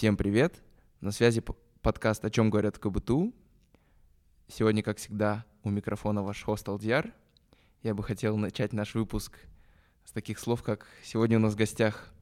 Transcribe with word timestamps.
Всем 0.00 0.16
привет! 0.16 0.62
На 1.02 1.10
связи 1.10 1.42
подкаст 1.82 2.24
«О 2.24 2.30
чем 2.30 2.48
говорят 2.48 2.76
в 2.76 2.80
КБТУ». 2.80 3.34
Сегодня, 4.48 4.82
как 4.82 4.96
всегда, 4.96 5.44
у 5.62 5.68
микрофона 5.68 6.22
ваш 6.22 6.42
хост 6.42 6.66
Алдияр. 6.70 7.12
Я 7.82 7.94
бы 7.94 8.02
хотел 8.02 8.38
начать 8.38 8.72
наш 8.72 8.94
выпуск 8.94 9.38
с 10.06 10.12
таких 10.12 10.38
слов, 10.38 10.62
как 10.62 10.86
«Сегодня 11.04 11.36
у 11.36 11.40
нас 11.40 11.52
в 11.52 11.58
гостях 11.58 12.14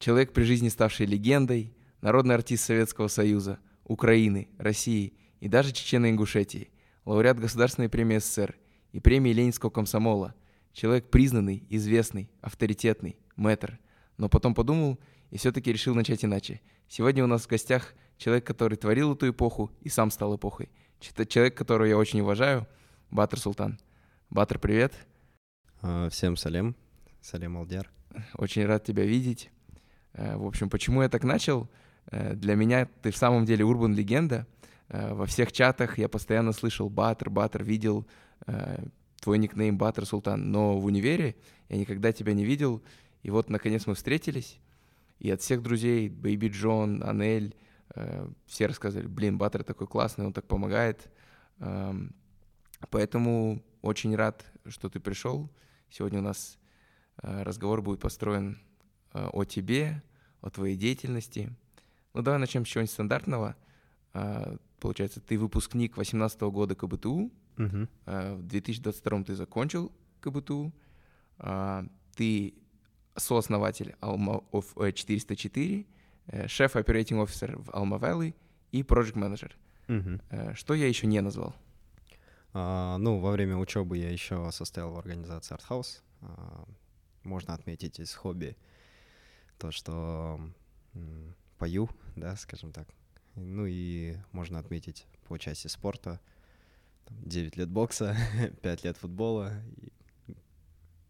человек 0.00 0.32
при 0.32 0.42
жизни 0.42 0.68
ставший 0.68 1.06
легендой, 1.06 1.72
народный 2.00 2.34
артист 2.34 2.64
Советского 2.64 3.06
Союза, 3.06 3.60
Украины, 3.84 4.48
России 4.58 5.14
и 5.38 5.46
даже 5.46 5.70
Чечено-Ингушетии, 5.70 6.72
лауреат 7.04 7.38
Государственной 7.38 7.88
премии 7.88 8.18
СССР 8.18 8.56
и 8.90 8.98
премии 8.98 9.32
Ленинского 9.32 9.70
комсомола, 9.70 10.34
человек 10.72 11.10
признанный, 11.10 11.64
известный, 11.70 12.28
авторитетный, 12.40 13.20
мэтр. 13.36 13.78
Но 14.16 14.28
потом 14.28 14.52
подумал 14.52 14.98
и 15.30 15.38
все-таки 15.38 15.72
решил 15.72 15.94
начать 15.94 16.24
иначе. 16.24 16.60
Сегодня 16.90 17.22
у 17.22 17.26
нас 17.26 17.42
в 17.42 17.48
гостях 17.48 17.92
человек, 18.16 18.46
который 18.46 18.76
творил 18.76 19.12
эту 19.12 19.28
эпоху 19.28 19.70
и 19.82 19.90
сам 19.90 20.10
стал 20.10 20.36
эпохой. 20.36 20.70
Человек, 21.00 21.54
которого 21.54 21.84
я 21.86 21.98
очень 21.98 22.20
уважаю, 22.20 22.66
Батр 23.10 23.38
Султан. 23.38 23.78
Батр, 24.30 24.58
привет. 24.58 24.94
А, 25.82 26.08
всем 26.08 26.34
салем. 26.36 26.74
Салем, 27.20 27.58
Алдер. 27.58 27.90
Очень 28.34 28.64
рад 28.64 28.84
тебя 28.84 29.04
видеть. 29.04 29.50
Э, 30.14 30.38
в 30.38 30.46
общем, 30.46 30.70
почему 30.70 31.02
я 31.02 31.10
так 31.10 31.24
начал? 31.24 31.68
Э, 32.10 32.34
для 32.34 32.54
меня 32.54 32.88
ты 33.02 33.10
в 33.10 33.16
самом 33.18 33.44
деле 33.44 33.66
урбан-легенда. 33.66 34.46
Э, 34.88 35.12
во 35.12 35.26
всех 35.26 35.52
чатах 35.52 35.98
я 35.98 36.08
постоянно 36.08 36.52
слышал 36.52 36.88
Батр, 36.88 37.28
Батр, 37.28 37.62
видел 37.62 38.06
твой 39.20 39.36
никнейм 39.38 39.76
Батр 39.76 40.06
Султан, 40.06 40.50
но 40.50 40.78
в 40.78 40.86
универе 40.86 41.36
я 41.68 41.76
никогда 41.76 42.12
тебя 42.12 42.32
не 42.32 42.46
видел. 42.46 42.82
И 43.22 43.30
вот, 43.30 43.50
наконец, 43.50 43.86
мы 43.86 43.94
встретились. 43.94 44.58
И 45.18 45.30
от 45.30 45.40
всех 45.40 45.62
друзей, 45.62 46.08
Бэйби 46.08 46.48
Джон, 46.48 47.02
Анель, 47.02 47.56
э, 47.94 48.28
все 48.46 48.66
рассказывали, 48.66 49.06
блин, 49.06 49.38
Баттер 49.38 49.64
такой 49.64 49.86
классный, 49.86 50.26
он 50.26 50.32
так 50.32 50.46
помогает. 50.46 51.10
Э, 51.58 51.92
поэтому 52.90 53.62
очень 53.82 54.14
рад, 54.14 54.44
что 54.66 54.88
ты 54.88 55.00
пришел. 55.00 55.50
Сегодня 55.90 56.20
у 56.20 56.22
нас 56.22 56.58
э, 57.22 57.42
разговор 57.42 57.82
будет 57.82 58.00
построен 58.00 58.58
э, 59.12 59.28
о 59.32 59.44
тебе, 59.44 60.02
о 60.40 60.50
твоей 60.50 60.76
деятельности. 60.76 61.50
Ну, 62.14 62.22
давай 62.22 62.38
начнем 62.38 62.64
с 62.64 62.68
чего-нибудь 62.68 62.92
стандартного. 62.92 63.56
Э, 64.14 64.56
получается, 64.80 65.20
ты 65.20 65.38
выпускник 65.38 65.96
18 65.96 66.40
года 66.42 66.74
КБТУ. 66.74 67.32
Угу. 67.58 67.88
Э, 68.06 68.34
в 68.34 68.42
2022 68.42 69.24
ты 69.24 69.34
закончил 69.34 69.92
КБТУ. 70.20 70.72
Э, 71.38 71.84
ты 72.14 72.54
сооснователь 73.18 73.94
Alma 74.00 74.44
of 74.52 74.92
404, 74.92 75.86
шеф 76.46 76.76
оперативный 76.76 77.24
офисер 77.24 77.58
в 77.58 77.70
Alma 77.70 77.98
Valley 78.00 78.34
и 78.72 78.82
project 78.82 79.14
manager. 79.14 79.52
Угу. 79.88 80.54
Что 80.54 80.74
я 80.74 80.86
еще 80.86 81.06
не 81.06 81.20
назвал? 81.20 81.54
А, 82.52 82.98
ну, 82.98 83.18
во 83.18 83.30
время 83.32 83.56
учебы 83.56 83.98
я 83.98 84.10
еще 84.10 84.50
состоял 84.52 84.90
в 84.92 84.98
организации 84.98 85.54
Art 85.54 85.64
House. 85.68 86.02
А, 86.22 86.66
можно 87.22 87.54
отметить 87.54 88.00
из 88.00 88.14
хобби 88.14 88.56
то, 89.58 89.70
что 89.70 90.40
м, 90.94 91.34
пою, 91.58 91.90
да, 92.16 92.36
скажем 92.36 92.72
так. 92.72 92.88
Ну 93.34 93.66
и 93.66 94.16
можно 94.32 94.58
отметить 94.58 95.06
по 95.26 95.38
части 95.38 95.68
спорта. 95.68 96.20
9 97.10 97.56
лет 97.56 97.68
бокса, 97.68 98.16
5 98.62 98.84
лет 98.84 98.96
футбола. 98.96 99.52
И, 99.76 99.92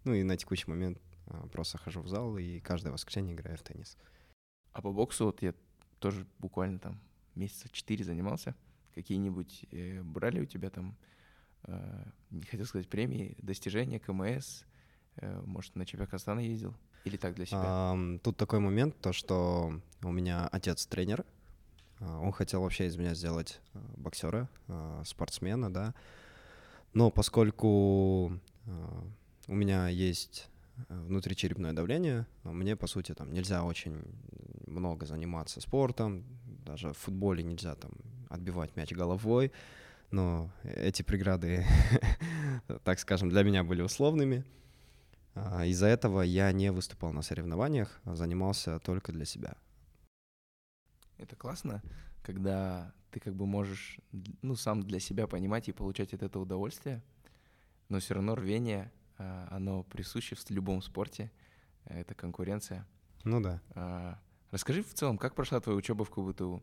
ну 0.05 0.14
и 0.14 0.23
на 0.23 0.36
текущий 0.36 0.69
момент 0.69 1.01
просто 1.52 1.78
хожу 1.78 2.00
в 2.00 2.08
зал 2.08 2.38
и 2.38 2.60
каждое 2.60 2.90
воскресенье 2.92 3.34
играю 3.34 3.56
в 3.56 3.62
теннис. 3.62 3.96
А 4.72 4.82
по 4.82 4.92
боксу 4.92 5.26
вот 5.26 5.42
я 5.42 5.54
тоже 5.98 6.26
буквально 6.38 6.78
там 6.78 7.00
месяца 7.34 7.68
четыре 7.70 8.04
занимался. 8.04 8.54
Какие-нибудь 8.94 9.66
э, 9.70 10.02
брали 10.02 10.40
у 10.40 10.44
тебя 10.44 10.70
там, 10.70 10.96
э, 11.64 12.04
не 12.30 12.42
хотел 12.42 12.66
сказать, 12.66 12.88
премии, 12.88 13.36
достижения, 13.38 14.00
КМС? 14.00 14.64
Э, 15.17 15.40
может, 15.44 15.77
на 15.77 15.86
чемпионат 15.86 16.11
Казахстана 16.11 16.40
ездил? 16.40 16.74
Или 17.05 17.17
так 17.17 17.34
для 17.34 17.46
себя? 17.46 17.61
А, 17.62 18.18
тут 18.22 18.36
такой 18.36 18.61
момент, 18.61 18.98
то 19.00 19.12
что 19.12 19.80
у 20.02 20.11
меня 20.11 20.48
отец 20.48 20.86
тренер. 20.86 21.24
А, 22.00 22.18
он 22.18 22.33
хотел 22.33 22.62
вообще 22.62 22.86
из 22.86 22.96
меня 22.96 23.14
сделать 23.14 23.61
а, 23.72 23.78
боксера, 23.96 24.48
а, 24.67 25.02
спортсмена, 25.05 25.72
да. 25.72 25.94
Но 26.94 27.11
поскольку 27.11 28.40
у 29.46 29.55
меня 29.55 29.88
есть 29.88 30.48
внутричерепное 30.89 31.72
давление, 31.72 32.27
мне, 32.44 32.77
по 32.77 32.86
сути, 32.86 33.14
там 33.14 33.33
нельзя 33.33 33.64
очень 33.64 34.02
много 34.66 35.06
заниматься 35.06 35.61
спортом, 35.61 36.24
даже 36.64 36.92
в 36.92 36.98
футболе 36.98 37.42
нельзя 37.42 37.74
там 37.74 37.92
отбивать 38.28 38.77
мяч 38.77 38.92
головой, 38.92 39.52
но 40.11 40.50
эти 40.62 41.02
преграды, 41.02 41.67
так 42.84 42.98
скажем, 42.98 43.30
для 43.30 43.42
меня 43.42 43.64
были 43.64 43.83
условными. 43.83 44.44
А, 45.34 45.64
из-за 45.67 45.86
этого 45.86 46.22
я 46.22 46.50
не 46.52 46.72
выступал 46.72 47.12
на 47.12 47.22
соревнованиях, 47.22 48.00
а 48.05 48.17
занимался 48.17 48.78
только 48.80 49.12
для 49.12 49.24
себя. 49.24 49.56
Это 51.17 51.36
классно, 51.36 51.83
когда 52.22 52.92
ты 53.11 53.20
как 53.20 53.34
бы 53.34 53.46
можешь, 53.46 53.98
ну, 54.42 54.55
сам 54.56 54.83
для 54.83 55.00
себя 55.00 55.27
понимать 55.27 55.68
и 55.68 55.72
получать 55.72 56.14
от 56.14 56.22
этого 56.22 56.42
удовольствие, 56.42 57.02
но 57.88 57.98
все 57.98 58.14
равно 58.14 58.34
рвение 58.34 58.92
оно 59.18 59.83
присуще 59.84 60.34
в 60.36 60.51
любом 60.51 60.83
спорте. 60.83 61.30
Это 61.84 62.14
конкуренция. 62.14 62.86
Ну 63.24 63.40
да. 63.40 63.61
А, 63.74 64.18
расскажи 64.51 64.83
в 64.83 64.92
целом, 64.95 65.18
как 65.18 65.34
прошла 65.34 65.61
твоя 65.61 65.77
учеба 65.77 66.05
в 66.05 66.11
КБТУ? 66.11 66.62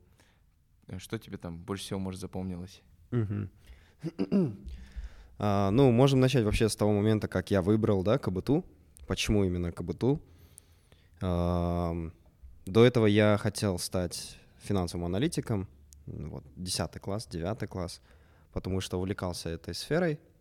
Что 0.97 1.17
тебе 1.17 1.37
там 1.37 1.57
больше 1.57 1.83
всего, 1.83 1.99
может, 1.99 2.21
запомнилось? 2.21 2.81
а, 5.39 5.71
ну, 5.71 5.91
можем 5.91 6.19
начать 6.19 6.43
вообще 6.45 6.69
с 6.69 6.75
того 6.75 6.93
момента, 6.93 7.27
как 7.27 7.51
я 7.51 7.61
выбрал, 7.61 8.03
да, 8.03 8.17
КБТУ. 8.17 8.65
Почему 9.07 9.43
именно 9.43 9.71
КБТУ? 9.71 10.21
А, 11.21 11.93
до 12.65 12.85
этого 12.85 13.05
я 13.05 13.37
хотел 13.37 13.79
стать 13.79 14.37
финансовым 14.59 15.05
аналитиком, 15.05 15.67
вот, 16.05 16.43
10 16.55 16.99
класс, 16.99 17.27
9 17.27 17.67
класс, 17.67 18.01
потому 18.53 18.81
что 18.81 18.97
увлекался 18.97 19.49
этой 19.49 19.73
сферой, 19.73 20.13
а, 20.13 20.34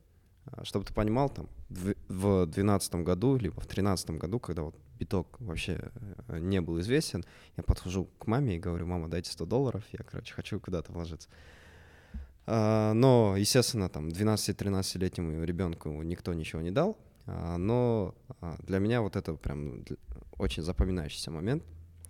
чтобы 0.62 0.84
ты 0.84 0.92
понимал, 0.92 1.28
там, 1.30 1.48
в 1.68 2.46
2012 2.46 2.94
году, 2.96 3.36
либо 3.36 3.54
в 3.54 3.66
2013 3.66 4.10
году, 4.10 4.38
когда 4.38 4.62
вот 4.62 4.76
биток 4.98 5.40
вообще 5.40 5.90
э, 6.28 6.38
не 6.38 6.60
был 6.60 6.80
известен, 6.80 7.24
я 7.56 7.62
подхожу 7.62 8.08
к 8.18 8.26
маме 8.26 8.56
и 8.56 8.58
говорю, 8.58 8.86
мама, 8.86 9.08
дайте 9.08 9.32
100 9.32 9.46
долларов, 9.46 9.84
я, 9.92 10.04
короче, 10.04 10.34
хочу 10.34 10.60
куда-то 10.60 10.92
вложиться. 10.92 11.28
А, 12.46 12.92
но, 12.92 13.36
естественно, 13.36 13.88
там, 13.88 14.08
12-13-летнему 14.08 15.44
ребенку 15.44 15.90
никто 16.02 16.34
ничего 16.34 16.62
не 16.62 16.70
дал, 16.70 16.96
а, 17.26 17.56
но 17.56 18.14
для 18.60 18.78
меня 18.78 19.00
вот 19.00 19.16
это 19.16 19.34
прям 19.34 19.84
очень 20.38 20.62
запоминающийся 20.62 21.30
момент, 21.30 21.64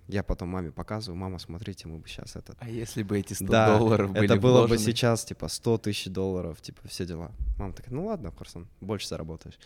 я 0.09 0.23
потом 0.23 0.49
маме 0.49 0.71
показываю, 0.71 1.19
мама, 1.19 1.39
смотрите, 1.39 1.89
мы 1.89 1.99
бы 1.99 2.09
сейчас 2.09 2.37
это... 2.37 2.55
А 2.61 2.69
если 2.69 3.03
бы 3.03 3.19
эти 3.19 3.33
100 3.33 3.47
да, 3.47 3.79
долларов 3.79 4.13
были 4.13 4.25
это 4.25 4.37
было 4.37 4.59
вложены? 4.59 4.77
бы 4.77 4.83
сейчас, 4.83 5.25
типа, 5.25 5.49
100 5.49 5.79
тысяч 5.79 6.07
долларов, 6.07 6.61
типа, 6.61 6.87
все 6.89 7.07
дела. 7.07 7.33
Мама 7.59 7.73
такая, 7.73 7.95
ну 7.95 8.07
ладно, 8.07 8.31
Корсон, 8.31 8.69
больше 8.81 9.09
заработаешь. 9.09 9.59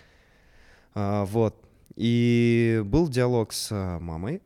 А, 0.94 1.24
вот. 1.24 1.56
И 1.96 2.82
был 2.84 3.08
диалог 3.08 3.52
с 3.52 3.68
а, 3.72 3.98
мамой. 3.98 4.42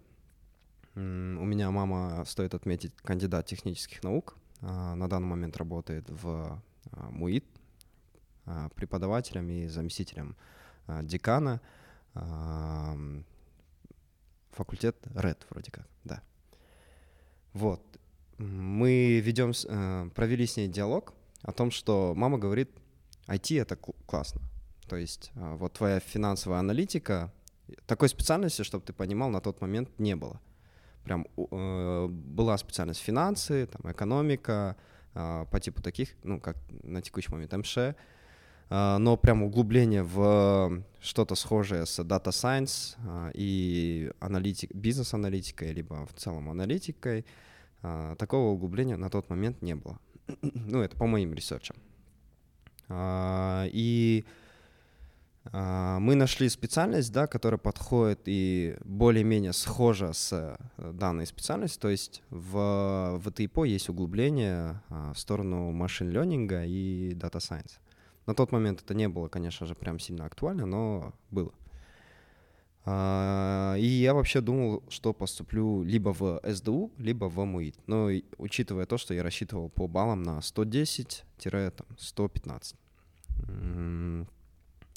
У 0.94 1.00
меня 1.00 1.70
мама, 1.70 2.24
стоит 2.26 2.54
отметить, 2.54 2.92
кандидат 2.97 3.47
технических 3.47 4.03
наук. 4.03 4.36
А, 4.62 4.94
на 4.94 5.09
данный 5.09 5.26
момент 5.26 5.56
работает 5.56 6.09
в 6.09 6.60
а, 6.92 7.10
МУИТ 7.10 7.44
а, 8.47 8.69
преподавателем 8.70 9.48
и 9.48 9.66
заместителем 9.69 10.36
декана. 11.03 11.60
Факультет 14.52 14.96
РЭД 15.14 15.46
вроде 15.50 15.70
как, 15.70 15.86
да. 16.04 16.22
Вот. 17.52 17.82
Мы 18.38 19.21
ведем, 19.21 19.53
э, 19.53 20.10
провели 20.15 20.47
с 20.47 20.56
ней 20.56 20.68
диалог 20.68 21.15
о 21.42 21.53
том, 21.53 21.71
что 21.71 22.12
мама 22.16 22.38
говорит, 22.38 22.71
IT— 23.27 23.60
это 23.60 23.77
классно. 23.77 24.41
То 24.88 24.97
есть 24.97 25.30
э, 25.34 25.54
вот 25.56 25.74
твоя 25.74 26.00
финансовая 26.00 26.59
аналитика, 26.59 27.32
такой 27.86 28.09
специальности, 28.09 28.62
чтобы 28.62 28.84
ты 28.84 28.92
понимал, 28.92 29.30
на 29.30 29.41
тот 29.41 29.60
момент 29.60 29.88
не 29.98 30.16
было. 30.16 30.41
Прям 31.04 31.27
э, 31.36 32.06
была 32.09 32.59
специальность 32.59 33.00
финансы, 33.00 33.66
там, 33.66 33.91
экономика, 33.91 34.77
по 35.15 35.60
типу 35.60 35.82
таких, 35.82 36.15
ну, 36.22 36.41
как 36.41 36.56
на 36.82 37.03
текущий 37.03 37.30
момент 37.30 37.53
МШ, 37.53 37.94
но 38.98 39.16
прям 39.16 39.42
углубление 39.42 40.03
в 40.03 40.83
что-то 41.01 41.34
схожее 41.34 41.84
с 41.84 41.98
Data 41.98 42.30
Science 42.30 42.97
а, 43.07 43.30
и 43.34 44.10
аналитик, 44.21 44.74
бизнес-аналитикой, 44.74 45.72
либо 45.72 46.07
в 46.07 46.15
целом 46.15 46.48
аналитикой, 46.48 47.27
а, 47.83 48.15
такого 48.16 48.51
углубления 48.53 48.97
на 48.97 49.10
тот 49.10 49.28
момент 49.28 49.63
не 49.63 49.74
было. 49.74 49.98
ну, 50.42 50.80
это 50.80 50.97
по 50.97 51.07
моим 51.07 51.34
research 51.34 51.65
ам. 51.65 51.77
И 52.91 54.24
А, 55.45 55.98
мы 55.98 56.15
нашли 56.15 56.48
специальность, 56.48 57.13
да, 57.13 57.27
которая 57.27 57.59
подходит 57.59 58.21
и 58.27 58.77
более-менее 58.84 59.53
схожа 59.53 60.13
с 60.13 60.33
э, 60.33 60.92
данной 60.92 61.27
специальностью. 61.27 61.80
То 61.80 61.89
есть 61.89 62.22
в, 62.30 63.18
в 63.18 63.33
ТИПО 63.33 63.65
есть 63.65 63.89
углубление 63.89 64.80
а, 64.89 65.13
в 65.13 65.18
сторону 65.18 65.72
machine 65.72 66.10
learning 66.10 66.59
а 66.59 66.65
и 66.65 67.15
data 67.15 67.41
science. 67.41 67.80
На 68.27 68.34
тот 68.34 68.53
момент 68.53 68.83
это 68.83 68.95
не 68.95 69.09
было, 69.09 69.28
конечно 69.28 69.66
же, 69.66 69.74
прям 69.74 69.98
сильно 69.98 70.27
актуально, 70.27 70.66
но 70.66 71.15
было. 71.30 71.53
А, 72.84 73.77
и 73.77 73.86
я 73.86 74.13
вообще 74.15 74.41
думал, 74.41 74.83
что 74.89 75.13
поступлю 75.13 75.84
либо 75.84 76.13
в 76.13 76.41
СДУ, 76.45 76.91
либо 76.98 77.27
в 77.27 77.45
МУИТ. 77.45 77.77
Но 77.86 78.09
учитывая 78.39 78.86
то, 78.86 78.98
что 78.98 79.15
я 79.15 79.22
рассчитывал 79.22 79.69
по 79.69 79.86
баллам 79.86 80.22
на 80.22 80.39
110-115. 80.39 82.74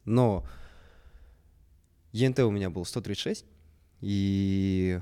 Но 0.05 0.45
ЕНТ 2.11 2.39
у 2.39 2.51
меня 2.51 2.69
был 2.69 2.85
136, 2.85 3.45
и 4.01 4.99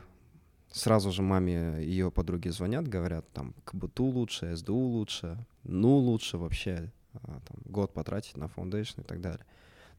сразу 0.72 1.12
же 1.12 1.22
маме 1.22 1.84
ее 1.84 2.10
подруги 2.10 2.48
звонят, 2.50 2.88
говорят, 2.88 3.30
там, 3.34 3.54
КБТУ 3.66 4.06
лучше, 4.06 4.56
СДУ 4.56 4.76
лучше, 4.76 5.46
ну 5.64 5.98
лучше 5.98 6.38
вообще, 6.38 6.92
там, 7.22 7.58
год 7.66 7.94
потратить 7.94 8.38
на 8.38 8.48
foundation 8.48 9.02
и 9.02 9.04
так 9.04 9.22
далее. 9.22 9.46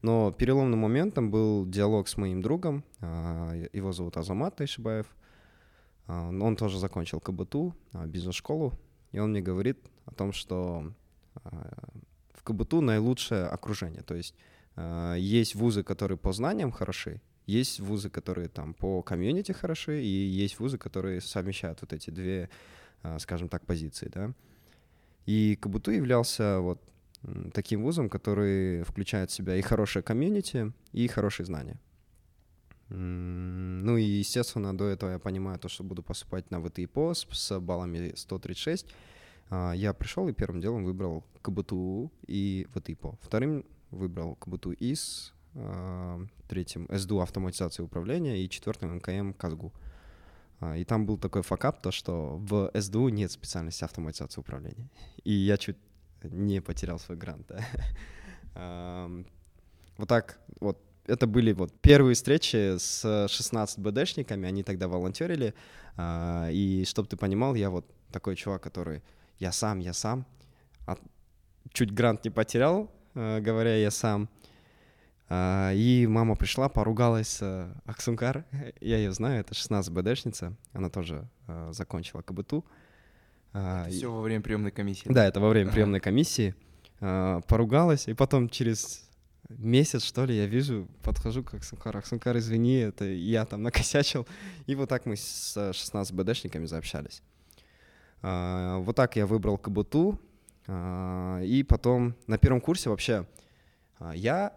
Но 0.01 0.31
переломным 0.31 0.79
моментом 0.79 1.31
был 1.31 1.65
диалог 1.65 2.07
с 2.07 2.17
моим 2.17 2.41
другом, 2.41 2.83
а, 2.99 3.53
его 3.73 3.91
зовут 3.91 4.17
Азамат 4.17 4.57
Тайшибаев, 4.57 5.07
а, 6.07 6.29
он 6.29 6.55
тоже 6.55 6.79
закончил 6.79 7.19
КБТУ, 7.19 7.75
бизнес-школу, 8.05 8.73
и 9.11 9.19
он 9.19 9.31
мне 9.31 9.41
говорит 9.41 9.79
о 10.05 10.13
том, 10.13 10.33
что 10.33 10.93
в 12.33 12.43
КБТУ 12.43 12.81
наилучшее 12.81 13.45
окружение, 13.45 14.03
то 14.03 14.15
есть 14.15 14.35
а, 14.75 15.15
есть 15.15 15.55
вузы, 15.55 15.83
которые 15.83 16.17
по 16.17 16.33
знаниям 16.33 16.71
хороши, 16.71 17.21
есть 17.45 17.79
вузы, 17.79 18.09
которые 18.09 18.49
там 18.49 18.73
по 18.73 19.01
комьюнити 19.01 19.51
хороши, 19.51 20.01
и 20.01 20.07
есть 20.07 20.59
вузы, 20.59 20.77
которые 20.77 21.21
совмещают 21.21 21.81
вот 21.81 21.93
эти 21.93 22.09
две, 22.09 22.49
а, 23.03 23.19
скажем 23.19 23.49
так, 23.49 23.65
позиции, 23.65 24.09
да. 24.13 24.33
И 25.25 25.55
Кабуту 25.55 25.91
являлся 25.91 26.59
вот 26.59 26.81
таким 27.53 27.83
вузом, 27.83 28.09
который 28.09 28.83
включает 28.83 29.29
в 29.29 29.33
себя 29.33 29.55
и 29.55 29.61
хорошее 29.61 30.03
комьюнити, 30.03 30.71
и 30.91 31.07
хорошие 31.07 31.45
знания. 31.45 31.79
Ну 32.89 33.97
и, 33.97 34.03
естественно, 34.03 34.77
до 34.77 34.85
этого 34.85 35.11
я 35.11 35.19
понимаю 35.19 35.57
то, 35.57 35.67
что 35.69 35.83
буду 35.83 36.03
поступать 36.03 36.51
на 36.51 36.61
ВТИПО 36.61 37.13
с, 37.13 37.25
с 37.31 37.59
баллами 37.59 38.13
136. 38.15 38.85
А, 39.49 39.73
я 39.73 39.93
пришел 39.93 40.27
и 40.27 40.33
первым 40.33 40.61
делом 40.61 40.85
выбрал 40.85 41.23
КБТУ 41.41 42.11
и 42.27 42.67
ВТИПО. 42.73 43.17
Вторым 43.21 43.65
выбрал 43.89 44.35
КБТУ 44.35 44.73
ИС, 44.73 45.33
э, 45.53 46.25
третьим 46.47 46.87
СДУ 46.91 47.21
автоматизации 47.21 47.83
управления 47.83 48.43
и 48.43 48.49
четвертым 48.49 48.95
МКМ 48.97 49.33
Казгу. 49.33 49.73
А, 50.59 50.77
и 50.77 50.83
там 50.83 51.05
был 51.05 51.17
такой 51.17 51.41
факап, 51.41 51.81
то 51.81 51.91
что 51.91 52.37
в 52.37 52.71
СДУ 52.79 53.09
нет 53.09 53.31
специальности 53.31 53.83
автоматизации 53.83 54.41
управления. 54.41 54.89
И 55.23 55.31
я 55.31 55.57
чуть 55.57 55.77
не 56.31 56.61
потерял 56.61 56.99
свой 56.99 57.17
грант. 57.17 57.47
Да. 57.47 59.09
Вот 59.97 60.09
так 60.09 60.39
вот 60.59 60.77
это 61.05 61.25
были 61.25 61.53
вот 61.53 61.73
первые 61.79 62.15
встречи 62.15 62.77
с 62.77 63.27
16 63.29 63.79
БДшниками, 63.79 64.45
они 64.45 64.61
тогда 64.61 64.89
волонтерили, 64.89 65.53
а, 65.95 66.49
и 66.51 66.83
чтобы 66.83 67.07
ты 67.07 67.15
понимал, 67.15 67.55
я 67.55 67.69
вот 67.69 67.85
такой 68.11 68.35
чувак, 68.35 68.61
который 68.61 69.03
я 69.39 69.53
сам, 69.53 69.79
я 69.79 69.93
сам, 69.93 70.25
а 70.85 70.97
чуть 71.71 71.93
грант 71.93 72.25
не 72.25 72.29
потерял, 72.29 72.91
Э, 73.15 73.39
говоря 73.39 73.75
я 73.75 73.91
сам. 73.91 74.29
А, 75.27 75.71
и 75.73 76.05
мама 76.05 76.35
пришла, 76.35 76.69
поругалась 76.69 77.41
Аксункар. 77.85 78.45
Я 78.81 78.97
ее 78.97 79.11
знаю, 79.11 79.39
это 79.39 79.55
16 79.55 79.91
БДшница. 79.91 80.55
Она 80.73 80.89
тоже 80.89 81.27
закончила 81.71 82.21
КБТУ. 82.21 82.63
А, 83.57 83.87
это 83.87 83.95
все 83.95 84.11
во 84.11 84.21
время 84.21 84.43
приемной 84.43 84.71
комиссии? 84.71 85.07
Да, 85.07 85.25
это 85.25 85.39
во 85.39 85.49
время 85.49 85.71
приемной 85.71 85.99
комиссии. 86.01 86.55
А, 86.99 87.41
поругалась, 87.47 88.07
и 88.07 88.13
потом 88.13 88.49
через 88.49 89.09
месяц, 89.49 90.03
что 90.03 90.25
ли, 90.25 90.35
я 90.35 90.45
вижу, 90.45 90.87
подхожу 91.01 91.43
к 91.43 91.53
Аксункар. 91.53 91.95
Аксункар, 91.95 92.37
извини, 92.37 92.77
это 92.77 93.05
я 93.05 93.45
там 93.45 93.63
накосячил. 93.63 94.27
И 94.65 94.75
вот 94.75 94.89
так 94.89 95.05
мы 95.05 95.15
с 95.15 95.71
16 95.73 96.13
БДшниками 96.13 96.65
заобщались. 96.65 97.21
Вот 98.21 98.95
так 98.95 99.15
я 99.15 99.25
выбрал 99.25 99.57
КБТУ. 99.57 100.19
А, 100.67 101.41
и 101.41 101.63
потом 101.63 102.15
на 102.27 102.37
первом 102.37 102.61
курсе 102.61 102.89
вообще 102.89 103.27
а, 103.99 104.15
я 104.15 104.53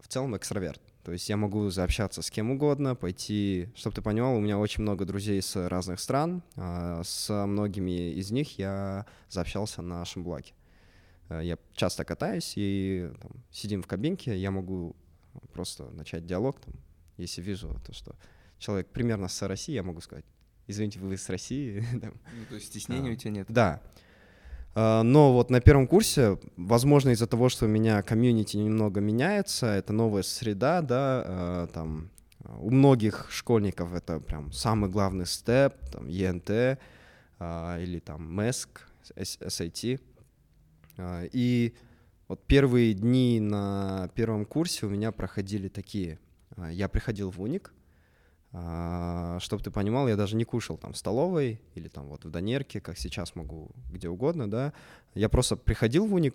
в 0.00 0.08
целом 0.08 0.36
экстраверт. 0.36 0.80
То 1.04 1.12
есть 1.12 1.28
я 1.28 1.36
могу 1.36 1.70
заобщаться 1.70 2.20
с 2.20 2.30
кем 2.30 2.50
угодно, 2.50 2.94
пойти, 2.94 3.68
чтобы 3.74 3.96
ты 3.96 4.02
понимал, 4.02 4.36
у 4.36 4.40
меня 4.40 4.58
очень 4.58 4.82
много 4.82 5.04
друзей 5.04 5.40
с 5.40 5.56
разных 5.68 5.98
стран, 5.98 6.42
а, 6.56 7.02
с 7.02 7.46
многими 7.46 8.12
из 8.12 8.30
них 8.30 8.58
я 8.58 9.06
заобщался 9.28 9.82
на 9.82 10.04
Шимблаке. 10.04 10.52
Я 11.30 11.58
часто 11.74 12.04
катаюсь 12.04 12.54
и 12.56 13.08
там, 13.20 13.30
сидим 13.52 13.82
в 13.82 13.86
кабинке, 13.86 14.36
я 14.36 14.50
могу 14.50 14.96
просто 15.52 15.88
начать 15.90 16.26
диалог, 16.26 16.60
там, 16.60 16.74
если 17.16 17.40
вижу 17.40 17.80
то, 17.86 17.92
что 17.92 18.16
человек 18.58 18.88
примерно 18.88 19.28
с 19.28 19.42
России, 19.42 19.72
я 19.72 19.82
могу 19.82 20.00
сказать, 20.00 20.24
извините, 20.66 20.98
вы 20.98 21.16
с 21.16 21.28
России. 21.28 21.84
ну, 21.92 22.10
то 22.48 22.54
есть 22.56 22.66
стеснения 22.66 23.10
а, 23.10 23.12
у 23.12 23.16
тебя 23.16 23.30
нет? 23.30 23.46
Да. 23.48 23.82
А, 24.74 25.02
но 25.02 25.32
вот 25.32 25.50
на 25.50 25.60
первом 25.60 25.86
курсе, 25.86 26.38
возможно, 26.56 27.10
из-за 27.10 27.26
того, 27.26 27.48
что 27.48 27.66
у 27.66 27.68
меня 27.68 28.02
комьюнити 28.02 28.56
немного 28.56 29.00
меняется, 29.00 29.66
это 29.66 29.92
новая 29.92 30.22
среда, 30.22 30.80
да, 30.80 31.24
а, 31.26 31.66
там 31.68 32.10
у 32.58 32.70
многих 32.70 33.28
школьников 33.30 33.92
это 33.92 34.20
прям 34.20 34.52
самый 34.52 34.88
главный 34.88 35.26
степ, 35.26 35.74
там 35.92 36.08
ЕНТ 36.08 36.78
а, 37.38 37.78
или 37.78 37.98
там 37.98 38.32
МЭСК, 38.32 38.86
SAT. 39.16 40.00
И 41.32 41.74
вот 42.28 42.44
первые 42.46 42.94
дни 42.94 43.40
на 43.40 44.10
первом 44.14 44.44
курсе 44.44 44.86
у 44.86 44.90
меня 44.90 45.12
проходили 45.12 45.68
такие. 45.68 46.18
Я 46.70 46.88
приходил 46.88 47.30
в 47.30 47.40
УНИК, 47.40 47.72
а, 48.52 49.38
чтобы 49.40 49.62
ты 49.62 49.70
понимал, 49.70 50.08
я 50.08 50.16
даже 50.16 50.36
не 50.36 50.44
кушал 50.44 50.76
там 50.76 50.92
в 50.92 50.96
столовой 50.96 51.60
или 51.74 51.88
там 51.88 52.08
вот 52.08 52.24
в 52.24 52.30
Донерке, 52.30 52.80
как 52.80 52.98
сейчас 52.98 53.36
могу 53.36 53.70
где 53.90 54.08
угодно, 54.08 54.50
да. 54.50 54.72
Я 55.14 55.28
просто 55.28 55.56
приходил 55.56 56.06
в 56.06 56.14
уник, 56.14 56.34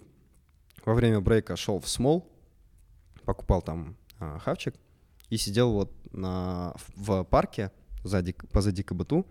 во 0.85 0.93
время 0.93 1.19
брейка 1.19 1.55
шел 1.55 1.79
в 1.79 1.89
смол, 1.89 2.31
покупал 3.25 3.61
там 3.61 3.97
а, 4.19 4.39
хавчик 4.39 4.75
и 5.29 5.37
сидел 5.37 5.73
вот 5.73 5.91
на, 6.13 6.73
в 6.95 7.23
парке 7.23 7.71
сзади, 8.03 8.33
позади 8.51 8.83
КБТУ 8.83 9.25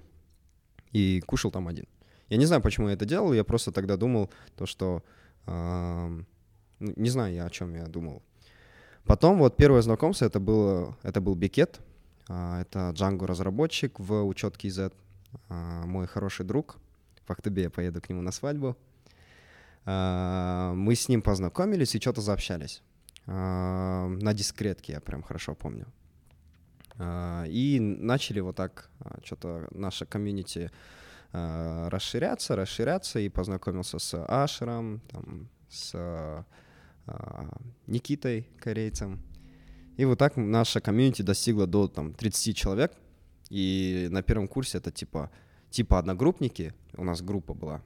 и 0.91 1.23
кушал 1.27 1.51
там 1.51 1.69
один. 1.69 1.87
Я 2.29 2.37
не 2.37 2.47
знаю, 2.47 2.61
почему 2.63 2.89
я 2.89 2.95
это 2.95 3.07
делал, 3.07 3.33
я 3.33 3.45
просто 3.45 3.73
тогда 3.73 3.97
думал 3.97 4.31
то, 4.57 4.67
что... 4.67 5.03
Э, 5.47 6.23
не 6.81 7.09
знаю 7.09 7.35
я, 7.35 7.47
о 7.47 7.50
чем 7.50 7.75
я 7.75 7.87
думал. 7.87 8.23
Потом 9.05 9.38
вот 9.38 9.57
первое 9.57 9.83
знакомство, 9.83 10.25
это, 10.25 10.41
было, 10.41 10.97
это 11.03 11.21
был 11.21 11.35
бикет, 11.35 11.81
а, 11.81 11.94
это 12.26 12.90
Django 12.95 13.26
разработчик 13.26 14.00
в 14.00 14.23
учетке 14.25 14.71
Z, 14.71 14.93
а, 15.49 15.85
мой 15.87 16.07
хороший 16.07 16.47
друг. 16.47 16.76
В 17.26 17.31
октябре 17.31 17.64
я 17.64 17.71
поеду 17.71 18.00
к 18.00 18.09
нему 18.09 18.23
на 18.23 18.33
свадьбу. 18.33 18.76
А, 19.85 20.73
мы 20.75 20.95
с 20.95 21.09
ним 21.09 21.23
познакомились 21.23 21.95
и 21.95 22.00
что-то 22.00 22.21
заобщались. 22.21 22.83
На 23.26 24.33
дискретке 24.35 24.93
я 24.93 25.00
прям 25.00 25.23
хорошо 25.23 25.54
помню. 25.54 25.87
И 27.00 27.78
начали 27.81 28.40
вот 28.40 28.57
так 28.57 28.90
что-то 29.25 29.66
наше 29.71 30.04
комьюнити 30.04 30.71
расширяться, 31.33 32.54
расширяться, 32.54 33.21
и 33.21 33.31
познакомился 33.31 33.99
с 33.99 34.23
Ашером, 34.28 35.00
там, 35.11 35.49
с 35.71 36.45
Никитой, 37.87 38.47
корейцем, 38.61 39.23
и 39.97 40.05
вот 40.05 40.19
так 40.19 40.37
наша 40.37 40.81
комьюнити 40.81 41.23
достигла 41.23 41.67
до 41.67 41.89
там 41.89 42.15
30 42.15 42.57
человек. 42.57 42.93
И 43.51 44.09
на 44.11 44.23
первом 44.23 44.49
курсе 44.49 44.79
это 44.79 44.91
типа, 44.91 45.31
типа 45.71 45.99
одногруппники. 45.99 46.75
У 46.97 47.05
нас 47.05 47.23
группа 47.23 47.55
была. 47.55 47.83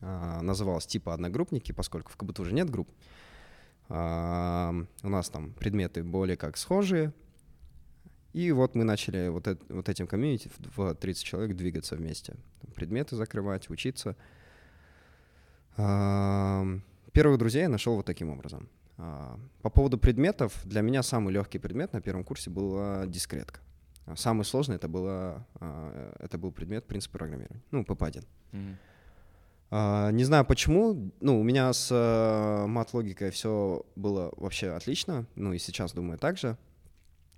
а, 0.00 0.42
называлась 0.42 0.86
типа 0.86 1.14
одногруппники, 1.14 1.72
поскольку 1.72 2.10
в 2.10 2.16
КБТ 2.16 2.40
уже 2.40 2.52
нет 2.52 2.68
групп. 2.68 2.88
А, 3.88 4.74
у 5.02 5.08
нас 5.08 5.30
там 5.30 5.52
предметы 5.52 6.02
более 6.02 6.36
как 6.36 6.56
схожие. 6.56 7.12
И 8.34 8.52
вот 8.52 8.74
мы 8.74 8.84
начали 8.84 9.28
вот, 9.28 9.46
это, 9.46 9.64
вот 9.72 9.88
этим 9.88 10.06
комьюнити 10.06 10.50
в 10.76 10.94
30 10.94 11.24
человек 11.24 11.56
двигаться 11.56 11.96
вместе. 11.96 12.36
Предметы 12.74 13.16
закрывать, 13.16 13.70
учиться. 13.70 14.16
А, 15.78 16.66
первых 17.12 17.38
друзей 17.38 17.62
я 17.62 17.70
нашел 17.70 17.96
вот 17.96 18.04
таким 18.04 18.28
образом. 18.28 18.68
А, 18.98 19.38
по 19.62 19.70
поводу 19.70 19.98
предметов, 19.98 20.58
для 20.64 20.80
меня 20.80 21.02
самый 21.02 21.32
легкий 21.32 21.58
предмет 21.58 21.92
на 21.92 22.00
первом 22.00 22.24
курсе 22.24 22.50
была 22.50 23.06
дискретка. 23.06 23.60
А 24.06 24.16
самый 24.16 24.44
сложный 24.44 24.76
это, 24.76 24.88
было, 24.88 25.46
а, 25.60 26.14
это 26.18 26.38
был 26.38 26.52
предмет 26.52 26.86
принцип 26.86 27.12
программирования, 27.12 27.62
ну, 27.70 27.82
ПП-1. 27.82 28.24
А, 29.68 30.10
не 30.12 30.24
знаю 30.24 30.44
почему, 30.44 31.10
ну, 31.20 31.40
у 31.40 31.42
меня 31.42 31.72
с 31.72 31.88
э, 31.90 32.66
мат-логикой 32.66 33.30
все 33.30 33.84
было 33.96 34.32
вообще 34.36 34.70
отлично, 34.70 35.26
ну 35.34 35.52
и 35.52 35.58
сейчас, 35.58 35.92
думаю, 35.92 36.18
так 36.18 36.38
же. 36.38 36.56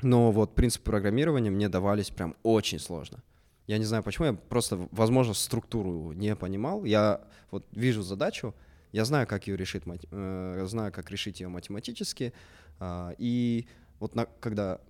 Но 0.02 0.30
вот 0.30 0.54
принципы 0.54 0.90
программирования 0.90 1.50
мне 1.50 1.68
давались 1.68 2.10
прям 2.10 2.36
очень 2.42 2.78
сложно. 2.78 3.22
Я 3.66 3.78
не 3.78 3.84
знаю 3.84 4.02
почему, 4.02 4.26
я 4.26 4.32
просто, 4.34 4.88
возможно, 4.92 5.34
структуру 5.34 6.12
не 6.12 6.36
понимал. 6.36 6.84
Я 6.84 7.22
вот 7.50 7.66
вижу 7.72 8.02
задачу, 8.02 8.54
я 8.92 9.04
знаю, 9.04 9.26
как 9.26 9.46
ее 9.46 9.56
решить, 9.56 9.82
э, 10.10 10.64
знаю, 10.66 10.92
как 10.92 11.10
решить 11.10 11.40
ее 11.40 11.48
математически. 11.48 12.32
Э, 12.80 13.14
и 13.18 13.66
вот 14.00 14.14
на, 14.14 14.26
когда 14.26 14.80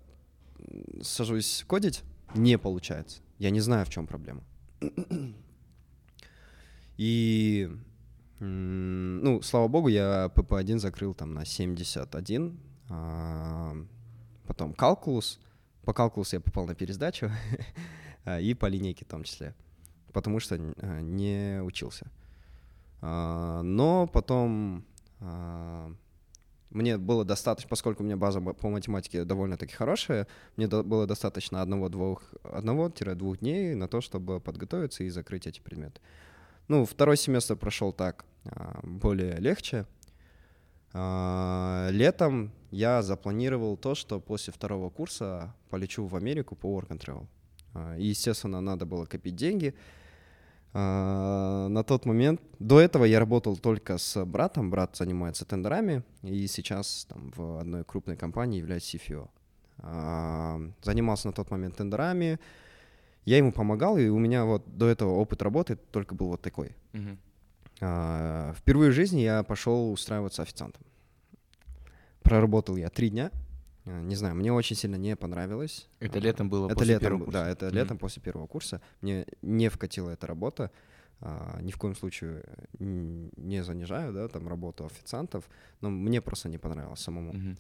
сажусь 1.03 1.65
кодить, 1.67 2.03
не 2.35 2.59
получается. 2.59 3.21
Я 3.39 3.51
не 3.51 3.61
знаю, 3.61 3.87
в 3.87 3.91
чем 3.91 4.07
проблема. 4.07 4.43
И, 6.97 7.71
ну, 8.41 9.41
слава 9.43 9.69
богу, 9.69 9.89
я 9.89 10.31
ПП-1 10.35 10.79
закрыл 10.79 11.15
там 11.15 11.33
на 11.33 11.45
71, 11.45 12.59
а, 12.89 13.77
потом 14.47 14.73
калкулус. 14.75 15.39
По 15.85 15.93
калкулусу 15.93 16.37
я 16.37 16.41
попал 16.41 16.67
на 16.67 16.75
пересдачу, 16.75 17.31
и 18.41 18.53
по 18.55 18.67
линейке 18.67 19.05
в 19.05 19.09
том 19.09 19.23
числе, 19.23 19.55
потому 20.13 20.41
что 20.41 20.57
а, 20.57 21.01
не 21.01 21.61
учился. 21.63 22.11
А, 23.01 23.63
но 23.63 24.07
потом 24.07 24.85
мне 26.71 26.99
было 26.99 27.25
достаточно, 27.25 27.69
поскольку 27.69 28.03
у 28.03 28.07
меня 28.07 28.17
база 28.17 28.41
по 28.41 28.69
математике 28.69 29.25
довольно-таки 29.25 29.75
хорошая, 29.75 30.27
мне 30.57 30.69
было 30.69 31.07
достаточно 31.07 31.63
одного-двух, 31.63 32.23
одного-двух 32.43 33.39
дней 33.39 33.75
на 33.75 33.89
то, 33.89 34.01
чтобы 34.01 34.41
подготовиться 34.41 35.05
и 35.05 35.09
закрыть 35.09 35.47
эти 35.47 35.61
предметы. 35.61 36.01
Ну, 36.69 36.85
второй 36.85 37.17
семестр 37.17 37.57
прошел 37.57 37.93
так, 37.93 38.27
а, 38.45 38.81
более 38.83 39.37
легче. 39.37 39.87
А, 40.93 41.89
летом 41.91 42.53
я 42.71 43.03
запланировал 43.03 43.77
то, 43.79 43.95
что 43.95 44.21
после 44.21 44.53
второго 44.53 44.91
курса 44.91 45.55
полечу 45.71 46.07
в 46.07 46.15
Америку 46.17 46.55
по 46.55 46.79
work 46.79 46.89
and 46.89 46.99
travel. 46.99 47.27
А, 47.73 47.97
и, 47.97 48.07
естественно, 48.07 48.61
надо 48.61 48.85
было 48.85 49.07
копить 49.07 49.37
деньги. 49.37 49.75
На 50.73 51.83
тот 51.87 52.05
момент, 52.05 52.41
до 52.59 52.81
этого 52.81 53.05
я 53.05 53.19
работал 53.19 53.57
только 53.57 53.99
с 53.99 54.25
братом, 54.25 54.71
брат 54.71 54.97
занимается 54.97 55.45
тендерами, 55.45 56.03
и 56.23 56.47
сейчас 56.47 57.07
там 57.09 57.33
в 57.35 57.61
одной 57.61 57.85
крупной 57.85 58.17
компании 58.17 58.59
является 58.59 58.97
CFO. 58.97 59.29
Занимался 60.83 61.29
на 61.29 61.33
тот 61.33 61.51
момент 61.51 61.77
тендерами, 61.77 62.39
я 63.25 63.39
ему 63.39 63.53
помогал, 63.53 63.99
и 63.99 64.09
у 64.09 64.19
меня 64.19 64.45
вот 64.45 64.65
до 64.67 64.89
этого 64.89 65.11
опыт 65.11 65.43
работы 65.43 65.77
только 65.77 66.15
был 66.15 66.29
вот 66.29 66.43
такой. 66.43 66.77
А, 67.81 68.55
впервые 68.55 68.91
в 68.91 68.95
жизни 68.95 69.21
я 69.21 69.43
пошел 69.43 69.93
устраиваться 69.93 70.43
официантом. 70.43 70.83
Проработал 72.23 72.77
я 72.77 72.91
три 72.91 73.11
дня. 73.11 73.31
А, 73.89 74.03
не 74.03 74.15
знаю, 74.15 74.35
мне 74.35 74.53
очень 74.53 74.77
сильно 74.77 74.97
не 74.97 75.17
понравилось. 75.17 75.89
Это 76.01 76.19
летом 76.19 76.49
было 76.51 76.67
это 76.67 76.75
после 76.77 76.95
летом, 76.95 77.07
первого 77.07 77.25
курса? 77.25 77.39
Да, 77.41 77.51
это 77.51 77.67
mm 77.67 77.73
летом 77.73 77.99
после 77.99 78.23
первого 78.23 78.47
курса. 78.47 78.81
Мне 79.01 79.27
не 79.43 79.69
вкатила 79.69 80.11
эта 80.11 80.27
работа. 80.27 80.71
А, 81.21 81.59
ни 81.63 81.71
в 81.71 81.79
коем 81.79 81.97
случае 81.97 82.45
не 82.79 83.65
занижаю, 83.65 84.13
да, 84.13 84.29
там 84.29 84.47
работу 84.47 84.85
официантов, 84.85 85.49
но 85.81 85.91
мне 85.91 86.21
просто 86.21 86.49
не 86.49 86.59
понравилось 86.59 87.01
самому. 87.01 87.33
mm 87.33 87.59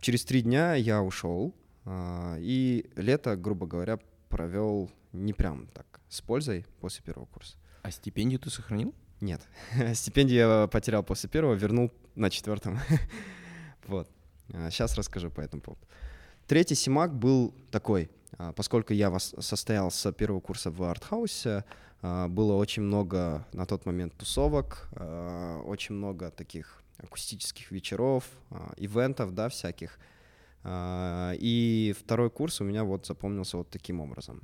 Через 0.00 0.24
три 0.24 0.42
дня 0.42 0.74
я 0.74 1.02
ушел, 1.02 1.54
а, 1.84 2.36
и 2.38 2.88
лето, 2.96 3.36
грубо 3.36 3.66
говоря, 3.66 3.98
провел 4.28 4.90
не 5.12 5.32
прям 5.32 5.66
так 5.68 6.00
с 6.08 6.20
пользой 6.20 6.64
после 6.80 7.04
первого 7.04 7.26
курса. 7.26 7.56
А 7.82 7.90
стипендию 7.90 8.38
ты 8.38 8.50
сохранил? 8.50 8.94
Нет. 9.20 9.46
стипендию 9.94 10.38
я 10.38 10.66
потерял 10.68 11.02
после 11.02 11.28
первого, 11.28 11.54
вернул 11.54 11.92
на 12.14 12.30
четвертом. 12.30 12.78
вот. 13.86 14.08
Сейчас 14.48 14.94
а, 14.94 14.96
расскажу 14.96 15.30
по 15.30 15.40
этому 15.40 15.62
поводу. 15.62 15.82
Третий 16.46 16.74
симак 16.74 17.14
был 17.14 17.54
такой. 17.70 18.10
А, 18.38 18.52
поскольку 18.52 18.92
я 18.92 19.16
состоял 19.18 19.90
с 19.90 20.12
первого 20.12 20.40
курса 20.40 20.70
в 20.70 20.82
артхаусе, 20.82 21.64
а, 22.00 22.28
было 22.28 22.54
очень 22.54 22.82
много 22.82 23.46
на 23.52 23.66
тот 23.66 23.86
момент 23.86 24.14
тусовок, 24.16 24.88
очень 25.66 25.94
много 25.94 26.30
таких 26.30 26.82
акустических 26.98 27.70
вечеров, 27.70 28.24
ивентов, 28.76 29.32
да, 29.34 29.48
всяких. 29.48 29.98
И 30.66 31.94
второй 32.00 32.30
курс 32.30 32.60
у 32.60 32.64
меня 32.64 32.82
вот 32.82 33.06
запомнился 33.06 33.56
вот 33.56 33.70
таким 33.70 34.00
образом. 34.00 34.42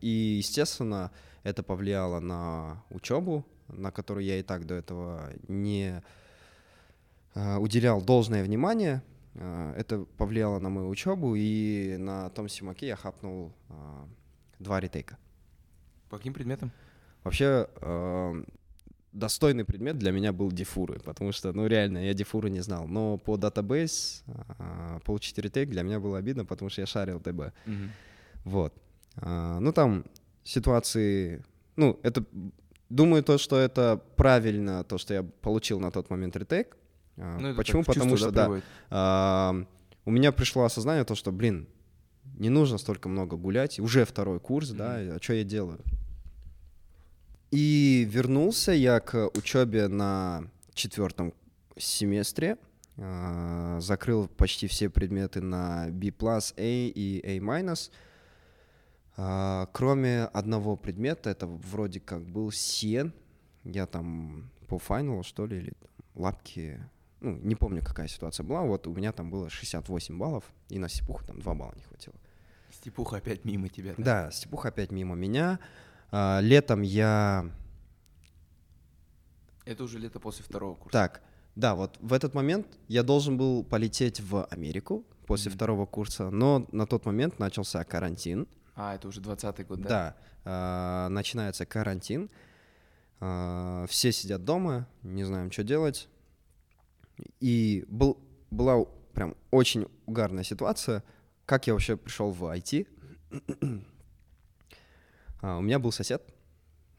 И, 0.00 0.36
естественно, 0.38 1.10
это 1.42 1.62
повлияло 1.62 2.20
на 2.20 2.84
учебу, 2.90 3.46
на 3.68 3.90
которую 3.90 4.26
я 4.26 4.38
и 4.38 4.42
так 4.42 4.66
до 4.66 4.74
этого 4.74 5.30
не 5.48 6.02
уделял 7.58 8.02
должное 8.02 8.42
внимание. 8.42 9.02
Это 9.34 10.04
повлияло 10.16 10.58
на 10.58 10.68
мою 10.68 10.88
учебу, 10.88 11.34
и 11.36 11.96
на 11.98 12.30
том 12.30 12.48
симаке 12.48 12.88
я 12.88 12.96
хапнул 12.96 13.52
два 14.58 14.80
ретейка. 14.80 15.16
По 16.08 16.16
каким 16.16 16.32
предметам? 16.34 16.72
Вообще, 17.22 17.68
достойный 19.12 19.64
предмет 19.64 19.98
для 19.98 20.10
меня 20.12 20.32
был 20.32 20.50
дефуры, 20.50 20.98
потому 21.00 21.32
что, 21.32 21.52
ну, 21.52 21.66
реально, 21.66 21.98
я 21.98 22.14
дефуры 22.14 22.50
не 22.50 22.60
знал. 22.60 22.88
Но 22.88 23.18
по 23.18 23.36
датабейс 23.36 24.24
получить 25.04 25.38
ретейк 25.38 25.70
для 25.70 25.82
меня 25.82 26.00
было 26.00 26.18
обидно, 26.18 26.44
потому 26.44 26.70
что 26.70 26.80
я 26.80 26.86
шарил 26.86 27.20
ТБ. 27.20 27.52
Mm-hmm. 27.66 27.88
Вот. 28.44 28.74
Ну, 29.22 29.72
там 29.72 30.04
ситуации... 30.44 31.44
Ну, 31.76 31.98
это... 32.02 32.24
Думаю, 32.90 33.22
то, 33.22 33.36
что 33.36 33.58
это 33.58 34.02
правильно, 34.16 34.82
то, 34.82 34.96
что 34.96 35.12
я 35.14 35.22
получил 35.22 35.78
на 35.78 35.90
тот 35.90 36.08
момент 36.10 36.36
ретейк. 36.36 36.76
А, 37.18 37.38
ну, 37.38 37.54
Почему? 37.54 37.82
Потому 37.84 38.16
что, 38.16 38.30
да, 38.30 38.62
а, 38.90 39.64
у 40.04 40.10
меня 40.10 40.32
пришло 40.32 40.64
осознание 40.64 41.04
то, 41.04 41.14
что, 41.14 41.32
блин, 41.32 41.68
не 42.38 42.48
нужно 42.48 42.78
столько 42.78 43.08
много 43.08 43.36
гулять, 43.36 43.80
уже 43.80 44.04
второй 44.04 44.40
курс, 44.40 44.70
mm-hmm. 44.70 44.76
да, 44.76 45.16
а 45.16 45.18
что 45.20 45.34
я 45.34 45.44
делаю? 45.44 45.80
И 47.50 48.06
вернулся 48.08 48.72
я 48.72 49.00
к 49.00 49.30
учебе 49.36 49.88
на 49.88 50.44
четвертом 50.74 51.34
семестре. 51.76 52.58
А, 52.96 53.78
закрыл 53.80 54.28
почти 54.28 54.66
все 54.66 54.90
предметы 54.90 55.40
на 55.40 55.88
B+, 55.90 56.12
A 56.20 56.52
и 56.56 57.40
A-. 57.40 57.76
А, 59.16 59.66
кроме 59.72 60.24
одного 60.24 60.76
предмета, 60.76 61.30
это 61.30 61.46
вроде 61.46 62.00
как 62.00 62.24
был 62.24 62.52
Сен. 62.52 63.12
Я 63.64 63.86
там 63.86 64.50
по 64.68 64.78
финалу, 64.78 65.22
что 65.22 65.46
ли, 65.46 65.58
или 65.58 65.72
лапки, 66.14 66.80
ну, 67.20 67.36
не 67.36 67.54
помню, 67.54 67.82
какая 67.82 68.08
ситуация 68.08 68.44
была. 68.44 68.62
Вот 68.62 68.86
у 68.86 68.94
меня 68.94 69.12
там 69.12 69.30
было 69.30 69.50
68 69.50 70.18
баллов, 70.18 70.44
и 70.68 70.78
на 70.78 70.88
Степуху 70.88 71.24
там 71.24 71.40
2 71.40 71.54
балла 71.54 71.72
не 71.76 71.82
хватило. 71.82 72.14
Степуха 72.70 73.16
опять 73.16 73.44
мимо 73.44 73.68
тебя. 73.68 73.94
Да, 73.96 74.26
да 74.26 74.30
Степуха 74.30 74.68
опять 74.68 74.92
мимо 74.92 75.14
меня. 75.14 75.58
А, 76.10 76.40
летом 76.40 76.82
я... 76.82 77.50
Это 79.64 79.84
уже 79.84 79.98
лето 79.98 80.20
после 80.20 80.44
второго 80.44 80.74
курса. 80.74 80.92
Так, 80.92 81.22
да, 81.54 81.74
вот 81.74 81.98
в 82.00 82.12
этот 82.12 82.34
момент 82.34 82.66
я 82.86 83.02
должен 83.02 83.36
был 83.36 83.64
полететь 83.64 84.20
в 84.20 84.44
Америку 84.44 85.04
после 85.26 85.50
mm-hmm. 85.50 85.54
второго 85.54 85.86
курса, 85.86 86.30
но 86.30 86.66
на 86.72 86.86
тот 86.86 87.04
момент 87.04 87.38
начался 87.38 87.84
карантин. 87.84 88.46
А, 88.74 88.94
это 88.94 89.08
уже 89.08 89.20
20-й 89.20 89.64
год, 89.64 89.82
да? 89.82 89.88
Да, 90.44 91.06
э, 91.06 91.08
начинается 91.08 91.66
карантин, 91.66 92.30
э, 93.20 93.86
все 93.88 94.12
сидят 94.12 94.44
дома, 94.44 94.86
не 95.02 95.24
знаем, 95.24 95.50
что 95.50 95.64
делать. 95.64 96.08
И 97.40 97.84
был, 97.88 98.18
была 98.50 98.84
прям 99.14 99.34
очень 99.50 99.86
угарная 100.06 100.44
ситуация, 100.44 101.02
как 101.46 101.66
я 101.66 101.72
вообще 101.72 101.96
пришел 101.96 102.30
в 102.30 102.44
IT. 102.44 102.86
А, 105.40 105.58
у 105.58 105.60
меня 105.60 105.78
был 105.78 105.92
сосед, 105.92 106.34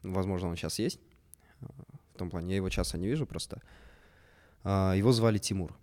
возможно, 0.02 0.48
он 0.48 0.56
сейчас 0.56 0.78
есть, 0.78 0.98
а, 1.60 1.66
в 2.14 2.16
том 2.16 2.30
плане, 2.30 2.48
я 2.52 2.56
его 2.56 2.70
часто 2.70 2.96
не 2.96 3.06
вижу 3.06 3.26
просто. 3.26 3.60
А, 4.64 4.94
его 4.94 5.12
звали 5.12 5.36
Тимур. 5.36 5.76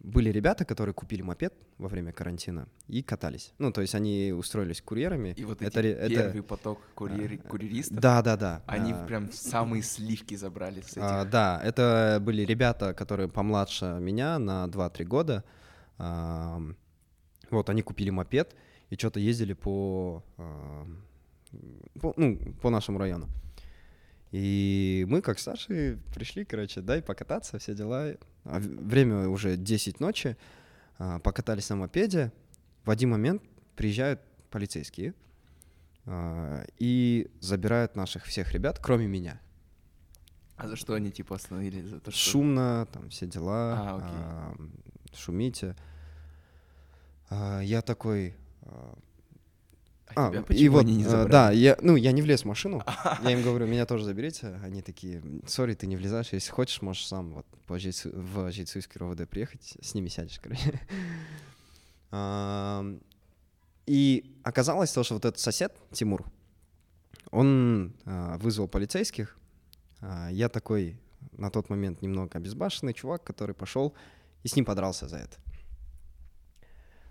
Были 0.00 0.30
ребята, 0.30 0.64
которые 0.64 0.94
купили 0.94 1.20
мопед 1.20 1.52
во 1.76 1.86
время 1.88 2.10
карантина 2.12 2.68
и 2.88 3.02
катались. 3.02 3.52
Ну, 3.58 3.70
то 3.70 3.82
есть 3.82 3.94
они 3.94 4.32
устроились 4.32 4.80
курьерами. 4.80 5.34
И 5.36 5.44
вот 5.44 5.60
это, 5.60 5.80
эти 5.80 6.14
первый 6.14 6.40
это... 6.40 6.42
поток 6.42 6.80
курьер... 6.94 7.36
курьеристов. 7.38 7.98
Да, 7.98 8.22
да, 8.22 8.36
да. 8.38 8.62
Они 8.66 8.92
а... 8.92 9.04
прям 9.04 9.30
самые 9.30 9.82
сливки 9.82 10.36
забрали 10.36 10.80
с 10.80 10.92
этих. 10.92 11.02
А, 11.02 11.26
да, 11.26 11.60
это 11.62 12.18
были 12.22 12.46
ребята, 12.46 12.94
которые 12.94 13.28
помладше 13.28 13.98
меня 14.00 14.38
на 14.38 14.64
2-3 14.64 15.04
года. 15.04 15.44
А, 15.98 16.62
вот, 17.50 17.68
они 17.68 17.82
купили 17.82 18.08
мопед 18.08 18.56
и 18.88 18.96
что-то 18.96 19.20
ездили 19.20 19.52
по, 19.52 20.24
а, 20.38 20.86
по, 22.00 22.14
ну, 22.16 22.38
по 22.62 22.70
нашему 22.70 22.98
району. 22.98 23.28
И 24.32 25.04
мы, 25.08 25.22
как 25.22 25.38
старшие, 25.38 25.98
пришли, 26.14 26.44
короче, 26.44 26.80
дай 26.80 27.02
покататься, 27.02 27.58
все 27.58 27.74
дела. 27.74 28.14
А 28.44 28.58
время 28.60 29.28
уже 29.28 29.56
10 29.56 30.00
ночи, 30.00 30.36
а, 30.98 31.18
покатались 31.18 31.68
на 31.70 31.76
мопеде. 31.76 32.32
В 32.84 32.90
один 32.90 33.10
момент 33.10 33.42
приезжают 33.76 34.20
полицейские, 34.50 35.14
а, 36.06 36.64
и 36.78 37.30
забирают 37.40 37.96
наших 37.96 38.24
всех 38.24 38.52
ребят, 38.52 38.78
кроме 38.80 39.06
меня. 39.06 39.40
А 40.56 40.68
за 40.68 40.76
что 40.76 40.94
они 40.94 41.10
типа 41.10 41.36
остановили? 41.36 41.80
За 41.82 42.00
то, 42.00 42.10
что... 42.10 42.20
Шумно, 42.30 42.86
там 42.92 43.08
все 43.08 43.26
дела, 43.26 43.74
А, 43.78 43.96
окей. 43.96 44.08
а, 44.12 44.54
шумите. 45.16 45.74
А, 47.30 47.60
я 47.60 47.82
такой... 47.82 48.34
а, 50.14 50.28
А, 50.28 50.42
тебя 50.42 50.56
и 50.56 50.68
вот, 50.68 50.80
они 50.80 50.96
не 50.96 51.04
а, 51.04 51.08
забрали? 51.08 51.30
да, 51.30 51.50
я, 51.50 51.76
ну, 51.80 51.96
я 51.96 52.12
не 52.12 52.22
влез 52.22 52.42
в 52.42 52.44
машину. 52.46 52.82
Я 53.22 53.30
им 53.30 53.42
говорю, 53.42 53.66
меня 53.66 53.86
тоже 53.86 54.04
заберите. 54.04 54.58
Они 54.62 54.82
такие, 54.82 55.22
сори, 55.46 55.74
ты 55.74 55.86
не 55.86 55.96
влезаешь. 55.96 56.28
Если 56.32 56.50
хочешь, 56.50 56.82
можешь 56.82 57.06
сам 57.06 57.30
вот 57.34 57.46
в 57.68 58.50
Жейцуйский 58.52 58.98
РОВД 58.98 59.28
приехать, 59.28 59.76
с 59.80 59.94
ними 59.94 60.08
сядешь, 60.08 60.40
короче. 60.40 60.80
И 63.86 64.36
оказалось 64.44 64.92
то, 64.92 65.02
что 65.02 65.14
вот 65.14 65.24
этот 65.24 65.40
сосед, 65.40 65.76
Тимур, 65.90 66.24
он 67.30 67.94
а, 68.04 68.38
вызвал 68.38 68.68
полицейских. 68.68 69.36
А, 70.00 70.28
Я 70.30 70.48
такой 70.48 70.96
на 71.32 71.50
тот 71.50 71.70
момент 71.70 72.02
немного 72.02 72.38
обезбашенный 72.38 72.92
чувак, 72.94 73.24
который 73.24 73.54
пошел 73.54 73.94
и 74.42 74.48
с 74.48 74.56
ним 74.56 74.64
подрался 74.64 75.08
за 75.08 75.16
это. 75.18 75.36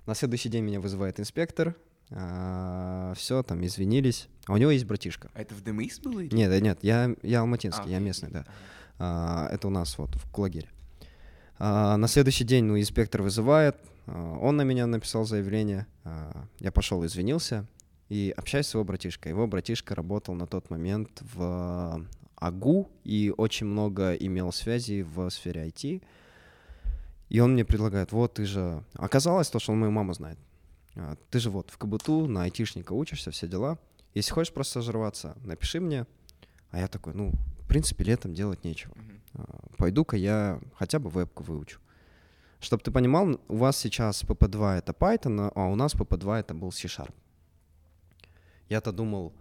На 0.06 0.16
следующий 0.16 0.50
день 0.50 0.64
меня 0.64 0.80
вызывает 0.80 1.20
инспектор. 1.20 1.76
Все, 2.10 3.44
там 3.44 3.64
извинились. 3.66 4.28
А 4.48 4.54
у 4.54 4.58
него 4.58 4.72
есть 4.72 4.86
братишка. 4.86 5.30
А 5.34 5.42
это 5.42 5.54
в 5.54 5.64
ДМИС 5.64 6.00
было? 6.00 6.20
или- 6.22 6.36
Нет, 6.36 6.62
нет, 6.62 6.80
я, 6.82 7.16
я 7.22 7.42
алматинский, 7.42 7.84
А, 7.86 7.90
я 7.90 8.00
местный, 8.00 8.30
да. 8.32 8.46
А, 8.98 9.48
это 9.52 9.68
у 9.68 9.72
нас 9.72 9.98
вот 9.98 10.16
в 10.16 10.30
Кулагере. 10.32 10.68
А, 11.60 11.98
на 11.98 12.08
следующий 12.08 12.44
день, 12.46 12.66
ну, 12.66 12.80
инспектор 12.80 13.22
вызывает, 13.22 13.78
а, 14.08 14.38
он 14.40 14.58
на 14.58 14.64
меня 14.64 14.88
написал 14.88 15.26
заявление, 15.26 15.86
а, 16.04 16.46
я 16.60 16.72
пошел, 16.72 17.06
извинился 17.06 17.66
и 18.10 18.34
общаюсь 18.36 18.68
с 18.68 18.74
его 18.74 18.84
братишкой. 18.84 19.32
Его 19.32 19.46
братишка 19.46 19.94
работал 19.94 20.34
на 20.34 20.48
тот 20.48 20.70
момент 20.72 21.22
в 21.36 22.04
АГУ 22.38 22.90
и 23.04 23.32
очень 23.38 23.68
много 23.68 24.14
имел 24.16 24.52
связей 24.52 25.04
в 25.04 25.30
сфере 25.30 25.68
IT. 25.68 26.02
И 27.30 27.40
он 27.40 27.54
мне 27.54 27.64
предлагает, 27.66 28.12
вот 28.12 28.34
ты 28.36 28.46
же... 28.46 28.84
Оказалось 28.94 29.50
то, 29.50 29.60
что 29.60 29.74
он 29.74 29.80
мою 29.82 29.92
маму 29.92 30.14
знает. 30.14 30.40
А, 30.96 31.16
Ты 31.30 31.40
же 31.40 31.50
вот 31.50 31.70
в 31.70 31.78
КБТУ 31.78 32.28
на 32.28 32.44
айтишника 32.44 32.94
учишься, 32.94 33.32
все 33.32 33.48
дела. 33.48 33.78
Если 34.14 34.32
хочешь 34.32 34.54
просто 34.54 34.82
стажироваться, 34.82 35.36
напиши 35.44 35.80
мне. 35.80 36.06
А 36.72 36.80
я 36.80 36.88
такой, 36.88 37.14
ну, 37.14 37.32
в 37.60 37.68
принципе, 37.68 38.04
летом 38.04 38.34
делать 38.34 38.64
нечего. 38.64 38.94
А, 39.34 39.68
Пойду-ка 39.78 40.18
я 40.18 40.60
хотя 40.76 41.00
бы 41.00 41.10
вебку 41.10 41.44
выучу. 41.44 41.80
Чтобы 42.60 42.84
ты 42.84 42.92
понимал, 42.92 43.40
у 43.48 43.56
вас 43.56 43.78
сейчас 43.78 44.24
PP2 44.24 44.80
это 44.80 44.92
Python, 44.92 45.52
а 45.56 45.66
у 45.68 45.76
нас 45.76 45.94
PP2 45.96 46.40
это 46.42 46.54
был 46.54 46.72
C-Sharp. 46.72 47.14
Я-то 48.68 48.92
думал, 48.92 49.34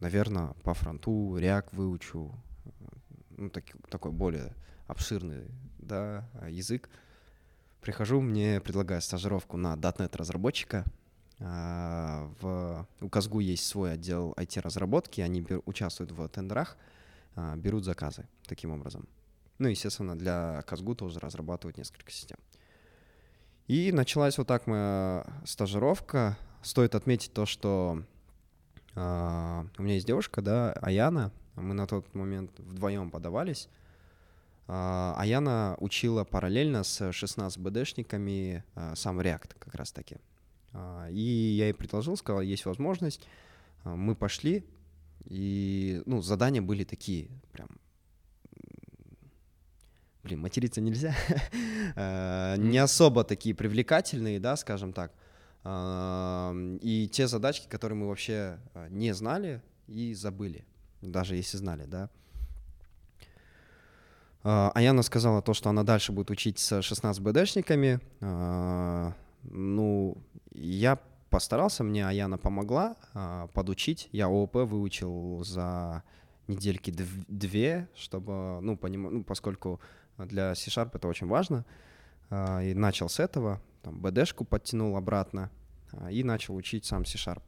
наверное, 0.00 0.48
по 0.64 0.74
фронту 0.74 1.36
React 1.38 1.68
выучу, 1.72 2.34
э, 2.64 2.70
ну, 3.36 3.48
таки- 3.50 3.74
такой 3.88 4.10
более 4.10 4.54
обширный 4.88 5.44
да, 5.78 6.28
язык. 6.48 6.88
Прихожу, 7.82 8.20
мне 8.20 8.60
предлагают 8.60 9.02
стажировку 9.02 9.56
на 9.56 9.74
.NET 9.74 10.16
разработчика. 10.16 10.84
А, 11.40 12.30
В, 12.40 12.86
у 13.00 13.08
Казгу 13.08 13.40
есть 13.40 13.66
свой 13.66 13.94
отдел 13.94 14.34
IT-разработки, 14.36 15.20
они 15.20 15.40
бер- 15.40 15.62
участвуют 15.66 16.12
в 16.12 16.28
тендерах, 16.28 16.76
а, 17.34 17.56
берут 17.56 17.84
заказы 17.84 18.28
таким 18.46 18.70
образом. 18.70 19.08
Ну, 19.58 19.66
естественно, 19.66 20.16
для 20.16 20.62
Казгу 20.64 20.94
тоже 20.94 21.18
разрабатывают 21.18 21.76
несколько 21.76 22.12
систем. 22.12 22.38
И 23.66 23.90
началась 23.90 24.38
вот 24.38 24.46
так 24.46 24.68
моя 24.68 25.26
стажировка. 25.44 26.38
Стоит 26.62 26.94
отметить 26.94 27.32
то, 27.32 27.46
что 27.46 28.04
а, 28.94 29.66
у 29.76 29.82
меня 29.82 29.94
есть 29.94 30.06
девушка, 30.06 30.40
да, 30.40 30.72
Аяна. 30.74 31.32
Мы 31.56 31.74
на 31.74 31.88
тот 31.88 32.14
момент 32.14 32.52
вдвоем 32.58 33.10
подавались. 33.10 33.68
А, 34.68 35.14
Аяна 35.18 35.76
учила 35.80 36.24
параллельно 36.24 36.84
с 36.84 37.12
16 37.12 37.58
БДшниками 37.58 38.64
а, 38.74 38.94
сам 38.94 39.20
React 39.20 39.56
как 39.58 39.74
раз 39.74 39.92
таки. 39.92 40.16
А, 40.72 41.08
И 41.10 41.20
я 41.20 41.66
ей 41.66 41.74
предложил, 41.74 42.16
сказал, 42.16 42.40
есть 42.42 42.64
возможность. 42.64 43.26
А, 43.84 43.94
Мы 43.96 44.14
пошли, 44.14 44.64
и 45.24 46.02
ну, 46.06 46.22
задания 46.22 46.62
были 46.62 46.84
такие, 46.84 47.28
прям 47.52 47.68
блин, 50.22 50.40
материться 50.40 50.80
нельзя, 50.80 51.14
не 52.56 52.78
особо 52.78 53.24
такие 53.24 53.54
привлекательные, 53.54 54.38
да, 54.38 54.56
скажем 54.56 54.92
так. 54.92 55.12
А, 55.64 56.54
И 56.80 57.08
те 57.08 57.26
задачки, 57.26 57.68
которые 57.68 57.98
мы 57.98 58.08
вообще 58.08 58.58
а, 58.74 58.88
не 58.88 59.12
знали 59.14 59.62
и 59.86 60.14
забыли, 60.14 60.64
даже 61.00 61.36
если 61.36 61.56
знали, 61.56 61.84
да. 61.84 62.10
А, 64.44 64.70
Аяна 64.74 65.02
сказала 65.02 65.42
то, 65.42 65.54
что 65.54 65.70
она 65.70 65.84
дальше 65.84 66.12
будет 66.12 66.30
учить 66.30 66.58
с 66.58 66.82
16 66.82 67.22
БДшниками. 67.22 68.00
А, 68.20 69.12
Ну, 69.44 70.16
я 70.52 70.98
постарался, 71.30 71.82
мне 71.84 72.06
Аяна 72.06 72.38
помогла 72.38 72.96
а, 73.14 73.46
подучить. 73.48 74.08
Я 74.12 74.26
ООП 74.26 74.56
выучил 74.56 75.42
за 75.44 76.02
недельки 76.48 76.90
дв- 76.90 77.24
две, 77.28 77.88
чтобы, 77.94 78.60
ну, 78.60 78.76
поним... 78.76 79.02
ну, 79.02 79.24
поскольку 79.24 79.80
для 80.18 80.54
C-Sharp 80.54 80.90
это 80.94 81.08
очень 81.08 81.26
важно. 81.26 81.64
И 82.30 82.72
начал 82.74 83.08
с 83.08 83.20
этого, 83.20 83.60
там, 83.82 84.00
BD-шку 84.00 84.44
подтянул 84.44 84.96
обратно 84.96 85.50
и 86.10 86.24
начал 86.24 86.56
учить 86.56 86.84
сам 86.84 87.04
C-Sharp. 87.04 87.42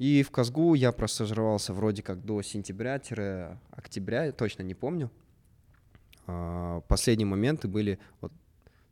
И 0.00 0.22
в 0.22 0.30
Казгу 0.30 0.72
я 0.72 0.92
простажировался 0.92 1.74
вроде 1.74 2.02
как 2.02 2.24
до 2.24 2.40
сентября-октября, 2.40 4.32
точно 4.32 4.62
не 4.62 4.72
помню. 4.72 5.10
А, 6.26 6.80
Последние 6.88 7.26
моменты 7.26 7.68
были 7.68 7.98
вот 8.22 8.32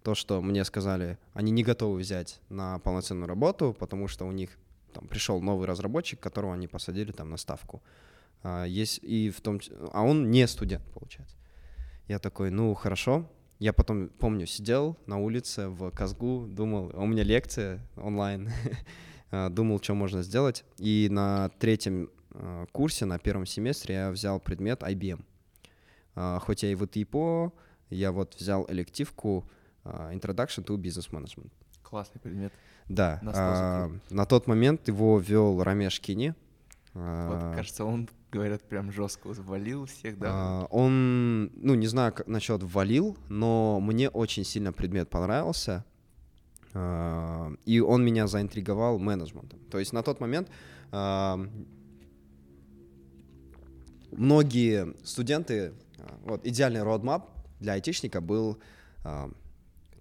то, 0.02 0.14
что 0.14 0.42
мне 0.42 0.62
сказали, 0.64 1.16
они 1.32 1.50
не 1.50 1.62
готовы 1.62 1.98
взять 1.98 2.42
на 2.50 2.78
полноценную 2.80 3.26
работу, 3.26 3.74
потому 3.78 4.06
что 4.06 4.26
у 4.26 4.32
них 4.32 4.50
там 4.92 5.08
пришел 5.08 5.40
новый 5.40 5.66
разработчик, 5.66 6.20
которого 6.20 6.52
они 6.52 6.68
посадили 6.68 7.10
там 7.10 7.30
на 7.30 7.38
ставку. 7.38 7.82
А, 8.42 8.64
есть 8.64 9.00
и 9.02 9.30
в 9.30 9.40
том, 9.40 9.60
а 9.94 10.02
он 10.02 10.30
не 10.30 10.46
студент, 10.46 10.84
получается. 10.92 11.36
Я 12.06 12.18
такой, 12.18 12.50
ну 12.50 12.74
хорошо. 12.74 13.26
Я 13.58 13.72
потом, 13.72 14.10
помню, 14.10 14.44
сидел 14.44 14.98
на 15.06 15.16
улице 15.16 15.68
в 15.68 15.90
Казгу, 15.90 16.48
думал, 16.50 16.92
у 16.92 17.06
меня 17.06 17.22
лекция 17.22 17.80
онлайн, 17.96 18.50
А, 18.50 18.52
думал, 19.30 19.80
что 19.82 19.94
можно 19.94 20.22
сделать. 20.22 20.64
И 20.78 21.08
на 21.10 21.50
третьем 21.58 22.10
а, 22.30 22.66
курсе, 22.72 23.04
на 23.04 23.18
первом 23.18 23.46
семестре 23.46 23.94
я 23.94 24.10
взял 24.10 24.40
предмет 24.40 24.82
IBM. 24.82 25.24
А, 26.14 26.38
Хоть 26.38 26.62
я 26.62 26.70
и 26.70 26.74
в 26.74 26.84
ИТИПО, 26.84 27.52
я 27.90 28.12
вот 28.12 28.36
взял 28.36 28.66
элективку 28.68 29.48
Introduction 29.84 30.64
to 30.64 30.76
Business 30.76 31.10
Management. 31.10 31.50
Классный 31.82 32.20
предмет. 32.20 32.52
Да, 32.88 33.20
а, 33.22 33.90
на 34.10 34.24
тот 34.26 34.46
момент 34.46 34.88
его 34.88 35.18
вел 35.18 35.62
Рамеш 35.62 36.00
Кини. 36.00 36.34
Вот, 36.94 37.54
кажется, 37.54 37.84
он, 37.84 38.08
говорят, 38.32 38.62
прям 38.62 38.90
жестко 38.90 39.28
валил 39.28 39.86
всех, 39.86 40.18
да? 40.18 40.28
а, 40.30 40.64
Он, 40.70 41.46
ну, 41.54 41.74
не 41.74 41.86
знаю 41.86 42.12
как 42.12 42.26
насчет 42.26 42.62
валил, 42.62 43.16
но 43.28 43.78
мне 43.80 44.08
очень 44.08 44.44
сильно 44.44 44.72
предмет 44.72 45.08
понравился. 45.08 45.84
А, 46.78 47.52
И 47.64 47.80
он 47.80 48.04
меня 48.04 48.26
заинтриговал 48.26 48.98
менеджментом. 48.98 49.58
То 49.70 49.78
есть 49.78 49.92
на 49.92 50.02
тот 50.02 50.20
момент 50.20 50.48
а, 50.92 51.40
многие 54.12 54.94
студенты, 55.04 55.72
а, 55.98 56.18
вот 56.24 56.46
идеальный 56.46 56.82
родмап 56.82 57.30
для 57.58 57.72
айтишника 57.72 58.20
был, 58.20 58.58
а, 59.04 59.30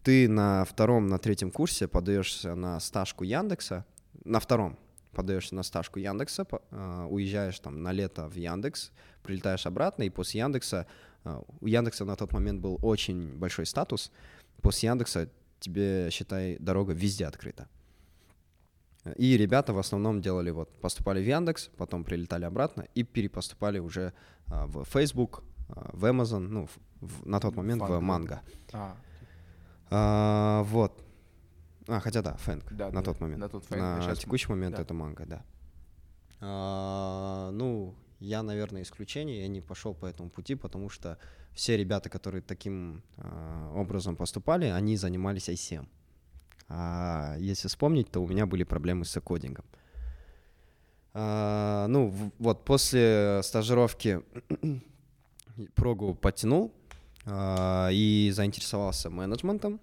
ты 0.04 0.30
на 0.30 0.66
втором, 0.66 1.08
на 1.08 1.18
третьем 1.18 1.52
курсе 1.52 1.88
подаешься 1.88 2.54
на 2.56 2.80
стажку 2.80 3.24
Яндекса, 3.24 3.86
на 4.24 4.40
втором 4.40 4.78
подаешься 5.14 5.56
на 5.56 5.64
стажку 5.64 5.98
Яндекса, 5.98 6.46
а, 6.70 7.08
уезжаешь 7.08 7.60
там 7.60 7.82
на 7.82 7.92
лето 7.92 8.28
в 8.28 8.36
Яндекс, 8.36 8.92
прилетаешь 9.24 9.66
обратно, 9.66 10.04
и 10.04 10.10
после 10.10 10.42
Яндекса, 10.42 10.86
у 11.60 11.68
Яндекса 11.68 12.06
на 12.06 12.16
тот 12.16 12.32
момент 12.32 12.62
был 12.62 12.80
очень 12.84 13.36
большой 13.36 13.66
статус, 13.66 14.12
после 14.62 14.88
Яндекса 14.88 15.28
тебе, 15.60 16.10
считай, 16.12 16.58
дорога 16.60 16.94
везде 16.94 17.26
открыта. 17.28 17.68
И 19.16 19.38
ребята 19.38 19.74
в 19.74 19.78
основном 19.78 20.22
делали 20.22 20.52
вот, 20.52 20.70
поступали 20.82 21.22
в 21.22 21.28
Яндекс, 21.28 21.70
потом 21.78 22.04
прилетали 22.04 22.44
обратно 22.46 22.86
и 22.94 23.04
перепоступали 23.04 23.80
уже 23.80 24.12
а, 24.48 24.66
в 24.68 24.84
Facebook, 24.86 25.44
а, 25.70 25.90
в 25.94 26.04
Amazon, 26.06 26.40
ну, 26.40 26.66
в- 26.68 26.78
в- 27.02 27.26
на 27.26 27.40
тот 27.40 27.56
момент 27.56 27.82
в 27.82 27.86
Фанго. 27.88 28.02
Манго. 28.02 28.42
А, 28.74 28.98
А, 29.90 30.64
вот. 30.64 31.04
А, 31.88 32.00
хотя 32.02 32.22
да, 32.22 32.34
Фэнк 32.36 32.74
Да, 32.74 32.88
на 32.88 32.92
да, 32.92 33.02
тот 33.02 33.22
момент. 33.22 33.40
на 33.40 33.48
тот 33.50 33.64
Фэнк, 33.66 33.82
На 34.08 34.16
текущий 34.16 34.50
момент 34.50 34.76
да. 34.76 34.82
это 34.82 34.94
Манго, 34.94 35.26
да. 35.26 35.42
А, 36.42 37.52
ну, 37.52 37.96
я, 38.20 38.44
наверное, 38.44 38.82
исключение, 38.82 39.42
я 39.42 39.48
не 39.48 39.62
пошел 39.62 39.94
по 39.94 40.06
этому 40.06 40.30
пути, 40.30 40.56
потому 40.56 40.90
что 40.90 41.18
все 41.54 41.78
ребята, 41.78 42.10
которые 42.10 42.42
таким 42.42 43.04
а, 43.18 43.72
образом 43.76 44.16
поступали, 44.16 44.66
они 44.66 44.98
занимались 44.98 45.50
ICM. 45.50 45.88
А 46.70 47.36
если 47.40 47.68
вспомнить, 47.68 48.12
то 48.12 48.22
у 48.22 48.28
меня 48.28 48.46
были 48.46 48.64
проблемы 48.64 49.06
с 49.06 49.20
кодингом. 49.22 49.66
А, 51.14 51.88
ну, 51.88 52.10
в- 52.10 52.32
вот 52.40 52.66
после 52.66 53.42
стажировки 53.44 54.22
прогу 55.76 56.14
подтянул 56.16 56.74
а, 57.26 57.90
и 57.92 58.32
заинтересовался 58.34 59.10
менеджментом. 59.10 59.80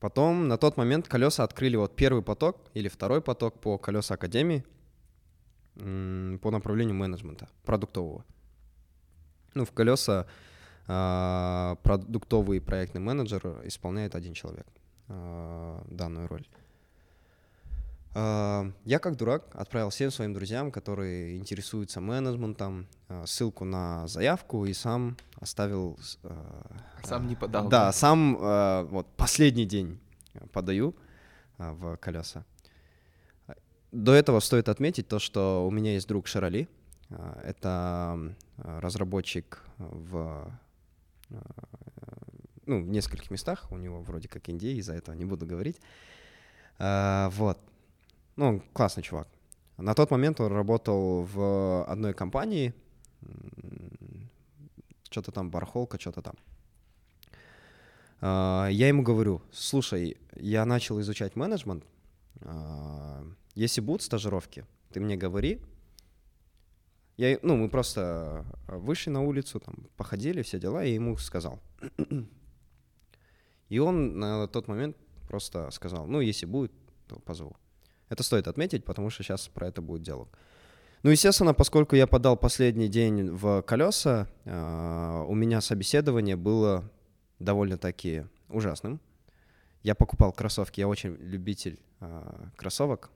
Потом 0.00 0.48
на 0.48 0.58
тот 0.58 0.76
момент 0.76 1.08
колеса 1.08 1.44
открыли 1.44 1.76
вот 1.76 1.96
первый 1.96 2.22
поток 2.22 2.58
или 2.74 2.88
второй 2.88 3.22
поток 3.22 3.58
по 3.60 3.78
колеса 3.78 4.14
Академии 4.14 4.64
по 5.76 6.50
направлению 6.50 6.94
менеджмента 6.94 7.48
продуктового. 7.64 8.24
Ну, 9.54 9.64
в 9.64 9.72
колеса 9.72 10.26
а, 10.86 11.76
продуктовый 11.82 12.60
проектный 12.60 13.00
менеджер 13.00 13.60
исполняет 13.64 14.14
один 14.14 14.34
человек 14.34 14.66
а, 15.08 15.82
данную 15.88 16.28
роль. 16.28 16.46
А, 18.14 18.70
Я 18.84 18.98
как 18.98 19.16
дурак 19.16 19.44
отправил 19.54 19.90
всем 19.90 20.10
своим 20.10 20.34
друзьям, 20.34 20.70
которые 20.70 21.38
интересуются 21.38 22.00
менеджментом, 22.00 22.86
ссылку 23.24 23.64
на 23.64 24.06
заявку 24.06 24.66
и 24.66 24.72
сам 24.74 25.16
оставил... 25.40 25.98
Сам 27.02 27.26
не 27.28 27.36
подал. 27.36 27.68
Да, 27.68 27.92
сам 27.92 28.36
вот 28.88 29.06
последний 29.16 29.66
день 29.66 30.00
подаю 30.52 30.94
в 31.58 31.96
колеса. 31.96 32.44
До 33.94 34.12
этого 34.12 34.40
стоит 34.40 34.68
отметить 34.68 35.06
то, 35.06 35.20
что 35.20 35.64
у 35.64 35.70
меня 35.70 35.92
есть 35.92 36.08
друг 36.08 36.26
Шарали. 36.26 36.68
А, 37.10 37.40
Это 37.44 38.34
разработчик 38.56 39.62
в, 39.78 40.50
а, 41.30 41.36
ну, 42.66 42.82
в 42.82 42.88
нескольких 42.88 43.30
местах. 43.30 43.70
У 43.70 43.76
него 43.76 44.00
вроде 44.02 44.26
как 44.26 44.48
Индии, 44.48 44.78
из-за 44.78 44.94
этого 44.94 45.14
не 45.14 45.24
буду 45.24 45.46
говорить. 45.46 45.80
А, 46.80 47.30
Вот. 47.30 47.60
Ну, 48.34 48.48
он 48.48 48.60
классный 48.72 49.04
чувак. 49.04 49.28
На 49.76 49.94
тот 49.94 50.10
момент 50.10 50.40
он 50.40 50.52
работал 50.52 51.22
в 51.22 51.84
одной 51.84 52.14
компании, 52.14 52.74
что-то 55.08 55.30
там 55.30 55.50
бархолка, 55.50 56.00
что-то 56.00 56.20
там. 56.20 56.34
Я 58.20 58.88
ему 58.88 59.04
говорю, 59.04 59.40
слушай, 59.52 60.16
я 60.34 60.64
начал 60.64 61.00
изучать 61.00 61.36
менеджмент, 61.36 61.84
если 63.54 63.80
будут 63.80 64.02
стажировки, 64.02 64.66
ты 64.92 65.00
мне 65.00 65.16
говори. 65.16 65.60
Я, 67.16 67.38
ну, 67.42 67.56
мы 67.56 67.68
просто 67.68 68.44
вышли 68.66 69.10
на 69.10 69.22
улицу, 69.22 69.60
там, 69.60 69.86
походили, 69.96 70.42
все 70.42 70.58
дела, 70.58 70.84
и 70.84 70.94
ему 70.94 71.16
сказал. 71.16 71.60
И 73.68 73.78
он 73.78 74.18
на 74.18 74.48
тот 74.48 74.68
момент 74.68 74.96
просто 75.28 75.70
сказал, 75.70 76.06
ну, 76.06 76.20
если 76.20 76.46
будет, 76.46 76.72
то 77.06 77.18
позову. 77.18 77.56
Это 78.08 78.22
стоит 78.22 78.48
отметить, 78.48 78.84
потому 78.84 79.10
что 79.10 79.22
сейчас 79.22 79.48
про 79.48 79.68
это 79.68 79.80
будет 79.82 80.02
диалог. 80.02 80.28
Ну, 81.02 81.10
естественно, 81.10 81.54
поскольку 81.54 81.96
я 81.96 82.06
подал 82.06 82.36
последний 82.36 82.88
день 82.88 83.30
в 83.30 83.62
колеса, 83.62 84.26
а, 84.44 85.24
у 85.28 85.34
меня 85.34 85.60
собеседование 85.60 86.36
было 86.36 86.90
довольно-таки 87.38 88.26
ужасным. 88.48 89.00
Я 89.82 89.94
покупал 89.94 90.32
кроссовки, 90.32 90.80
я 90.80 90.88
очень 90.88 91.16
любитель 91.16 91.78
а, 92.00 92.48
кроссовок. 92.56 93.10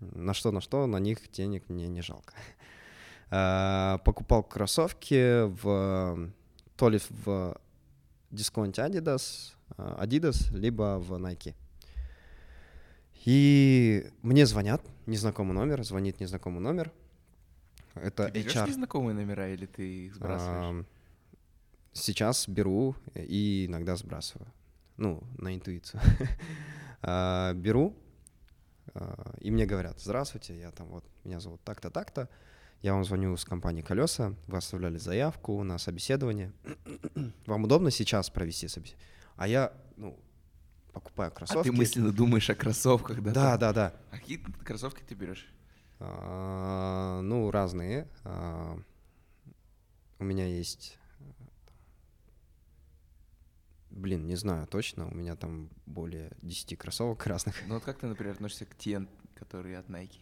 На 0.00 0.34
что, 0.34 0.52
на 0.52 0.60
что, 0.60 0.86
на 0.86 0.98
них 0.98 1.30
денег 1.30 1.68
мне 1.68 1.88
не 1.88 2.02
жалко. 2.02 2.34
А, 3.28 3.98
Покупал 4.04 4.44
кроссовки 4.44 5.46
в 5.60 6.30
то 6.76 6.88
ли 6.88 7.00
в 7.24 7.58
дисконте 8.30 8.82
Adidas, 8.82 9.54
а, 9.76 10.04
Adidas, 10.04 10.56
либо 10.56 10.98
в 11.00 11.12
Nike. 11.14 11.54
И 13.24 14.08
мне 14.22 14.46
звонят, 14.46 14.80
незнакомый 15.06 15.54
номер, 15.54 15.82
звонит 15.82 16.20
незнакомый 16.20 16.60
номер. 16.60 16.92
Это 17.94 18.28
Ты 18.28 18.42
HR. 18.42 18.68
незнакомые 18.68 19.14
номера 19.16 19.48
или 19.48 19.66
ты 19.66 20.06
их 20.06 20.14
сбрасываешь? 20.14 20.86
Сейчас 21.92 22.46
беру 22.46 22.94
и 23.14 23.66
иногда 23.66 23.96
сбрасываю. 23.96 24.52
Ну, 24.96 25.22
на 25.38 25.54
интуицию. 25.54 26.00
А, 27.02 27.52
Беру, 27.54 27.94
и 29.40 29.50
мне 29.50 29.66
говорят, 29.66 30.00
здравствуйте, 30.00 30.58
я 30.58 30.70
там 30.70 30.88
вот, 30.88 31.04
меня 31.24 31.40
зовут 31.40 31.60
так-то, 31.62 31.90
так-то. 31.90 32.28
Я 32.82 32.92
вам 32.92 33.04
звоню 33.04 33.36
с 33.36 33.44
компании 33.44 33.80
«Колеса», 33.82 34.34
вы 34.46 34.58
оставляли 34.58 34.98
заявку 34.98 35.62
на 35.62 35.78
собеседование. 35.78 36.52
Вам 37.46 37.64
удобно 37.64 37.90
сейчас 37.90 38.28
провести 38.28 38.68
собеседование? 38.68 39.08
А 39.36 39.48
я, 39.48 39.72
ну, 39.96 40.18
покупаю 40.92 41.30
А 41.30 41.34
кроссовки. 41.34 41.68
ты 41.70 41.72
мысленно 41.72 42.12
думаешь 42.12 42.50
о 42.50 42.54
кроссовках, 42.54 43.22
да? 43.22 43.32
Да, 43.32 43.56
да, 43.56 43.72
да. 43.72 43.94
А 44.10 44.18
какие 44.18 44.36
кроссовки 44.38 45.02
ты 45.02 45.14
берешь? 45.14 45.46
А, 45.98 47.20
Ну, 47.22 47.50
разные. 47.50 48.08
А, 48.24 48.78
У 50.18 50.24
меня 50.24 50.46
есть... 50.46 50.98
Блин, 53.96 54.26
не 54.26 54.36
знаю 54.36 54.66
точно. 54.66 55.08
У 55.08 55.14
меня 55.14 55.36
там 55.36 55.70
более 55.86 56.30
10 56.42 56.78
кроссовок 56.78 57.26
разных. 57.26 57.54
Ну 57.66 57.74
вот 57.74 57.84
как 57.84 57.98
ты, 57.98 58.06
например, 58.06 58.34
относишься 58.34 58.66
к 58.66 58.76
Тен, 58.76 59.08
которые 59.34 59.78
от 59.78 59.88
Nike? 59.88 60.20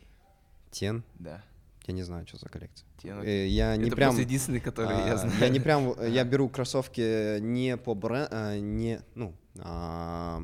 Тен. 0.70 1.02
Да. 1.18 1.42
Я 1.86 1.92
не 1.94 2.02
знаю, 2.02 2.26
что 2.26 2.38
за 2.38 2.48
коллекция. 2.48 2.86
Тен. 3.02 3.20
Э, 3.22 3.46
Я 3.46 3.76
не 3.76 3.88
Это 3.88 3.96
прям... 3.96 4.10
просто 4.10 4.22
единственные, 4.22 4.60
которые 4.60 4.96
а, 4.96 5.06
я 5.06 5.16
знаю. 5.16 5.38
Я 5.38 5.48
не 5.48 5.60
прям... 5.60 6.00
Я 6.08 6.24
беру 6.24 6.48
кроссовки 6.48 7.40
не 7.40 7.76
по 7.76 7.94
бренду... 7.94 8.64
Не... 8.64 9.00
Ну... 9.14 9.34
а, 9.58 10.42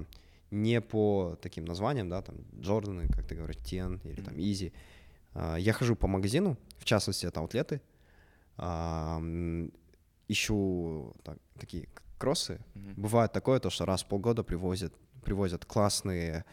Не 0.50 0.80
по 0.80 1.38
таким 1.40 1.64
названиям, 1.64 2.08
да, 2.08 2.20
там, 2.22 2.36
Джорданы, 2.60 3.08
как 3.08 3.26
ты 3.26 3.36
говоришь, 3.36 3.56
Тен 3.64 4.00
или 4.04 4.20
там 4.20 4.34
Изи. 4.38 4.72
Я 5.56 5.72
хожу 5.72 5.94
по 5.94 6.08
магазину, 6.08 6.58
в 6.78 6.84
частности, 6.84 7.24
это 7.26 7.38
аутлеты, 7.40 7.80
а, 8.56 9.22
ищу 10.28 11.14
так- 11.22 11.38
такие 11.58 11.88
кроссы. 12.20 12.60
Мгм. 12.74 12.94
Бывает 12.96 13.32
такое, 13.32 13.58
то, 13.58 13.70
что 13.70 13.86
раз 13.86 14.02
в 14.02 14.06
полгода 14.06 14.44
привозят, 14.44 14.92
привозят 15.24 15.64
классные 15.64 16.44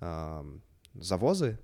ам, 0.00 0.62
завозы. 0.94 1.58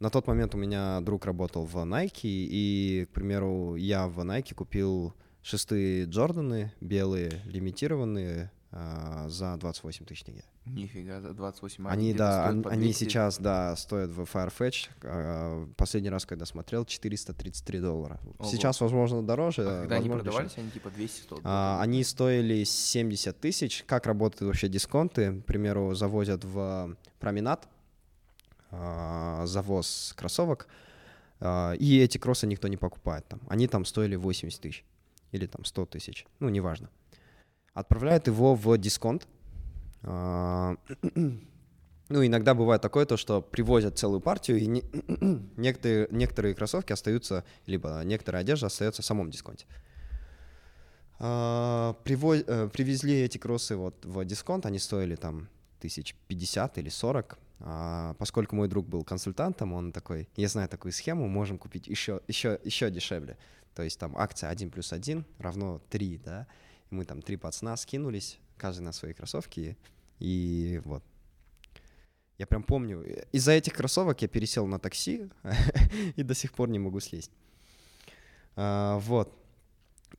На 0.00 0.10
тот 0.10 0.26
момент 0.26 0.54
у 0.54 0.58
меня 0.58 1.00
друг 1.00 1.24
работал 1.24 1.64
в 1.64 1.76
Nike, 1.76 2.20
и, 2.24 3.06
к 3.10 3.14
примеру, 3.14 3.76
я 3.76 4.06
в 4.08 4.20
Nike 4.20 4.54
купил 4.54 5.14
шестые 5.42 6.04
Джорданы 6.04 6.72
белые, 6.80 7.42
лимитированные, 7.46 8.50
за 8.70 9.56
28 9.56 10.04
тысяч 10.04 10.24
тенге. 10.24 10.44
Нифига, 10.66 11.22
за 11.22 11.32
28 11.32 11.86
а 11.86 11.90
Они, 11.90 12.12
да, 12.12 12.48
они, 12.48 12.62
по 12.62 12.70
они 12.70 12.82
200. 12.82 13.04
сейчас, 13.04 13.38
да, 13.38 13.74
стоят 13.76 14.10
в 14.10 14.20
Farfetch. 14.20 14.88
а, 15.02 15.66
Последний 15.76 16.10
раз, 16.10 16.26
когда 16.26 16.44
смотрел, 16.44 16.84
433 16.84 17.80
доллара. 17.80 18.20
Ого. 18.38 18.50
Сейчас, 18.50 18.80
возможно, 18.82 19.22
дороже. 19.22 19.62
А 19.62 19.80
когда 19.80 19.96
они 19.96 20.08
возможно, 20.10 20.24
продавались, 20.24 20.50
дешевле. 20.50 20.64
они 20.64 20.72
типа 20.72 20.90
200 20.90 21.20
стоят. 21.22 21.42
А, 21.44 21.80
Они 21.80 22.04
стоили 22.04 22.64
70 22.64 23.40
тысяч. 23.40 23.84
Как 23.86 24.06
работают 24.06 24.42
вообще 24.42 24.68
дисконты? 24.68 25.40
К 25.40 25.46
примеру, 25.46 25.94
завозят 25.94 26.44
в 26.44 26.94
променад 27.20 27.66
а, 28.70 29.46
завоз 29.46 30.12
кроссовок, 30.16 30.68
а, 31.40 31.72
и 31.72 31.98
эти 32.00 32.18
кроссы 32.18 32.46
никто 32.46 32.68
не 32.68 32.76
покупает 32.76 33.26
там. 33.26 33.40
Они 33.48 33.66
там 33.66 33.84
стоили 33.84 34.16
80 34.16 34.60
тысяч 34.60 34.84
или 35.32 35.46
там 35.46 35.64
100 35.64 35.86
тысяч, 35.86 36.26
ну, 36.38 36.48
неважно. 36.48 36.90
Отправляют 37.78 38.26
его 38.26 38.56
в 38.56 38.76
дисконт. 38.78 39.28
А, 40.02 40.76
Ну, 42.10 42.24
иногда 42.24 42.54
бывает 42.54 42.80
такое, 42.82 43.04
то, 43.04 43.16
что 43.18 43.42
привозят 43.42 43.98
целую 43.98 44.20
партию, 44.20 44.58
и 44.58 44.66
не- 44.66 44.82
некоторые, 45.56 46.08
некоторые 46.10 46.54
кроссовки 46.54 46.90
остаются, 46.92 47.44
либо 47.66 48.00
некоторая 48.02 48.40
одежда 48.40 48.66
остается 48.66 49.02
в 49.02 49.04
самом 49.04 49.30
дисконте. 49.30 49.66
А, 51.20 51.94
приво- 52.04 52.42
э, 52.46 52.68
Привезли 52.72 53.20
эти 53.20 53.38
кроссы 53.38 53.76
вот 53.76 54.04
в 54.04 54.24
дисконт, 54.24 54.66
они 54.66 54.78
стоили 54.78 55.16
там 55.16 55.48
тысяч 55.80 56.16
пятьдесят 56.26 56.78
или 56.78 56.88
сорок. 56.88 57.38
А, 57.60 58.14
Поскольку 58.14 58.56
мой 58.56 58.68
друг 58.68 58.88
был 58.88 59.04
консультантом, 59.04 59.72
он 59.72 59.92
такой, 59.92 60.28
я 60.36 60.48
знаю 60.48 60.68
такую 60.68 60.92
схему, 60.92 61.28
можем 61.28 61.58
купить 61.58 61.86
еще, 61.88 62.22
еще, 62.26 62.58
еще 62.64 62.90
дешевле. 62.90 63.36
То 63.74 63.82
есть 63.82 63.98
там 64.00 64.16
акция 64.16 64.48
1 64.50 64.70
плюс 64.70 64.92
1 64.92 65.24
равно 65.38 65.80
3, 65.90 66.18
да. 66.24 66.46
Мы 66.90 67.04
там 67.04 67.22
три 67.22 67.36
пацана 67.36 67.76
скинулись, 67.76 68.38
каждый 68.56 68.80
на 68.80 68.92
свои 68.92 69.12
кроссовки, 69.12 69.76
и 70.18 70.80
вот. 70.84 71.02
Я 72.38 72.46
прям 72.46 72.62
помню, 72.62 73.04
из-за 73.32 73.52
этих 73.52 73.72
кроссовок 73.74 74.22
я 74.22 74.28
пересел 74.28 74.66
на 74.66 74.78
такси 74.78 75.28
и 76.16 76.22
до 76.22 76.34
сих 76.34 76.52
пор 76.52 76.68
не 76.68 76.78
могу 76.78 77.00
слезть. 77.00 77.32
А, 78.54 78.98
Вот. 78.98 79.34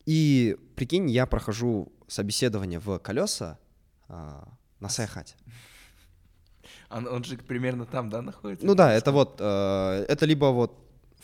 И 0.06 0.58
прикинь, 0.76 1.10
я 1.10 1.26
прохожу 1.26 1.92
собеседование 2.08 2.80
в 2.80 3.00
колеса 3.00 3.58
а, 4.08 4.48
на 4.80 4.90
Сайхате. 4.90 5.36
Он, 6.90 7.08
он 7.08 7.24
же 7.24 7.38
примерно 7.38 7.86
там, 7.86 8.10
да, 8.10 8.22
находится? 8.22 8.66
Ну 8.66 8.74
да, 8.76 8.92
это 8.92 9.12
вот, 9.12 9.38
э, 9.40 10.06
это 10.08 10.26
либо 10.26 10.46
вот 10.46 10.76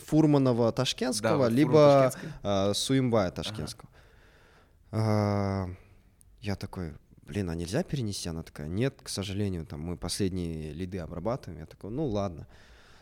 Фурманова 0.04 0.70
Ташкентского, 0.72 1.30
Да, 1.30 1.36
вот 1.36 1.52
либо 1.52 2.12
э, 2.42 2.72
Суимбая 2.74 3.30
Ташкентского. 3.30 3.88
А, 3.92 3.95
Я 4.96 6.56
такой, 6.58 6.94
блин, 7.22 7.50
а 7.50 7.54
нельзя 7.54 7.82
перенести? 7.82 8.28
Она 8.28 8.42
такая, 8.42 8.68
нет, 8.68 9.00
к 9.02 9.08
сожалению, 9.08 9.66
там 9.66 9.80
мы 9.80 9.96
последние 9.96 10.72
лиды 10.72 10.98
обрабатываем. 10.98 11.60
Я 11.60 11.66
такой, 11.66 11.90
ну 11.90 12.06
ладно. 12.06 12.46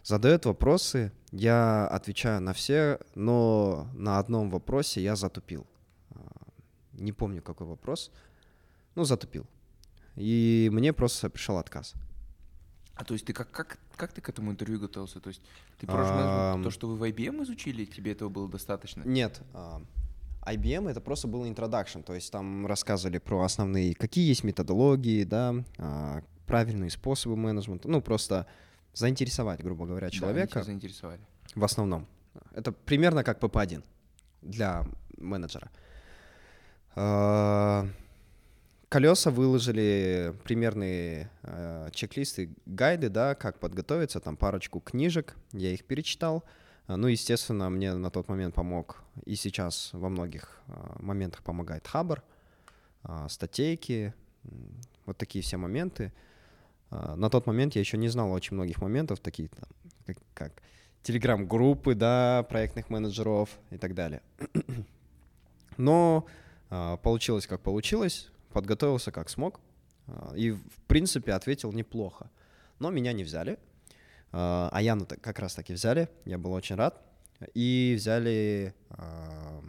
Задает 0.03 0.45
вопросы, 0.45 1.13
я 1.31 1.87
отвечаю 1.87 2.41
на 2.43 2.53
все, 2.53 2.99
но 3.15 3.89
на 3.95 4.19
одном 4.19 4.51
вопросе 4.51 5.03
я 5.03 5.17
затупил. 5.17 5.67
А, 6.11 6.19
не 6.93 7.13
помню, 7.13 7.43
какой 7.43 7.67
вопрос. 7.67 8.11
Ну, 8.97 9.05
затупил. 9.05 9.47
И 10.17 10.69
мне 10.73 10.93
просто 10.93 11.31
пришел 11.31 11.57
отказ. 11.57 11.95
А 12.95 13.05
то 13.05 13.15
есть 13.15 13.27
ты 13.27 13.33
как, 13.33 13.51
как, 13.51 13.79
как 13.97 14.13
ты 14.13 14.21
к 14.21 14.29
этому 14.29 14.53
интервью 14.53 14.79
готовился? 14.79 15.21
То 15.21 15.29
есть 15.29 15.41
ты 15.79 15.87
просто 15.87 16.61
то, 16.63 16.71
что 16.71 16.89
вы 16.89 16.97
в 16.97 17.03
IBM 17.03 17.43
изучили, 17.43 17.85
тебе 17.85 18.13
этого 18.13 18.29
было 18.29 18.49
достаточно? 18.49 19.03
Нет. 19.05 19.41
IBM 20.47 20.91
это 20.91 21.01
просто 21.01 21.29
был 21.29 21.45
introduction, 21.47 22.03
то 22.03 22.15
есть 22.15 22.31
там 22.31 22.67
рассказывали 22.67 23.19
про 23.19 23.43
основные, 23.43 23.95
какие 23.95 24.29
есть 24.29 24.45
методологии, 24.45 25.25
да, 25.25 25.55
а, 25.79 26.23
правильные 26.47 26.91
способы 26.91 27.37
менеджмента, 27.37 27.89
ну 27.89 28.01
просто 28.01 28.47
заинтересовать, 28.93 29.63
грубо 29.63 29.87
говоря, 29.87 30.11
человека. 30.11 30.61
Да, 30.61 30.65
заинтересовали. 30.65 31.21
В 31.55 31.65
основном. 31.65 32.07
Это 32.55 32.73
примерно 32.73 33.25
как 33.25 33.41
ПП-1 33.41 33.85
для 34.43 34.85
менеджера. 35.17 35.71
А, 36.97 37.89
колеса 38.89 39.31
выложили 39.31 40.35
примерные 40.45 41.29
э, 41.43 41.89
чек-листы, 41.93 42.51
гайды, 42.65 43.09
да, 43.09 43.35
как 43.35 43.59
подготовиться, 43.59 44.21
там 44.21 44.37
парочку 44.37 44.79
книжек, 44.79 45.35
я 45.53 45.71
их 45.71 45.85
перечитал. 45.85 46.45
А, 46.87 46.97
ну, 46.97 47.07
естественно, 47.09 47.71
мне 47.71 47.95
на 47.95 48.11
тот 48.11 48.29
момент 48.29 48.55
помог 48.55 49.03
и 49.25 49.35
сейчас 49.37 49.91
во 49.93 50.09
многих 50.09 50.61
э, 50.69 50.73
моментах 51.01 51.43
помогает 51.43 51.87
Хабр, 51.87 52.23
э, 53.05 53.27
статейки, 53.29 54.15
вот 55.07 55.17
такие 55.17 55.43
все 55.43 55.57
моменты. 55.57 56.13
На 56.91 57.29
тот 57.29 57.47
момент 57.47 57.75
я 57.75 57.81
еще 57.81 57.97
не 57.97 58.09
знал 58.09 58.31
очень 58.31 58.55
многих 58.55 58.81
моментов, 58.81 59.19
такие 59.19 59.49
как, 60.07 60.19
как 60.35 60.53
телеграм-группы, 61.03 61.95
да, 61.95 62.47
проектных 62.49 62.89
менеджеров 62.89 63.49
и 63.71 63.79
так 63.79 63.95
далее. 63.95 64.23
Но 65.77 66.27
получилось 66.69 67.47
как 67.47 67.63
получилось 67.63 68.31
подготовился 68.55 69.13
как 69.13 69.29
смог 69.29 69.61
а, 70.07 70.33
и, 70.35 70.53
в 70.53 70.81
принципе, 70.87 71.33
ответил 71.33 71.73
неплохо. 71.73 72.31
Но 72.79 72.91
меня 72.91 73.13
не 73.13 73.25
взяли, 73.25 73.59
а, 74.37 74.69
а 74.73 74.83
Яну 74.83 75.07
как 75.07 75.39
раз 75.39 75.55
таки 75.55 75.73
взяли, 75.73 76.09
я 76.25 76.39
был 76.39 76.53
очень 76.53 76.75
рад. 76.75 77.01
И 77.55 77.95
взяли 77.97 78.75
а, 78.91 79.63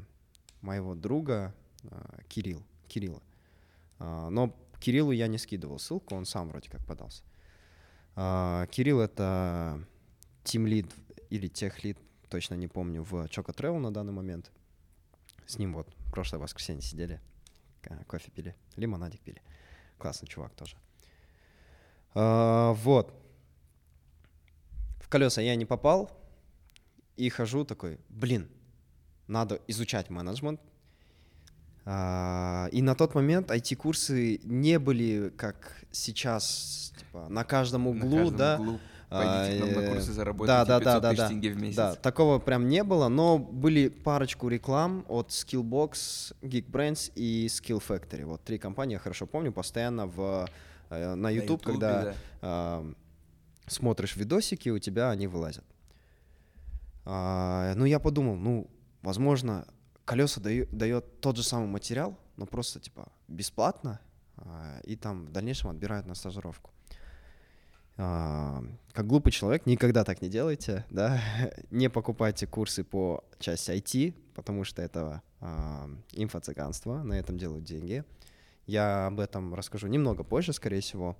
моего 0.62 0.95
друга 0.95 1.54
Кирилл, 2.30 2.63
Кирилла. 2.88 3.21
Но 3.99 4.56
Кириллу 4.80 5.12
я 5.12 5.28
не 5.28 5.38
скидывал 5.38 5.78
ссылку, 5.78 6.15
он 6.15 6.25
сам 6.25 6.49
вроде 6.49 6.69
как 6.69 6.84
подался. 6.86 7.21
Кирилл— 8.15 8.99
это 9.01 9.86
тимлид 10.43 10.91
или 11.30 11.47
техлид, 11.47 11.99
точно 12.30 12.56
не 12.56 12.67
помню, 12.67 13.04
в 13.04 13.25
Choco 13.25 13.56
Travel 13.56 13.78
на 13.78 13.93
данный 13.93 14.13
момент. 14.13 14.51
С 15.45 15.60
ним 15.60 15.73
вот 15.73 15.88
прошлое 16.12 16.41
воскресенье 16.41 16.82
сидели, 16.82 17.21
кофе 18.08 18.32
пили, 18.32 18.56
лимонадик 18.78 19.21
пили. 19.21 19.41
Классный 19.99 20.28
чувак 20.28 20.54
тоже. 20.56 20.75
А, 22.15 22.73
вот. 22.73 23.13
Колеса 25.15 25.41
я 25.41 25.56
не 25.56 25.63
попал 25.63 26.12
и 27.15 27.30
хожу 27.30 27.63
такой, 27.63 27.99
блин, 28.10 28.49
надо 29.28 29.62
изучать 29.65 30.10
менеджмент. 30.10 30.60
А, 31.86 32.67
и 32.73 32.82
на 32.82 32.95
тот 32.95 33.15
момент 33.15 33.49
IT-курсы 33.49 34.41
не 34.43 34.78
были, 34.78 35.32
как 35.38 35.86
сейчас, 35.89 36.91
типа, 36.99 37.30
на 37.30 37.45
каждом 37.45 37.88
углу, 37.88 38.10
на 38.10 38.17
каждом 38.17 38.38
да. 38.38 38.58
Углу 38.60 38.80
Пойдите 39.10 39.63
нам 39.63 39.84
на 39.84 39.93
курсы, 39.93 40.12
заработайте 40.12 40.47
да, 40.47 40.65
да, 40.65 40.80
500 40.80 41.01
да, 41.01 41.10
тысяч 41.10 41.17
да, 41.17 41.28
тенге 41.30 41.49
в 41.51 41.62
месяц. 41.62 41.78
Да, 41.78 41.95
такого 41.95 42.39
прям 42.39 42.67
не 42.67 42.84
было, 42.84 43.08
но 43.08 43.38
были 43.38 43.88
парочку 43.88 44.49
реклам 44.49 45.06
от 45.08 45.30
Skillbox, 45.30 46.36
Geekbrains 46.41 47.13
и 47.15 47.45
Skill 47.45 47.82
Factory. 47.88 48.25
Вот 48.25 48.43
три 48.43 48.58
компании, 48.58 48.95
я 48.95 48.99
хорошо 48.99 49.28
помню, 49.28 49.54
постоянно 49.54 50.08
в, 50.08 50.49
э, 50.89 51.15
на 51.15 51.30
YouTube, 51.30 51.30
на 51.30 51.30
YouTube 51.30 51.62
когда 51.63 52.15
да. 52.41 52.84
Смотришь 53.67 54.15
видосики, 54.15 54.69
у 54.69 54.80
тебя 54.80 55.10
они 55.10 55.28
вылазят. 55.28 55.65
А, 57.06 57.73
ну, 57.75 57.86
я 57.86 57.99
подумал, 57.99 58.36
ну, 58.36 58.69
возможно, 59.01 59.67
колеса 60.06 60.41
дает 60.41 61.21
тот 61.21 61.38
же 61.38 61.43
самый 61.43 61.67
материал, 61.67 62.17
но 62.38 62.45
просто, 62.45 62.80
типа, 62.80 63.12
бесплатно, 63.28 63.99
а, 64.38 64.80
и 64.84 64.95
там 64.95 65.25
в 65.25 65.32
дальнейшем 65.32 65.69
отбирают 65.69 66.08
на 66.08 66.15
стажировку. 66.15 66.71
А, 67.97 68.63
как 68.91 69.08
глупый 69.08 69.32
человек, 69.32 69.65
никогда 69.65 70.04
так 70.04 70.21
не 70.21 70.30
делайте, 70.30 70.86
да, 70.89 71.21
не 71.71 71.89
покупайте 71.89 72.45
курсы 72.45 72.84
по 72.84 73.23
части 73.39 73.71
IT, 73.71 74.13
потому 74.34 74.63
что 74.63 74.82
это 74.82 75.21
а, 75.39 75.89
инфо-цыганство, 76.12 77.04
на 77.04 77.13
этом 77.13 77.38
делают 77.38 77.63
деньги. 77.63 78.04
Я 78.65 79.08
об 79.08 79.19
этом 79.19 79.54
расскажу 79.54 79.88
немного 79.88 80.23
позже, 80.23 80.51
скорее 80.51 80.82
всего. 80.82 81.15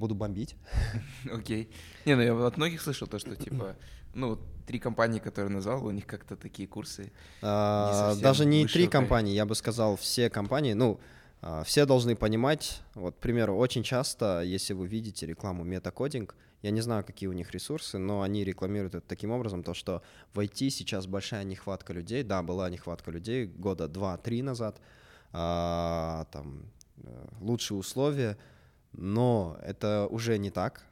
Буду 0.00 0.14
бомбить. 0.14 0.56
Окей. 1.30 1.64
Okay. 1.64 1.68
Не, 2.06 2.16
ну 2.16 2.22
я 2.22 2.46
от 2.46 2.56
многих 2.56 2.80
слышал 2.80 3.06
то, 3.06 3.18
что 3.18 3.36
типа, 3.36 3.76
ну, 4.14 4.38
три 4.66 4.78
компании, 4.78 5.18
которые 5.18 5.52
назвал, 5.52 5.84
у 5.84 5.90
них 5.90 6.06
как-то 6.06 6.36
такие 6.36 6.66
курсы. 6.66 7.12
А, 7.42 8.14
даже 8.14 8.46
не 8.46 8.66
три 8.66 8.88
компании, 8.88 9.34
я 9.34 9.44
бы 9.44 9.54
сказал, 9.54 9.96
все 9.96 10.30
компании, 10.30 10.72
ну, 10.72 11.00
а, 11.42 11.64
все 11.64 11.84
должны 11.84 12.16
понимать, 12.16 12.80
вот, 12.94 13.16
к 13.16 13.18
примеру, 13.18 13.58
очень 13.58 13.82
часто, 13.82 14.40
если 14.40 14.72
вы 14.72 14.86
видите 14.86 15.26
рекламу 15.26 15.64
метакодинг, 15.64 16.34
я 16.62 16.70
не 16.70 16.80
знаю, 16.80 17.04
какие 17.04 17.28
у 17.28 17.34
них 17.34 17.50
ресурсы, 17.50 17.98
но 17.98 18.22
они 18.22 18.42
рекламируют 18.42 18.94
это 18.94 19.06
таким 19.06 19.32
образом, 19.32 19.62
то, 19.62 19.74
что 19.74 20.02
в 20.32 20.40
IT 20.40 20.70
сейчас 20.70 21.06
большая 21.06 21.44
нехватка 21.44 21.92
людей, 21.92 22.22
да, 22.22 22.42
была 22.42 22.70
нехватка 22.70 23.10
людей 23.10 23.44
года 23.44 23.86
два-три 23.86 24.40
назад, 24.40 24.80
а, 25.32 26.24
там, 26.32 26.64
э, 27.02 27.26
лучшие 27.40 27.76
условия, 27.76 28.38
но 28.92 29.58
это 29.62 30.06
уже 30.10 30.38
не 30.38 30.50
так. 30.50 30.84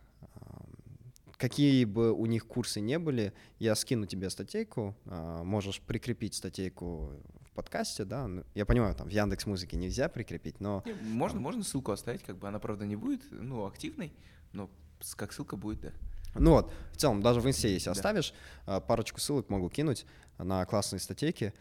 Какие 1.36 1.84
бы 1.84 2.12
у 2.12 2.26
них 2.26 2.46
курсы 2.46 2.80
не 2.80 2.98
были, 2.98 3.32
я 3.60 3.76
скину 3.76 4.06
тебе 4.06 4.28
статейку, 4.28 4.96
а, 5.06 5.44
можешь 5.44 5.80
прикрепить 5.80 6.34
статейку 6.34 7.12
подкасте, 7.58 8.04
да, 8.04 8.28
ну, 8.28 8.44
я 8.54 8.64
понимаю, 8.64 8.94
там 8.94 9.08
в 9.08 9.10
Яндекс 9.10 9.44
Музыке 9.46 9.76
нельзя 9.76 10.08
прикрепить, 10.08 10.60
но... 10.60 10.84
Не, 10.86 10.92
можно, 10.92 11.38
там... 11.38 11.42
можно 11.42 11.64
ссылку 11.64 11.90
оставить, 11.90 12.22
как 12.22 12.38
бы 12.38 12.46
она, 12.46 12.60
правда, 12.60 12.86
не 12.86 12.94
будет, 12.94 13.20
ну, 13.32 13.66
активной, 13.66 14.12
но 14.52 14.70
как 15.16 15.32
ссылка 15.32 15.56
будет, 15.56 15.80
да. 15.80 15.92
Ну 16.36 16.52
вот, 16.52 16.72
в 16.92 16.96
целом, 16.96 17.20
даже 17.20 17.40
в 17.40 17.48
инсте, 17.48 17.72
если 17.72 17.86
да. 17.86 17.92
оставишь, 17.92 18.32
а, 18.64 18.80
парочку 18.80 19.18
ссылок 19.18 19.48
могу 19.48 19.70
кинуть 19.70 20.06
на 20.38 20.64
классные 20.66 21.00
статейки. 21.00 21.52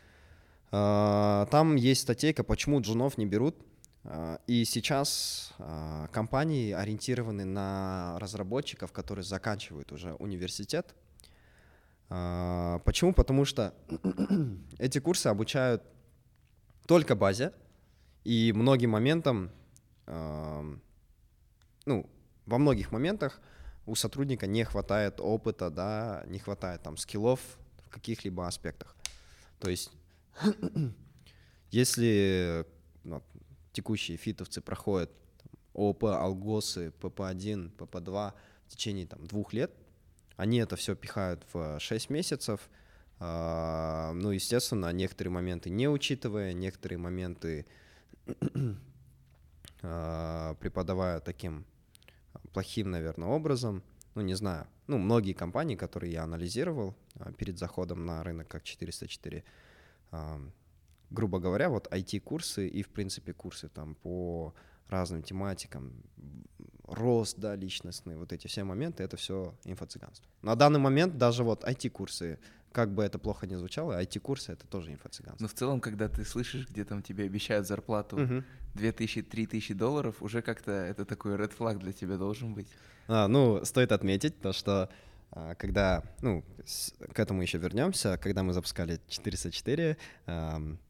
А, 0.69 1.47
там 1.49 1.75
есть 1.75 2.01
статейка, 2.01 2.43
почему 2.43 2.79
джунов 2.79 3.17
не 3.17 3.25
берут. 3.25 3.55
А, 4.09 4.39
и 4.47 4.63
сейчас 4.63 5.51
компании 6.13 6.71
ориентированы 6.71 7.43
на 7.43 8.17
разработчиков, 8.19 8.93
которые 8.93 9.25
заканчивают 9.25 9.91
уже 9.91 10.13
университет, 10.13 10.95
а, 12.09 12.79
почему? 12.85 13.13
Потому 13.13 13.43
что 13.43 13.73
эти 14.79 14.99
курсы 14.99 15.27
обучают 15.27 15.83
только 16.87 17.15
базе, 17.15 17.51
и 18.23 18.53
многим 18.53 18.91
моментам, 18.91 19.51
ну, 20.05 20.79
во 22.45 22.57
многих 22.57 22.91
моментах 22.91 23.41
у 23.85 23.95
сотрудника 23.95 24.47
не 24.47 24.63
хватает 24.63 25.19
опыта, 25.19 25.69
да, 25.69 26.23
не 26.27 26.39
хватает 26.39 26.83
там 26.83 26.97
скиллов 26.97 27.39
в 27.83 27.89
каких-либо 27.89 28.47
аспектах. 28.47 28.95
То 29.59 29.69
есть, 29.69 29.91
если 31.71 32.65
ну, 33.03 33.21
текущие 33.77 34.17
фитовцы 34.17 34.59
проходят 34.59 35.11
ОП, 35.73 36.05
алгосы, 36.05 36.91
ПП-1, 36.99 37.75
ПП-2 37.77 38.33
в 38.65 38.69
течение 38.69 39.05
там, 39.05 39.27
двух 39.27 39.53
лет, 39.53 39.71
они 40.35 40.57
это 40.57 40.75
все 40.75 40.95
пихают 40.95 41.45
в 41.53 41.79
6 41.79 42.09
месяцев. 42.09 42.69
А, 43.19 44.13
ну, 44.13 44.31
естественно, 44.31 44.91
некоторые 44.91 45.31
моменты 45.31 45.69
не 45.69 45.87
учитывая, 45.87 46.53
некоторые 46.53 46.97
моменты 46.97 47.67
а, 49.83 50.55
преподавая 50.55 51.19
таким 51.19 51.63
плохим, 52.53 52.89
наверное, 52.89 53.29
образом. 53.29 53.83
Ну, 54.15 54.23
не 54.23 54.33
знаю. 54.33 54.65
Ну, 54.87 54.97
многие 54.97 55.33
компании, 55.33 55.75
которые 55.75 56.13
я 56.13 56.23
анализировал 56.23 56.95
а, 57.19 57.31
перед 57.31 57.59
заходом 57.59 58.07
на 58.07 58.23
рынок 58.23 58.47
как 58.47 58.63
404, 58.63 59.43
грубо 61.09 61.39
говоря, 61.39 61.69
вот 61.69 61.87
IT-курсы 61.91 62.67
и, 62.67 62.83
в 62.83 62.89
принципе, 62.89 63.33
курсы 63.33 63.69
там 63.69 63.95
по 63.95 64.53
разным 64.89 65.21
тематикам, 65.21 65.93
рост, 66.83 67.37
да, 67.37 67.55
личностный, 67.55 68.15
вот 68.17 68.31
эти 68.31 68.47
все 68.47 68.63
моменты, 68.63 69.03
это 69.03 69.17
все 69.17 69.53
инфо-цыганство. 69.65 70.27
На 70.41 70.55
данный 70.55 70.79
момент 70.79 71.17
даже 71.17 71.43
вот 71.43 71.63
IT-курсы, 71.63 72.39
как 72.71 72.93
бы 72.93 73.03
это 73.03 73.19
плохо 73.19 73.47
не 73.47 73.55
звучало, 73.55 74.01
IT-курсы— 74.01 74.51
это 74.53 74.65
тоже 74.67 74.91
инфо-цыганство. 74.93 75.43
Но 75.43 75.47
в 75.47 75.53
целом, 75.53 75.81
когда 75.81 76.07
ты 76.07 76.23
слышишь, 76.23 76.67
где 76.69 76.85
там 76.85 77.01
тебе 77.01 77.25
обещают 77.25 77.67
зарплату 77.67 78.17
Мгм. 78.17 78.45
2000-3000 78.75 79.73
долларов, 79.73 80.21
уже 80.21 80.41
как-то 80.41 80.71
это 80.71 81.03
такой 81.05 81.35
red 81.35 81.51
flag 81.57 81.79
для 81.79 81.91
тебя 81.91 82.17
должен 82.17 82.53
быть. 82.53 82.67
А, 83.07 83.27
ну, 83.27 83.65
стоит 83.65 83.91
отметить 83.91 84.39
то, 84.39 84.53
что 84.53 84.89
а, 85.31 85.55
когда, 85.55 86.03
ну, 86.21 86.43
к 87.13 87.19
этому 87.19 87.41
еще 87.41 87.57
вернемся, 87.57 88.17
когда 88.17 88.43
мы 88.43 88.53
запускали 88.53 89.01
404 89.07 89.97
ам, 90.25 90.79
а, 90.79 90.86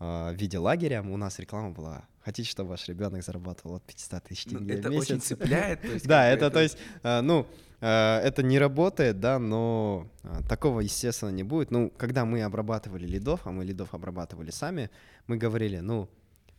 в 0.00 0.34
виде 0.34 0.58
лагеря, 0.58 1.02
у 1.02 1.16
нас 1.16 1.38
реклама 1.38 1.70
была 1.70 2.04
«Хотите, 2.20 2.48
чтобы 2.48 2.70
ваш 2.70 2.88
ребенок 2.88 3.22
зарабатывал 3.22 3.76
от 3.76 3.84
500 3.84 4.24
тысяч 4.24 4.46
Ну, 4.46 4.58
тенге 4.58 4.74
это 4.74 4.88
в 4.88 4.92
месяц?» 4.92 5.10
очень 5.10 5.20
цепляет. 5.20 5.84
есть 5.84 6.06
Да, 6.08 6.26
это, 6.26 6.50
то 6.50 6.60
есть, 6.60 6.78
а, 7.02 7.22
ну, 7.22 7.46
а, 7.80 8.20
это 8.20 8.42
не 8.42 8.58
работает, 8.58 9.20
да, 9.20 9.38
но 9.38 10.10
а, 10.22 10.42
такого, 10.48 10.80
естественно, 10.80 11.30
не 11.30 11.42
будет. 11.42 11.70
Ну, 11.70 11.90
когда 11.96 12.24
мы 12.24 12.42
обрабатывали 12.42 13.06
лидов, 13.06 13.42
а 13.44 13.52
мы 13.52 13.64
лидов 13.64 13.94
обрабатывали 13.94 14.50
сами, 14.50 14.90
мы 15.26 15.36
говорили, 15.36 15.78
ну... 15.78 16.08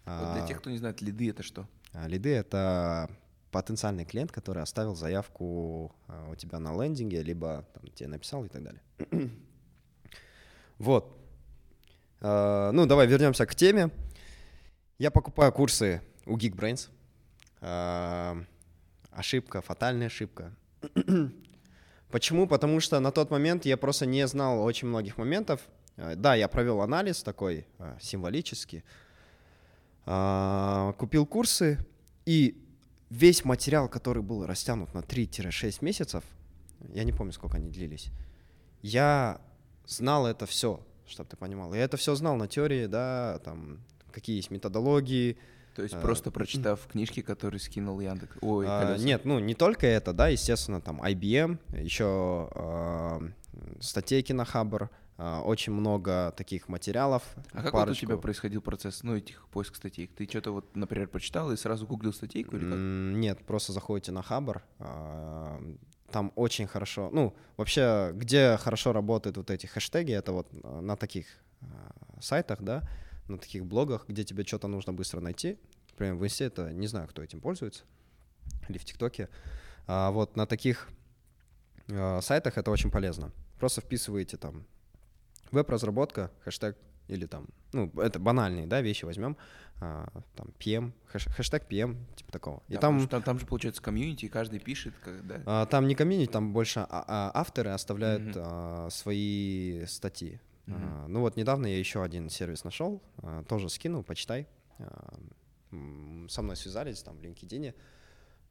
Вот 0.06 0.34
для 0.34 0.44
а, 0.44 0.48
тех, 0.48 0.60
кто 0.60 0.70
не 0.70 0.78
знает, 0.78 1.02
лиды 1.02 1.30
это 1.30 1.44
что? 1.44 1.68
а, 1.94 2.08
Лиды— 2.08 2.30
это 2.30 3.10
потенциальный 3.52 4.06
клиент, 4.06 4.32
который 4.32 4.64
оставил 4.64 4.96
заявку 4.96 5.94
а, 6.08 6.30
у 6.32 6.36
тебя 6.36 6.60
на 6.60 6.74
лендинге, 6.74 7.22
либо 7.22 7.66
там, 7.74 7.88
тебе 7.92 8.10
написал 8.10 8.46
и 8.46 8.50
так 8.50 8.64
далее. 8.64 8.82
Вот. 10.78 11.16
А, 12.22 12.72
Ну, 12.72 12.86
давай 12.86 13.08
вернемся 13.08 13.46
к 13.46 13.56
теме. 13.56 13.90
Я 15.00 15.12
покупаю 15.12 15.52
курсы 15.52 16.02
у 16.26 16.38
Geekbrains. 16.38 16.90
А, 17.62 18.38
Ошибка, 19.12 19.62
фатальная 19.62 20.08
ошибка. 20.08 20.54
Почему? 22.12 22.48
Потому 22.48 22.80
что 22.80 23.00
на 23.00 23.12
тот 23.12 23.32
момент 23.32 23.66
я 23.66 23.78
просто 23.78 24.06
не 24.06 24.26
знал 24.28 24.64
очень 24.64 24.88
многих 24.88 25.18
моментов. 25.18 25.62
А, 25.98 26.16
Да, 26.16 26.36
я 26.36 26.48
провел 26.48 26.82
анализ 26.82 27.24
такой 27.24 27.66
символический. 28.00 28.84
Купил 30.98 31.28
курсы, 31.28 31.78
и 32.26 32.58
весь 33.12 33.46
материал, 33.46 33.88
который 33.88 34.24
был 34.24 34.46
растянут 34.48 34.94
на 34.96 35.00
3-6 35.00 35.78
месяцев, 35.86 36.24
я 36.94 37.04
не 37.04 37.12
помню, 37.12 37.34
сколько 37.34 37.58
они 37.58 37.70
длились, 37.70 38.10
я 38.82 39.40
знал 39.86 40.26
это 40.26 40.48
все, 40.48 40.84
чтобы 41.12 41.30
ты 41.30 41.38
понимал. 41.38 41.74
Я 41.74 41.84
это 41.84 41.98
все 41.98 42.16
знал 42.16 42.36
на 42.36 42.48
теории, 42.48 42.88
да, 42.88 43.40
там, 43.44 43.80
какие 44.12 44.38
есть 44.38 44.52
методологии. 44.52 45.38
То 45.76 45.84
есть 45.84 45.96
А, 45.96 46.02
просто 46.02 46.32
прочитав 46.32 46.86
книжки, 46.88 47.22
которые 47.22 47.60
скинул 47.60 48.00
Яндекс. 48.02 48.36
Ой, 48.42 48.66
А, 48.68 48.98
нет, 48.98 49.24
ну, 49.24 49.40
не 49.40 49.54
только 49.54 49.88
это, 49.88 50.12
да, 50.12 50.28
естественно, 50.28 50.82
там, 50.82 51.02
IBM, 51.02 51.60
еще 51.82 52.50
а, 52.56 53.22
статейки 53.80 54.34
на 54.34 54.44
Хабр, 54.44 54.90
а, 55.18 55.42
очень 55.42 55.72
много 55.72 56.34
таких 56.36 56.68
материалов. 56.68 57.24
А 57.54 57.62
как 57.62 57.74
вот 57.74 57.90
у 57.90 57.94
тебя 57.94 58.18
происходил 58.18 58.62
процесс, 58.62 59.04
ну, 59.04 59.16
этих 59.16 59.48
поиск 59.48 59.76
статей? 59.76 60.08
Ты 60.08 60.26
что-то 60.28 60.52
вот, 60.52 60.76
например, 60.76 61.08
прочитал 61.08 61.52
и 61.52 61.56
сразу 61.56 61.88
гуглил 61.88 62.12
статейку 62.12 62.58
или 62.58 62.66
как? 62.70 62.78
Нет, 62.78 63.40
просто 63.46 63.72
заходите 63.72 64.12
на 64.12 64.24
Хабр. 64.24 64.64
а, 64.80 65.62
Там 66.12 66.32
очень 66.36 66.68
хорошо. 66.68 67.10
Ну, 67.12 67.36
вообще, 67.58 68.12
где 68.14 68.58
хорошо 68.58 68.94
работают 68.94 69.38
вот 69.38 69.50
эти 69.50 69.66
хэштеги, 69.66 70.14
это 70.14 70.32
вот 70.34 70.48
а, 70.64 70.82
на 70.82 70.96
таких 70.96 71.26
а, 71.62 72.22
сайтах, 72.22 72.62
да, 72.62 72.84
на 73.28 73.38
таких 73.38 73.66
блогах, 73.66 74.06
где 74.08 74.24
тебе 74.24 74.44
что-то 74.44 74.68
нужно 74.68 74.94
быстро 74.94 75.20
найти. 75.22 75.58
Например, 75.92 76.16
в 76.16 76.24
Инсте 76.26 76.46
это 76.46 76.72
не 76.72 76.88
знаю, 76.88 77.08
кто 77.08 77.24
этим 77.24 77.42
пользуется, 77.42 77.84
или 78.70 78.78
в 78.78 78.86
ТикТоке. 78.86 79.30
А 79.88 80.12
вот 80.12 80.36
на 80.36 80.46
таких 80.46 80.90
а, 81.90 82.22
сайтах 82.22 82.58
это 82.58 82.72
очень 82.72 82.92
полезно. 82.92 83.32
Просто 83.60 83.82
вписываете 83.82 84.38
там 84.38 84.66
веб-разработка, 85.52 86.32
хэштег 86.44 86.78
или 87.12 87.26
там, 87.26 87.48
ну, 87.74 87.92
это 87.98 88.20
банальные, 88.20 88.68
да, 88.68 88.82
вещи 88.82 89.06
возьмем, 89.06 89.38
а, 89.80 90.08
там, 90.36 90.48
PM, 90.60 90.94
хэш- 91.12 91.30
хэштег 91.32 91.68
PM, 91.70 91.98
типа 92.16 92.32
такого. 92.32 92.64
И 92.68 92.74
Да, 92.74 92.80
там, 92.80 92.94
потому 92.94 93.00
что 93.02 93.10
там, 93.10 93.24
там 93.24 93.40
же 93.40 93.46
получается 93.46 93.82
комьюнити, 93.82 94.26
и 94.26 94.30
каждый 94.30 94.60
пишет, 94.60 94.94
как, 95.04 95.26
да. 95.28 95.42
а, 95.46 95.66
там 95.66 95.88
не 95.88 95.96
комьюнити, 95.96 96.30
там 96.32 96.54
больше 96.54 96.80
а- 96.82 97.06
а, 97.08 97.32
авторы 97.34 97.72
оставляют 97.72 98.24
Мгм. 98.24 98.34
а, 98.38 98.90
свои 98.90 99.86
статьи. 99.86 100.40
Мгм. 100.68 100.78
А, 100.84 101.08
ну 101.08 101.20
вот 101.22 101.36
недавно 101.36 101.68
я 101.68 101.78
еще 101.80 102.04
один 102.04 102.30
сервис 102.30 102.64
нашел, 102.64 103.02
а, 103.18 103.44
тоже 103.44 103.70
скинул, 103.70 104.04
почитай. 104.04 104.48
А, 104.80 105.18
со 106.30 106.42
мной 106.42 106.56
связались 106.56 107.02
там 107.02 107.18
в 107.18 107.22
LinkedIn 107.22 107.74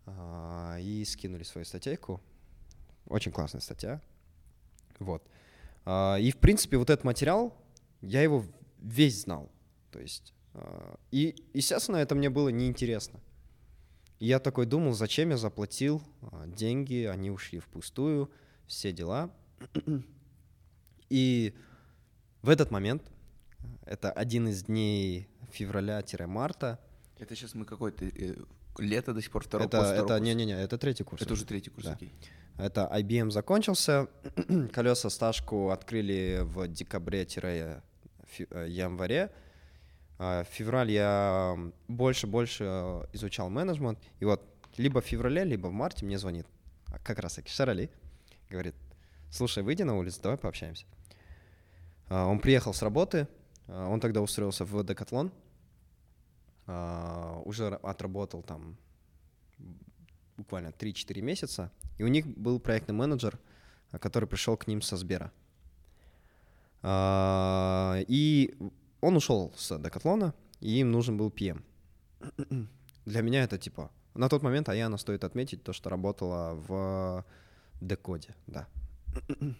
а, 0.06 0.78
и 0.80 1.04
скинули 1.04 1.42
свою 1.44 1.64
статейку. 1.64 2.20
Очень 3.06 3.32
классная 3.32 3.60
статья. 3.60 4.00
Вот. 4.98 5.22
А, 5.84 6.16
и 6.16 6.30
в 6.30 6.38
принципе 6.38 6.76
вот 6.78 6.90
этот 6.90 7.04
материал, 7.04 7.54
я 8.02 8.22
его 8.22 8.44
весь 8.78 9.22
знал. 9.22 9.50
То 9.90 10.00
есть, 10.00 10.34
а, 10.54 10.98
и 11.10 11.34
естественно 11.54 11.96
это 11.96 12.14
мне 12.14 12.30
было 12.30 12.48
неинтересно. 12.48 13.20
И 14.18 14.26
я 14.26 14.38
такой 14.38 14.66
думал, 14.66 14.92
зачем 14.92 15.30
я 15.30 15.36
заплатил 15.36 16.02
а, 16.22 16.46
деньги, 16.46 17.04
они 17.04 17.30
ушли 17.30 17.58
впустую, 17.58 18.30
все 18.66 18.92
дела. 18.92 19.30
И 21.08 21.54
в 22.42 22.48
этот 22.48 22.70
момент, 22.70 23.02
это 23.84 24.10
один 24.12 24.48
из 24.48 24.64
дней 24.64 25.28
февраля-марта, 25.50 26.78
Это 27.18 27.34
сейчас 27.34 27.54
мы 27.54 27.64
какой-то 27.64 28.04
э, 28.06 28.36
лето 28.78 29.12
до 29.12 29.20
сих 29.20 29.30
пор 29.30 29.44
второй 29.44 29.66
это, 29.66 29.82
второго 29.82 30.04
это 30.04 30.20
не-не-не, 30.20 30.62
это 30.62 30.78
третий 30.78 31.04
курс. 31.04 31.22
Это 31.22 31.32
уже 31.32 31.44
третий 31.44 31.70
курс, 31.70 31.86
Да. 31.86 31.92
окей. 31.92 32.12
Это 32.56 32.90
IBM 32.92 33.30
закончился, 33.30 34.08
колеса 34.72 35.10
стажку 35.10 35.70
открыли 35.70 36.40
в 36.42 36.68
декабре-январе. 36.68 37.82
А 40.22 40.44
В 40.44 40.48
февраль 40.48 40.90
я 40.90 41.56
больше-больше 41.88 42.64
э, 42.66 43.04
изучал 43.14 43.48
менеджмент, 43.48 43.98
и 44.18 44.26
вот 44.26 44.42
либо 44.76 45.00
в 45.00 45.06
феврале, 45.06 45.44
либо 45.44 45.68
в 45.68 45.72
марте 45.72 46.04
мне 46.04 46.18
звонит 46.18 46.46
а, 46.88 46.98
как 46.98 47.20
раз 47.20 47.36
таки 47.36 47.50
Шарали, 47.50 47.90
говорит, 48.50 48.74
слушай, 49.30 49.62
выйди 49.62 49.82
на 49.82 49.96
улицу, 49.96 50.20
давай 50.22 50.36
пообщаемся. 50.36 50.84
А, 52.08 52.26
Он 52.26 52.38
приехал 52.38 52.74
с 52.74 52.82
работы, 52.82 53.28
он 53.66 54.00
тогда 54.00 54.20
устроился 54.20 54.64
в 54.64 54.84
Декатлон, 54.84 55.32
уже 56.66 57.68
ра- 57.68 57.80
отработал 57.82 58.42
там 58.42 58.76
буквально 60.36 60.68
3-4 60.68 61.20
месяца, 61.22 61.70
и 61.96 62.02
у 62.02 62.08
них 62.08 62.26
был 62.26 62.58
проектный 62.58 62.94
менеджер, 62.94 63.38
который 64.00 64.28
пришел 64.28 64.56
к 64.56 64.66
ним 64.66 64.82
со 64.82 64.96
Сбера. 64.96 65.32
А, 66.82 67.98
И 68.08 68.54
он 69.00 69.16
ушел 69.16 69.52
с 69.56 69.78
Декатлона, 69.78 70.34
и 70.60 70.80
им 70.80 70.92
нужен 70.92 71.16
был 71.16 71.30
PM. 71.30 71.62
Для 73.06 73.22
меня 73.22 73.44
это 73.44 73.58
типа... 73.58 73.90
На 74.14 74.28
тот 74.28 74.42
момент 74.42 74.68
Аяна, 74.68 74.96
стоит 74.96 75.22
отметить, 75.24 75.62
то, 75.62 75.72
что 75.72 75.88
работала 75.88 76.54
в 76.54 77.24
Декоде, 77.80 78.34
да. 78.46 78.66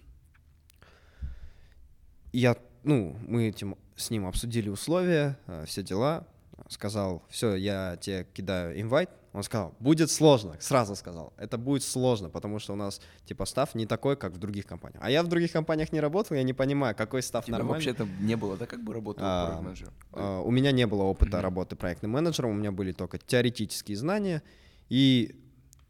Я, 2.33 2.56
ну, 2.83 3.16
мы 3.26 3.48
этим 3.48 3.76
с 3.96 4.11
ним 4.11 4.26
обсудили 4.26 4.68
условия, 4.68 5.38
э, 5.46 5.64
все 5.66 5.83
дела. 5.83 6.26
Сказал, 6.68 7.22
все, 7.28 7.54
я 7.54 7.96
тебе 8.00 8.26
кидаю 8.33 8.80
инвайт. 8.80 9.11
Он 9.32 9.44
сказал, 9.44 9.74
будет 9.78 10.10
сложно, 10.10 10.56
сразу 10.58 10.96
сказал. 10.96 11.32
Это 11.36 11.56
будет 11.56 11.84
сложно, 11.84 12.28
потому 12.30 12.58
что 12.58 12.72
у 12.72 12.76
нас, 12.76 13.00
типа, 13.26 13.44
став 13.44 13.74
не 13.76 13.86
такой, 13.86 14.16
как 14.16 14.32
в 14.32 14.38
других 14.38 14.66
компаниях. 14.66 15.00
А 15.04 15.10
я 15.10 15.22
в 15.22 15.28
других 15.28 15.52
компаниях 15.52 15.92
не 15.92 16.00
работал, 16.00 16.36
я 16.36 16.42
не 16.42 16.52
понимаю, 16.52 16.96
какой 16.96 17.22
став 17.22 17.44
тебя 17.44 17.58
нормальный. 17.58 17.86
вообще 17.86 17.94
там 17.94 18.26
не 18.26 18.36
было, 18.36 18.56
да, 18.56 18.66
как 18.66 18.82
бы 18.82 18.92
работал 18.92 19.22
А, 19.24 19.46
проект-менеджером? 19.46 19.94
А, 20.12 20.40
У 20.40 20.50
меня 20.50 20.72
не 20.72 20.84
было 20.86 21.04
опыта 21.04 21.40
работы 21.40 21.76
проектным 21.76 22.10
менеджером, 22.10 22.50
у 22.50 22.54
меня 22.54 22.72
были 22.72 22.90
только 22.90 23.18
теоретические 23.18 23.96
знания. 23.96 24.42
И, 24.88 25.40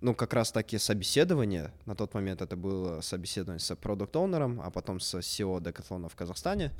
ну, 0.02 0.14
как 0.14 0.34
раз 0.34 0.52
таки 0.52 0.76
собеседование, 0.76 1.72
на 1.86 1.94
тот 1.94 2.12
момент 2.12 2.42
это 2.42 2.56
было 2.56 3.00
собеседование 3.00 3.60
с 3.60 3.74
продукт 3.74 4.14
оунером 4.16 4.60
а 4.60 4.70
потом 4.70 5.00
с 5.00 5.14
SEO 5.14 5.60
Decathlon 5.62 6.10
в 6.10 6.14
Казахстане. 6.14 6.72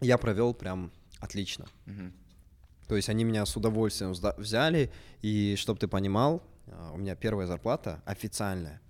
Я 0.00 0.16
провел 0.16 0.54
прям 0.54 0.92
отлично. 1.18 1.66
Мгм. 1.86 2.12
То 2.88 2.96
есть 2.96 3.10
они 3.10 3.24
меня 3.24 3.44
с 3.44 3.56
удовольствием 3.56 4.12
взяли, 4.38 4.90
и 5.20 5.56
чтобы 5.56 5.78
ты 5.78 5.86
понимал, 5.86 6.42
а, 6.66 6.92
у 6.92 6.96
меня 6.96 7.14
первая 7.14 7.46
зарплата 7.46 8.02
официальная. 8.06 8.80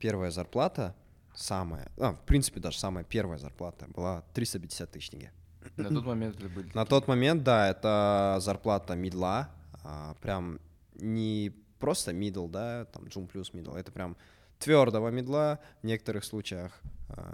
Первая 0.00 0.32
зарплата 0.32 0.94
самая, 1.34 1.88
а, 1.98 2.12
в 2.12 2.20
принципе, 2.26 2.58
даже 2.58 2.78
самая 2.78 3.04
первая 3.04 3.38
зарплата 3.38 3.86
была 3.94 4.24
350 4.34 4.90
тысяч 4.90 5.10
тенге. 5.10 5.32
На 5.76 5.88
тот 5.88 6.04
момент 6.04 6.36
это 6.36 6.48
были... 6.48 6.70
На 6.74 6.84
тот 6.84 7.06
момент, 7.06 7.44
да, 7.44 7.70
это 7.70 8.38
зарплата 8.40 8.96
мидла, 8.96 9.50
а, 9.84 10.14
прям 10.20 10.58
не 10.96 11.52
просто 11.78 12.12
мидл, 12.12 12.48
да, 12.48 12.86
там 12.86 13.06
джун 13.06 13.28
плюс 13.28 13.54
мидл, 13.54 13.74
это 13.74 13.92
прям 13.92 14.16
твердого 14.58 15.08
мидла, 15.10 15.60
в 15.82 15.86
некоторых 15.86 16.24
случаях 16.24 16.80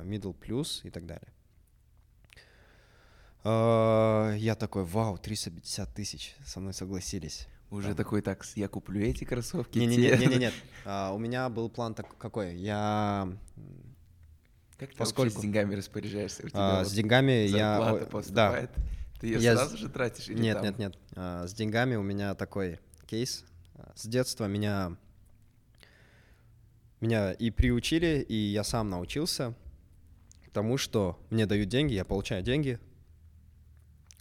мидл 0.02 0.32
плюс 0.32 0.82
и 0.84 0.90
так 0.90 1.06
далее. 1.06 1.32
А, 3.50 4.34
Я 4.34 4.54
такой, 4.54 4.84
вау, 4.84 5.16
350 5.16 5.94
тысяч, 5.94 6.36
со 6.44 6.60
мной 6.60 6.74
согласились. 6.74 7.48
Уже 7.70 7.94
такой, 7.94 8.20
так, 8.20 8.44
я 8.56 8.68
куплю 8.68 9.00
эти 9.00 9.24
кроссовки. 9.24 9.78
Не-не-не, 9.78 10.36
нет. 10.38 10.54
А, 10.84 11.12
у 11.12 11.18
меня 11.18 11.48
был 11.48 11.70
план 11.70 11.94
так, 11.94 12.16
какой. 12.18 12.56
Я 12.56 13.28
как 14.78 14.90
ты 14.90 14.96
Поскольку... 14.96 15.34
вообще 15.34 15.38
с 15.38 15.42
деньгами 15.42 15.74
распоряжаешься? 15.74 16.44
У 16.44 16.48
тебя 16.48 16.60
а, 16.60 16.78
вот 16.78 16.88
с 16.88 16.92
деньгами 16.92 17.46
я... 17.46 18.06
поступает, 18.10 18.70
да. 18.74 18.82
ты 19.20 19.26
ее 19.28 19.40
я... 19.40 19.56
сразу 19.56 19.76
же 19.76 19.88
тратишь? 19.88 20.28
Или 20.28 20.40
нет, 20.40 20.56
там? 20.56 20.64
нет, 20.64 20.78
нет, 20.78 20.98
а, 21.16 21.46
с 21.46 21.54
деньгами 21.54 21.96
у 21.96 22.02
меня 22.02 22.34
такой 22.34 22.80
кейс. 23.06 23.44
С 23.94 24.06
детства 24.06 24.44
меня 24.46 24.96
меня 27.00 27.32
и 27.32 27.50
приучили, 27.50 28.24
и 28.28 28.34
я 28.34 28.64
сам 28.64 28.90
научился 28.90 29.54
тому, 30.52 30.76
что 30.76 31.16
мне 31.30 31.46
дают 31.46 31.68
деньги, 31.68 31.94
я 31.94 32.04
получаю 32.04 32.42
деньги, 32.42 32.80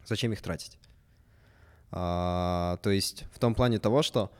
зачем 0.07 0.31
их 0.31 0.41
тратить? 0.41 0.79
А, 1.91 2.77
то 2.83 2.89
есть 2.89 3.25
в 3.33 3.39
том 3.39 3.55
плане 3.55 3.79
того, 3.79 4.01
что 4.01 4.31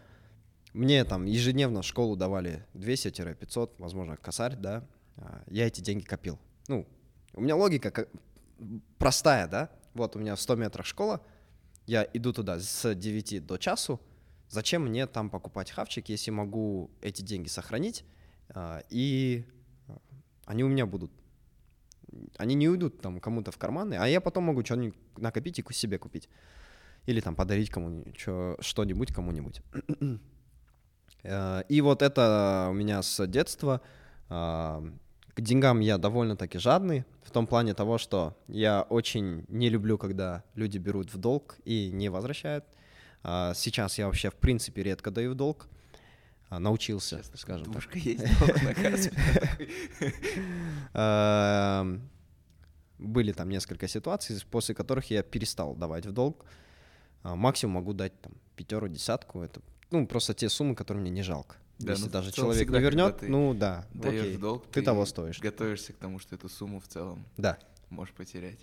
мне 0.74 1.04
там 1.06 1.26
ежедневно 1.26 1.82
в 1.82 1.86
школу 1.86 2.16
давали 2.16 2.66
200-500, 2.74 3.76
возможно, 3.78 4.18
косарь, 4.18 4.56
да, 4.56 4.84
а, 5.18 5.44
я 5.48 5.68
эти 5.68 5.82
деньги 5.82 6.04
копил. 6.04 6.40
Ну, 6.68 6.88
у 7.34 7.42
меня 7.42 7.56
логика 7.56 8.08
простая, 8.98 9.48
да, 9.48 9.70
вот 9.94 10.16
у 10.16 10.20
меня 10.20 10.36
в 10.36 10.42
100 10.42 10.56
метрах 10.56 10.86
школа, 10.86 11.22
я 11.86 12.08
иду 12.14 12.34
туда 12.34 12.60
с 12.60 12.94
9 12.94 13.46
до 13.46 13.58
часу, 13.58 14.02
зачем 14.50 14.86
мне 14.86 15.08
там 15.08 15.30
покупать 15.30 15.72
хавчик, 15.72 16.10
если 16.10 16.32
могу 16.32 16.92
эти 17.02 17.22
деньги 17.22 17.48
сохранить, 17.48 18.04
а, 18.50 18.84
и 18.90 19.46
они 20.46 20.64
у 20.64 20.68
меня 20.70 20.86
будут. 20.86 21.12
Они 22.38 22.56
не 22.56 22.70
уйдут 22.70 23.02
там 23.02 23.20
кому-то 23.20 23.52
в 23.52 23.58
карманы, 23.58 23.96
а 23.96 24.08
я 24.08 24.22
потом 24.22 24.46
могу 24.46 24.64
что-нибудь 24.64 24.98
накопить 25.18 25.60
и 25.60 25.74
себе 25.74 25.98
купить. 25.98 26.30
Или 27.06 27.22
там 27.22 27.36
подарить 27.36 27.70
кому-нибудь, 27.70 28.20
что-нибудь 28.60 29.14
кому-нибудь. 29.14 29.62
Э, 31.24 31.64
и 31.68 31.82
вот 31.82 32.04
это 32.04 32.68
у 32.70 32.74
меня 32.74 33.02
с 33.02 33.26
детства. 33.28 33.82
А, 34.30 34.84
к 35.34 35.42
деньгам 35.42 35.80
я 35.82 35.98
довольно-таки 35.98 36.58
жадный, 36.58 37.06
в 37.24 37.32
том 37.32 37.48
плане 37.48 37.74
того, 37.74 37.98
что 37.98 38.38
я 38.48 38.84
очень 38.84 39.46
не 39.50 39.70
люблю, 39.70 39.98
когда 39.98 40.44
люди 40.56 40.78
берут 40.78 41.14
в 41.14 41.18
долг 41.18 41.58
и 41.66 41.90
не 41.92 42.10
возвращают. 42.10 42.66
А, 43.24 43.54
сейчас 43.54 43.98
я 43.98 44.08
вообще, 44.08 44.30
в 44.30 44.36
принципе, 44.36 44.84
редко 44.84 45.12
даю 45.12 45.32
в 45.32 45.36
долг. 45.36 45.68
А, 46.50 46.60
научился, 46.60 47.22
Сейчас 47.24 47.42
скажем 47.42 47.74
так. 47.74 47.94
есть 47.96 48.24
эм, 50.94 52.10
Были 52.98 53.34
там 53.34 53.50
несколько 53.50 53.88
ситуаций, 53.88 54.42
после 54.50 54.74
которых 54.74 55.12
я 55.12 55.24
перестал 55.24 55.76
давать 55.76 56.06
в 56.06 56.14
долг. 56.14 56.46
А, 57.24 57.36
максимум 57.36 57.76
могу 57.76 57.94
дать 57.94 58.20
там 58.22 58.32
пятеру, 58.56 58.88
десятку. 58.88 59.42
Это 59.42 59.62
ну, 59.92 60.08
просто 60.08 60.34
те 60.34 60.48
суммы, 60.48 60.76
которые 60.76 61.02
мне 61.02 61.12
не 61.12 61.22
жалко. 61.22 61.58
Да, 61.80 61.92
Если 61.92 62.06
ну, 62.06 62.12
даже 62.12 62.32
человек 62.32 62.56
всегда, 62.56 62.80
не 62.80 62.84
вернет, 62.84 63.22
ну 63.22 63.54
да, 63.54 63.86
окей, 64.02 64.38
долг, 64.38 64.66
ты, 64.68 64.80
ты 64.80 64.82
того 64.82 65.06
стоишь. 65.06 65.40
Готовишься 65.40 65.94
к 65.94 65.98
тому, 65.98 66.18
что 66.18 66.34
эту 66.34 66.50
сумму 66.50 66.80
в 66.80 66.88
целом 66.88 67.24
да. 67.38 67.60
можешь 67.90 68.16
потерять. 68.16 68.60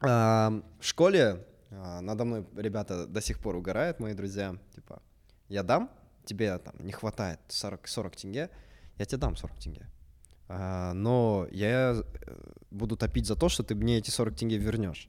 А, 0.00 0.62
в 0.80 0.86
школе 0.86 1.44
а, 1.70 2.00
надо 2.00 2.24
мной 2.24 2.46
ребята 2.56 3.06
до 3.06 3.20
сих 3.20 3.38
пор 3.38 3.56
угорают, 3.56 4.00
мои 4.00 4.14
друзья. 4.14 4.56
Типа, 4.74 5.02
я 5.48 5.62
дам, 5.62 5.90
тебе 6.24 6.58
там 6.58 6.74
не 6.80 6.92
хватает 6.92 7.40
40, 7.48 7.88
40 7.88 8.16
тенге, 8.16 8.50
я 8.98 9.04
тебе 9.04 9.18
дам 9.18 9.36
40 9.36 9.58
тенге. 9.58 9.86
А, 10.48 10.92
но 10.92 11.46
я 11.50 11.94
э, 11.94 12.02
буду 12.70 12.96
топить 12.96 13.26
за 13.26 13.36
то, 13.36 13.48
что 13.48 13.62
ты 13.62 13.74
мне 13.74 13.98
эти 13.98 14.10
40 14.10 14.36
тенге 14.36 14.58
вернешь. 14.58 15.08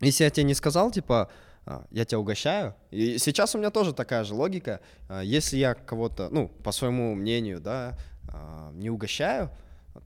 Если 0.00 0.24
я 0.24 0.30
тебе 0.30 0.44
не 0.44 0.54
сказал, 0.54 0.90
типа, 0.90 1.30
а, 1.66 1.86
я 1.90 2.04
тебя 2.04 2.18
угощаю. 2.18 2.74
И 2.90 3.18
сейчас 3.18 3.54
у 3.54 3.58
меня 3.58 3.70
тоже 3.70 3.92
такая 3.92 4.24
же 4.24 4.34
логика. 4.34 4.80
А, 5.08 5.20
если 5.20 5.56
я 5.56 5.74
кого-то, 5.74 6.28
ну, 6.30 6.48
по 6.48 6.72
своему 6.72 7.14
мнению, 7.14 7.60
да, 7.60 7.96
а, 8.28 8.72
не 8.72 8.90
угощаю, 8.90 9.50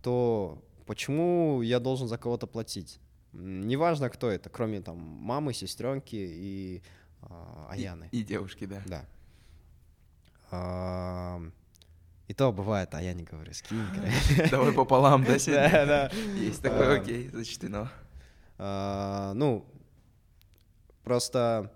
то 0.03 0.63
почему 0.87 1.63
я 1.63 1.81
должен 1.81 2.09
за 2.09 2.19
кого-то 2.19 2.47
платить? 2.47 3.01
Неважно, 3.33 4.11
кто 4.11 4.31
это, 4.31 4.51
кроме 4.51 4.81
там 4.81 4.99
мамы, 4.99 5.55
сестренки 5.55 6.17
и 6.17 6.83
а, 7.23 7.69
Аяны. 7.71 8.09
И, 8.13 8.21
и 8.21 8.25
девушки, 8.25 8.67
да. 8.67 8.83
Да. 8.87 9.05
А, 10.51 11.41
и 12.29 12.35
то 12.35 12.53
бывает, 12.53 12.95
а 12.95 13.03
я 13.03 13.13
не 13.13 13.25
говорю, 13.25 13.53
скинь, 13.53 13.85
Давай 14.51 14.73
пополам, 14.73 15.25
да, 15.25 15.37
Да, 15.47 15.87
да. 15.87 16.11
Есть 16.37 16.63
такое, 16.63 17.01
окей, 17.01 17.29
зачтено. 17.29 17.91
Ну, 18.59 19.67
Просто, 21.05 21.71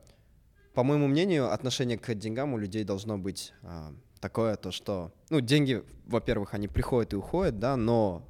по 0.72 0.82
моему 0.82 1.06
мнению, 1.06 1.52
отношение 1.52 1.98
к 1.98 2.14
деньгам 2.14 2.54
у 2.54 2.58
людей 2.58 2.82
должно 2.82 3.18
быть 3.18 3.52
а, 3.62 3.92
такое, 4.20 4.56
то 4.56 4.70
что, 4.70 5.12
ну, 5.28 5.40
деньги, 5.40 5.84
во-первых, 6.06 6.54
они 6.54 6.66
приходят 6.66 7.12
и 7.12 7.16
уходят, 7.16 7.58
да, 7.58 7.76
но 7.76 8.26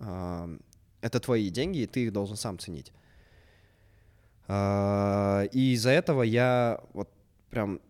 а, 0.00 0.50
это 1.00 1.20
твои 1.20 1.50
деньги, 1.50 1.78
и 1.78 1.86
ты 1.86 2.06
их 2.06 2.12
должен 2.12 2.36
сам 2.36 2.58
ценить. 2.58 2.92
А, 4.48 5.44
и 5.52 5.74
из-за 5.74 5.90
этого 5.90 6.22
я 6.22 6.80
вот 6.94 7.08
прям 7.48 7.80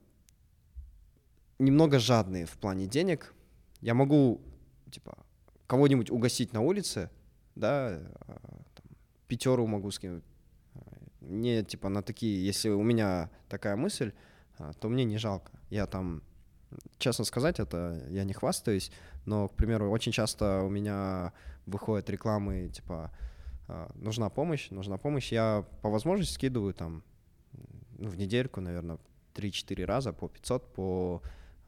немного 1.58 1.98
жадный 1.98 2.44
в 2.44 2.56
плане 2.58 2.86
денег. 2.86 3.34
Я 3.80 3.94
могу, 3.94 4.40
типа, 4.90 5.18
кого-нибудь 5.66 6.10
угостить 6.10 6.52
на 6.52 6.60
улице, 6.60 7.10
да, 7.54 8.00
а, 8.26 8.62
там, 8.74 8.86
пятеру 9.28 9.66
могу 9.66 9.90
скинуть, 9.90 10.24
мне, 11.20 11.62
типа, 11.62 11.88
на 11.88 12.02
такие, 12.02 12.44
если 12.44 12.68
у 12.68 12.82
меня 12.82 13.30
такая 13.48 13.76
мысль, 13.76 14.12
а, 14.58 14.72
то 14.74 14.88
мне 14.88 15.04
не 15.04 15.18
жалко. 15.18 15.52
Я 15.70 15.86
там, 15.86 16.22
честно 16.98 17.24
сказать, 17.24 17.60
это 17.60 18.06
я 18.10 18.24
не 18.24 18.32
хвастаюсь, 18.32 18.90
но, 19.24 19.48
к 19.48 19.54
примеру, 19.54 19.90
очень 19.90 20.12
часто 20.12 20.62
у 20.62 20.68
меня 20.68 21.32
выходят 21.66 22.10
рекламы, 22.10 22.68
типа, 22.68 23.10
а, 23.68 23.90
нужна 23.94 24.28
помощь, 24.28 24.70
нужна 24.70 24.98
помощь. 24.98 25.32
Я 25.32 25.64
по 25.82 25.90
возможности 25.90 26.34
скидываю 26.34 26.74
там 26.74 27.02
ну, 27.98 28.08
в 28.08 28.16
недельку, 28.16 28.60
наверное, 28.60 28.98
3-4 29.34 29.84
раза 29.84 30.12
по 30.12 30.28
500, 30.28 30.74
по 30.74 31.22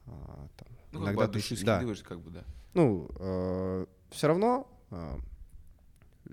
а, 0.07 0.47
там, 0.55 0.67
ну, 0.91 1.03
иногда 1.03 1.21
как 1.23 1.31
бы 1.31 1.33
души 1.33 1.65
да. 1.65 1.83
как 2.03 2.21
бы, 2.21 2.31
да. 2.31 2.43
Ну, 2.73 3.09
э, 3.19 3.85
все 4.09 4.27
равно 4.27 4.67
э, 4.91 5.17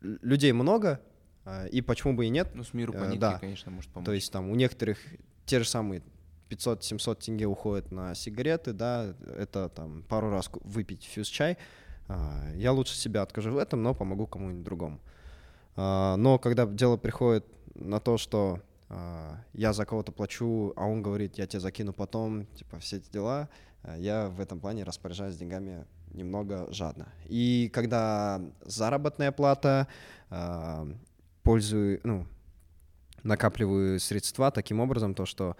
людей 0.00 0.52
много, 0.52 1.00
а, 1.44 1.66
и 1.66 1.80
почему 1.80 2.14
бы 2.14 2.26
и 2.26 2.28
нет? 2.28 2.50
Ну, 2.54 2.64
с 2.64 2.72
миру 2.74 2.92
по 2.92 3.04
э, 3.04 3.06
нитке, 3.06 3.18
да. 3.18 3.38
конечно, 3.38 3.70
может 3.70 3.90
помочь. 3.90 4.06
То 4.06 4.12
есть 4.12 4.32
там 4.32 4.50
у 4.50 4.54
некоторых 4.54 4.98
те 5.46 5.58
же 5.58 5.68
самые 5.68 6.02
500-700 6.50 7.16
тенге 7.16 7.46
уходят 7.46 7.90
на 7.90 8.14
сигареты, 8.14 8.72
да, 8.72 9.14
это 9.36 9.68
там 9.68 10.02
пару 10.04 10.30
раз 10.30 10.50
выпить 10.62 11.04
фьюз-чай. 11.04 11.58
А, 12.08 12.50
я 12.54 12.72
лучше 12.72 12.96
себя 12.96 13.22
откажу 13.22 13.52
в 13.52 13.58
этом, 13.58 13.82
но 13.82 13.94
помогу 13.94 14.26
кому-нибудь 14.26 14.64
другому. 14.64 15.00
А, 15.76 16.16
но 16.16 16.38
когда 16.38 16.66
дело 16.66 16.96
приходит 16.96 17.44
на 17.74 18.00
то, 18.00 18.18
что 18.18 18.60
я 18.88 19.72
за 19.72 19.84
кого-то 19.84 20.12
плачу, 20.12 20.72
а 20.76 20.86
он 20.86 21.02
говорит, 21.02 21.38
я 21.38 21.46
тебе 21.46 21.60
закину 21.60 21.92
потом, 21.92 22.46
типа, 22.54 22.78
все 22.78 22.98
эти 22.98 23.10
дела, 23.10 23.48
я 23.96 24.28
в 24.28 24.40
этом 24.40 24.60
плане 24.60 24.84
распоряжаюсь 24.84 25.36
деньгами 25.36 25.86
немного 26.12 26.66
жадно. 26.72 27.08
И 27.26 27.70
когда 27.72 28.40
заработная 28.64 29.32
плата, 29.32 29.88
пользую, 31.42 32.00
ну, 32.04 32.26
накапливаю 33.22 33.98
средства 33.98 34.50
таким 34.50 34.80
образом, 34.80 35.14
то, 35.14 35.26
что 35.26 35.56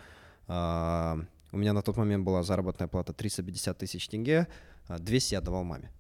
у 0.47 1.57
меня 1.57 1.73
на 1.73 1.83
тот 1.83 1.97
момент 1.97 2.25
была 2.25 2.43
заработная 2.43 2.89
плата 2.89 3.13
350 3.13 3.79
тысяч 3.79 4.09
тенге, 4.09 4.49
200 4.89 5.35
я 5.35 5.41
давал 5.41 5.65
маме. 5.65 5.91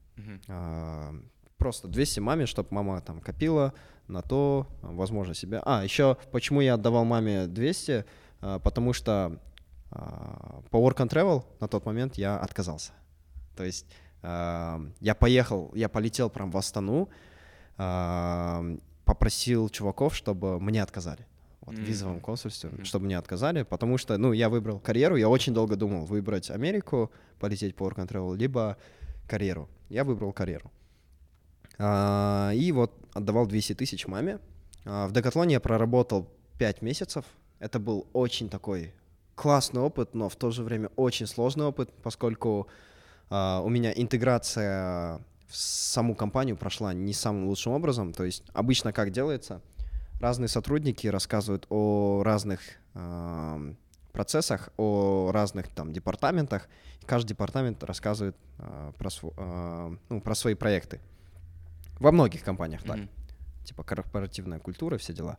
Э, 0.48 1.12
просто 1.56 1.88
200 1.88 2.20
маме, 2.20 2.46
чтобы 2.46 2.68
мама 2.70 3.00
там 3.00 3.20
копила 3.20 3.72
на 4.08 4.22
то, 4.22 4.66
возможно, 4.82 5.34
себя. 5.34 5.62
А, 5.64 5.84
еще 5.84 6.16
почему 6.32 6.60
я 6.60 6.74
отдавал 6.74 7.04
маме 7.04 7.46
200? 7.46 8.04
Э, 8.44 8.60
потому 8.62 8.92
что 8.92 9.38
э, 9.90 9.96
по 10.70 10.76
work 10.76 10.96
and 10.98 11.08
travel 11.08 11.44
на 11.60 11.68
тот 11.68 11.86
момент 11.86 12.16
я 12.16 12.36
отказался. 12.36 12.92
То 13.56 13.64
есть 13.64 13.86
э, 14.22 14.86
я 15.00 15.14
поехал, 15.14 15.72
я 15.74 15.88
полетел 15.88 16.30
прям 16.30 16.50
в 16.50 16.56
Астану, 16.56 17.08
попросил 19.04 19.68
чуваков, 19.68 20.14
чтобы 20.14 20.60
мне 20.60 20.80
отказали. 20.80 21.26
Вот, 21.60 21.74
mm-hmm. 21.74 21.84
в 21.84 21.88
визовом 21.88 22.20
консульстве, 22.20 22.70
mm-hmm. 22.70 22.84
чтобы 22.84 23.06
мне 23.06 23.18
отказали, 23.18 23.64
потому 23.64 23.98
что, 23.98 24.16
ну, 24.16 24.32
я 24.32 24.48
выбрал 24.48 24.78
карьеру, 24.78 25.16
я 25.16 25.28
очень 25.28 25.54
долго 25.54 25.74
думал, 25.76 26.04
выбрать 26.04 26.50
Америку, 26.50 27.10
полететь 27.40 27.74
по 27.74 27.84
work 27.88 27.96
and 27.96 28.08
travel, 28.08 28.36
либо 28.36 28.76
карьеру. 29.26 29.68
Я 29.88 30.04
выбрал 30.04 30.32
карьеру. 30.32 30.70
А, 31.78 32.52
и 32.52 32.72
вот 32.72 32.92
отдавал 33.12 33.46
200 33.46 33.74
тысяч 33.74 34.06
маме. 34.06 34.38
А, 34.84 35.06
в 35.06 35.12
Декатлоне 35.12 35.54
я 35.54 35.60
проработал 35.60 36.28
5 36.58 36.82
месяцев. 36.82 37.24
Это 37.58 37.78
был 37.78 38.06
очень 38.12 38.48
такой 38.48 38.92
классный 39.34 39.80
опыт, 39.80 40.14
но 40.14 40.28
в 40.28 40.36
то 40.36 40.50
же 40.50 40.62
время 40.62 40.90
очень 40.96 41.26
сложный 41.26 41.66
опыт, 41.66 41.90
поскольку 42.02 42.68
а, 43.30 43.60
у 43.64 43.68
меня 43.68 43.92
интеграция 43.94 45.20
в 45.48 45.56
саму 45.56 46.14
компанию 46.14 46.56
прошла 46.56 46.92
не 46.92 47.12
самым 47.12 47.46
лучшим 47.46 47.72
образом. 47.72 48.12
То 48.12 48.24
есть 48.24 48.44
обычно 48.52 48.92
как 48.92 49.10
делается? 49.10 49.60
Разные 50.20 50.48
сотрудники 50.48 51.06
рассказывают 51.06 51.66
о 51.68 52.22
разных 52.24 52.60
процессах, 54.14 54.70
о 54.78 55.30
разных 55.32 55.68
там 55.68 55.92
департаментах. 55.92 56.68
Каждый 57.04 57.30
департамент 57.30 57.82
рассказывает 57.84 58.36
э, 58.58 58.92
про, 58.96 59.10
э, 59.36 59.96
ну, 60.08 60.20
про 60.20 60.34
свои 60.34 60.54
проекты. 60.54 61.00
Во 62.00 62.12
многих 62.12 62.42
компаниях 62.42 62.82
так. 62.82 62.96
Мгм. 62.96 63.08
Типа 63.64 63.82
корпоративная 63.82 64.58
культура, 64.58 64.96
все 64.98 65.12
дела. 65.12 65.38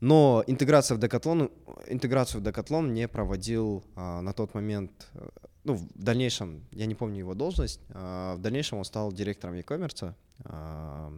Но 0.00 0.44
интеграция 0.46 0.96
в 0.96 1.00
Decathlon, 1.00 1.50
интеграцию 1.88 2.40
в 2.40 2.44
Decathlon 2.44 2.88
не 2.90 3.08
проводил 3.08 3.82
а, 3.96 4.20
на 4.20 4.32
тот 4.32 4.54
момент, 4.54 5.08
э, 5.14 5.28
ну, 5.64 5.74
в 5.74 5.88
дальнейшем, 5.94 6.62
я 6.70 6.86
не 6.86 6.94
помню 6.94 7.18
его 7.18 7.34
должность, 7.34 7.80
а, 7.90 8.36
в 8.36 8.38
дальнейшем 8.38 8.78
он 8.78 8.84
стал 8.84 9.12
директором 9.12 9.54
e-commerce. 9.56 10.14
а, 10.44 11.12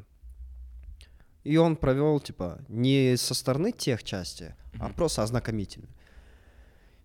и 1.45 1.57
он 1.57 1.77
провел, 1.77 2.21
типа, 2.21 2.59
не 2.69 3.17
со 3.17 3.35
стороны 3.35 3.73
тех 3.73 4.03
части, 4.03 4.55
а 4.79 4.87
Мгм. 4.87 4.95
просто 4.95 5.23
ознакомительно. 5.23 5.89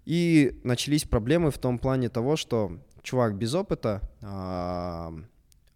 И 0.05 0.59
начались 0.63 1.03
проблемы 1.03 1.51
в 1.51 1.57
том 1.57 1.79
плане 1.79 2.09
того, 2.09 2.35
что 2.35 2.77
чувак 3.01 3.35
без 3.37 3.53
опыта, 3.53 4.01
а, 4.21 5.13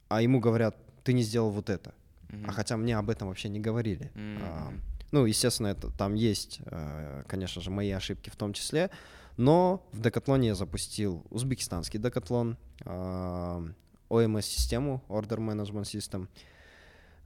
а 0.07 0.21
ему 0.21 0.39
говорят, 0.39 0.77
ты 1.09 1.13
не 1.13 1.23
сделал 1.23 1.49
вот 1.49 1.71
это. 1.71 1.95
Мгм. 2.29 2.45
А 2.47 2.51
хотя 2.51 2.77
мне 2.77 2.95
об 2.95 3.09
этом 3.09 3.29
вообще 3.29 3.49
не 3.49 3.59
говорили. 3.59 4.11
А, 4.15 4.69
Мгм. 4.69 4.81
ну, 5.11 5.25
естественно, 5.25 5.69
это, 5.69 5.89
там 5.97 6.13
есть, 6.13 6.59
э, 6.65 7.23
конечно 7.27 7.63
же, 7.63 7.71
мои 7.71 7.89
ошибки 7.89 8.29
в 8.29 8.35
том 8.35 8.53
числе, 8.53 8.91
но 9.35 9.81
в 9.91 10.01
Декатлоне 10.01 10.49
я 10.49 10.55
запустил 10.55 11.25
узбекистанский 11.31 11.99
Декатлон, 11.99 12.57
OMS-систему, 14.09 15.01
Order 15.09 15.39
Management 15.39 15.83
System, 15.83 16.27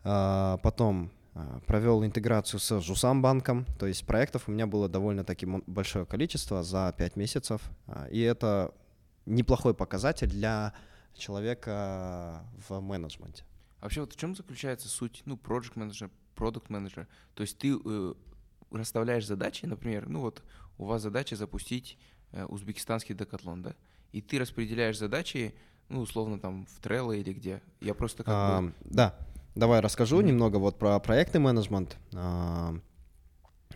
А, 0.05 0.57
потом 0.63 1.11
а, 1.36 1.59
провел 1.65 2.03
интеграцию 2.05 2.59
с 2.61 2.79
Жусам 2.81 3.21
банком, 3.21 3.65
то 3.79 3.86
есть 3.86 4.05
проектов 4.05 4.47
у 4.47 4.51
меня 4.51 4.65
было 4.67 4.88
довольно-таки 4.88 5.45
большое 5.67 6.05
количество 6.05 6.61
за 6.63 6.93
5 6.97 7.15
месяцев, 7.17 7.61
а, 7.88 8.07
и 8.11 8.19
это 8.21 8.73
неплохой 9.25 9.73
показатель 9.73 10.27
для 10.29 10.73
человека 11.17 12.43
в 12.67 12.79
менеджменте. 12.81 13.43
Вообще, 13.84 13.99
вот 13.99 14.13
в 14.13 14.15
чем 14.15 14.34
заключается 14.34 14.88
суть, 14.88 15.23
ну, 15.25 15.36
project 15.36 15.73
менеджер, 15.75 16.09
продукт 16.36 16.69
менеджер? 16.69 17.05
То 17.36 17.41
есть 17.41 17.57
ты 17.57 17.77
э, 17.84 18.13
расставляешь 18.71 19.27
задачи, 19.27 19.65
например, 19.65 20.07
ну 20.07 20.21
вот 20.21 20.41
у 20.77 20.86
вас 20.86 21.01
задача 21.01 21.36
запустить 21.36 21.97
э, 22.31 22.45
узбекистанский 22.45 23.13
декатлон, 23.13 23.61
да? 23.61 23.75
И 24.13 24.21
ты 24.21 24.39
распределяешь 24.39 24.97
задачи, 24.97 25.53
ну, 25.89 25.99
условно, 25.99 26.39
там, 26.39 26.65
в 26.65 26.79
Trello 26.81 27.13
или 27.13 27.34
где. 27.34 27.61
Я 27.81 27.93
просто 27.93 28.23
как 28.23 28.34
А, 28.34 28.61
бы... 28.61 28.73
Да, 28.86 29.15
давай 29.53 29.81
расскажу 29.81 30.19
Мгм. 30.19 30.27
немного 30.27 30.57
вот 30.57 30.79
про 30.79 30.97
проектный 30.99 31.41
менеджмент. 31.41 31.97
А, 32.15 32.73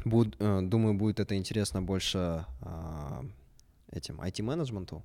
буд- 0.06 0.38
э, 0.40 0.62
думаю, 0.62 0.94
будет 0.94 1.20
это 1.20 1.36
интересно 1.36 1.82
больше 1.82 2.46
а, 2.62 3.26
этим 3.92 4.22
IT-менеджменту. 4.22 5.04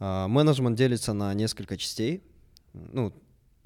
А, 0.00 0.26
Менеджмент 0.26 0.76
делится 0.76 1.12
на 1.12 1.32
несколько 1.32 1.76
частей. 1.76 2.24
Ну, 2.72 3.12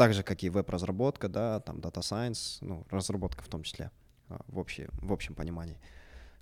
так 0.02 0.14
же, 0.14 0.24
как 0.24 0.42
и 0.42 0.50
веб-разработка, 0.50 1.28
да, 1.28 1.60
там 1.60 1.76
Data 1.76 2.00
Science, 2.00 2.58
ну, 2.60 2.84
разработка 2.90 3.44
в 3.44 3.48
том 3.48 3.62
числе, 3.62 3.92
а, 4.28 4.40
в, 4.48 4.58
общей, 4.58 4.88
в 5.00 5.12
общем 5.12 5.34
понимании. 5.36 5.78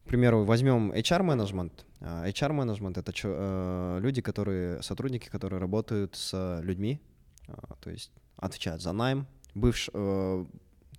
К 0.04 0.08
примеру, 0.08 0.44
возьмем 0.44 0.92
HR-менеджмент. 0.92 1.84
А, 2.00 2.26
HR-менеджмент— 2.26 2.96
это 2.98 3.12
чё- 3.12 3.34
э, 3.36 3.98
люди, 4.00 4.22
которые, 4.22 4.82
сотрудники, 4.82 5.28
которые 5.28 5.60
работают 5.60 6.16
с 6.16 6.60
людьми, 6.62 7.02
а, 7.48 7.74
то 7.82 7.90
есть 7.90 8.12
отвечают 8.36 8.80
за 8.80 8.92
найм. 8.92 9.26
Бывш, 9.54 9.90
э, 9.92 10.44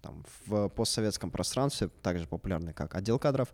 там, 0.04 0.24
в 0.46 0.70
постсоветском 0.70 1.32
пространстве, 1.32 1.90
также 2.04 2.28
популярный 2.28 2.74
как 2.74 2.94
отдел 2.94 3.18
кадров, 3.18 3.52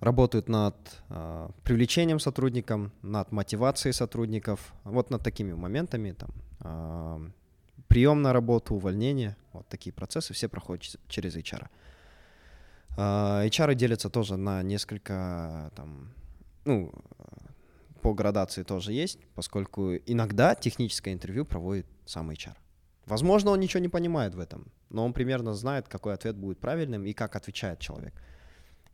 работают 0.00 0.48
над 0.48 0.74
а, 1.08 1.50
привлечением 1.64 2.20
сотрудников, 2.20 2.90
над 3.02 3.32
мотивацией 3.32 3.92
сотрудников, 3.92 4.72
вот 4.84 5.10
над 5.10 5.22
такими 5.22 5.52
моментами, 5.52 6.12
там, 6.12 6.30
ам, 6.60 7.34
прием 7.88 8.22
на 8.22 8.32
работу, 8.32 8.74
увольнение, 8.74 9.36
вот 9.52 9.66
такие 9.68 9.92
процессы 9.92 10.34
все 10.34 10.48
проходят 10.48 10.96
через 11.08 11.36
HR. 11.36 11.68
А, 12.96 13.44
HR 13.46 13.74
делятся 13.74 14.10
тоже 14.10 14.36
на 14.36 14.62
несколько, 14.62 15.70
там, 15.74 16.12
ну, 16.64 16.92
по 18.02 18.14
градации 18.14 18.62
тоже 18.62 18.92
есть, 18.92 19.18
поскольку 19.34 19.96
иногда 20.06 20.54
техническое 20.54 21.12
интервью 21.12 21.44
проводит 21.44 21.86
сам 22.06 22.30
HR. 22.30 22.54
Возможно, 23.06 23.50
он 23.50 23.60
ничего 23.60 23.80
не 23.80 23.88
понимает 23.88 24.34
в 24.34 24.40
этом, 24.40 24.70
но 24.90 25.04
он 25.04 25.12
примерно 25.12 25.54
знает, 25.54 25.88
какой 25.88 26.14
ответ 26.14 26.36
будет 26.36 26.60
правильным 26.60 27.06
и 27.06 27.12
как 27.12 27.36
отвечает 27.36 27.80
человек. 27.80 28.14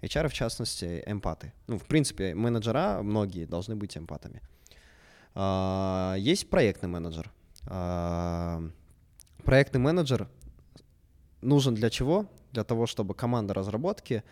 HR, 0.04 0.28
в 0.28 0.32
частности, 0.32 1.02
эмпаты. 1.06 1.52
Ну, 1.66 1.78
в 1.78 1.84
принципе, 1.84 2.34
менеджера 2.34 3.02
многие 3.02 3.46
должны 3.46 3.76
быть 3.76 3.96
эмпатами. 3.96 4.40
А, 5.34 6.14
Есть 6.18 6.48
проектный 6.50 6.88
менеджер. 6.88 7.30
А, 7.66 8.62
Проектный 9.44 9.80
менеджер 9.80 10.28
нужен 11.42 11.74
для 11.74 11.90
чего? 11.90 12.26
Для 12.52 12.64
того, 12.64 12.86
чтобы 12.86 13.14
команда 13.14 13.52
разработки 13.54 14.22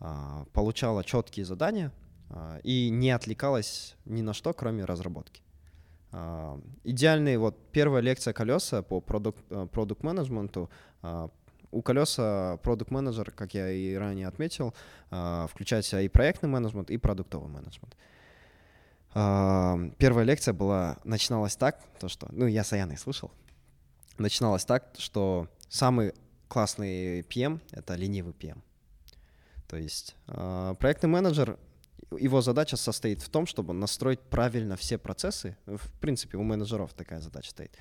а, 0.00 0.46
получала 0.52 1.04
четкие 1.04 1.44
задания 1.44 1.92
и 2.64 2.88
не 2.90 3.10
отвлекалась 3.10 3.96
ни 4.06 4.22
на 4.22 4.32
что, 4.32 4.54
кроме 4.54 4.84
разработки. 4.84 5.42
Идеальный, 6.84 7.36
вот 7.36 7.56
первая 7.70 8.02
лекция 8.02 8.32
колеса 8.32 8.82
по 8.82 9.00
продукт 9.00 10.02
менеджменту. 10.02 10.70
У 11.74 11.82
колеса 11.82 12.56
продукт 12.62 12.92
менеджер, 12.92 13.32
как 13.32 13.52
я 13.52 13.68
и 13.68 13.94
ранее 13.94 14.28
отметил, 14.28 14.72
а, 15.10 15.48
включает 15.48 15.84
в 15.84 15.88
себя 15.88 16.02
и 16.02 16.08
проектный 16.08 16.48
менеджмент, 16.48 16.88
и 16.88 16.96
продуктовый 16.98 17.50
менеджмент. 17.50 17.96
А, 19.12 19.76
Первая 19.98 20.24
лекция 20.24 20.54
была, 20.54 20.98
начиналась 21.02 21.56
так, 21.56 21.80
то 21.98 22.08
что, 22.08 22.28
ну, 22.30 22.46
я 22.46 22.62
с 22.62 22.72
Аяной 22.72 22.96
слышал, 22.96 23.32
начиналась 24.18 24.64
так, 24.64 24.94
что 24.98 25.48
самый 25.68 26.14
классный 26.46 27.22
PM— 27.22 27.60
это 27.72 27.96
ленивый 27.96 28.34
PM. 28.34 28.60
То 29.66 29.76
есть 29.76 30.14
а, 30.28 30.74
проектный 30.74 31.08
менеджер, 31.10 31.58
его 32.16 32.40
задача 32.40 32.76
состоит 32.76 33.20
в 33.20 33.28
том, 33.30 33.46
чтобы 33.46 33.74
настроить 33.74 34.20
правильно 34.20 34.76
все 34.76 34.96
процессы. 34.96 35.56
В 35.66 35.90
принципе, 36.00 36.38
у 36.38 36.44
менеджеров 36.44 36.94
такая 36.94 37.20
задача 37.20 37.50
стоит. 37.50 37.76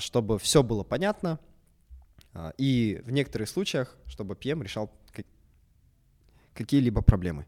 Чтобы 0.00 0.38
все 0.38 0.62
было 0.62 0.82
понятно, 0.82 1.38
и 2.56 3.00
в 3.04 3.10
некоторых 3.10 3.48
случаях, 3.48 3.96
чтобы 4.06 4.34
PM 4.34 4.62
решал 4.62 4.90
ка- 5.12 5.24
какие-либо 6.54 7.02
проблемы. 7.02 7.46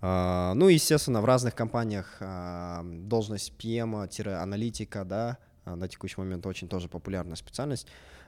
А, 0.00 0.54
Ну, 0.54 0.68
естественно, 0.68 1.20
в 1.20 1.24
разных 1.24 1.54
компаниях 1.54 2.16
а, 2.20 2.82
должность 2.84 3.52
PM-аналитика, 3.58 5.04
да, 5.04 5.38
а, 5.64 5.76
на 5.76 5.88
текущий 5.88 6.20
момент 6.20 6.46
очень 6.46 6.68
тоже 6.68 6.88
популярная 6.88 7.36
специальность, 7.36 7.86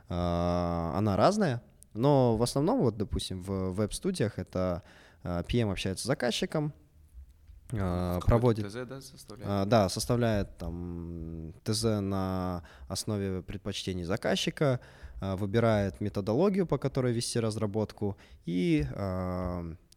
а, 0.08 0.92
она 0.96 1.16
разная, 1.16 1.62
но 1.94 2.36
в 2.36 2.42
основном, 2.42 2.80
вот, 2.80 2.96
допустим, 2.96 3.42
в 3.42 3.70
веб-студиях 3.72 4.38
это 4.38 4.82
а, 5.22 5.42
PM 5.44 5.70
общается 5.70 6.04
с 6.04 6.06
заказчиком, 6.06 6.72
а, 7.72 8.14
Какой-то 8.14 8.26
проводит... 8.26 8.68
ТЗ, 8.68 8.74
да, 8.88 9.00
составляет? 9.00 9.50
А, 9.50 9.64
Да, 9.64 9.88
составляет 9.88 10.58
там 10.58 11.54
ТЗ 11.64 11.84
на 12.00 12.62
основе 12.88 13.42
предпочтений 13.42 14.04
заказчика, 14.04 14.80
а, 15.20 15.36
выбирает 15.36 16.00
методологию, 16.00 16.66
по 16.66 16.78
которой 16.78 17.12
вести 17.12 17.38
разработку 17.38 18.16
и 18.46 18.86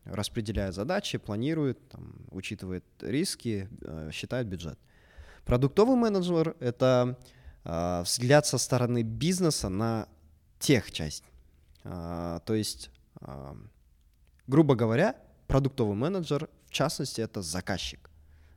распределяет 0.06 0.76
задачи, 0.76 1.18
планирует, 1.18 1.88
там, 1.88 2.14
учитывает 2.32 2.84
риски, 3.00 3.70
э, 3.84 4.10
считает 4.12 4.48
бюджет. 4.48 4.78
Продуктовый 5.46 5.96
менеджер— 5.96 6.58
это 6.60 7.18
взгляд 7.64 8.46
со 8.46 8.58
стороны 8.58 9.04
бизнеса 9.04 9.70
на 9.70 10.10
тех 10.60 10.92
часть. 10.92 11.24
То 11.84 12.42
есть, 12.50 12.92
грубо 14.48 14.76
говоря, 14.76 15.16
продуктовый 15.48 15.96
менеджер, 15.96 16.50
в 16.74 16.76
частности, 16.76 17.22
это 17.22 17.44
заказчик. 17.44 18.10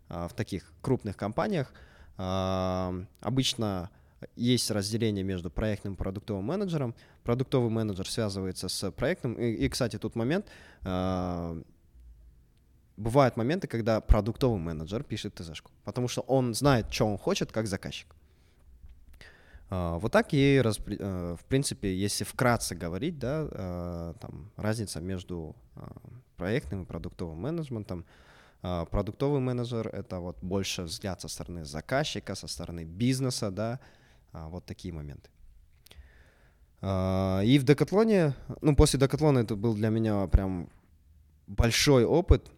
А, 0.08 0.26
В 0.26 0.32
таких 0.32 0.72
крупных 0.80 1.18
компаниях 1.18 1.70
а, 2.16 2.94
обычно 3.20 3.90
есть 4.36 4.70
разделение 4.70 5.22
между 5.22 5.50
проектным 5.50 5.92
и 5.92 5.96
продуктовым 5.96 6.46
менеджером. 6.46 6.94
Продуктовый 7.24 7.68
менеджер 7.68 8.08
связывается 8.08 8.68
с 8.68 8.90
проектным. 8.90 9.34
И, 9.34 9.50
и, 9.50 9.68
кстати, 9.68 9.98
тут 9.98 10.16
момент. 10.16 10.46
а, 10.82 11.62
Бывают 12.96 13.36
моменты, 13.36 13.66
когда 13.68 14.00
продуктовый 14.00 14.58
менеджер 14.58 15.04
пишет 15.04 15.34
ТЗшку, 15.34 15.70
потому 15.84 16.08
что 16.08 16.22
он 16.22 16.54
знает, 16.54 16.90
что 16.90 17.04
он 17.04 17.18
хочет, 17.18 17.52
как 17.52 17.66
заказчик. 17.66 18.08
А, 19.68 19.98
Вот 19.98 20.12
так 20.12 20.32
и, 20.32 20.62
э, 20.64 21.36
в 21.38 21.44
принципе, 21.44 21.94
если 21.94 22.24
вкратце 22.24 22.74
говорить, 22.74 23.18
да, 23.18 23.48
э, 23.50 24.14
там 24.20 24.50
разница 24.56 25.00
между 25.00 25.56
а, 25.74 25.90
проектным 26.36 26.82
и 26.82 26.86
продуктовым 26.86 27.38
менеджментом. 27.38 28.04
А, 28.62 28.84
Продуктовый 28.84 29.40
менеджер— 29.40 29.88
это 29.92 30.20
вот 30.20 30.38
больше 30.42 30.82
взгляд 30.82 31.20
со 31.20 31.28
стороны 31.28 31.64
заказчика, 31.64 32.34
со 32.34 32.46
стороны 32.46 32.84
бизнеса, 32.84 33.50
да, 33.50 33.80
а, 34.32 34.48
вот 34.48 34.64
такие 34.64 34.94
моменты. 34.94 35.30
И 36.82 37.58
в 37.58 37.64
Декатлоне, 37.64 38.34
ну, 38.60 38.76
после 38.76 39.00
Декатлона 39.00 39.40
это 39.40 39.56
был 39.56 39.74
для 39.74 39.88
меня 39.88 40.26
прям 40.26 40.68
большой 41.46 42.04
опыт. 42.04 42.50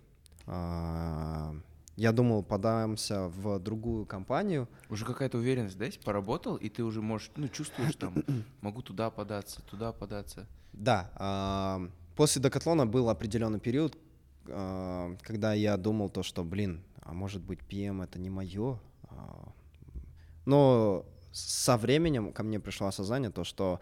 Я 1.99 2.13
думал, 2.13 2.45
подамся 2.45 3.27
в 3.27 3.59
другую 3.59 4.07
компанию. 4.07 4.69
Уже 4.89 5.05
какая-то 5.05 5.39
уверенность, 5.39 5.77
да, 5.77 5.87
есть? 5.87 5.99
Поработал, 6.05 6.55
и 6.55 6.69
ты 6.69 6.85
уже 6.85 7.03
можешь, 7.03 7.33
ну, 7.35 7.49
чувствуешь 7.49 7.97
там, 7.97 8.15
могу 8.61 8.83
туда 8.83 9.11
податься, 9.11 9.63
туда 9.63 9.93
податься. 9.93 10.47
Да. 10.73 11.11
а, 11.17 11.91
После 12.15 12.41
Декатлона 12.41 12.87
был 12.87 13.09
определенный 13.09 13.59
период, 13.59 13.99
а, 14.47 15.17
когда 15.23 15.55
я 15.55 15.77
думал 15.77 16.09
то, 16.09 16.23
что, 16.23 16.45
блин, 16.45 16.85
а 17.03 17.13
может 17.13 17.43
быть, 17.43 17.59
PM 17.69 18.05
это 18.05 18.21
не 18.21 18.31
мое. 18.31 18.79
А, 19.11 19.49
Но 20.45 21.05
со 21.33 21.77
временем 21.77 22.33
ко 22.33 22.45
мне 22.45 22.61
пришло 22.61 22.87
осознание 22.87 23.33
то, 23.33 23.43
что 23.43 23.81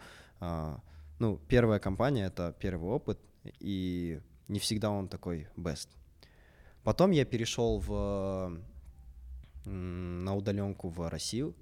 ну, 1.19 1.39
первая 1.47 1.79
компания— 1.79 2.25
это 2.27 2.55
первый 2.59 2.89
опыт, 2.89 3.19
и 3.59 4.19
не 4.47 4.57
всегда 4.57 4.89
он 4.89 5.07
такой 5.07 5.47
best. 5.55 5.87
Потом 6.87 7.11
я 7.11 7.25
перешел 7.25 7.79
в, 7.79 8.61
на 9.65 10.35
удаленку 10.35 10.87
в 10.87 11.09
Россию. 11.09 11.53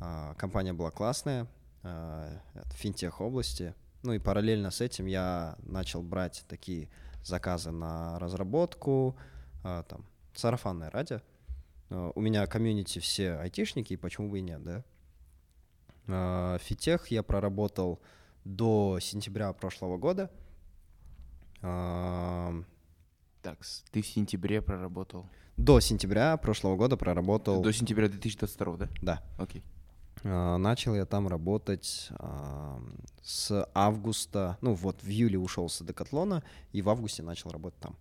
А, 0.00 0.34
Компания 0.34 0.72
была 0.72 0.90
классная, 0.90 1.46
а, 1.84 2.40
это 2.52 2.70
финтех 2.70 3.20
области. 3.20 3.72
Ну 4.02 4.14
и 4.14 4.18
параллельно 4.18 4.72
с 4.72 4.80
этим 4.80 5.06
я 5.06 5.54
начал 5.62 6.02
брать 6.02 6.44
такие 6.48 6.90
заказы 7.22 7.70
на 7.70 8.18
разработку, 8.18 9.16
а, 9.62 9.84
там, 9.84 10.04
сарафанное 10.34 10.90
радио. 10.90 11.20
А, 11.90 12.10
У 12.16 12.20
меня 12.20 12.44
комьюнити 12.48 12.98
все 12.98 13.34
айтишники, 13.34 13.94
почему 13.94 14.28
бы 14.28 14.40
и 14.40 14.42
нет, 14.42 14.64
да? 14.64 14.84
А, 16.08 16.58
Фитех 16.58 17.12
я 17.12 17.22
проработал 17.22 18.00
до 18.44 18.98
сентября 19.00 19.52
прошлого 19.52 19.98
года. 19.98 20.32
Так, 23.42 23.58
ты 23.90 24.02
в 24.02 24.06
сентябре 24.06 24.62
проработал. 24.62 25.26
До 25.56 25.80
сентября 25.80 26.36
прошлого 26.36 26.76
года 26.76 26.96
проработал... 26.96 27.60
До 27.60 27.72
сентября 27.72 28.08
2022, 28.08 28.76
да? 28.76 28.88
Да. 29.02 29.22
Окей. 29.36 29.64
А, 30.22 30.56
Начал 30.58 30.94
я 30.94 31.04
там 31.06 31.26
работать 31.26 32.08
а, 32.12 32.80
с 33.22 33.68
августа, 33.74 34.58
ну 34.60 34.74
вот 34.74 35.02
в 35.02 35.08
июле 35.08 35.38
ушел 35.38 35.68
с 35.68 35.84
Декатлона, 35.84 36.44
и 36.70 36.82
в 36.82 36.88
августе 36.88 37.24
начал 37.24 37.50
работать 37.50 37.80
там. 37.80 37.96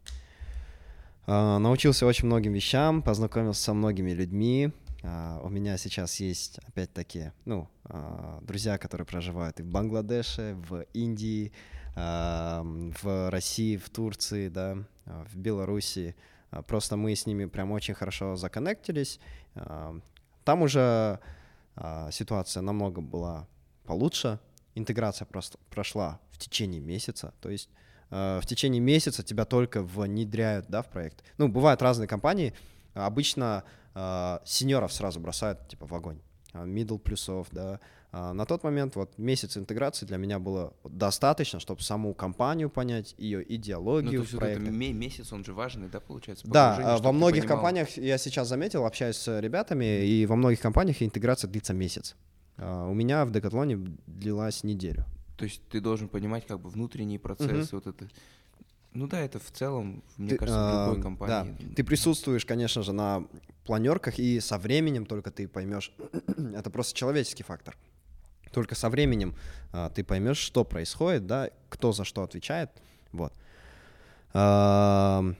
А, 1.26 1.58
Научился 1.58 2.06
очень 2.06 2.28
многим 2.28 2.54
вещам, 2.54 3.02
познакомился 3.02 3.64
со 3.64 3.74
многими 3.74 4.12
людьми. 4.12 4.72
А, 5.04 5.42
У 5.44 5.50
меня 5.50 5.76
сейчас 5.78 6.20
есть, 6.20 6.60
опять-таки, 6.68 7.32
ну, 7.46 7.68
друзья, 8.42 8.78
которые 8.78 9.08
проживают 9.08 9.60
и 9.60 9.64
в 9.64 9.68
Бангладеше, 9.68 10.56
в 10.70 10.86
Индии, 10.94 11.52
в 11.96 13.30
России, 13.30 13.78
в 13.78 13.89
Турции, 13.89 14.48
да, 14.48 14.78
а, 15.06 15.26
в 15.26 15.36
Беларуси. 15.36 16.16
А, 16.52 16.62
Просто 16.62 16.96
мы 16.96 17.16
с 17.16 17.26
ними 17.26 17.46
прям 17.46 17.72
очень 17.72 17.94
хорошо 17.94 18.36
законнектились. 18.36 19.20
А, 19.56 20.00
Там 20.44 20.62
уже 20.62 21.20
ситуация 22.12 22.62
намного 22.62 23.00
была 23.00 23.48
получше. 23.86 24.39
Интеграция 24.76 25.26
просто 25.26 25.58
прошла 25.70 26.20
в 26.32 26.38
течение 26.38 26.82
месяца. 26.82 27.34
То 27.39 27.50
есть 27.50 27.70
в 28.10 28.42
течение 28.46 28.82
месяца 28.82 29.24
тебя 29.24 29.46
только 29.46 29.82
внедряют 29.82 30.66
да, 30.68 30.82
в 30.82 30.89
проект. 30.89 31.24
Ну, 31.38 31.48
бывают 31.48 31.82
разные 31.82 32.10
компании. 32.10 32.54
Обычно 32.94 33.64
сеньоров 34.44 34.92
сразу 34.92 35.22
бросают 35.22 35.66
типа 35.70 35.86
в 35.86 35.94
огонь. 35.94 36.20
Middle 36.54 37.00
плюсов, 37.00 37.48
да. 37.52 37.80
А, 38.14 38.34
На 38.34 38.45
тот 38.45 38.64
момент 38.64 38.95
вот 38.95 39.18
месяц 39.18 39.55
интеграции 39.57 40.05
для 40.05 40.18
меня 40.18 40.38
было 40.38 40.74
достаточно, 40.84 41.59
чтобы 41.59 41.82
саму 41.82 42.14
компанию 42.14 42.70
понять, 42.70 43.16
ее 43.18 43.39
Ну, 43.39 43.45
то 43.45 43.53
идеологию 43.55 44.22
есть 44.22 44.34
вот 44.34 44.43
этот 44.43 44.57
проекта. 44.57 44.72
ме- 44.72 44.91
месяц, 44.91 45.32
он 45.32 45.45
же 45.45 45.53
важный, 45.53 45.88
да, 45.88 46.01
получается? 46.01 46.45
Да, 46.47 46.78
а, 46.84 46.97
во 46.97 47.12
многих 47.14 47.45
компаниях, 47.45 47.97
я 47.97 48.18
сейчас 48.18 48.49
заметил, 48.49 48.86
общаюсь 48.86 49.16
с 49.16 49.39
ребятами, 49.39 50.05
и 50.05 50.26
во 50.26 50.36
многих 50.36 50.59
компаниях 50.59 51.01
интеграция 51.01 51.49
длится 51.49 51.74
месяц. 51.74 52.16
А, 52.57 52.86
У 52.88 52.93
меня 52.93 53.24
в 53.26 53.32
Декатлоне 53.32 53.78
длилась 54.07 54.64
неделю. 54.66 55.05
То 55.38 55.45
есть 55.45 55.62
ты 55.70 55.80
должен 55.80 56.09
понимать 56.09 56.45
как 56.45 56.59
бы 56.59 56.70
внутренние 56.70 57.18
процессы, 57.18 57.74
вот 57.76 57.88
это. 57.88 58.07
Ну 58.93 59.07
да, 59.07 59.22
это 59.22 59.39
в 59.39 59.49
целом, 59.51 60.03
мне 60.18 60.32
Ты, 60.32 60.38
кажется, 60.38 60.59
в 60.59 60.70
любой 60.89 60.97
Да, 60.97 61.01
компании. 61.03 61.55
ты 61.78 61.84
присутствуешь, 61.86 62.45
конечно 62.45 62.84
же, 62.84 62.91
на 62.91 63.26
планерках, 63.64 64.20
и 64.20 64.41
со 64.41 64.57
временем 64.57 65.05
только 65.05 65.32
ты 65.32 65.47
поймешь, 65.47 65.93
это 66.53 66.70
просто 66.70 66.93
человеческий 66.93 67.43
фактор. 67.43 67.78
Только 68.52 68.76
со 68.76 68.89
временем 68.89 69.36
а, 69.72 69.89
ты 69.89 70.04
поймешь, 70.04 70.38
что 70.38 70.64
происходит, 70.64 71.26
да, 71.28 71.49
кто 71.70 71.91
за 71.93 72.04
что 72.04 72.24
отвечает, 72.24 72.70
вот. 73.12 73.34
Ам, 74.34 75.36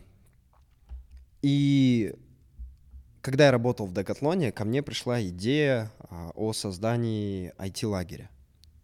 И 1.42 2.14
когда 3.22 3.46
я 3.46 3.52
работал 3.52 3.86
в 3.86 3.94
Декатлоне, 3.94 4.52
ко 4.52 4.66
мне 4.66 4.82
пришла 4.82 5.22
идея 5.22 5.92
а, 6.00 6.32
о 6.36 6.54
создании 6.54 7.54
IT-лагеря. 7.58 8.30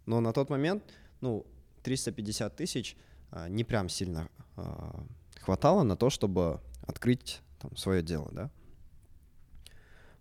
Но 0.06 0.22
на 0.22 0.32
тот 0.32 0.50
момент, 0.50 0.84
ну, 1.22 1.46
350 1.84 2.56
тысяч 2.56 2.96
а, 3.32 3.50
не 3.50 3.64
прям 3.64 3.90
сильно 3.90 4.30
а, 4.56 5.04
хватало 5.42 5.84
на 5.84 5.96
то, 5.96 6.10
чтобы 6.10 6.62
открыть 6.86 7.42
там, 7.60 7.76
свое 7.76 8.02
дело, 8.02 8.30
да. 8.32 8.52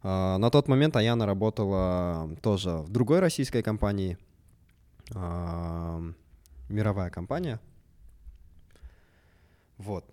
А, 0.09 0.38
На 0.38 0.50
тот 0.50 0.68
момент 0.68 0.94
Аяна 0.94 1.26
работала 1.26 2.30
тоже 2.40 2.70
в 2.70 2.90
другой 2.90 3.18
российской 3.18 3.61
компании, 3.61 4.16
а, 5.12 6.00
мировая 6.68 7.11
компания. 7.11 7.59
Вот. 9.78 10.04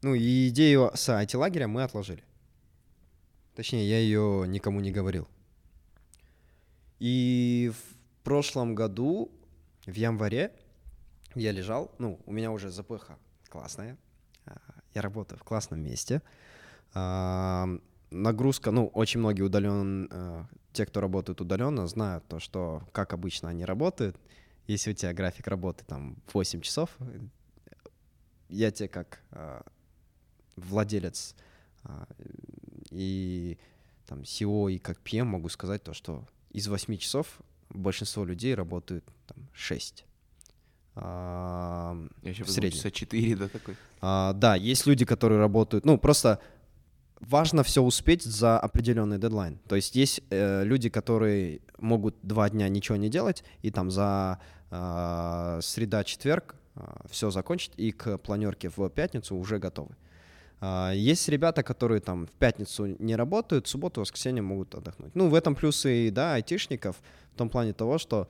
Ну 0.00 0.14
и 0.14 0.48
идею 0.48 0.90
с 0.94 1.10
IT-лагеря 1.10 1.68
мы 1.68 1.82
отложили. 1.82 2.24
Точнее, 3.54 3.86
я 3.86 3.98
ее 3.98 4.46
никому 4.48 4.80
не 4.80 4.92
говорил. 4.92 5.28
И 7.00 7.70
в 7.74 8.24
прошлом 8.24 8.74
году, 8.74 9.30
в 9.84 9.94
январе, 9.94 10.52
я 11.34 11.52
лежал, 11.52 11.92
ну, 11.98 12.18
у 12.24 12.32
меня 12.32 12.50
уже 12.50 12.70
ЗПХ 12.70 13.10
классная, 13.50 13.98
а, 14.46 14.56
я 14.94 15.02
работаю 15.02 15.38
в 15.38 15.44
классном 15.44 15.80
месте. 15.80 16.22
Нагрузка, 18.10 18.70
ну, 18.70 18.86
очень 18.88 19.20
многие 19.20 19.42
удален, 19.42 20.08
э, 20.10 20.44
те, 20.72 20.86
кто 20.86 21.00
работают 21.00 21.40
удаленно, 21.40 21.86
знают 21.86 22.26
то, 22.28 22.38
что, 22.38 22.82
как 22.92 23.12
обычно 23.12 23.48
они 23.48 23.64
работают. 23.64 24.16
Если 24.66 24.90
у 24.90 24.94
тебя 24.94 25.12
график 25.12 25.46
работы 25.46 25.84
там 25.84 26.16
8 26.32 26.60
часов, 26.60 26.90
э, 27.00 27.20
я 28.48 28.70
тебе 28.70 28.88
как 28.88 29.20
а, 29.30 29.62
владелец 30.56 31.34
а, 31.84 32.06
и 32.90 33.58
там 34.06 34.20
SEO 34.20 34.72
и 34.72 34.78
как 34.78 34.98
PM 35.04 35.24
могу 35.24 35.48
сказать 35.48 35.82
то, 35.82 35.92
что 35.92 36.24
из 36.50 36.66
8 36.66 36.96
часов 36.96 37.26
большинство 37.68 38.24
людей 38.24 38.54
работают 38.54 39.04
там 39.26 39.36
6. 39.52 40.04
А, 40.94 41.96
Я 42.22 42.30
еще 42.30 42.44
в 42.44 42.50
среднем. 42.50 42.72
часа 42.72 42.90
4, 42.90 43.36
да, 43.36 43.48
такой. 43.48 43.76
а, 44.00 44.32
да, 44.32 44.56
есть 44.56 44.86
люди, 44.86 45.04
которые 45.04 45.38
работают, 45.38 45.84
ну, 45.84 45.98
просто 45.98 46.40
важно 47.20 47.62
все 47.62 47.82
успеть 47.82 48.22
за 48.22 48.58
определенный 48.58 49.18
дедлайн. 49.18 49.58
То 49.68 49.76
есть 49.76 49.96
есть 49.96 50.22
э, 50.30 50.64
люди, 50.64 50.88
которые 50.88 51.60
могут 51.78 52.16
два 52.22 52.48
дня 52.50 52.68
ничего 52.68 52.96
не 52.96 53.08
делать, 53.08 53.44
и 53.62 53.70
там 53.70 53.90
за 53.90 54.40
а, 54.70 55.60
среда-четверг 55.62 56.54
все 57.10 57.30
закончить, 57.30 57.72
и 57.76 57.90
к 57.90 58.18
планерке 58.18 58.70
в 58.74 58.88
пятницу 58.90 59.36
уже 59.36 59.58
готовы. 59.58 59.96
А, 60.60 60.92
Есть 60.92 61.28
ребята, 61.28 61.62
которые 61.62 62.00
там 62.00 62.26
в 62.26 62.30
пятницу 62.30 62.86
не 62.98 63.16
работают, 63.16 63.66
в 63.66 63.70
субботу, 63.70 64.00
воскресенье 64.00 64.42
могут 64.42 64.74
отдохнуть. 64.74 65.14
Ну, 65.14 65.28
в 65.28 65.34
этом 65.34 65.54
плюсы, 65.54 66.10
да, 66.10 66.34
айтишников, 66.34 66.96
в 67.32 67.36
том 67.36 67.48
плане 67.48 67.72
того, 67.72 67.98
что 67.98 68.28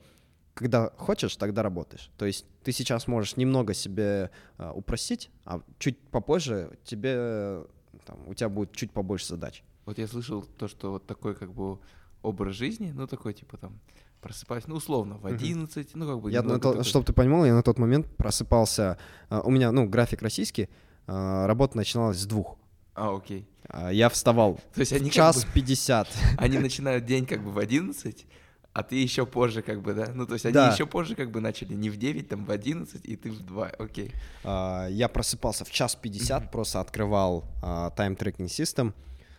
когда 0.53 0.91
хочешь, 0.97 1.35
тогда 1.37 1.63
работаешь. 1.63 2.11
То 2.17 2.25
есть 2.25 2.45
ты 2.63 2.71
сейчас 2.71 3.07
можешь 3.07 3.37
немного 3.37 3.73
себе 3.73 4.31
а, 4.57 4.73
упростить, 4.73 5.29
а 5.45 5.61
чуть 5.77 5.97
попозже 5.97 6.77
тебе, 6.83 7.63
там, 8.05 8.17
у 8.27 8.33
тебя 8.33 8.49
будет 8.49 8.71
чуть 8.73 8.91
побольше 8.91 9.27
задач. 9.27 9.63
Вот 9.85 9.97
я 9.97 10.07
слышал 10.07 10.43
то, 10.43 10.67
что 10.67 10.91
вот 10.91 11.05
такой 11.07 11.35
как 11.35 11.51
бы 11.53 11.79
образ 12.21 12.55
жизни, 12.55 12.91
ну 12.95 13.07
такой 13.07 13.33
типа 13.33 13.57
там 13.57 13.79
просыпаюсь, 14.21 14.67
ну 14.67 14.75
условно, 14.75 15.15
в 15.15 15.23
Мгм. 15.23 15.35
11, 15.35 15.95
ну 15.95 16.05
как 16.07 16.21
бы 16.21 16.31
Я 16.31 16.41
на 16.43 16.59
то- 16.59 16.83
чтобы 16.83 17.05
ты 17.05 17.13
понимал, 17.13 17.45
я 17.45 17.53
на 17.53 17.63
тот 17.63 17.79
момент 17.79 18.05
просыпался, 18.17 18.97
а, 19.29 19.41
у 19.41 19.49
меня, 19.49 19.71
ну, 19.71 19.87
график 19.87 20.21
российский, 20.21 20.67
а, 21.07 21.47
работа 21.47 21.77
начиналась 21.77 22.17
с 22.19 22.25
двух. 22.25 22.57
А, 22.95 23.15
окей. 23.15 23.47
А, 23.69 23.89
Я 23.91 24.09
вставал 24.09 24.55
То 24.73 24.81
есть 24.81 24.91
они 24.91 25.03
в 25.09 25.13
как 25.13 25.13
час 25.13 25.45
бы- 25.45 25.51
пятьдесят. 25.53 26.09
Они 26.37 26.57
начинают 26.59 27.05
день 27.05 27.25
как 27.25 27.41
бы 27.43 27.51
в 27.51 27.57
11, 27.57 28.27
а 28.73 28.83
ты 28.83 28.95
еще 28.95 29.25
позже 29.25 29.61
как 29.61 29.81
бы, 29.81 29.93
да? 29.93 30.11
Ну, 30.13 30.25
то 30.25 30.33
есть 30.33 30.45
они 30.45 30.53
Да. 30.53 30.71
еще 30.71 30.85
позже 30.85 31.15
как 31.15 31.31
бы 31.31 31.41
начали, 31.41 31.73
не 31.73 31.89
в 31.89 31.97
9, 31.97 32.27
там 32.29 32.45
в 32.45 32.51
11, 32.51 33.03
и 33.05 33.15
ты 33.15 33.31
в 33.31 33.41
2, 33.45 33.67
окей. 33.67 34.11
А, 34.43 34.87
Я 34.87 35.07
просыпался 35.07 35.65
в 35.65 35.71
час 35.71 35.95
пятьдесят, 35.95 36.51
просто 36.51 36.79
открывал 36.79 37.43
time-tracking 37.61 38.49
system, 38.49 38.93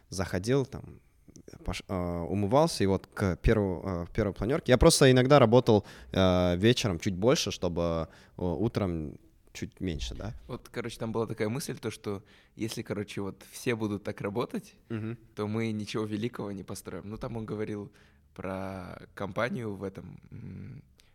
заходил 0.08 0.66
там, 0.66 1.00
пош- 1.64 1.84
а, 1.88 2.24
умывался, 2.24 2.84
и 2.84 2.86
вот 2.86 3.06
к 3.06 3.36
первому, 3.36 3.82
а, 3.84 4.06
первой 4.14 4.32
планерке. 4.34 4.72
Я 4.72 4.78
просто 4.78 5.10
иногда 5.10 5.38
работал 5.38 5.84
а, 6.12 6.56
вечером 6.56 6.98
чуть 6.98 7.14
больше, 7.14 7.50
чтобы 7.50 8.08
утром 8.36 9.14
чуть 9.52 9.80
меньше, 9.80 10.14
да? 10.14 10.32
Вот, 10.48 10.68
короче, 10.70 10.98
там 10.98 11.12
была 11.12 11.26
такая 11.26 11.48
мысль, 11.48 11.76
то, 11.76 11.90
что 11.90 12.22
если, 12.56 12.82
короче, 12.82 13.20
вот 13.20 13.42
все 13.50 13.74
будут 13.74 14.04
так 14.04 14.20
работать, 14.20 14.74
Мгм. 14.88 15.16
то 15.34 15.46
мы 15.48 15.72
ничего 15.72 16.04
великого 16.04 16.52
не 16.52 16.62
построим. 16.62 17.02
Ну, 17.10 17.16
там 17.16 17.36
он 17.36 17.46
говорил 17.46 17.90
про 18.40 18.98
компанию 19.14 19.74
в 19.76 19.82
этом, 19.84 20.18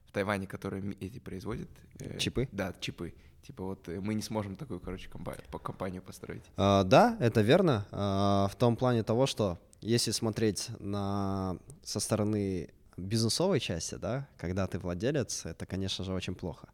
в 0.08 0.12
Тайване, 0.12 0.46
которая 0.46 0.84
эти 1.00 1.18
производит. 1.20 1.68
э, 2.00 2.20
Чипы? 2.20 2.48
Да, 2.52 2.72
чипы. 2.80 3.14
Типа 3.42 3.64
вот 3.64 3.90
э, 3.90 4.00
мы 4.00 4.14
не 4.14 4.22
сможем 4.22 4.56
такую, 4.56 4.80
короче, 4.80 5.10
компа- 5.10 5.42
по- 5.50 5.58
компанию 5.58 6.04
построить. 6.04 6.44
А, 6.56 6.84
да, 6.84 7.18
это 7.20 7.42
верно. 7.42 7.88
А, 7.92 8.48
в 8.48 8.56
том 8.56 8.76
плане 8.76 9.02
того, 9.04 9.26
что 9.26 9.58
если 9.82 10.12
смотреть 10.12 10.70
на 10.80 11.58
со 11.84 12.00
стороны 12.00 12.70
бизнесовой 12.98 13.60
части, 13.60 13.96
да, 13.96 14.28
когда 14.38 14.68
ты 14.68 14.78
владелец, 14.78 15.46
это, 15.48 15.66
конечно 15.66 16.06
же, 16.06 16.14
очень 16.14 16.36
плохо. 16.36 16.68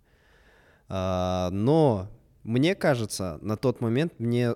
А, 0.90 1.50
но 1.52 2.10
мне 2.44 2.76
кажется, 2.76 3.40
на 3.42 3.56
тот 3.56 3.80
момент 3.80 4.20
мне 4.20 4.56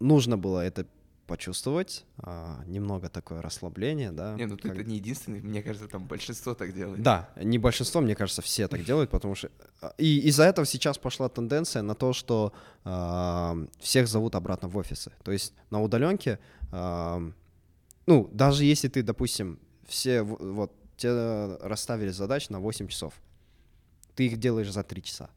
нужно 0.00 0.38
было 0.38 0.60
это 0.64 0.86
почувствовать, 1.26 2.04
а, 2.18 2.62
немного 2.66 3.08
такое 3.08 3.42
расслабление, 3.42 4.12
да. 4.12 4.34
Не, 4.34 4.46
ну 4.46 4.56
ты 4.56 4.68
как- 4.68 4.78
это 4.78 4.88
не 4.88 4.96
единственный, 4.96 5.40
мне 5.40 5.62
кажется, 5.62 5.88
там 5.88 6.06
большинство 6.06 6.54
так 6.54 6.72
делает. 6.74 7.02
Да, 7.02 7.28
не 7.36 7.58
большинство, 7.58 8.00
мне 8.00 8.14
кажется, 8.14 8.42
все 8.42 8.68
так 8.68 8.84
делают, 8.84 9.10
потому 9.10 9.34
что... 9.34 9.50
а, 9.80 9.94
И 9.98 10.20
из-за 10.28 10.44
этого 10.44 10.66
сейчас 10.66 10.98
пошла 10.98 11.28
тенденция 11.28 11.82
на 11.82 11.94
то, 11.94 12.12
что 12.12 12.52
а, 12.84 13.56
всех 13.80 14.08
зовут 14.08 14.34
обратно 14.34 14.68
в 14.68 14.76
офисы. 14.76 15.12
То 15.24 15.32
есть 15.32 15.52
на 15.70 15.82
удаленке, 15.82 16.38
а, 16.72 17.20
ну, 18.06 18.28
даже 18.32 18.64
если 18.64 18.88
ты, 18.88 19.02
допустим, 19.02 19.58
все, 19.86 20.22
вот, 20.22 20.72
тебе 20.96 21.56
расставили 21.60 22.10
задач 22.10 22.48
на 22.48 22.60
8 22.60 22.88
часов, 22.88 23.14
ты 24.14 24.26
их 24.26 24.38
делаешь 24.38 24.70
за 24.72 24.82
3 24.82 25.02
часа. 25.02 25.28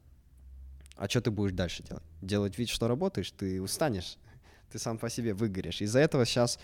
А 0.96 1.08
что 1.08 1.20
ты 1.20 1.30
будешь 1.30 1.52
дальше 1.52 1.82
делать? 1.82 2.02
Делать 2.22 2.58
вид, 2.58 2.68
что 2.68 2.86
работаешь, 2.88 3.30
ты 3.30 3.60
устанешь, 3.60 4.16
ты 4.70 4.78
сам 4.78 4.98
по 4.98 5.10
себе 5.10 5.34
выгоришь. 5.34 5.82
Из-за 5.82 5.98
этого 6.00 6.24
сейчас 6.24 6.58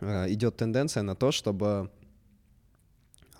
идет 0.00 0.56
тенденция 0.56 1.02
на 1.02 1.14
то, 1.14 1.30
чтобы 1.32 1.90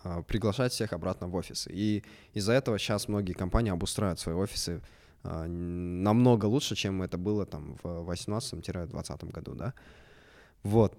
а, 0.05 0.22
приглашать 0.22 0.72
всех 0.72 0.93
обратно 0.93 1.29
в 1.29 1.35
офисы. 1.35 1.70
И 1.72 2.03
из-за 2.33 2.53
этого 2.53 2.79
сейчас 2.79 3.09
многие 3.09 3.33
компании 3.33 3.72
обустраивают 3.72 4.20
свои 4.20 4.35
офисы 4.35 4.81
н- 5.25 6.03
намного 6.03 6.47
лучше, 6.47 6.75
чем 6.77 7.03
это 7.03 7.18
было 7.18 7.45
там 7.47 7.77
в 7.83 8.11
18-20 8.11 9.31
году, 9.33 9.55
да. 9.55 9.75
Вот. 10.62 10.97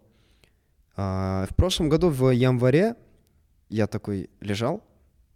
А, 0.96 1.46
В 1.50 1.56
прошлом 1.56 1.90
году 1.90 2.10
в 2.10 2.32
январе 2.32 2.96
я 3.70 3.88
такой 3.88 4.30
лежал, 4.42 4.84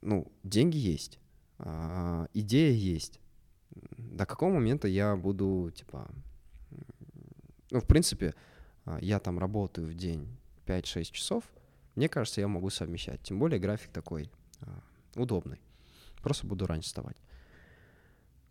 ну, 0.01 0.31
деньги 0.43 0.77
есть, 0.77 1.19
а, 1.59 2.27
идея 2.33 2.73
есть. 2.73 3.19
До 3.97 4.25
какого 4.25 4.51
момента 4.53 4.87
я 4.87 5.15
буду, 5.15 5.71
типа, 5.75 6.09
ну, 7.71 7.79
в 7.79 7.85
принципе, 7.85 8.33
а, 8.85 8.97
я 9.01 9.19
там 9.19 9.39
работаю 9.39 9.87
в 9.87 9.93
день 9.93 10.27
5-6 10.65 11.11
часов, 11.11 11.43
мне 11.95 12.07
кажется, 12.07 12.41
я 12.41 12.47
могу 12.47 12.69
совмещать. 12.69 13.21
Тем 13.23 13.39
более 13.39 13.59
график 13.59 13.91
такой 13.91 14.31
а, 14.61 14.81
удобный. 15.15 15.59
Просто 16.21 16.47
буду 16.47 16.65
раньше 16.65 16.87
вставать. 16.87 17.17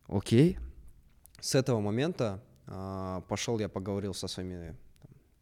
Окей. 0.07 0.59
С 1.41 1.55
этого 1.55 1.81
момента 1.81 2.43
а, 2.67 3.23
пошел, 3.23 3.59
я 3.59 3.69
поговорил 3.69 4.15
со 4.15 4.29
своими... 4.29 4.77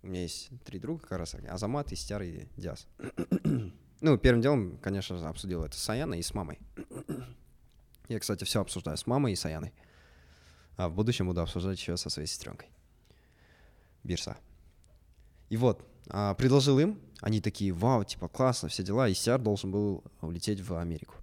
у 0.03 0.07
меня 0.07 0.22
есть 0.22 0.51
три 0.64 0.79
друга 0.79 1.03
как 1.03 1.18
раз, 1.18 1.35
Азамат, 1.49 1.93
Истяр 1.93 2.22
и 2.22 2.47
Диас. 2.57 2.87
ну, 4.01 4.18
первым 4.18 4.43
делом, 4.43 4.79
конечно 4.79 5.16
же, 5.16 5.27
обсудил 5.27 5.64
это 5.64 5.77
с 5.77 5.89
Аяной 5.91 6.20
и 6.20 6.22
с 6.22 6.35
мамой. 6.35 6.61
я, 8.09 8.20
кстати, 8.20 8.45
все 8.45 8.61
обсуждаю 8.61 8.97
с 8.97 9.07
мамой 9.07 9.33
и 9.33 9.37
с 9.37 9.45
Аяной. 9.47 9.72
А 10.77 10.89
в 10.89 10.95
будущем 10.95 11.27
буду 11.27 11.41
обсуждать 11.41 11.79
еще 11.79 11.97
со 11.97 12.11
своей 12.11 12.29
сестренкой. 12.29 12.68
Бирса. 14.07 14.37
И 15.51 15.57
вот, 15.57 15.85
а, 16.09 16.35
предложил 16.35 16.79
им, 16.79 16.99
они 17.21 17.41
такие, 17.41 17.73
вау, 17.73 18.05
типа, 18.05 18.29
классно, 18.29 18.69
все 18.69 18.83
дела, 18.83 19.09
и 19.09 19.15
Сиар 19.15 19.41
должен 19.41 19.71
был 19.71 20.05
улететь 20.21 20.61
в 20.61 20.77
Америку. 20.77 21.15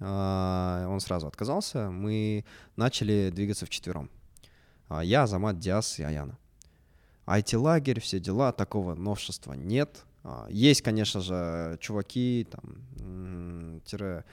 А, 0.00 0.86
Он 0.88 1.00
сразу 1.00 1.26
отказался, 1.26 1.90
мы 1.90 2.44
начали 2.76 3.30
двигаться 3.34 3.66
вчетвером. 3.66 4.10
А, 4.88 5.02
Я, 5.02 5.24
Азамат, 5.24 5.58
Диас 5.58 5.98
и 5.98 6.02
Аяна. 6.02 6.38
IT-лагерь, 7.26 8.00
все 8.00 8.20
дела, 8.20 8.52
такого 8.52 8.94
новшества 8.94 9.54
нет. 9.54 10.04
Есть, 10.48 10.82
конечно 10.82 11.20
же, 11.20 11.76
чуваки, 11.80 12.46
там, 12.50 13.80
тире, 13.84 14.24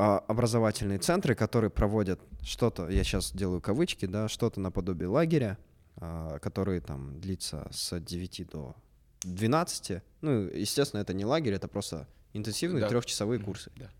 образовательные 0.00 0.98
центры, 0.98 1.34
которые 1.34 1.70
проводят 1.70 2.20
что-то, 2.42 2.88
я 2.88 3.04
сейчас 3.04 3.32
делаю 3.32 3.60
кавычки, 3.60 4.06
да, 4.06 4.28
что-то 4.28 4.60
наподобие 4.60 5.08
лагеря, 5.08 5.58
а, 5.96 6.38
который 6.38 6.80
там 6.80 7.20
длится 7.20 7.68
с 7.70 7.98
9 8.00 8.44
до 8.50 8.74
12. 9.22 10.02
Ну, 10.22 10.48
естественно, 10.48 11.00
это 11.00 11.12
не 11.12 11.24
лагерь, 11.24 11.52
это 11.54 11.68
просто 11.68 12.06
интенсивные 12.32 12.80
Да. 12.80 12.88
трехчасовые 12.88 13.40
курсы. 13.40 13.70
Да. 13.76 13.90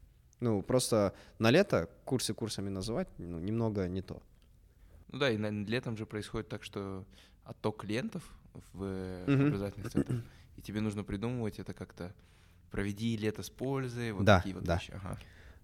Ну, 0.40 0.62
просто 0.62 1.12
на 1.38 1.50
лето 1.50 1.88
курсы 2.04 2.32
курсами 2.32 2.70
называть 2.70 3.08
ну, 3.18 3.38
немного 3.38 3.86
не 3.88 4.00
то. 4.02 4.22
Ну 5.12 5.18
да, 5.18 5.30
и 5.30 5.36
на, 5.36 5.50
летом 5.50 5.96
же 5.96 6.06
происходит 6.06 6.48
так, 6.48 6.62
что 6.62 7.04
отток 7.44 7.78
клиентов 7.82 8.22
в 8.72 9.24
Мгм. 9.26 9.46
образовательных 9.48 9.92
центрах, 9.92 10.22
и 10.56 10.62
тебе 10.62 10.80
нужно 10.80 11.04
придумывать 11.04 11.58
это 11.58 11.74
как-то. 11.74 12.12
Проведи 12.70 13.16
лето 13.16 13.42
с 13.42 13.50
пользой, 13.50 14.12
вот 14.12 14.24
Да, 14.24 14.38
такие 14.38 14.54
вот 14.54 14.62
да. 14.64 14.76
вещи. 14.76 14.92
Ага. 14.94 15.18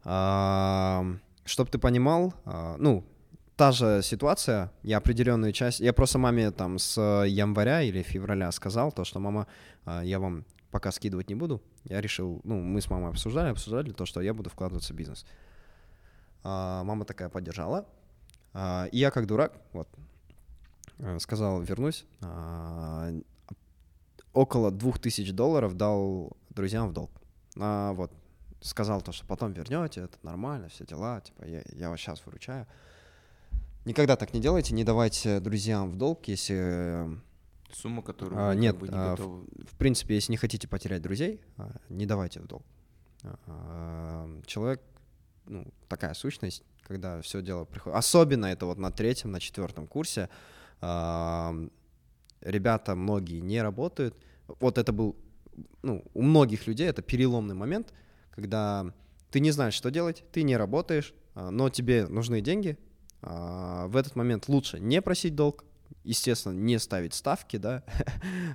Чтобы 0.06 1.70
ты 1.70 1.78
понимал, 1.78 2.34
а, 2.44 2.76
ну, 2.78 3.04
та 3.56 3.72
же 3.72 4.02
ситуация, 4.02 4.70
я 4.82 4.98
определенную 4.98 5.52
часть, 5.52 5.80
я 5.80 5.92
просто 5.92 6.18
маме 6.18 6.50
там 6.50 6.78
с 6.78 7.00
января 7.24 7.82
или 7.82 8.02
февраля 8.02 8.52
сказал, 8.52 8.92
то, 8.92 9.04
что 9.04 9.20
мама, 9.20 9.46
а, 9.84 10.02
я 10.02 10.18
вам 10.18 10.44
пока 10.70 10.92
скидывать 10.92 11.28
не 11.28 11.34
буду, 11.34 11.60
я 11.84 12.00
решил, 12.00 12.40
ну, 12.44 12.60
мы 12.60 12.80
с 12.80 12.90
мамой 12.90 13.10
обсуждали, 13.10 13.50
обсуждали 13.50 13.92
то, 13.92 14.06
что 14.06 14.20
я 14.20 14.34
буду 14.34 14.50
вкладываться 14.50 14.92
в 14.92 14.96
бизнес. 14.96 15.24
А, 16.44 16.84
Мама 16.84 17.04
такая 17.04 17.28
поддержала, 17.28 17.86
и 18.54 18.98
я 18.98 19.10
как 19.10 19.26
дурак, 19.26 19.52
вот, 19.72 19.88
э, 20.98 21.18
сказал, 21.18 21.60
вернусь, 21.60 22.06
около 24.32 24.70
двух 24.70 24.98
тысяч 24.98 25.32
долларов 25.32 25.76
дал 25.76 26.36
друзьям 26.50 26.88
в 26.88 26.92
долг. 26.92 27.10
А, 27.58 27.92
вот, 27.92 28.12
сказал 28.60 29.00
то, 29.02 29.12
что 29.12 29.26
потом 29.26 29.52
вернете, 29.52 30.02
это 30.02 30.18
нормально, 30.22 30.68
все 30.68 30.84
дела, 30.86 31.20
типа, 31.20 31.44
я, 31.44 31.62
я 31.72 31.90
вас 31.90 32.00
сейчас 32.00 32.24
выручаю. 32.26 32.66
Никогда 33.84 34.16
так 34.16 34.34
не 34.34 34.40
делайте, 34.40 34.74
не 34.74 34.82
давайте 34.84 35.38
друзьям 35.40 35.90
в 35.90 35.96
долг, 35.96 36.26
если, 36.28 36.56
э, 36.58 37.16
Сумма, 37.72 38.02
которую 38.02 38.48
А, 38.48 38.54
нет, 38.54 38.80
не 38.80 38.88
а, 38.90 39.14
в- 39.14 39.18
готовы. 39.18 39.44
в 39.70 39.76
принципе, 39.76 40.14
если 40.14 40.32
не 40.32 40.36
хотите 40.38 40.66
потерять 40.68 41.02
друзей, 41.02 41.40
а, 41.56 41.70
не 41.88 42.06
давайте 42.06 42.40
в 42.40 42.46
долг. 42.46 42.64
А, 43.46 44.28
Человек, 44.46 44.80
ну, 45.46 45.66
такая 45.88 46.14
сущность, 46.14 46.62
когда 46.86 47.20
все 47.22 47.42
дело 47.42 47.64
приходит. 47.64 47.98
Особенно 47.98 48.46
это 48.46 48.66
вот 48.66 48.78
на 48.78 48.90
третьем, 48.90 49.30
на 49.32 49.40
четвертом 49.40 49.86
курсе. 49.86 50.28
а, 50.80 51.54
Ребята 52.42 52.94
многие 52.94 53.40
не 53.40 53.60
работают. 53.62 54.14
Вот 54.60 54.78
это 54.78 54.92
был, 54.92 55.16
ну, 55.82 56.04
у 56.14 56.22
многих 56.22 56.66
людей 56.66 56.86
это 56.88 57.02
переломный 57.02 57.54
момент, 57.54 57.92
когда 58.36 58.92
ты 59.30 59.40
не 59.40 59.50
знаешь, 59.50 59.74
что 59.74 59.90
делать, 59.90 60.22
ты 60.30 60.44
не 60.44 60.56
работаешь, 60.56 61.12
а, 61.34 61.50
но 61.50 61.68
тебе 61.68 62.06
нужны 62.06 62.40
деньги. 62.40 62.78
А, 63.22 63.88
В 63.88 63.96
этот 63.96 64.14
момент 64.14 64.48
лучше 64.48 64.78
не 64.78 65.02
просить 65.02 65.34
долг, 65.34 65.64
естественно, 66.04 66.52
не 66.52 66.78
ставить 66.78 67.14
ставки, 67.14 67.56
да, 67.56 67.82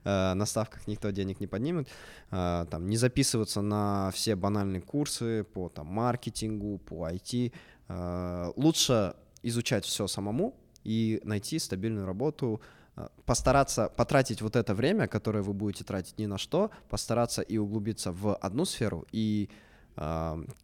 Э, 0.03 0.33
на 0.35 0.45
ставках 0.45 0.87
никто 0.87 1.09
денег 1.09 1.39
не 1.39 1.47
поднимет, 1.47 1.89
А, 2.29 2.65
там, 2.65 2.87
не 2.87 2.97
записываться 2.97 3.61
на 3.61 4.11
все 4.13 4.35
банальные 4.35 4.81
курсы 4.81 5.43
по 5.43 5.69
там, 5.69 5.87
маркетингу, 5.87 6.77
по 6.77 7.09
IT. 7.09 7.51
А, 7.89 8.53
Лучше 8.55 9.15
изучать 9.43 9.85
все 9.85 10.07
самому 10.07 10.55
и 10.83 11.19
найти 11.23 11.59
стабильную 11.59 12.05
работу, 12.05 12.61
а, 12.95 13.09
постараться 13.25 13.89
потратить 13.89 14.41
вот 14.41 14.55
это 14.55 14.73
время, 14.73 15.07
которое 15.07 15.41
вы 15.41 15.53
будете 15.53 15.83
тратить 15.83 16.17
ни 16.19 16.25
на 16.27 16.37
что, 16.37 16.71
постараться 16.89 17.41
и 17.41 17.57
углубиться 17.57 18.11
в 18.11 18.35
одну 18.35 18.65
сферу, 18.65 19.05
и 19.11 19.49
а, 19.49 19.70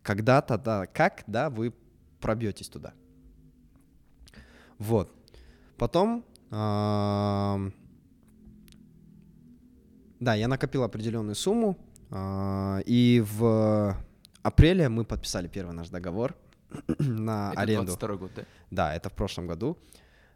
когда-то, 0.02 0.58
да, 0.58 0.86
как, 0.88 1.24
да, 1.28 1.50
вы 1.50 1.74
пробьетесь 2.20 2.70
туда. 2.70 2.94
Вот. 4.80 5.12
Потом, 5.78 6.26
да, 10.20 10.34
я 10.34 10.48
накопил 10.48 10.84
определенную 10.84 11.36
сумму, 11.36 11.78
а, 12.10 12.80
и 12.86 13.24
в 13.26 13.98
апреле 14.42 14.90
мы 14.90 15.04
подписали 15.04 15.48
первый 15.48 15.76
наш 15.76 15.90
договор 15.90 16.36
на 17.00 17.52
Это 17.52 17.62
аренду. 17.62 17.86
22 17.98 18.16
год, 18.16 18.32
да? 18.36 18.44
Да, 18.72 18.96
это 18.96 19.10
в 19.10 19.14
прошлом 19.14 19.48
году. 19.48 19.78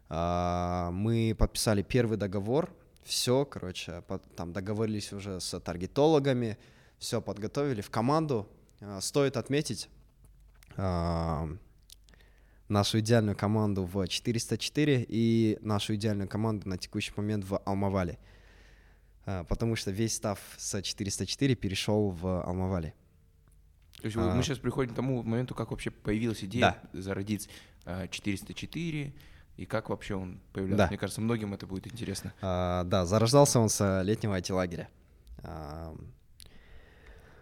А, 0.08 0.90
Мы 0.90 1.34
подписали 1.38 1.82
первый 1.82 2.18
договор. 2.18 2.70
Все, 3.04 3.44
короче, 3.44 4.02
там 4.36 4.52
договорились 4.52 5.12
уже 5.12 5.40
с 5.40 5.58
таргетологами, 5.58 6.56
все 6.98 7.20
подготовили 7.20 7.80
в 7.80 7.90
команду. 7.90 8.48
А, 8.82 9.00
Стоит 9.00 9.36
отметить, 9.36 9.88
а, 10.76 11.48
нашу 12.68 13.00
идеальную 13.00 13.36
команду 13.36 13.84
в 13.84 14.06
404 14.06 15.06
и 15.08 15.58
нашу 15.60 15.94
идеальную 15.94 16.28
команду 16.28 16.68
на 16.68 16.78
текущий 16.78 17.12
момент 17.16 17.44
в 17.44 17.58
Алмавале. 17.58 18.18
А, 19.24 19.44
потому 19.44 19.76
что 19.76 19.90
весь 19.90 20.16
став 20.16 20.38
с 20.56 20.82
404 20.82 21.54
перешел 21.54 22.10
в 22.10 22.42
Алмавале. 22.44 22.94
То 24.00 24.06
есть 24.06 24.16
а... 24.16 24.34
мы 24.34 24.42
сейчас 24.42 24.58
приходим 24.58 24.92
к 24.92 24.96
тому 24.96 25.22
моменту, 25.22 25.54
как 25.54 25.70
вообще 25.70 25.90
появилась 25.90 26.42
идея 26.42 26.76
да. 26.92 27.00
зародить 27.00 27.48
404, 28.10 29.12
и 29.56 29.66
как 29.66 29.90
вообще 29.90 30.14
он 30.14 30.40
появлялся. 30.52 30.84
Да. 30.84 30.88
Мне 30.88 30.98
кажется, 30.98 31.20
многим 31.20 31.54
это 31.54 31.66
будет 31.66 31.86
интересно. 31.86 32.32
А, 32.40 32.84
да, 32.84 33.04
зарождался 33.04 33.60
он 33.60 33.68
с 33.68 34.02
летнего 34.02 34.38
IT-лагеря. 34.38 34.88
А, 35.38 35.94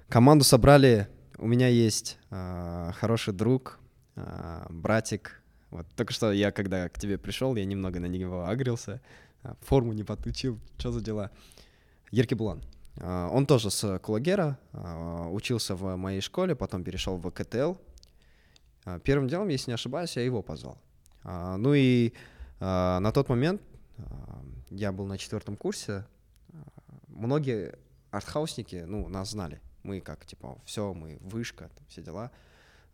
команду 0.09 0.45
собрали, 0.45 1.09
у 1.41 1.47
меня 1.47 1.69
есть 1.69 2.19
а, 2.31 2.93
хороший 2.93 3.33
друг, 3.33 3.79
а, 4.15 4.67
братик. 4.69 5.43
Вот 5.71 5.87
только 5.97 6.13
что 6.13 6.33
я, 6.33 6.53
когда 6.53 6.89
к 6.89 6.99
тебе 6.99 7.17
пришел, 7.17 7.57
я 7.57 7.65
немного 7.65 7.99
на 7.99 8.07
него 8.07 8.45
агрился, 8.47 9.01
а, 9.43 9.57
форму 9.63 9.95
не 9.95 10.05
подключил, 10.05 10.61
что 10.77 10.93
за 10.93 11.01
дела. 11.01 11.31
Ерки 12.11 12.35
Булан. 12.35 12.63
А, 12.99 13.29
он 13.29 13.47
тоже 13.47 13.71
с 13.71 13.99
Кулагера, 14.01 14.59
а, 14.73 15.29
учился 15.31 15.75
в 15.75 15.97
моей 15.97 16.21
школе, 16.21 16.55
потом 16.55 16.85
перешел 16.85 17.17
в 17.17 17.31
КТЛ. 17.31 17.75
А, 18.85 18.99
первым 18.99 19.27
делом, 19.27 19.49
если 19.49 19.71
не 19.71 19.75
ошибаюсь, 19.75 20.17
я 20.17 20.23
его 20.23 20.43
позвал. 20.43 20.77
А, 21.23 21.57
ну 21.57 21.73
и 21.73 22.13
а, 22.61 23.01
на 23.01 23.13
тот 23.13 23.31
момент 23.31 23.63
а, 23.97 24.43
я 24.69 24.93
был 24.93 25.07
на 25.07 25.17
четвертом 25.17 25.57
курсе. 25.57 26.05
Многие 27.09 27.79
артхаусники, 28.11 28.85
ну, 28.87 29.09
нас 29.09 29.31
знали. 29.31 29.61
Мы 29.83 30.01
как, 30.01 30.25
типа, 30.27 30.59
все, 30.65 30.93
мы 30.95 31.19
вышка, 31.21 31.71
все 31.89 32.03
дела. 32.03 32.31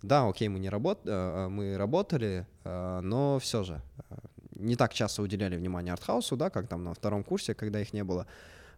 Да, 0.02 0.28
окей, 0.28 0.48
мы 0.48 0.58
не 0.58 0.68
работ... 0.68 1.04
мы 1.04 1.76
работали, 1.76 2.46
но 2.64 3.38
все 3.40 3.62
же 3.62 3.82
не 4.50 4.76
так 4.76 4.94
часто 4.94 5.22
уделяли 5.22 5.56
внимание 5.56 5.92
артхаусу, 5.92 6.36
да, 6.36 6.50
как 6.50 6.68
там 6.68 6.84
на 6.84 6.94
втором 6.94 7.24
курсе, 7.24 7.54
когда 7.54 7.80
их 7.80 7.92
не 7.92 8.04
было. 8.04 8.26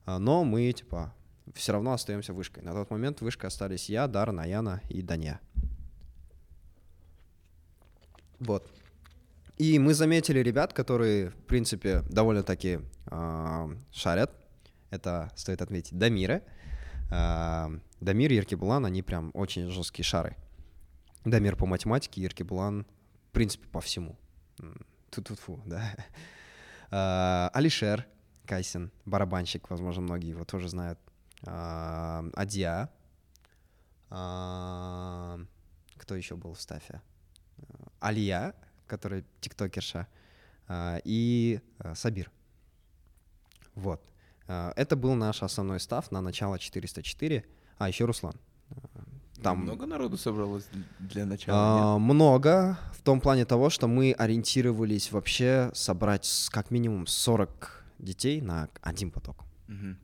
Но 0.07 0.45
мы, 0.45 0.73
типа, 0.73 1.13
все 1.55 1.73
равно 1.73 1.93
остаемся 1.93 2.33
вышкой. 2.33 2.63
На 2.63 2.73
тот 2.73 2.91
момент 2.91 3.21
вышкой 3.21 3.49
остались 3.49 3.89
я, 3.89 4.07
Дар, 4.07 4.33
Наяна 4.33 4.81
и 4.89 5.03
Даня. 5.03 5.41
Вот. 8.39 8.71
И 9.57 9.79
мы 9.79 9.95
заметили 9.95 10.39
ребят, 10.39 10.73
которые, 10.73 11.31
в 11.31 11.45
принципе, 11.47 12.03
довольно-таки 12.09 12.81
э, 13.07 13.77
шарят. 13.93 14.31
Это, 14.91 15.31
стоит 15.35 15.63
отметить, 15.63 15.99
Дамиры. 15.99 16.35
Э, 16.35 16.58
Дамир 17.11 18.33
и 18.33 18.37
Еркебулан, 18.37 18.87
они 18.87 19.03
прям 19.03 19.31
очень 19.35 19.71
жесткие 19.71 20.05
шары. 20.05 20.37
Дамир 21.25 21.57
по 21.57 21.67
математике, 21.67 22.23
Еркебулан, 22.23 22.87
в 23.29 23.33
принципе, 23.33 23.67
по 23.69 23.81
всему. 23.81 24.17
Ту-ту-фу, 25.11 25.61
да. 25.67 25.95
Э, 26.91 27.51
Алишер 27.57 28.07
Кайсин, 28.47 28.91
барабанщик, 29.05 29.71
возможно, 29.71 30.03
многие 30.03 30.31
его 30.31 30.45
тоже 30.45 30.69
знают. 30.69 30.99
Э, 31.43 32.31
Адия. 32.35 32.91
Э, 34.11 35.45
кто 35.97 36.15
еще 36.15 36.37
был 36.37 36.55
в 36.55 36.61
стафе? 36.61 37.01
Алия, 38.01 38.55
который 38.87 39.25
тиктокерша, 39.41 40.07
а, 40.69 41.01
и 41.05 41.61
а, 41.79 41.95
Сабир. 41.95 42.31
Вот. 43.75 44.05
А, 44.49 44.73
это 44.77 44.97
был 44.97 45.15
наш 45.15 45.43
основной 45.43 45.79
став 45.79 46.11
на 46.11 46.21
начало 46.21 46.59
404. 46.59 47.45
А, 47.77 47.89
еще 47.89 48.07
Руслан. 48.07 48.35
Там 49.43 49.59
много 49.59 49.87
народу 49.87 50.17
собралось 50.17 50.67
для 50.99 51.25
начала? 51.25 51.95
А, 51.95 51.99
много, 51.99 52.77
в 52.93 53.03
том 53.03 53.21
плане 53.21 53.45
того, 53.45 53.71
что 53.71 53.87
мы 53.87 54.13
ориентировались 54.13 55.13
вообще 55.13 55.71
собрать 55.75 56.49
как 56.51 56.71
минимум 56.71 57.07
40 57.07 57.85
детей 57.99 58.41
на 58.41 58.69
один 58.81 59.11
поток. 59.11 59.45
Угу. 59.69 59.97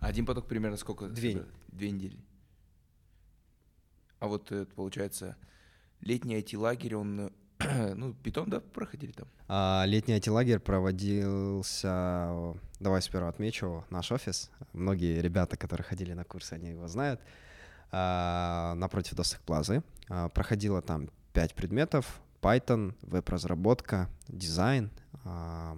Один 0.00 0.26
поток 0.26 0.48
примерно 0.48 0.76
сколько? 0.76 1.06
Две. 1.08 1.44
Две 1.68 1.90
недели. 1.90 2.18
А 4.18 4.26
вот 4.26 4.50
это 4.50 4.74
получается 4.74 5.36
летний 6.00 6.36
IT-лагерь, 6.36 6.96
он 6.96 7.32
ну, 7.96 8.14
питон, 8.14 8.48
да, 8.50 8.60
проходили 8.60 9.12
там? 9.12 9.28
А, 9.48 9.84
летний 9.86 10.14
IT-лагерь 10.14 10.58
проводился, 10.58 12.54
давай 12.80 13.02
сперва 13.02 13.28
отмечу, 13.28 13.84
наш 13.90 14.12
офис. 14.12 14.50
Многие 14.72 15.20
ребята, 15.20 15.56
которые 15.56 15.84
ходили 15.84 16.12
на 16.12 16.24
курсы, 16.24 16.54
они 16.54 16.70
его 16.70 16.88
знают. 16.88 17.20
А, 17.90 18.74
напротив 18.74 19.14
Досок 19.14 19.40
Плазы. 19.40 19.82
А, 20.08 20.28
проходило 20.28 20.82
там 20.82 21.08
пять 21.32 21.54
предметов. 21.54 22.20
Python, 22.40 22.94
веб-разработка, 23.02 24.08
дизайн, 24.28 24.90
а, 25.24 25.76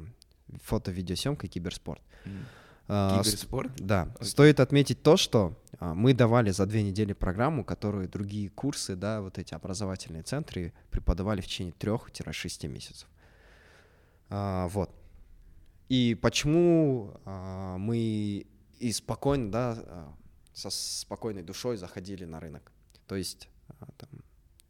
фото-видеосъемка 0.62 1.47
и 1.47 1.51
киберспорт. 1.51 2.01
Mm. 2.24 2.45
А, 2.87 3.22
Киберспорт? 3.22 3.72
Да. 3.76 4.12
Окей. 4.14 4.26
Стоит 4.26 4.61
отметить 4.61 5.03
то, 5.03 5.16
что 5.16 5.57
а, 5.78 5.95
мы 5.95 6.14
давали 6.14 6.51
за 6.51 6.66
две 6.66 6.82
недели 6.82 7.12
программу, 7.12 7.64
которую 7.64 8.09
другие 8.09 8.51
курсы, 8.51 8.97
да, 8.97 9.20
вот 9.20 9.39
эти 9.39 9.55
образовательные 9.55 10.22
центры 10.22 10.72
преподавали 10.91 11.41
в 11.41 11.47
течение 11.47 11.72
трех-шести 11.72 12.68
месяцев. 12.68 13.09
А, 14.28 14.68
вот. 14.68 14.91
И 15.89 16.14
почему 16.20 17.20
мы 17.24 18.47
и 18.78 18.93
спокойно, 18.93 19.51
да, 19.51 20.14
со 20.55 20.70
спокойной 20.70 21.43
душой 21.43 21.76
заходили 21.76 22.24
на 22.24 22.41
рынок. 22.41 22.72
То 23.07 23.16
есть 23.16 23.49
там, 23.99 24.09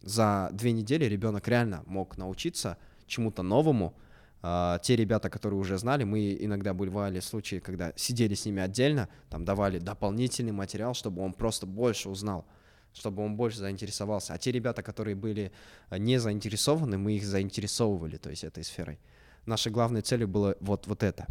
за 0.01 0.51
две 0.53 0.73
недели 0.73 1.05
ребенок 1.05 1.47
реально 1.47 1.85
мог 1.87 2.17
научиться 2.17 2.79
чему-то 3.07 3.43
новому, 3.43 3.97
Uh, 4.45 4.79
те 4.83 4.95
ребята, 4.95 5.31
которые 5.31 5.59
уже 5.59 5.79
знали, 5.79 6.05
мы 6.05 6.37
иногда 6.39 6.75
бывали 6.75 7.19
случаи, 7.21 7.61
когда 7.61 7.95
сидели 7.97 8.35
с 8.35 8.45
ними 8.45 8.61
отдельно, 8.61 9.09
там 9.31 9.47
давали 9.47 9.79
дополнительный 9.79 10.53
материал, 10.53 10.93
чтобы 10.93 11.23
он 11.23 11.33
просто 11.33 11.65
больше 11.65 12.11
узнал, 12.11 12.45
чтобы 12.93 13.25
он 13.25 13.37
больше 13.37 13.57
заинтересовался. 13.61 14.35
А 14.35 14.39
те 14.39 14.53
ребята, 14.53 14.83
которые 14.83 15.15
были 15.15 15.51
а, 15.89 15.97
не 15.97 16.19
заинтересованы, 16.19 16.99
мы 16.99 17.13
их 17.13 17.25
заинтересовывали, 17.25 18.19
то 18.19 18.29
есть 18.29 18.45
этой 18.45 18.65
сферой. 18.65 18.99
Нашей 19.47 19.73
главной 19.73 20.03
целью 20.03 20.29
было 20.29 20.55
вот, 20.61 20.87
вот 20.89 21.03
это. 21.03 21.27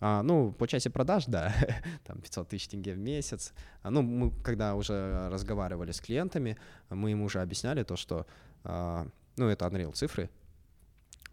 А, 0.00 0.24
ну, 0.24 0.50
по 0.50 0.66
части 0.66 0.88
продаж, 0.88 1.26
да, 1.26 1.54
там 2.04 2.20
500 2.20 2.48
тысяч 2.48 2.66
тенге 2.66 2.94
в 2.94 2.98
месяц. 2.98 3.52
А, 3.82 3.90
ну, 3.90 4.02
мы, 4.02 4.32
когда 4.42 4.74
уже 4.74 5.28
разговаривали 5.30 5.92
с 5.92 6.00
клиентами, 6.00 6.56
мы 6.90 7.12
им 7.12 7.22
уже 7.22 7.40
объясняли 7.40 7.84
то, 7.84 7.94
что, 7.94 8.26
а, 8.64 9.06
ну, 9.36 9.46
это 9.46 9.64
Unreal 9.64 9.92
цифры, 9.92 10.28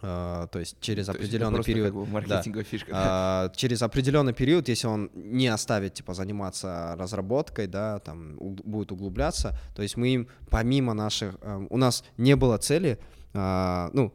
Uh, 0.02 0.48
то 0.50 0.60
есть 0.60 0.78
через 0.82 1.06
то 1.06 1.14
определенный 1.14 1.58
есть 1.58 1.68
период, 1.68 1.94
как 1.94 1.96
бы 1.96 2.28
да, 2.28 2.42
фишка. 2.42 2.92
Uh, 2.92 3.56
через 3.56 3.82
определенный 3.82 4.34
период, 4.34 4.68
если 4.68 4.88
он 4.88 5.10
не 5.14 5.48
оставит 5.48 5.94
типа 5.94 6.14
заниматься 6.14 6.96
разработкой, 6.98 7.68
да, 7.68 8.00
там 8.00 8.36
у, 8.38 8.52
будет 8.52 8.92
углубляться, 8.92 9.58
то 9.74 9.82
есть 9.82 9.96
мы 9.96 10.10
им 10.10 10.28
помимо 10.50 10.94
наших, 10.94 11.36
uh, 11.36 11.66
у 11.70 11.78
нас 11.78 12.04
не 12.18 12.36
было 12.36 12.58
цели, 12.58 13.00
ну 13.34 14.14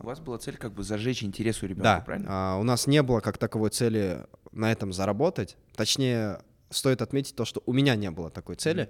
у 0.00 0.06
вас 0.06 0.20
была 0.20 0.38
цель 0.38 0.56
как 0.56 0.72
бы 0.72 0.84
зажечь 0.84 1.24
интерес 1.24 1.62
у 1.62 1.66
ребенка, 1.66 1.82
да, 1.82 2.00
правильно? 2.00 2.58
у 2.58 2.62
нас 2.62 2.86
не 2.86 3.02
было 3.02 3.20
как 3.20 3.38
таковой 3.38 3.70
цели 3.70 4.24
на 4.52 4.70
этом 4.70 4.92
заработать, 4.92 5.56
точнее 5.74 6.40
стоит 6.70 7.02
отметить 7.02 7.34
то, 7.34 7.44
что 7.44 7.62
у 7.66 7.72
меня 7.72 7.96
не 7.96 8.10
было 8.10 8.30
такой 8.30 8.54
цели, 8.54 8.88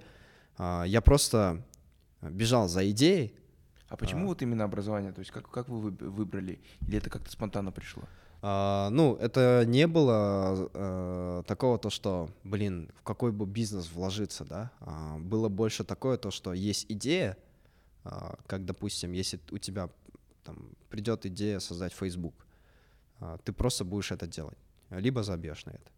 mm-hmm. 0.57 0.87
я 0.87 1.01
просто 1.01 1.63
бежал 2.21 2.67
за 2.67 2.89
идеей, 2.91 3.33
а 3.89 3.95
почему 3.95 4.25
а. 4.25 4.27
вот 4.27 4.41
именно 4.41 4.63
образование? 4.63 5.11
То 5.11 5.19
есть 5.19 5.31
как, 5.31 5.49
как 5.49 5.69
вы 5.69 5.91
выбрали? 5.91 6.59
Или 6.87 6.97
это 6.97 7.09
как-то 7.09 7.31
спонтанно 7.31 7.71
пришло? 7.71 8.03
А, 8.41 8.89
ну, 8.89 9.15
это 9.15 9.63
не 9.65 9.87
было 9.87 10.69
а, 10.73 11.43
такого 11.43 11.79
то, 11.79 11.89
что, 11.89 12.29
блин, 12.43 12.91
в 12.95 13.03
какой 13.03 13.31
бы 13.31 13.45
бизнес 13.45 13.91
вложиться, 13.91 14.45
да? 14.45 14.71
А, 14.81 15.17
было 15.17 15.49
больше 15.49 15.83
такое 15.83 16.17
то, 16.17 16.31
что 16.31 16.53
есть 16.53 16.85
идея, 16.89 17.37
а, 18.03 18.37
как, 18.45 18.65
допустим, 18.65 19.13
если 19.13 19.39
у 19.51 19.57
тебя 19.57 19.89
там 20.43 20.69
придет 20.89 21.25
идея 21.25 21.59
создать 21.59 21.93
Facebook, 21.93 22.45
а, 23.19 23.37
ты 23.37 23.53
просто 23.53 23.85
будешь 23.85 24.11
это 24.11 24.27
делать, 24.27 24.57
либо 24.89 25.23
забьешь 25.23 25.65
на 25.65 25.71
это. 25.71 25.91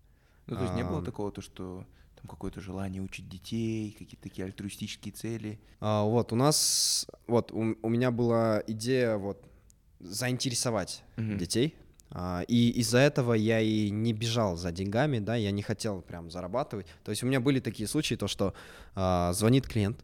Ну, 0.48 0.56
то 0.56 0.64
есть 0.64 0.76
не 0.76 0.84
было 0.84 1.04
такого, 1.04 1.32
то, 1.32 1.42
что 1.42 1.86
там 2.20 2.30
какое-то 2.30 2.62
желание 2.62 3.02
учить 3.02 3.30
детей, 3.30 3.96
какие-то 3.98 4.24
такие 4.24 4.46
альтруистические 4.46 5.14
цели? 5.14 5.60
А, 5.80 6.04
вот 6.04 6.34
у 6.34 6.36
нас, 6.36 7.08
вот 7.28 7.52
у, 7.52 7.76
у 7.82 7.90
меня 7.90 8.12
была 8.12 8.62
идея 8.68 9.18
вот 9.18 9.44
заинтересовать 10.00 11.04
угу. 11.18 11.36
детей, 11.36 11.76
а, 12.12 12.44
и 12.48 12.70
из-за 12.82 13.00
этого 13.00 13.34
я 13.34 13.60
и 13.62 13.90
не 13.90 14.14
бежал 14.14 14.58
за 14.58 14.72
деньгами, 14.72 15.20
да, 15.20 15.36
я 15.36 15.52
не 15.52 15.62
хотел 15.62 16.02
прям 16.02 16.30
зарабатывать. 16.32 16.88
То 17.04 17.12
есть 17.12 17.24
у 17.24 17.28
меня 17.28 17.40
были 17.40 17.60
такие 17.60 17.88
случаи, 17.88 18.16
то 18.16 18.28
что 18.28 18.54
а, 18.96 19.32
звонит 19.34 19.68
клиент, 19.68 20.04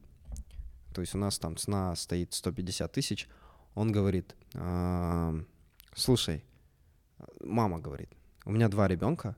то 0.93 1.01
есть 1.01 1.15
у 1.15 1.17
нас 1.17 1.37
там 1.39 1.57
цена 1.57 1.95
стоит 1.95 2.33
150 2.33 2.91
тысяч, 2.91 3.27
он 3.73 3.91
говорит, 3.91 4.35
а, 4.53 5.35
слушай, 5.93 6.43
мама 7.41 7.79
говорит, 7.79 8.09
у 8.45 8.51
меня 8.51 8.69
два 8.69 8.87
ребенка, 8.87 9.35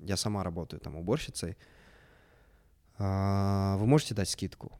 я 0.00 0.16
сама 0.16 0.42
работаю 0.42 0.80
там 0.80 0.96
уборщицей, 0.96 1.56
а, 2.98 3.76
вы 3.76 3.86
можете 3.86 4.14
дать 4.14 4.28
скидку? 4.28 4.72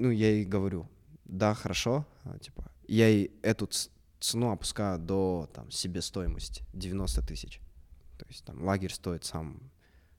ну, 0.00 0.10
я 0.10 0.30
ей 0.30 0.44
говорю, 0.44 0.88
да, 1.24 1.54
хорошо, 1.54 2.06
а, 2.24 2.38
типа, 2.38 2.70
я 2.88 3.08
ей 3.08 3.30
эту 3.42 3.68
цену 4.18 4.50
опускаю 4.50 4.98
до, 4.98 5.48
там, 5.52 5.70
себестоимости 5.70 6.64
90 6.72 7.22
тысяч. 7.26 7.60
То 8.18 8.26
есть 8.28 8.44
там 8.44 8.62
лагерь 8.64 8.92
стоит 8.92 9.24
сам, 9.24 9.60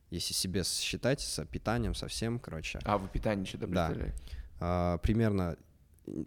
если 0.10 0.34
себе 0.34 0.64
считать, 0.64 1.22
с 1.22 1.44
питанием, 1.46 1.96
совсем, 1.96 2.40
короче. 2.40 2.80
А, 2.84 2.98
вы 2.98 3.08
питание 3.08 3.46
что-то 3.46 3.68
Да. 3.68 3.94
А, 4.60 4.98
примерно 5.00 5.58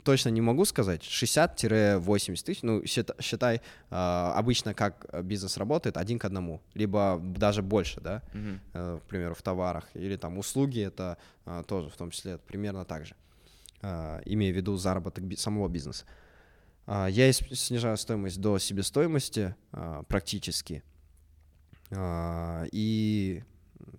точно 0.03 0.31
не 0.31 0.41
могу 0.41 0.65
сказать, 0.65 1.03
60-80 1.03 2.45
тысяч, 2.45 2.63
ну, 2.63 2.83
считай, 2.85 3.61
а, 3.91 4.33
обычно 4.37 4.75
как 4.75 5.07
бизнес 5.25 5.57
работает 5.57 5.97
один 5.97 6.19
к 6.19 6.25
одному, 6.25 6.63
либо 6.75 7.21
даже 7.23 7.63
больше, 7.63 8.01
да, 8.01 8.23
uh-huh. 8.33 9.01
к 9.01 9.03
примеру, 9.05 9.35
в 9.35 9.43
товарах, 9.43 9.89
или 9.95 10.17
там 10.17 10.39
услуги, 10.39 10.81
это 10.81 11.19
а, 11.45 11.63
тоже 11.63 11.91
в 11.91 11.97
том 11.97 12.11
числе 12.11 12.39
примерно 12.39 12.85
так 12.85 13.07
же, 13.07 13.15
имея 14.25 14.53
в 14.53 14.57
виду 14.57 14.77
заработок 14.77 15.25
самого 15.39 15.69
бизнеса. 15.69 16.07
Я 16.87 17.33
снижаю 17.33 17.97
стоимость 17.97 18.41
до 18.41 18.59
себестоимости 18.59 19.55
практически, 20.09 20.83
и 21.93 23.43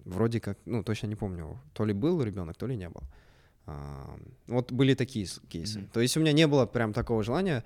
вроде 0.06 0.40
как, 0.40 0.58
ну, 0.66 0.84
точно 0.84 1.08
не 1.08 1.16
помню, 1.16 1.60
то 1.74 1.86
ли 1.86 1.94
был 1.94 2.22
ребенок, 2.22 2.58
то 2.58 2.68
ли 2.68 2.76
не 2.76 2.90
был. 2.90 3.02
Вот 4.48 4.72
были 4.72 4.94
такие 4.94 5.28
кейсы. 5.50 5.80
Mm-hmm. 5.80 5.90
То 5.92 6.00
есть 6.00 6.18
у 6.18 6.20
меня 6.20 6.34
не 6.34 6.48
было 6.48 6.66
прям 6.66 6.94
такого 6.94 7.24
желания, 7.24 7.64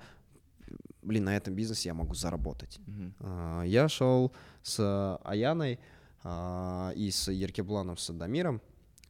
блин, 1.02 1.24
на 1.24 1.36
этом 1.36 1.54
бизнесе 1.54 1.90
я 1.90 1.94
могу 1.94 2.14
заработать. 2.14 2.78
Mm-hmm. 2.86 3.66
Я 3.68 3.88
шел 3.88 4.32
с 4.62 5.18
Аяной 5.24 5.78
а, 6.22 6.92
и 6.96 7.10
с 7.10 7.30
Еркебланом, 7.30 7.96
с 7.96 8.12
Дамиром. 8.12 8.62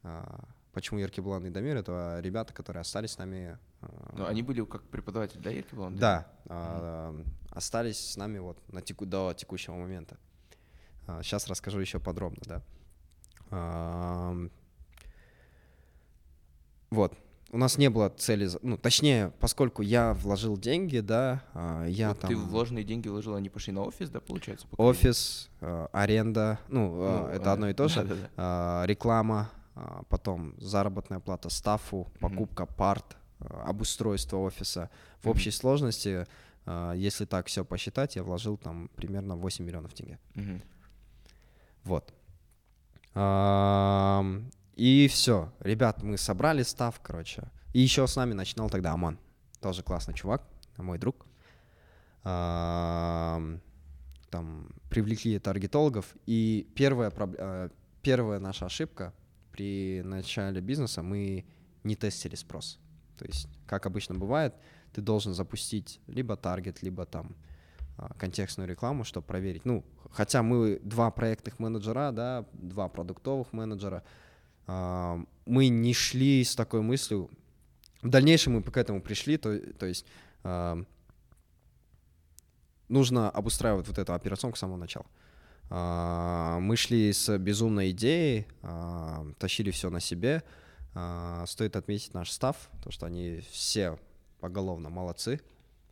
А, 0.03 0.45
почему 0.73 0.99
Еркеблан 0.99 1.45
и 1.45 1.49
Дамир? 1.49 1.77
Это 1.77 2.19
ребята, 2.21 2.53
которые 2.53 2.81
остались 2.81 3.11
с 3.11 3.17
нами. 3.17 3.57
Но 4.13 4.27
они 4.27 4.43
были 4.43 4.63
как 4.65 4.83
преподаватели, 4.83 5.39
да, 5.41 5.49
Еркеблан? 5.49 5.95
Да, 5.95 6.27
mm-hmm. 6.45 7.25
остались 7.51 8.11
с 8.11 8.17
нами 8.17 8.39
вот 8.39 8.57
на 8.71 8.81
теку, 8.81 9.05
до 9.05 9.33
текущего 9.33 9.75
момента. 9.75 10.17
Сейчас 11.21 11.47
расскажу 11.47 11.79
еще 11.79 11.99
подробно, 11.99 12.41
да. 12.45 12.61
Вот. 16.91 17.17
У 17.53 17.57
нас 17.57 17.77
не 17.77 17.89
было 17.89 18.09
цели, 18.09 18.49
ну, 18.61 18.77
точнее, 18.77 19.33
поскольку 19.41 19.81
я 19.81 20.13
вложил 20.13 20.57
деньги, 20.57 20.99
да, 20.99 21.43
а, 21.53 21.85
я 21.85 22.09
вот 22.09 22.19
там... 22.19 22.29
Ты 22.29 22.37
вложенные 22.37 22.85
деньги 22.85 23.09
вложил, 23.09 23.35
они 23.35 23.49
пошли 23.49 23.73
на 23.73 23.81
офис, 23.81 24.09
да, 24.09 24.21
получается? 24.21 24.67
Офис, 24.77 25.49
э, 25.59 25.87
аренда, 25.91 26.59
ну, 26.69 26.95
ну 26.95 27.27
это 27.27 27.49
э, 27.49 27.53
одно 27.53 27.69
и 27.69 27.73
то 27.73 27.89
же, 27.89 28.03
да, 28.03 28.15
да, 28.15 28.29
да. 28.37 28.83
реклама, 28.85 29.51
а, 29.75 30.03
потом 30.07 30.53
заработная 30.59 31.19
плата 31.19 31.49
стафу, 31.49 32.09
покупка 32.21 32.63
mm-hmm. 32.63 32.75
парт, 32.77 33.17
обустройство 33.39 34.37
офиса. 34.37 34.89
В 35.19 35.25
mm-hmm. 35.25 35.31
общей 35.31 35.51
сложности, 35.51 36.27
если 36.95 37.25
так 37.25 37.47
все 37.47 37.65
посчитать, 37.65 38.15
я 38.15 38.23
вложил 38.23 38.55
там 38.55 38.89
примерно 38.95 39.35
8 39.35 39.65
миллионов 39.65 39.93
тенге. 39.93 40.19
Mm-hmm. 40.35 40.61
Вот. 41.83 42.13
И 44.75 45.07
все, 45.07 45.51
ребят, 45.59 46.01
мы 46.03 46.17
собрали 46.17 46.63
став, 46.63 46.99
короче. 47.01 47.43
И 47.73 47.79
еще 47.79 48.07
с 48.07 48.15
нами 48.15 48.33
начинал 48.33 48.69
тогда 48.69 48.93
Аман, 48.93 49.17
тоже 49.59 49.83
классный 49.83 50.13
чувак, 50.13 50.43
мой 50.77 50.97
друг. 50.97 51.25
Там 52.23 53.61
привлекли 54.89 55.39
таргетологов, 55.39 56.05
и 56.25 56.71
первая, 56.75 57.11
э, 57.15 57.69
первая 58.01 58.39
наша 58.39 58.65
ошибка 58.67 59.13
при 59.51 60.01
начале 60.03 60.61
бизнеса, 60.61 61.01
мы 61.01 61.45
не 61.83 61.95
тестили 61.95 62.35
спрос. 62.35 62.79
То 63.17 63.25
есть, 63.25 63.47
как 63.67 63.85
обычно 63.85 64.15
бывает, 64.15 64.55
ты 64.93 65.01
должен 65.01 65.33
запустить 65.33 65.99
либо 66.07 66.35
таргет, 66.35 66.81
либо 66.81 67.05
там 67.05 67.35
а, 67.97 68.13
контекстную 68.17 68.69
рекламу, 68.69 69.03
чтобы 69.03 69.27
проверить. 69.27 69.65
Ну, 69.65 69.83
хотя 70.11 70.41
мы 70.43 70.79
два 70.83 71.11
проектных 71.11 71.59
менеджера, 71.59 72.11
да, 72.11 72.45
два 72.53 72.87
продуктовых 72.89 73.53
менеджера, 73.53 74.03
мы 75.45 75.67
не 75.67 75.93
шли 75.93 76.43
с 76.43 76.55
такой 76.55 76.81
мыслью. 76.81 77.29
В 78.01 78.09
дальнейшем 78.09 78.53
мы 78.53 78.63
к 78.63 78.77
этому 78.77 79.01
пришли, 79.01 79.37
то, 79.37 79.59
то 79.59 79.85
есть 79.85 80.05
а, 80.43 80.83
нужно 82.87 83.29
обустраивать 83.29 83.87
вот 83.87 83.97
эту 83.97 84.13
операционку 84.13 84.57
с 84.57 84.59
самого 84.59 84.77
начала. 84.77 85.05
А, 85.69 86.59
мы 86.59 86.75
шли 86.77 87.13
с 87.13 87.37
безумной 87.37 87.91
идеей, 87.91 88.47
тащили 89.37 89.71
все 89.71 89.89
на 89.89 89.99
себе. 89.99 90.43
Стоит 91.45 91.75
отметить 91.77 92.13
наш 92.13 92.31
став, 92.31 92.57
то 92.83 92.91
что 92.91 93.05
они 93.05 93.41
все 93.49 93.97
поголовно 94.41 94.89
молодцы 94.89 95.39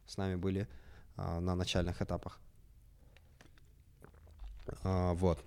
с 0.06 0.18
нами 0.18 0.36
были 0.36 0.68
на 1.16 1.56
начальных 1.56 2.02
этапах. 2.02 2.40
Вот. 4.84 5.40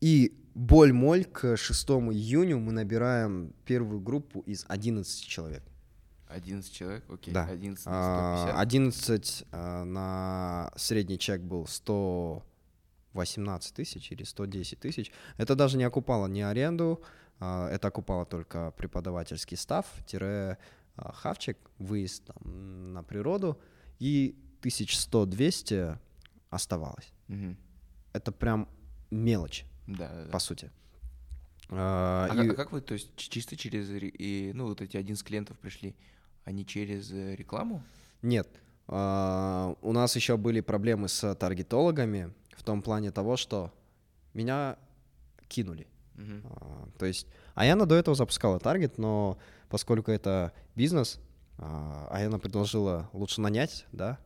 И 0.00 0.41
боль-моль 0.54 1.24
к 1.24 1.56
6 1.56 1.90
июню 1.90 2.58
мы 2.58 2.72
набираем 2.72 3.52
первую 3.64 4.00
группу 4.00 4.40
из 4.40 4.64
11 4.68 5.26
человек. 5.26 5.62
11 6.28 6.72
человек? 6.72 7.04
Окей. 7.08 7.34
Да. 7.34 7.46
11 7.46 7.86
на 7.86 8.36
150. 8.38 8.60
11 8.60 9.44
а, 9.52 9.84
на 9.84 10.72
средний 10.76 11.18
чек 11.18 11.42
был 11.42 11.66
118 11.66 13.74
тысяч 13.74 14.12
или 14.12 14.24
110 14.24 14.78
тысяч. 14.78 15.12
Это 15.36 15.54
даже 15.54 15.76
не 15.76 15.84
окупало 15.84 16.26
ни 16.26 16.40
аренду, 16.40 17.02
а, 17.38 17.68
это 17.68 17.88
окупало 17.88 18.24
только 18.24 18.72
преподавательский 18.72 19.56
став, 19.56 19.86
тире 20.06 20.58
а, 20.96 21.12
хавчик, 21.12 21.58
выезд 21.78 22.24
там, 22.24 22.92
на 22.92 23.02
природу, 23.02 23.58
и 23.98 24.36
1100-200 24.62 25.98
оставалось. 26.50 27.12
Угу. 27.28 27.56
Это 28.12 28.32
прям 28.32 28.68
мелочь. 29.10 29.66
Да, 29.86 30.08
да, 30.08 30.30
по 30.30 30.38
сути. 30.38 30.70
А, 31.68 32.28
а, 32.30 32.44
и... 32.44 32.48
а 32.48 32.54
как 32.54 32.72
вы, 32.72 32.80
то 32.80 32.94
есть 32.94 33.14
чисто 33.16 33.56
через, 33.56 33.88
и, 33.90 34.52
ну 34.54 34.66
вот 34.66 34.80
эти 34.80 34.96
11 34.96 35.24
клиентов 35.26 35.58
пришли, 35.58 35.94
они 36.44 36.66
через 36.66 37.10
э, 37.10 37.34
рекламу? 37.34 37.82
Нет, 38.20 38.48
а, 38.88 39.74
у 39.80 39.92
нас 39.92 40.16
еще 40.16 40.36
были 40.36 40.60
проблемы 40.60 41.08
с 41.08 41.34
таргетологами 41.34 42.32
в 42.56 42.62
том 42.62 42.82
плане 42.82 43.10
того, 43.10 43.36
что 43.36 43.72
меня 44.34 44.76
кинули. 45.48 45.86
Uh-huh. 46.16 46.42
А, 46.44 46.88
то 46.98 47.06
есть 47.06 47.26
Аяна 47.54 47.86
до 47.86 47.94
этого 47.94 48.14
запускала 48.14 48.58
таргет, 48.58 48.98
но 48.98 49.38
поскольку 49.68 50.10
это 50.10 50.52
бизнес, 50.74 51.20
а, 51.58 52.08
Аяна 52.10 52.38
предложила 52.38 53.08
лучше 53.12 53.40
нанять, 53.40 53.86
да, 53.92 54.18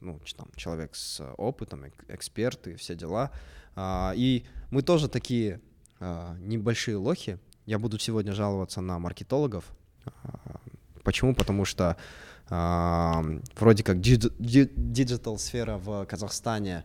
ну, 0.00 0.20
там, 0.36 0.48
человек 0.56 0.94
с 0.94 1.22
опытом, 1.36 1.84
эксперты, 2.08 2.76
все 2.76 2.94
дела. 2.94 3.30
А, 3.74 4.12
и 4.16 4.44
мы 4.70 4.82
тоже 4.82 5.08
такие 5.08 5.60
а, 6.00 6.36
небольшие 6.38 6.96
лохи. 6.96 7.38
Я 7.66 7.78
буду 7.78 7.98
сегодня 7.98 8.32
жаловаться 8.32 8.80
на 8.80 8.98
маркетологов. 8.98 9.64
Почему? 11.02 11.34
Потому 11.34 11.64
что 11.64 11.96
вроде 12.48 13.82
как 13.82 14.00
digital 14.00 15.36
сфера 15.36 15.78
в 15.78 16.06
Казахстане 16.06 16.84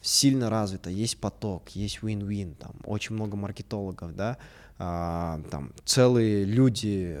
сильно 0.00 0.50
развита, 0.50 0.88
есть 0.88 1.20
поток, 1.20 1.70
есть 1.70 1.98
win-win, 2.00 2.54
там 2.54 2.76
очень 2.84 3.16
много 3.16 3.36
маркетологов, 3.36 4.14
да, 4.14 4.38
там 4.78 5.72
целые 5.84 6.44
люди 6.44 7.18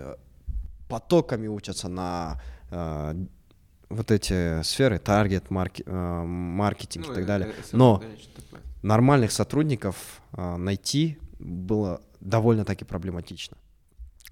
потоками 0.88 1.48
учатся 1.48 1.88
на 1.88 2.40
вот 3.90 4.10
эти 4.12 4.62
сферы, 4.62 4.98
таргет, 4.98 5.50
марки, 5.50 5.82
э, 5.84 6.22
маркетинг 6.24 7.06
ну, 7.08 7.12
и 7.12 7.16
так 7.16 7.26
далее. 7.26 7.54
Но 7.72 8.02
нормальных 8.82 9.32
сотрудников 9.32 10.22
э, 10.32 10.56
найти 10.56 11.18
было 11.38 12.00
довольно-таки 12.20 12.84
проблематично. 12.84 13.56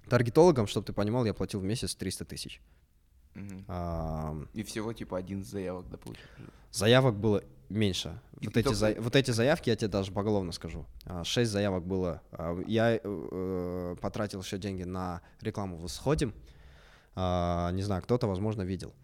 Таргетологам, 0.08 0.66
чтобы 0.66 0.86
ты 0.86 0.92
понимал, 0.92 1.24
я 1.24 1.34
платил 1.34 1.60
в 1.60 1.64
месяц 1.64 1.94
300 1.94 2.24
тысяч. 2.24 2.62
Угу. 3.34 3.64
А, 3.68 4.36
и 4.54 4.62
всего 4.62 4.92
типа 4.92 5.18
один 5.18 5.44
заявок, 5.44 5.86
получается? 5.86 6.52
Заявок 6.70 7.16
было 7.16 7.42
меньше. 7.68 8.20
И 8.40 8.46
вот, 8.46 8.56
эти 8.56 8.64
только... 8.64 8.78
за... 8.78 8.94
вот 8.98 9.16
эти 9.16 9.32
заявки, 9.32 9.70
я 9.70 9.76
тебе 9.76 9.88
даже 9.88 10.12
поголовно 10.12 10.52
скажу. 10.52 10.86
А, 11.04 11.24
шесть 11.24 11.50
заявок 11.50 11.84
было. 11.84 12.22
А, 12.30 12.58
я 12.66 12.94
э, 12.94 13.00
э, 13.02 13.96
потратил 14.00 14.40
еще 14.40 14.56
деньги 14.58 14.84
на 14.84 15.20
рекламу 15.40 15.76
в 15.76 15.88
«Сходим». 15.88 16.32
А, 17.16 17.72
не 17.72 17.82
знаю, 17.82 18.02
кто-то, 18.02 18.28
возможно, 18.28 18.62
видел 18.62 18.94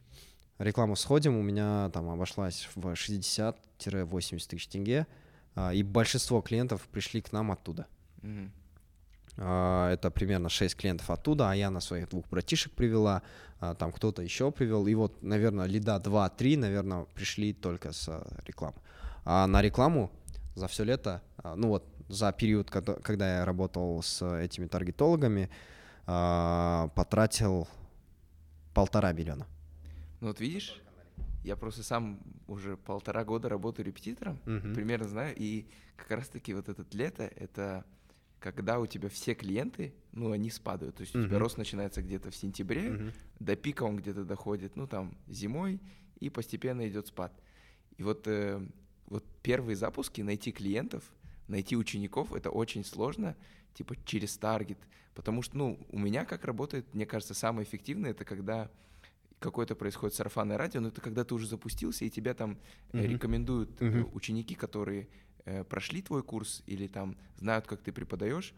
рекламу 0.65 0.97
сходим 0.97 1.37
у 1.37 1.43
меня 1.43 1.91
там 1.91 2.09
обошлась 2.11 2.69
в 2.75 2.87
60-80 2.87 4.49
тысяч 4.49 4.67
тенге, 4.67 5.07
а, 5.55 5.73
и 5.73 5.83
большинство 5.83 6.41
клиентов 6.41 6.83
пришли 6.89 7.21
к 7.21 7.33
нам 7.33 7.53
оттуда. 7.53 7.87
Mm-hmm. 8.23 8.51
Это 9.37 10.13
примерно 10.13 10.49
6 10.49 10.77
клиентов 10.77 11.11
оттуда, 11.11 11.51
а 11.51 11.55
я 11.57 11.71
на 11.71 11.81
своих 11.81 12.09
двух 12.09 12.29
братишек 12.29 12.73
привела, 12.73 13.23
а, 13.61 13.75
там 13.75 13.93
кто-то 13.93 14.23
еще 14.23 14.51
привел, 14.51 14.87
и 14.87 14.95
вот, 14.95 15.23
наверное, 15.23 15.67
лида 15.67 16.01
2-3, 16.03 16.59
наверное, 16.59 17.05
пришли 17.15 17.53
только 17.53 17.93
с 17.93 18.09
рекламы. 18.47 18.77
А 19.25 19.47
на 19.47 19.61
рекламу 19.63 20.11
за 20.55 20.69
все 20.69 20.85
лето, 20.85 21.23
ну 21.43 21.69
вот 21.69 21.85
за 22.09 22.33
период, 22.33 22.71
когда 22.71 23.39
я 23.39 23.45
работал 23.45 24.03
с 24.03 24.23
этими 24.23 24.67
таргетологами, 24.67 25.51
а, 26.07 26.89
потратил 26.95 27.67
полтора 28.75 29.13
миллиона. 29.13 29.47
Ну 30.25 30.29
вот 30.29 30.41
видишь, 30.41 30.81
я 31.43 31.55
просто 31.55 31.83
сам 31.83 32.19
уже 32.49 32.79
полтора 32.79 33.25
года 33.27 33.51
работаю 33.51 33.85
репетитором, 33.85 34.41
Мгм. 34.47 34.73
примерно 34.73 35.07
знаю, 35.07 35.35
и 35.37 35.67
как 35.97 36.13
раз-таки 36.13 36.55
вот 36.55 36.71
этот 36.71 36.95
лето— 36.95 37.25
это 37.37 37.85
когда 38.41 38.81
у 38.81 38.87
тебя 38.87 39.11
все 39.11 39.35
клиенты, 39.35 39.93
ну, 40.13 40.33
они 40.33 40.49
спадают. 40.49 40.97
То 40.97 41.03
есть 41.03 41.15
у 41.15 41.23
тебя 41.23 41.39
рост 41.39 41.59
начинается 41.59 42.01
где-то 42.01 42.31
в 42.31 42.37
сентябре, 42.37 42.93
Мгм. 42.93 43.13
до 43.39 43.55
пика 43.55 43.83
он 43.83 43.97
где-то 43.97 44.25
доходит, 44.25 44.77
ну, 44.77 44.87
там, 44.87 45.15
зимой, 45.29 45.79
и 46.21 46.31
постепенно 46.31 46.89
идет 46.89 47.07
спад. 47.07 47.39
И 47.99 48.03
вот, 48.03 48.27
э, 48.27 48.67
вот 49.09 49.27
первые 49.43 49.77
запуски, 49.77 50.23
найти 50.23 50.53
клиентов, 50.53 51.05
найти 51.49 51.77
учеников, 51.77 52.33
это 52.33 52.49
очень 52.49 52.83
сложно, 52.83 53.37
типа 53.75 53.95
через 54.07 54.39
таргет, 54.39 54.79
потому 55.15 55.43
что, 55.43 55.59
ну, 55.59 55.87
у 55.91 55.99
меня 55.99 56.25
как 56.25 56.47
работает, 56.47 56.95
мне 56.95 57.05
кажется, 57.05 57.35
самое 57.35 57.69
эффективное, 57.69 58.13
это 58.13 58.25
когда 58.25 58.71
какое-то 59.45 59.77
происходит 59.77 60.15
сарафанное 60.17 60.59
радио, 60.59 60.81
но 60.81 60.89
это 60.89 61.01
когда 61.01 61.23
ты 61.25 61.35
уже 61.35 61.47
запустился, 61.47 62.05
и 62.05 62.11
тебя 62.11 62.35
там 62.35 62.59
Мгм. 62.93 63.05
рекомендуют 63.05 63.81
Мгм. 63.81 64.09
ученики, 64.13 64.55
которые 64.55 65.09
э, 65.45 65.63
прошли 65.65 66.01
твой 66.03 66.23
курс 66.23 66.63
или 66.67 66.89
там 66.89 67.17
знают, 67.37 67.67
как 67.67 67.83
ты 67.83 67.93
преподаешь, 67.93 68.55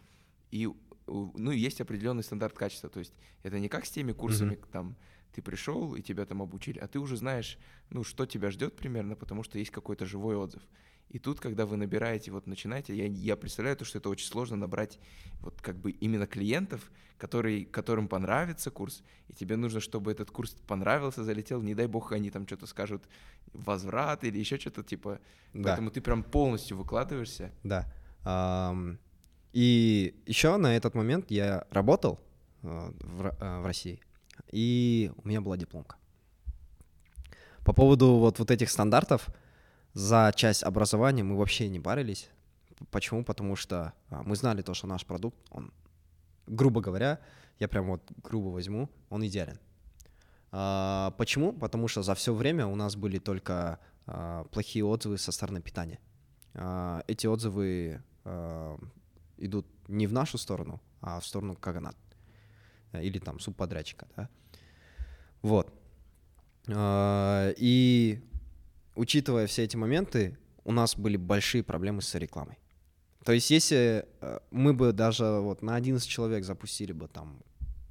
и 0.53 0.69
ну, 1.07 1.51
есть 1.51 1.81
определенный 1.81 2.23
стандарт 2.23 2.57
качества. 2.57 2.89
То 2.89 3.01
есть 3.01 3.13
это 3.43 3.59
не 3.59 3.69
как 3.69 3.85
с 3.85 3.91
теми 3.91 4.13
курсами, 4.13 4.59
там 4.73 4.97
ты 5.33 5.43
пришел 5.43 5.95
и 5.95 6.03
тебя 6.03 6.25
там 6.25 6.41
обучили, 6.41 6.79
а 6.79 6.87
ты 6.87 6.99
уже 6.99 7.17
знаешь, 7.17 7.59
ну, 7.91 8.05
что 8.05 8.25
тебя 8.27 8.51
ждет 8.51 8.77
примерно, 8.77 9.17
потому 9.17 9.43
что 9.43 9.59
есть 9.59 9.71
какой-то 9.71 10.07
живой 10.07 10.37
отзыв. 10.37 10.63
И 11.09 11.19
тут, 11.19 11.41
когда 11.41 11.67
вы 11.67 11.77
набираете, 11.77 12.31
вот 12.33 12.47
начинаете, 12.47 12.95
я, 12.95 13.07
я 13.07 13.37
представляю 13.37 13.77
то, 13.77 13.85
что 13.85 13.99
это 13.99 14.09
очень 14.09 14.27
сложно 14.27 14.57
набрать 14.57 14.99
вот 15.41 15.61
как 15.63 15.77
бы 15.77 15.93
именно 15.93 16.27
клиентов, 16.27 16.91
которые, 17.17 17.65
которым 17.65 18.09
понравится 18.09 18.71
курс, 18.71 19.03
и 19.29 19.33
тебе 19.33 19.57
нужно, 19.57 19.81
чтобы 19.81 20.11
этот 20.11 20.31
курс 20.31 20.57
понравился, 20.67 21.25
залетел, 21.25 21.63
не 21.63 21.75
дай 21.75 21.87
бог 21.87 22.13
они 22.13 22.31
там 22.31 22.47
что-то 22.47 22.67
скажут, 22.67 23.05
возврат 23.53 24.25
или 24.25 24.39
еще 24.39 24.59
что-то 24.59 24.83
типа. 24.83 25.21
Да. 25.55 25.63
Поэтому 25.63 25.91
ты 25.91 26.01
прям 26.01 26.23
полностью 26.23 26.77
выкладываешься. 26.77 27.53
Да. 27.63 27.91
Ам, 28.25 28.99
И 29.53 30.21
еще 30.27 30.57
на 30.57 30.77
этот 30.77 30.95
момент 30.95 31.31
я 31.31 31.67
работал 31.71 32.21
э, 32.63 32.91
в 33.01 33.27
э, 33.27 33.61
в 33.61 33.65
России, 33.65 34.01
и 34.51 35.13
у 35.17 35.29
меня 35.29 35.41
была 35.41 35.57
дипломка. 35.57 35.97
По 37.65 37.73
поводу 37.73 38.17
вот, 38.17 38.39
вот 38.39 38.51
этих 38.51 38.71
стандартов, 38.71 39.29
за 39.97 40.31
часть 40.37 40.63
образования 40.63 41.23
мы 41.23 41.39
вообще 41.39 41.71
не 41.71 41.81
парились. 41.81 42.29
Почему? 42.91 43.25
Потому 43.25 43.57
что 43.57 43.95
а, 44.11 44.23
мы 44.25 44.37
знали 44.37 44.61
то, 44.61 44.75
что 44.75 44.87
наш 44.87 45.07
продукт, 45.07 45.39
он, 45.51 45.73
грубо 46.47 46.83
говоря, 46.83 47.19
я 47.59 47.67
прям 47.67 47.87
вот 47.87 48.03
грубо 48.23 48.49
возьму, 48.49 48.91
он 49.09 49.27
идеален. 49.27 49.59
А, 50.53 51.15
Почему? 51.17 51.55
Потому 51.55 51.89
что 51.89 52.03
за 52.03 52.15
все 52.15 52.35
время 52.35 52.67
у 52.67 52.77
нас 52.77 52.95
были 52.95 53.19
только 53.19 53.79
а, 54.07 54.45
плохие 54.45 54.85
отзывы 54.85 55.17
со 55.17 55.33
стороны 55.33 55.63
питания. 55.63 55.99
Эти 57.07 57.27
отзывы 57.27 58.03
идут 59.39 59.67
не 59.89 60.07
в 60.07 60.13
нашу 60.13 60.37
сторону, 60.39 60.81
а 61.01 61.21
в 61.21 61.27
сторону 61.27 61.55
Каганат 61.55 61.97
э, 62.93 63.05
или 63.05 63.19
там 63.19 63.41
субподрядчика, 63.41 64.09
да. 64.17 64.29
Вот. 65.43 65.71
И 66.67 68.23
учитывая 68.97 69.47
все 69.47 69.63
эти 69.63 69.77
моменты, 69.77 70.37
у 70.65 70.73
нас 70.73 70.97
были 70.97 71.17
большие 71.17 71.63
проблемы 71.63 72.03
с 72.03 72.15
рекламой. 72.17 72.59
То 73.25 73.33
есть 73.33 73.51
если 73.51 74.07
э, 74.21 74.39
мы 74.51 74.75
бы 74.75 74.93
даже 74.93 75.25
вот 75.25 75.63
на 75.63 75.77
11 75.77 76.09
человек 76.09 76.45
запустили 76.45 76.93
бы 76.93 77.09
там 77.09 77.39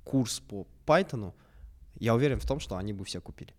курс 0.04 0.40
по 0.40 0.68
Python, 0.86 1.34
я 2.00 2.16
уверен 2.16 2.40
в 2.40 2.46
том, 2.46 2.60
что 2.60 2.76
они 2.78 2.94
бы 2.94 3.06
все 3.06 3.22
купили. 3.22 3.54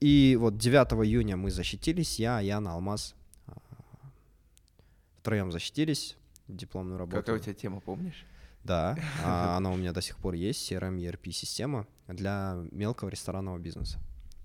И 0.00 0.36
вот 0.40 0.58
9 0.58 1.06
июня 1.06 1.36
мы 1.36 1.50
защитились, 1.50 2.18
я, 2.20 2.40
Яна, 2.40 2.74
Алмаз, 2.74 3.14
а, 3.46 3.54
втроем 5.18 5.50
защитились, 5.50 6.16
дипломную 6.46 6.98
работу. 6.98 7.18
Какая 7.18 7.36
у 7.36 7.38
тебя 7.38 7.54
тема, 7.54 7.80
помнишь? 7.80 8.24
Да, 8.66 8.96
а, 9.24 9.56
она 9.56 9.70
у 9.70 9.76
меня 9.76 9.92
до 9.92 10.00
сих 10.02 10.16
пор 10.18 10.34
есть, 10.34 10.70
CRM 10.70 10.98
ERP-система 10.98 11.86
для 12.08 12.56
мелкого 12.72 13.08
ресторанного 13.08 13.58
бизнеса. 13.58 13.98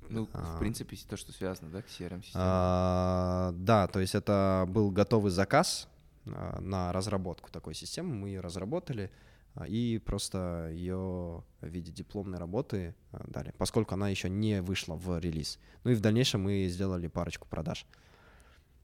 Ну, 0.09 0.28
А. 0.34 0.55
в 0.55 0.59
принципе, 0.59 0.97
то, 1.09 1.15
что 1.17 1.32
связано, 1.32 1.69
да, 1.72 1.82
к 1.82 1.86
CRM-системе. 1.88 2.34
А, 2.36 3.51
Да, 3.57 3.88
то 3.88 3.99
есть 3.99 4.13
это 4.15 4.65
был 4.67 4.91
готовый 4.91 5.32
заказ 5.32 5.88
а, 6.26 6.59
на 6.61 6.91
разработку 6.91 7.49
такой 7.51 7.74
системы, 7.74 8.13
мы 8.13 8.28
ее 8.30 8.41
разработали 8.41 9.09
а, 9.55 9.65
и 9.67 9.97
просто 9.99 10.69
ее 10.72 11.43
в 11.61 11.67
виде 11.67 11.91
дипломной 11.91 12.39
работы 12.39 12.93
а, 13.11 13.24
дали, 13.28 13.53
поскольку 13.57 13.93
она 13.95 14.09
еще 14.09 14.30
не 14.30 14.61
вышла 14.61 14.95
в 14.95 15.17
релиз. 15.19 15.59
Ну 15.84 15.91
и 15.91 15.95
в 15.95 16.01
дальнейшем 16.01 16.43
мы 16.43 16.67
сделали 16.67 17.07
парочку 17.07 17.47
продаж. 17.49 17.86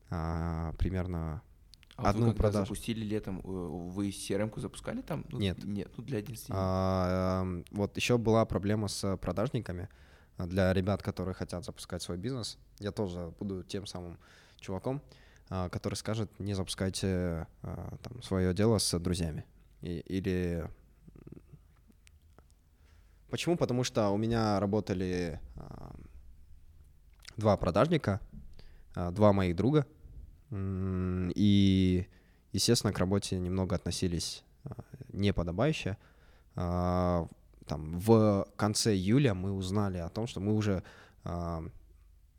А, 0.09 0.73
Примерно 0.77 1.41
А 1.97 2.09
одну 2.11 2.27
вы 2.27 2.31
когда 2.31 2.43
продажу. 2.43 2.65
запустили 2.65 3.03
летом, 3.03 3.39
э, 3.39 3.41
вы 3.43 4.09
CRM-ку 4.09 4.59
запускали 4.59 5.01
там? 5.01 5.25
Ну, 5.29 5.39
Нет. 5.39 5.63
Нет, 5.63 5.91
ну 5.97 6.03
для 6.03 6.19
11 6.19 6.47
дней. 6.47 6.55
А, 6.55 7.41
эм, 7.41 7.65
вот 7.71 7.97
еще 7.97 8.17
была 8.19 8.45
проблема 8.45 8.87
с 8.87 9.17
продажниками 9.17 9.89
а, 10.37 10.45
для 10.45 10.71
ребят, 10.73 11.01
которые 11.01 11.33
хотят 11.33 11.65
запускать 11.65 12.03
свой 12.03 12.17
бизнес. 12.17 12.59
Я 12.79 12.91
тоже 12.91 13.33
буду 13.39 13.63
тем 13.63 13.87
самым 13.87 14.19
чуваком, 14.59 15.01
а, 15.49 15.69
который 15.69 15.95
скажет, 15.95 16.29
не 16.39 16.53
запускайте 16.53 17.47
там, 17.63 18.21
свое 18.21 18.53
дело 18.53 18.77
с 18.77 18.97
друзьями. 18.99 19.43
И- 19.81 19.99
или 20.07 20.69
Почему? 23.29 23.57
Потому 23.57 23.83
что 23.83 24.09
у 24.11 24.17
меня 24.17 24.57
работали 24.59 25.41
два 27.35 27.57
продажника, 27.57 28.21
два 28.95 29.33
моих 29.33 29.53
друга, 29.55 29.85
и, 30.51 32.07
естественно, 32.53 32.93
к 32.93 32.99
работе 32.99 33.37
немного 33.37 33.75
относились 33.75 34.43
а, 34.63 34.75
неподобающе. 35.13 35.97
А, 36.55 37.27
Там 37.65 37.99
в 37.99 38.47
конце 38.55 38.93
июля 38.95 39.33
мы 39.33 39.51
узнали 39.51 39.97
о 39.97 40.09
том, 40.09 40.27
что 40.27 40.39
мы 40.39 40.53
уже, 40.55 40.83
а, 41.23 41.63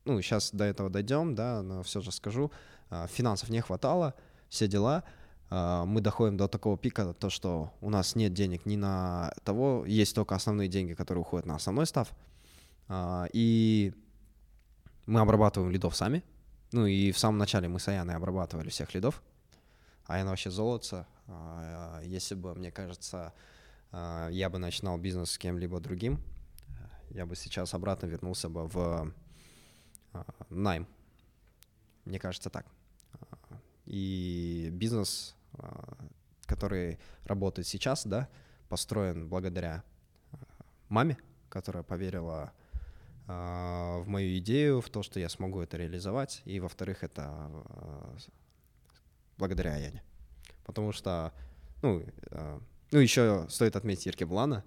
ну, 0.04 0.22
сейчас 0.22 0.50
до 0.52 0.64
этого 0.64 0.88
дойдем, 0.88 1.34
да, 1.34 1.62
но 1.62 1.82
все 1.82 2.00
же 2.00 2.12
скажу, 2.12 2.50
финансов 3.08 3.50
не 3.50 3.60
хватало, 3.60 4.14
все 4.48 4.66
дела. 4.66 5.04
Мы 5.50 6.00
доходим 6.00 6.36
до 6.36 6.48
такого 6.48 6.76
пика, 6.78 7.14
то, 7.14 7.30
что 7.30 7.72
у 7.80 7.90
нас 7.90 8.14
нет 8.16 8.32
денег 8.32 8.66
ни 8.66 8.76
на 8.76 9.32
того, 9.44 9.84
есть 9.86 10.14
только 10.14 10.34
основные 10.34 10.68
деньги, 10.68 10.94
которые 10.94 11.22
уходят 11.22 11.46
на 11.46 11.56
основной 11.56 11.86
став. 11.86 12.08
И 13.32 13.92
мы 15.06 15.20
обрабатываем 15.20 15.70
лидов 15.70 15.96
сами. 15.96 16.22
Ну 16.70 16.84
и 16.84 17.12
в 17.12 17.18
самом 17.18 17.38
начале 17.38 17.66
мы 17.66 17.80
с 17.80 17.88
Аяной 17.88 18.14
обрабатывали 18.14 18.68
всех 18.68 18.92
лидов. 18.94 19.22
Аяна 20.06 20.30
вообще 20.30 20.50
золото. 20.50 21.06
А, 21.26 22.00
Если 22.02 22.34
бы, 22.34 22.54
мне 22.54 22.70
кажется, 22.70 23.32
а, 23.90 24.28
я 24.28 24.50
бы 24.50 24.58
начинал 24.58 24.98
бизнес 24.98 25.30
с 25.30 25.38
кем-либо 25.38 25.80
другим, 25.80 26.20
я 27.10 27.24
бы 27.24 27.36
сейчас 27.36 27.72
обратно 27.72 28.06
вернулся 28.06 28.50
бы 28.50 28.66
в 28.66 29.12
а, 30.12 30.24
найм. 30.50 30.86
Мне 32.04 32.18
кажется 32.18 32.50
так. 32.50 32.66
И 33.86 34.68
бизнес, 34.72 35.34
который 36.44 36.98
работает 37.24 37.66
сейчас, 37.66 38.06
да, 38.06 38.28
построен 38.68 39.28
благодаря 39.28 39.82
маме, 40.90 41.16
которая 41.48 41.82
поверила 41.82 42.52
в 43.28 44.04
мою 44.06 44.38
идею, 44.38 44.80
в 44.80 44.88
то, 44.88 45.02
что 45.02 45.20
я 45.20 45.28
смогу 45.28 45.60
это 45.60 45.76
реализовать, 45.76 46.40
и 46.46 46.60
во-вторых, 46.60 47.04
это 47.04 47.24
а, 47.26 48.16
благодаря 49.36 49.74
Аяне. 49.74 50.02
Потому 50.64 50.92
что, 50.92 51.32
ну, 51.82 52.02
а, 52.30 52.60
ну 52.90 52.98
еще 52.98 53.46
стоит 53.50 53.76
отметить 53.76 54.06
Еркеблана, 54.06 54.64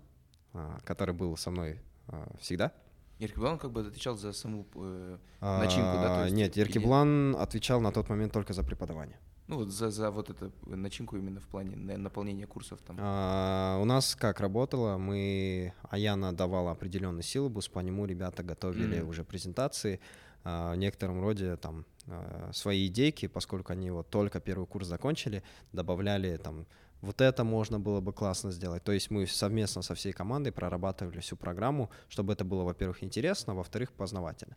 а, 0.53 0.79
который 0.85 1.15
был 1.15 1.35
со 1.37 1.49
мной 1.49 1.81
а, 2.07 2.31
всегда. 2.39 2.71
Еркеблан 3.17 3.57
как 3.57 3.71
бы 3.71 3.81
отвечал 3.81 4.15
за 4.17 4.33
саму 4.33 4.65
э, 4.75 5.17
Начинку, 5.41 5.93
да, 5.93 6.21
А, 6.21 6.23
есть 6.23 6.35
Нет, 6.35 6.57
или- 6.57 6.65
Еркеблан 6.65 7.35
отвечал 7.35 7.79
на 7.81 7.91
тот 7.91 8.09
момент 8.09 8.33
только 8.33 8.53
за 8.53 8.63
преподавание. 8.63 9.19
Ну 9.51 9.57
вот 9.57 9.69
за, 9.69 9.91
за 9.91 10.09
вот 10.11 10.29
эту 10.29 10.51
начинку 10.65 11.17
именно 11.17 11.39
в 11.41 11.47
плане 11.47 11.75
на- 11.75 11.97
наполнения 11.97 12.47
курсов 12.47 12.79
там. 12.87 12.95
А, 12.99 13.77
У 13.81 13.85
нас 13.85 14.15
как 14.15 14.39
работало, 14.39 14.97
мы, 14.97 15.73
Аяна 15.89 16.33
давала 16.33 16.71
определенный 16.71 17.21
силабус, 17.23 17.67
по 17.67 17.79
нему 17.79 18.05
ребята 18.05 18.43
готовили 18.43 19.01
Мгм. 19.01 19.09
уже 19.09 19.23
презентации, 19.23 19.99
а, 20.43 20.73
в 20.73 20.77
некотором 20.77 21.21
роде 21.21 21.57
там 21.57 21.85
а, 22.07 22.49
свои 22.53 22.87
идейки, 22.87 23.27
поскольку 23.27 23.73
они 23.73 23.91
вот 23.91 24.09
только 24.09 24.39
первый 24.39 24.65
курс 24.65 24.87
закончили, 24.87 25.43
добавляли 25.73 26.37
там 26.37 26.65
вот 27.01 27.19
это 27.19 27.43
можно 27.43 27.77
было 27.79 27.99
бы 27.99 28.13
классно 28.13 28.51
сделать. 28.51 28.83
То 28.83 28.93
есть 28.93 29.11
мы 29.11 29.27
совместно 29.27 29.81
со 29.81 29.95
всей 29.95 30.13
командой 30.13 30.51
прорабатывали 30.51 31.19
всю 31.19 31.35
программу, 31.35 31.89
чтобы 32.07 32.31
это 32.33 32.45
было, 32.45 32.63
во-первых, 32.63 33.03
интересно, 33.03 33.53
во-вторых, 33.53 33.91
познавательно. 33.91 34.55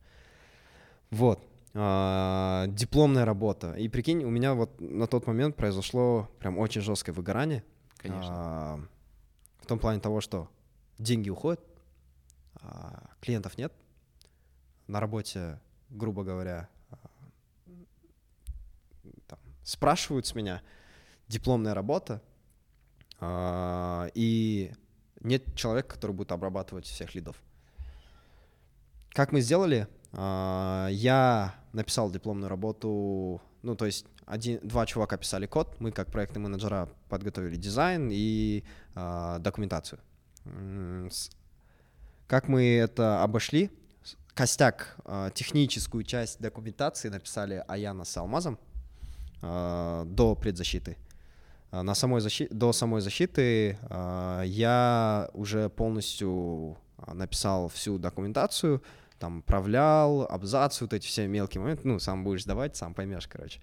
Вот. 1.11 1.41
А, 1.75 2.67
дипломная 2.69 3.25
работа. 3.25 3.73
И 3.75 3.89
прикинь, 3.89 4.25
у 4.25 4.31
меня 4.31 4.55
вот 4.55 4.81
на 4.81 5.07
тот 5.07 5.27
момент 5.27 5.57
произошло 5.57 6.31
прям 6.39 6.59
очень 6.59 6.81
жесткое 6.81 7.13
выгорание. 7.13 7.65
Конечно. 7.97 8.31
А, 8.31 8.81
в 9.61 9.67
том 9.67 9.79
плане 9.79 9.99
того, 9.99 10.21
что 10.21 10.49
деньги 10.99 11.31
уходят, 11.31 11.61
а, 12.57 13.11
клиентов 13.21 13.59
нет, 13.59 13.73
на 14.87 15.01
работе, 15.01 15.59
грубо 15.91 16.23
говоря, 16.23 16.69
а, 16.91 16.97
там, 19.27 19.39
спрашивают 19.65 20.27
с 20.27 20.35
меня 20.35 20.63
дипломная 21.27 21.75
работа, 21.75 22.23
а, 23.19 24.11
и 24.15 24.73
нет 25.21 25.57
человека, 25.57 25.95
который 25.95 26.13
будет 26.13 26.31
обрабатывать 26.31 26.85
всех 26.85 27.15
лидов. 27.15 27.43
Как 29.11 29.33
мы 29.33 29.41
сделали? 29.41 29.89
Я 30.13 31.55
написал 31.75 32.11
дипломную 32.11 32.49
работу, 32.49 33.43
ну, 33.63 33.75
то 33.75 33.87
есть 33.87 34.07
один, 34.27 34.61
два 34.63 34.87
чувака 34.87 35.17
писали 35.17 35.47
код, 35.47 35.77
мы 35.81 35.91
как 35.91 36.11
проектные 36.11 36.43
менеджера 36.43 36.89
подготовили 37.09 37.57
дизайн 37.57 38.09
и 38.11 38.65
э, 38.95 39.37
документацию. 39.41 40.01
Как 42.27 42.49
мы 42.49 42.77
это 42.77 43.23
обошли? 43.23 43.71
Костяк, 44.35 44.97
э, 45.05 45.31
техническую 45.35 46.05
часть 46.05 46.41
документации 46.41 47.09
написали 47.09 47.65
Аяна 47.69 48.05
с 48.05 48.17
Алмазом 48.17 48.59
э, 49.43 50.05
до 50.07 50.35
предзащиты. 50.35 50.97
На 51.71 51.95
самой 51.95 52.21
защи... 52.21 52.47
До 52.51 52.73
самой 52.73 53.01
защиты 53.01 53.79
э, 53.91 54.43
я 54.47 55.29
уже 55.33 55.69
полностью 55.71 56.79
написал 57.13 57.69
всю 57.69 57.99
документацию, 57.99 58.81
там, 59.19 59.43
правлял, 59.43 60.23
абзацы, 60.23 60.85
вот 60.85 60.93
эти 60.93 61.07
все 61.07 61.27
мелкие 61.27 61.61
моменты, 61.61 61.87
ну, 61.87 61.99
сам 61.99 62.25
будешь 62.25 62.43
сдавать, 62.43 62.77
сам 62.77 62.95
поймешь, 62.95 63.27
короче. 63.27 63.61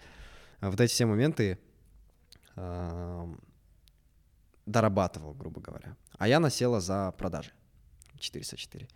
А 0.59 0.69
вот 0.69 0.79
эти 0.79 0.91
все 0.91 1.05
моменты 1.05 1.59
дорабатывал, 4.65 5.33
грубо 5.33 5.61
говоря. 5.61 5.95
А 6.17 6.27
я 6.27 6.39
насела 6.39 6.79
за 6.79 7.13
продажи 7.17 7.51
404. 8.19 8.87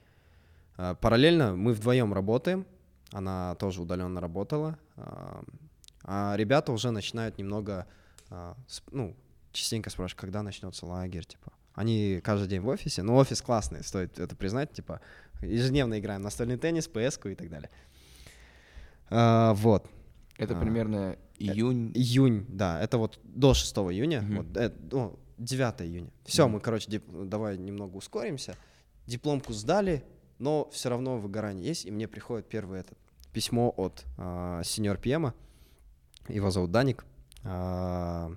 Э, 0.78 0.96
параллельно 1.00 1.56
мы 1.56 1.74
вдвоем 1.74 2.14
работаем, 2.14 2.66
она 3.12 3.56
тоже 3.56 3.82
удаленно 3.82 4.20
работала, 4.22 4.78
а 6.04 6.36
ребята 6.36 6.72
уже 6.72 6.92
начинают 6.92 7.38
немного, 7.38 7.88
э, 8.30 8.54
ну, 8.92 9.16
частенько 9.52 9.90
спрашивают, 9.90 10.20
когда 10.20 10.44
начнется 10.44 10.86
лагерь, 10.86 11.26
типа. 11.26 11.52
Они 11.76 12.22
каждый 12.24 12.48
день 12.48 12.62
в 12.62 12.68
офисе, 12.68 13.04
но 13.04 13.16
офис 13.16 13.42
классный, 13.42 13.84
стоит 13.84 14.18
это 14.18 14.36
признать, 14.36 14.72
типа, 14.72 15.02
ежедневно 15.42 16.00
играем 16.00 16.22
настольный 16.22 16.58
теннис, 16.58 16.90
ps 16.90 17.32
и 17.32 17.36
так 17.36 17.50
далее. 17.50 17.70
А, 19.10 19.54
вот. 19.54 19.90
Это 20.38 20.58
а, 20.58 20.60
примерно 20.60 21.18
июнь? 21.38 21.92
Э, 21.94 22.00
июнь, 22.00 22.46
да. 22.48 22.82
Это 22.82 22.98
вот 22.98 23.20
до 23.24 23.54
6 23.54 23.76
июня, 23.76 24.22
угу. 24.22 24.36
вот, 24.38 24.58
э, 24.58 24.72
ну, 24.92 25.20
9 25.38 25.82
июня. 25.82 26.10
Все, 26.24 26.46
угу. 26.46 26.54
мы, 26.54 26.60
короче, 26.62 26.90
дип, 26.90 27.04
давай 27.10 27.58
немного 27.58 27.98
ускоримся. 27.98 28.56
Дипломку 29.06 29.54
сдали, 29.54 30.04
но 30.40 30.70
все 30.72 30.90
равно 30.90 31.18
выгорание 31.18 31.66
есть, 31.66 31.86
и 31.86 31.92
мне 31.92 32.08
приходит 32.08 32.48
первое 32.48 32.80
это 32.82 32.94
письмо 33.34 33.74
от 33.76 34.06
э, 34.18 34.62
сеньор 34.64 34.98
Пьема, 34.98 35.34
его 36.30 36.52
зовут 36.52 36.72
Даник. 36.72 37.06
Э, 37.44 38.34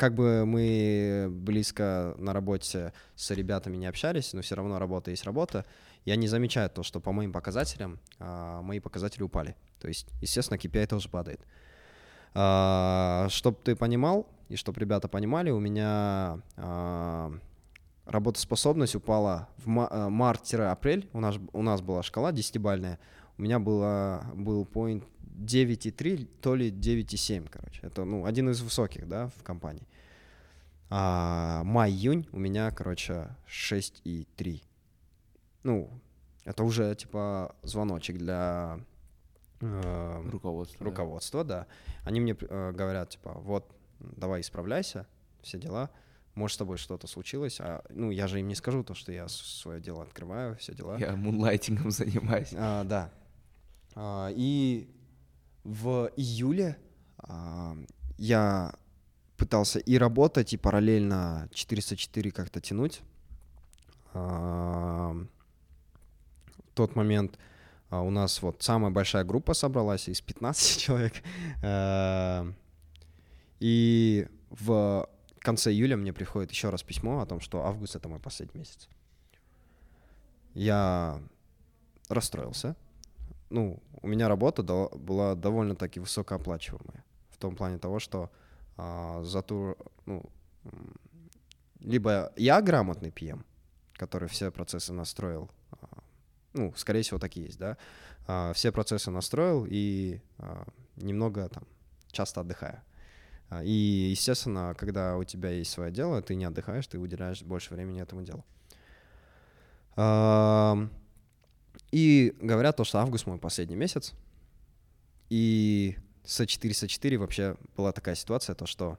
как 0.00 0.14
бы 0.14 0.46
мы 0.46 1.28
близко 1.30 2.14
на 2.18 2.32
работе 2.32 2.92
с 3.14 3.30
ребятами 3.30 3.76
не 3.76 3.86
общались, 3.86 4.32
но 4.32 4.40
все 4.40 4.56
равно 4.56 4.78
работа 4.78 5.10
есть 5.10 5.24
работа 5.24 5.64
я 6.04 6.16
не 6.16 6.28
замечаю 6.28 6.70
то, 6.70 6.82
что 6.82 7.00
по 7.00 7.12
моим 7.12 7.32
показателям 7.32 7.98
а, 8.18 8.62
мои 8.62 8.80
показатели 8.80 9.22
упали. 9.22 9.54
То 9.80 9.88
есть, 9.88 10.08
естественно, 10.20 10.56
KPI 10.56 10.86
тоже 10.86 11.08
падает. 11.08 11.40
А, 12.34 13.26
чтобы 13.28 13.58
ты 13.62 13.76
понимал, 13.76 14.26
и 14.48 14.56
чтобы 14.56 14.80
ребята 14.80 15.08
понимали, 15.08 15.50
у 15.50 15.60
меня 15.60 16.40
а, 16.56 17.32
работоспособность 18.06 18.94
упала 18.94 19.48
в 19.58 19.88
а, 19.90 20.08
март-апрель. 20.08 21.08
У 21.12 21.20
нас, 21.20 21.36
у 21.52 21.62
нас 21.62 21.80
была 21.80 22.02
шкала 22.02 22.32
10-бальная. 22.32 22.98
У 23.38 23.42
меня 23.42 23.58
было, 23.58 24.24
был 24.34 24.64
point 24.64 25.04
9,3, 25.22 26.28
то 26.40 26.54
ли 26.54 26.70
9,7, 26.70 27.48
короче. 27.50 27.80
Это 27.82 28.04
ну, 28.04 28.26
один 28.26 28.50
из 28.50 28.60
высоких, 28.60 29.08
да, 29.08 29.28
в 29.38 29.42
компании. 29.42 29.86
А, 30.90 31.62
май-июнь 31.64 32.28
у 32.32 32.38
меня, 32.38 32.70
короче, 32.70 33.28
6,3 33.46 34.62
ну, 35.62 35.90
это 36.44 36.64
уже 36.64 36.94
типа 36.94 37.54
звоночек 37.62 38.16
для 38.16 38.80
э, 39.60 40.22
руководства. 40.30 40.84
Руководства, 40.84 41.44
да. 41.44 41.60
да. 41.60 41.66
Они 42.04 42.20
мне 42.20 42.36
э, 42.38 42.72
говорят, 42.72 43.10
типа, 43.10 43.32
вот, 43.34 43.70
давай 43.98 44.40
исправляйся, 44.40 45.06
все 45.42 45.58
дела. 45.58 45.90
Может, 46.34 46.54
с 46.54 46.58
тобой 46.58 46.78
что-то 46.78 47.06
случилось, 47.06 47.60
а 47.60 47.84
ну 47.90 48.10
я 48.10 48.26
же 48.26 48.40
им 48.40 48.48
не 48.48 48.54
скажу 48.54 48.84
то, 48.84 48.94
что 48.94 49.12
я 49.12 49.28
свое 49.28 49.80
дело 49.80 50.02
открываю, 50.02 50.56
все 50.56 50.74
дела. 50.74 50.96
Я 50.98 51.14
мунлайтингом 51.16 51.90
занимаюсь. 51.90 52.54
А, 52.56 52.84
да. 52.84 53.12
А, 53.94 54.30
и 54.34 54.88
в 55.64 56.10
июле 56.16 56.78
а, 57.18 57.76
я 58.16 58.74
пытался 59.40 59.78
и 59.78 59.96
работать, 59.96 60.52
и 60.52 60.58
параллельно 60.58 61.48
404 61.54 62.30
как-то 62.30 62.60
тянуть. 62.60 63.00
А, 64.12 65.16
тот 66.74 66.94
момент 66.94 67.38
а, 67.88 68.02
у 68.02 68.10
нас 68.10 68.42
вот 68.42 68.62
самая 68.62 68.90
большая 68.90 69.24
группа 69.24 69.54
собралась 69.54 70.08
из 70.08 70.20
15 70.20 70.78
человек. 70.84 71.14
И 73.60 74.28
в 74.50 75.08
конце 75.38 75.70
июля 75.72 75.96
мне 75.96 76.12
приходит 76.12 76.50
еще 76.50 76.68
раз 76.68 76.82
письмо 76.82 77.22
о 77.22 77.26
том, 77.26 77.40
что 77.40 77.64
август— 77.64 77.96
это 77.96 78.08
мой 78.08 78.20
последний 78.20 78.58
месяц. 78.58 78.88
Я 80.52 81.18
расстроился. 82.08 82.76
Ну, 83.48 83.82
у 84.02 84.06
меня 84.06 84.28
работа 84.28 84.62
была 84.62 85.34
довольно-таки 85.34 85.98
высокооплачиваемая. 85.98 87.04
В 87.30 87.38
том 87.38 87.56
плане 87.56 87.78
того, 87.78 88.00
что 88.00 88.30
а, 88.76 89.22
за 89.22 89.42
ту, 89.42 89.76
ну, 90.06 90.22
либо 91.80 92.32
я 92.36 92.60
грамотный 92.60 93.10
PM, 93.10 93.44
который 93.94 94.28
все 94.28 94.50
процессы 94.50 94.92
настроил 94.92 95.50
а, 95.72 96.02
ну, 96.52 96.72
скорее 96.76 97.02
всего, 97.02 97.18
такие 97.18 97.46
есть, 97.46 97.58
да, 97.58 97.76
а, 98.26 98.52
все 98.52 98.72
процессы 98.72 99.10
настроил 99.10 99.66
и 99.68 100.20
а, 100.38 100.66
немного 100.96 101.48
там 101.48 101.64
часто 102.10 102.40
отдыхаю. 102.40 102.80
И, 103.64 104.08
естественно, 104.12 104.76
когда 104.78 105.16
у 105.16 105.24
тебя 105.24 105.50
есть 105.50 105.72
свое 105.72 105.90
дело, 105.90 106.22
ты 106.22 106.36
не 106.36 106.44
отдыхаешь, 106.44 106.86
ты 106.86 107.00
уделяешь 107.00 107.42
больше 107.42 107.74
времени 107.74 108.00
этому 108.00 108.22
делу. 108.22 108.44
И 111.90 112.36
говорят 112.40 112.76
то, 112.76 112.84
что 112.84 113.00
август 113.00 113.26
мой 113.26 113.38
последний 113.38 113.74
месяц. 113.74 114.12
И 115.30 115.96
с 116.24 116.46
404 116.46 117.18
вообще 117.18 117.56
была 117.76 117.92
такая 117.92 118.14
ситуация, 118.14 118.54
то 118.54 118.66
что 118.66 118.98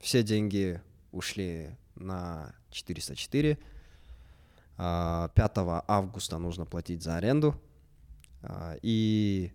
все 0.00 0.22
деньги 0.22 0.80
ушли 1.12 1.76
на 1.94 2.54
404, 2.70 3.56
5 3.56 3.62
а, 4.78 5.84
августа 5.88 6.38
нужно 6.38 6.66
платить 6.66 7.02
за 7.02 7.16
аренду, 7.16 7.60
а, 8.42 8.76
и 8.82 9.52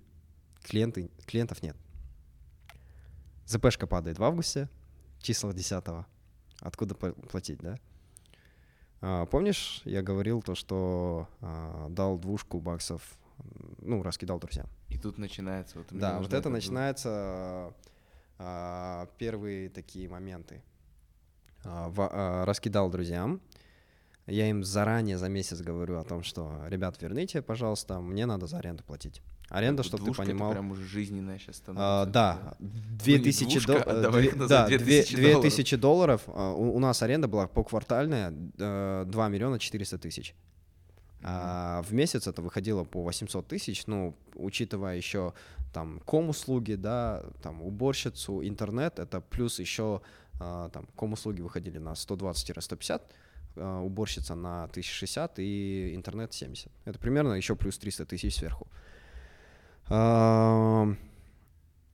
клиенты, 0.63 1.11
клиентов 1.25 1.61
нет. 1.61 1.77
ЗПшка 3.45 3.85
падает 3.85 4.17
в 4.17 4.23
августе, 4.23 4.69
числа 5.19 5.53
10 5.53 5.83
Откуда 6.59 6.95
платить, 6.95 7.59
да? 7.59 7.77
А, 9.01 9.25
помнишь, 9.25 9.81
я 9.85 10.01
говорил 10.01 10.41
то, 10.41 10.55
что 10.55 11.27
дал 11.89 12.17
двушку 12.17 12.59
баксов, 12.59 13.01
ну, 13.79 14.03
раскидал 14.03 14.39
друзьям. 14.39 14.67
И 14.91 14.97
тут 14.97 15.17
начинается 15.17 15.77
вот. 15.77 15.87
Да, 15.91 16.19
вот 16.19 16.33
это, 16.33 16.49
начинается 16.49 17.73
первые 19.17 19.69
такие 19.69 20.09
моменты. 20.09 20.61
раскидал 21.63 22.89
друзьям, 22.89 23.41
я 24.27 24.49
им 24.49 24.63
заранее 24.63 25.17
за 25.17 25.29
месяц 25.29 25.61
говорю 25.61 25.97
о 25.97 26.03
том, 26.03 26.23
что, 26.23 26.63
ребят, 26.67 27.01
верните, 27.01 27.41
пожалуйста, 27.41 27.99
мне 27.99 28.25
надо 28.25 28.47
за 28.47 28.59
аренду 28.59 28.83
платить. 28.83 29.21
Аренда, 29.49 29.83
чтобы 29.83 30.05
ты 30.05 30.13
понимал. 30.13 30.51
Это 30.51 30.59
прям 30.59 30.71
уже 30.71 30.85
жизненная 30.85 31.37
сейчас 31.37 31.57
становится. 31.57 32.01
А, 32.01 32.05
да, 32.05 32.55
2000 32.59 33.57
ну, 33.57 33.73
долларов. 33.73 34.47
Да, 34.47 34.67
2000 34.67 35.75
долларов. 35.75 36.21
А, 36.27 36.53
у, 36.53 36.75
у 36.75 36.79
нас 36.79 37.03
аренда 37.03 37.27
была 37.27 37.47
поквартальная 37.47 38.31
2 38.31 38.55
э, 38.57 39.29
миллиона 39.29 39.59
400 39.59 39.97
тысяч. 39.97 40.35
А 41.23 41.81
в 41.83 41.93
месяц 41.93 42.27
это 42.27 42.41
выходило 42.41 42.83
по 42.83 43.03
800 43.03 43.47
тысяч, 43.47 43.85
ну, 43.85 44.15
учитывая 44.35 44.97
еще 44.97 45.33
там 45.71 45.99
ком-услуги, 46.05 46.73
да, 46.73 47.23
там 47.43 47.61
уборщицу, 47.61 48.45
интернет, 48.45 48.99
это 48.99 49.21
плюс 49.21 49.59
еще 49.59 50.01
а, 50.39 50.69
там 50.69 50.87
ком-услуги 50.95 51.41
выходили 51.41 51.77
на 51.77 51.93
120-150 51.93 53.01
а, 53.57 53.81
уборщица 53.81 54.33
на 54.35 54.63
1060 54.63 55.39
и 55.39 55.93
интернет 55.95 56.33
70. 56.33 56.71
Это 56.85 56.97
примерно 56.99 57.33
еще 57.33 57.55
плюс 57.55 57.77
300 57.77 58.05
тысяч 58.05 58.35
сверху. 58.35 58.67
А, 59.89 60.87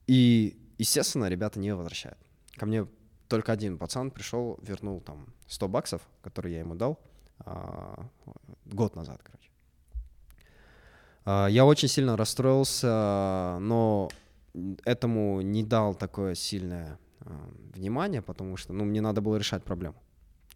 И, 0.07 0.57
естественно, 0.77 1.25
ребята 1.27 1.59
не 1.59 1.75
возвращают. 1.75 2.17
Ко 2.55 2.65
мне 2.65 2.87
только 3.27 3.51
один 3.51 3.77
пацан 3.77 4.09
пришел, 4.09 4.57
вернул 4.61 5.01
там 5.01 5.27
100 5.47 5.67
баксов, 5.67 6.01
которые 6.21 6.53
я 6.55 6.59
ему 6.61 6.75
дал 6.75 6.97
год 8.65 8.95
назад, 8.95 9.21
короче. 9.23 9.51
А, 11.25 11.47
Я 11.47 11.65
очень 11.65 11.87
сильно 11.87 12.15
расстроился, 12.17 13.57
но 13.59 14.09
этому 14.85 15.41
не 15.41 15.63
дал 15.63 15.93
такое 15.95 16.35
сильное 16.35 16.97
а, 17.21 17.49
внимание, 17.73 18.21
потому 18.21 18.57
что, 18.57 18.73
ну, 18.73 18.85
мне 18.85 19.01
надо 19.01 19.21
было 19.21 19.37
решать 19.37 19.63
проблему. 19.63 20.01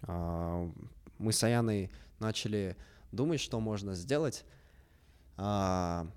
А, 0.03 0.69
Мы 1.17 1.33
с 1.33 1.43
Аяной 1.43 1.91
начали 2.19 2.75
думать, 3.11 3.41
что 3.41 3.59
можно 3.59 3.95
сделать. 3.95 4.45
А, 5.37 6.07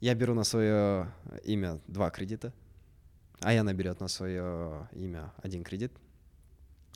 Я 0.00 0.14
беру 0.14 0.34
на 0.34 0.44
свое 0.44 1.12
имя 1.44 1.80
два 1.86 2.10
кредита, 2.10 2.52
Аяна 3.40 3.72
берет 3.72 4.00
на 4.00 4.08
свое 4.08 4.88
имя 4.92 5.32
один 5.42 5.62
кредит. 5.62 5.92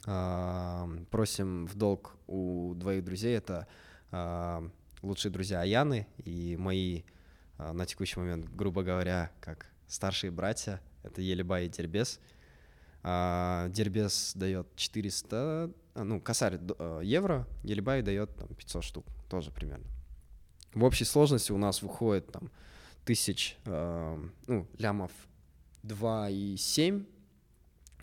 Просим 0.05 1.67
в 1.67 1.75
долг 1.75 2.17
у 2.27 2.75
двоих 2.75 3.05
друзей. 3.05 3.37
Это 3.37 3.69
лучшие 5.03 5.31
друзья 5.31 5.61
Аяны 5.61 6.07
и 6.25 6.57
мои 6.59 7.03
а, 7.59 7.73
на 7.73 7.87
текущий 7.87 8.19
момент, 8.19 8.47
грубо 8.55 8.83
говоря, 8.83 9.31
как 9.41 9.71
старшие 9.87 10.31
братья. 10.31 10.81
Это 11.03 11.21
Елебай 11.21 11.67
и 11.67 11.69
Дербес. 11.69 12.21
А, 13.03 13.69
Дербес 13.69 14.33
дает 14.35 14.75
400, 14.77 15.71
а, 15.95 16.05
ну, 16.05 16.21
косарь 16.21 16.59
а, 16.79 17.01
евро, 17.01 17.47
Елебай 17.65 18.03
дает 18.03 18.35
там 18.37 18.49
500 18.49 18.85
штук, 18.85 19.07
тоже 19.29 19.51
примерно. 19.51 19.87
В 20.75 20.85
общей 20.85 21.05
сложности 21.05 21.53
у 21.53 21.59
нас 21.59 21.83
выходит 21.83 22.33
там 22.33 22.51
тысяч, 23.05 23.59
ну, 23.67 24.67
лямов 24.79 25.11
2,7 25.83 27.05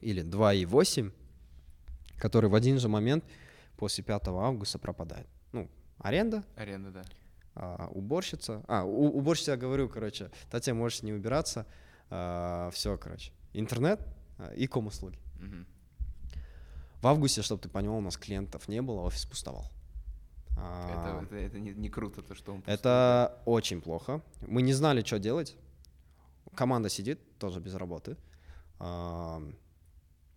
или 0.02 0.24
2,8, 0.24 1.12
который 2.20 2.50
в 2.50 2.56
один 2.56 2.80
же 2.80 2.88
момент 2.90 3.24
после 3.78 4.04
5 4.04 4.28
августа 4.28 4.78
пропадает. 4.80 5.28
Ну, 5.54 5.70
аренда, 6.00 6.44
Аренда, 6.56 6.92
да. 6.92 7.04
а, 7.56 7.88
уборщица. 7.92 8.64
А, 8.68 8.84
у- 8.84 9.18
уборщица, 9.18 9.52
я 9.52 9.58
говорю, 9.58 9.90
короче, 9.90 10.30
Татья, 10.52 10.74
можешь 10.74 11.02
не 11.04 11.14
убираться. 11.14 11.66
все, 12.10 12.98
короче. 12.98 13.32
Интернет 13.54 14.00
а, 14.38 14.54
и 14.54 14.68
ком-услуги. 14.68 15.18
В 17.02 17.08
августе, 17.08 17.42
чтобы 17.42 17.62
ты 17.62 17.70
понимал, 17.70 17.98
у 18.00 18.02
нас 18.02 18.18
клиентов 18.18 18.68
не 18.68 18.82
было, 18.82 19.02
офис 19.02 19.26
пустовал. 19.26 19.72
А, 20.58 21.22
Это, 21.22 21.26
это, 21.26 21.36
это 21.38 21.60
не, 21.60 21.72
не 21.72 21.88
круто, 21.90 22.22
то, 22.22 22.36
что 22.36 22.52
он 22.52 22.58
пустой, 22.62 22.74
Это 22.76 23.42
очень 23.46 23.80
плохо. 23.82 24.22
Мы 24.42 24.62
не 24.62 24.74
знали, 24.74 25.02
что 25.04 25.18
делать. 25.20 25.56
Команда 26.56 26.90
сидит 26.90 27.20
тоже 27.38 27.62
без 27.62 27.74
работы. 27.76 28.18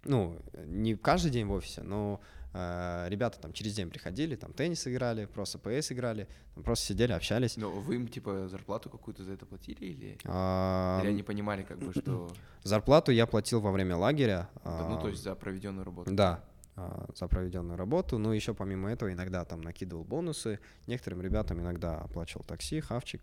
А, 0.04 0.08
Ну, 0.08 0.38
не 0.66 0.94
каждый 0.96 1.30
день 1.30 1.46
в 1.46 1.52
офисе, 1.52 1.82
но 1.82 2.20
э, 2.52 3.06
ребята 3.08 3.40
там 3.40 3.52
через 3.52 3.74
день 3.74 3.90
приходили, 3.90 4.36
там 4.36 4.52
теннис 4.52 4.86
играли, 4.86 5.26
просто 5.26 5.58
ПС 5.58 5.92
играли, 5.92 6.28
там 6.54 6.64
просто 6.64 6.86
сидели, 6.86 7.12
общались. 7.12 7.56
Но 7.56 7.70
вы 7.70 7.96
им, 7.96 8.08
типа, 8.08 8.48
зарплату 8.48 8.90
какую-то 8.90 9.24
за 9.24 9.32
это 9.32 9.46
платили 9.46 9.84
или... 9.86 10.18
А, 10.24 11.00
Или 11.02 11.10
они 11.10 11.22
понимали, 11.22 11.62
как 11.62 11.78
бы, 11.78 11.92
что... 11.92 12.30
Зарплату 12.64 13.12
я 13.12 13.26
платил 13.26 13.60
во 13.60 13.70
время 13.70 13.96
лагеря. 13.96 14.48
Да, 14.64 14.88
Ну, 14.88 14.96
а, 14.96 15.00
то 15.00 15.08
есть 15.08 15.22
за 15.22 15.34
проведенную 15.34 15.84
работу. 15.84 16.14
Да, 16.14 16.44
а, 16.76 17.06
за 17.14 17.28
проведенную 17.28 17.76
работу. 17.76 18.18
Ну, 18.18 18.32
еще 18.32 18.54
помимо 18.54 18.90
этого 18.90 19.12
иногда 19.12 19.44
там 19.44 19.60
накидывал 19.60 20.04
бонусы. 20.04 20.58
Некоторым 20.86 21.22
ребятам 21.22 21.60
иногда 21.60 22.00
оплачивал 22.00 22.44
такси, 22.44 22.80
хавчик. 22.80 23.22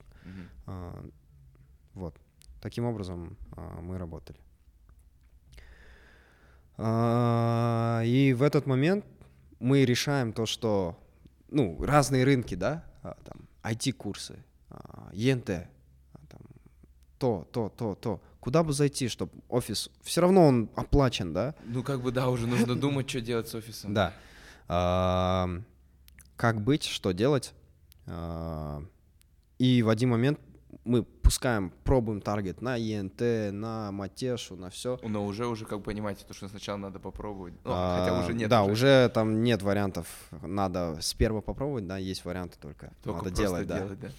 А, 0.65 1.03
Вот. 1.93 2.15
Таким 2.61 2.85
образом 2.85 3.37
а, 3.51 3.81
мы 3.81 3.97
работали. 3.97 4.39
А, 6.81 8.01
И 8.05 8.33
в 8.33 8.41
этот 8.41 8.65
момент 8.65 9.03
мы 9.59 9.83
решаем 9.83 10.31
то, 10.31 10.45
что, 10.45 10.97
ну, 11.49 11.77
разные 11.83 12.23
рынки, 12.23 12.55
да, 12.55 12.85
а, 13.03 13.17
там, 13.25 13.49
IT-курсы, 13.63 14.41
ЕНТ, 15.11 15.49
а, 15.49 15.67
там, 16.29 16.41
то, 17.17 17.47
то, 17.51 17.69
то, 17.69 17.95
то. 17.95 18.21
Куда 18.39 18.63
бы 18.63 18.71
зайти, 18.71 19.09
чтобы 19.09 19.33
офис, 19.49 19.89
все 20.03 20.21
равно 20.21 20.47
он 20.47 20.69
оплачен, 20.75 21.33
да? 21.33 21.53
Ну, 21.65 21.83
как 21.83 22.01
бы, 22.01 22.13
да, 22.13 22.29
уже 22.29 22.47
нужно 22.47 22.75
думать, 22.79 23.09
что 23.09 23.19
делать 23.19 23.49
с 23.49 23.55
офисом. 23.55 23.93
Да. 23.93 24.13
Как 26.37 26.61
быть, 26.61 26.85
что 26.85 27.11
делать? 27.11 27.53
И 29.57 29.83
в 29.83 29.89
один 29.89 30.09
момент 30.09 30.39
мы 30.89 31.03
пускаем, 31.03 31.71
пробуем 31.83 32.19
таргет 32.19 32.61
на 32.61 32.75
ЕНТ, 32.75 33.53
на 33.53 33.91
Матешу, 33.91 34.55
на 34.55 34.71
все. 34.71 34.99
Но 35.03 35.23
уже, 35.23 35.45
уже, 35.45 35.65
как 35.65 35.83
понимаете, 35.83 36.25
то, 36.25 36.33
что 36.33 36.47
сначала 36.47 36.77
надо 36.77 36.99
попробовать. 36.99 37.53
Ну, 37.63 37.71
хотя 37.71 38.19
уже 38.19 38.33
нет. 38.33 38.47
А, 38.47 38.49
Да, 38.49 38.63
уже 38.63 39.09
там 39.13 39.43
нет 39.43 39.61
вариантов. 39.61 40.07
Надо 40.41 40.97
с 40.99 41.13
первого 41.13 41.41
попробовать, 41.41 41.85
да, 41.85 41.97
есть 41.97 42.25
варианты 42.25 42.57
только. 42.59 42.91
Только 43.03 43.25
надо 43.25 43.35
делать, 43.35 43.67
да. 43.67 43.77
делать, 43.77 43.99
да. 43.99 44.09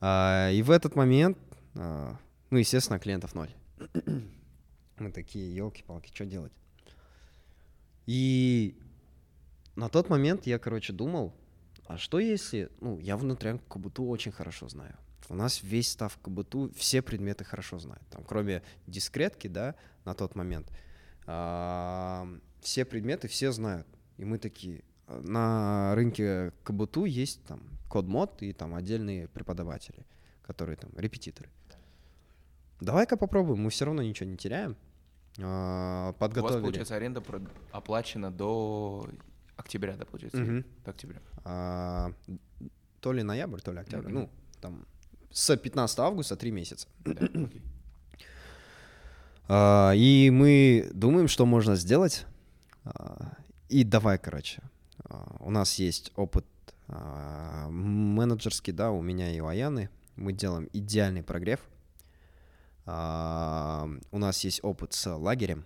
А, 0.00 0.50
И 0.50 0.62
в 0.62 0.70
этот 0.70 0.96
момент, 0.96 1.36
а, 1.76 2.16
ну, 2.48 2.56
естественно, 2.56 2.98
клиентов 2.98 3.34
ноль. 3.34 3.50
Мы 4.98 5.12
такие, 5.12 5.54
елки-палки, 5.54 6.10
что 6.14 6.24
делать? 6.24 6.52
И 8.06 8.74
на 9.76 9.90
тот 9.90 10.08
момент 10.08 10.46
я, 10.46 10.58
короче, 10.58 10.94
думал, 10.94 11.34
а 11.86 11.98
что 11.98 12.18
если, 12.18 12.70
ну, 12.80 12.98
я 12.98 13.18
внутрянку 13.18 13.78
КБТУ 13.78 14.08
очень 14.08 14.32
хорошо 14.32 14.66
знаю. 14.68 14.96
У 15.30 15.34
нас 15.36 15.62
весь 15.62 15.92
став 15.92 16.18
КБТУ, 16.18 16.72
все 16.74 17.02
предметы 17.02 17.44
хорошо 17.44 17.78
знают. 17.78 18.02
Там, 18.10 18.24
кроме 18.24 18.62
дискретки, 18.88 19.46
да, 19.46 19.76
на 20.04 20.14
тот 20.14 20.34
момент, 20.34 20.68
а, 21.24 22.26
все 22.60 22.84
предметы 22.84 23.28
все 23.28 23.52
знают. 23.52 23.86
И 24.16 24.24
мы 24.24 24.38
такие, 24.38 24.82
а, 25.06 25.20
на 25.22 25.94
рынке 25.94 26.52
КБТУ 26.64 27.04
есть 27.04 27.44
там 27.44 27.62
код-мод 27.88 28.42
и 28.42 28.52
там 28.52 28.74
отдельные 28.74 29.28
преподаватели, 29.28 30.04
которые 30.42 30.76
там 30.76 30.90
репетиторы. 30.96 31.48
Давай-ка 32.80 33.16
попробуем, 33.16 33.60
мы 33.62 33.70
все 33.70 33.84
равно 33.84 34.02
ничего 34.02 34.28
не 34.28 34.36
теряем. 34.36 34.76
А, 35.38 36.08
У 36.08 36.10
вас, 36.10 36.16
Подготовили. 36.18 36.60
получается, 36.62 36.96
аренда 36.96 37.22
оплачена 37.70 38.32
до 38.32 39.06
октября, 39.56 39.96
да, 39.96 40.06
получается? 40.06 40.40
Мгм. 40.40 40.64
До 40.84 40.90
октября. 40.90 41.20
А, 41.44 42.12
то 43.00 43.12
ли 43.12 43.22
ноябрь, 43.22 43.60
то 43.60 43.70
ли 43.70 43.78
октябрь. 43.78 44.06
Мгм. 44.08 44.14
Ну, 44.14 44.30
там 44.60 44.86
с 45.32 45.56
15 45.56 45.98
августа 46.00 46.36
три 46.36 46.50
месяца. 46.50 46.88
Да. 47.04 47.28
А, 49.52 49.90
и 49.96 50.30
мы 50.30 50.88
думаем, 50.94 51.26
что 51.26 51.44
можно 51.44 51.74
сделать. 51.74 52.24
А, 52.84 53.32
и 53.68 53.82
давай, 53.82 54.16
короче. 54.16 54.62
А, 55.02 55.38
у 55.40 55.50
нас 55.50 55.74
есть 55.80 56.12
опыт 56.14 56.46
а, 56.86 57.68
менеджерский, 57.68 58.72
да, 58.72 58.92
у 58.92 59.02
меня 59.02 59.34
и 59.34 59.40
у 59.40 59.48
Аяны. 59.48 59.90
Мы 60.14 60.32
делаем 60.32 60.68
идеальный 60.72 61.24
прогрев. 61.24 61.58
А, 62.86 63.88
у 64.12 64.18
нас 64.18 64.44
есть 64.44 64.60
опыт 64.62 64.92
с 64.92 65.12
лагерем. 65.16 65.64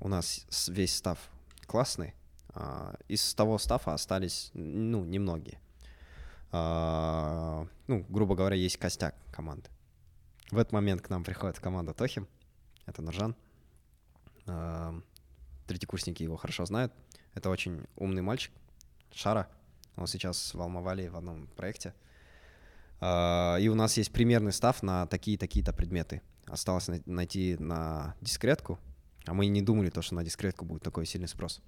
У 0.00 0.08
нас 0.08 0.46
весь 0.68 0.96
став 0.96 1.18
классный. 1.66 2.14
А, 2.48 2.94
из 3.08 3.34
того 3.34 3.58
стафа 3.58 3.94
остались, 3.94 4.50
ну, 4.54 5.04
немногие. 5.04 5.58
А, 6.56 7.66
ну, 7.88 8.06
грубо 8.08 8.36
говоря, 8.36 8.54
есть 8.54 8.76
костяк 8.76 9.16
команды. 9.32 9.68
В 10.52 10.58
этот 10.58 10.72
момент 10.72 11.02
к 11.02 11.10
нам 11.10 11.24
приходит 11.24 11.58
команда 11.58 11.92
Тохим. 11.94 12.28
Это 12.86 13.02
Нуржан. 13.02 13.34
А, 14.46 14.94
Третьекурсники 15.66 16.22
его 16.22 16.36
хорошо 16.36 16.64
знают. 16.64 16.92
Это 17.34 17.50
очень 17.50 17.84
умный 17.96 18.22
мальчик. 18.22 18.52
Шара. 19.12 19.48
Он 19.96 20.06
сейчас 20.06 20.54
в 20.54 20.62
Алмавале 20.62 21.10
в 21.10 21.16
одном 21.16 21.48
проекте. 21.56 21.92
А, 23.00 23.56
И 23.58 23.66
у 23.68 23.74
нас 23.74 23.96
есть 23.96 24.12
примерный 24.12 24.52
став 24.52 24.80
на 24.84 25.08
такие-такие-то 25.08 25.72
предметы. 25.72 26.22
Осталось 26.46 26.86
най- 26.86 27.02
найти 27.06 27.56
на 27.58 28.14
дискретку. 28.20 28.78
А 29.26 29.34
мы 29.34 29.46
не 29.46 29.60
думали, 29.60 29.90
то, 29.90 30.02
что 30.02 30.14
на 30.14 30.22
дискретку 30.22 30.64
будет 30.64 30.84
такой 30.84 31.04
сильный 31.04 31.26
спрос. 31.26 31.60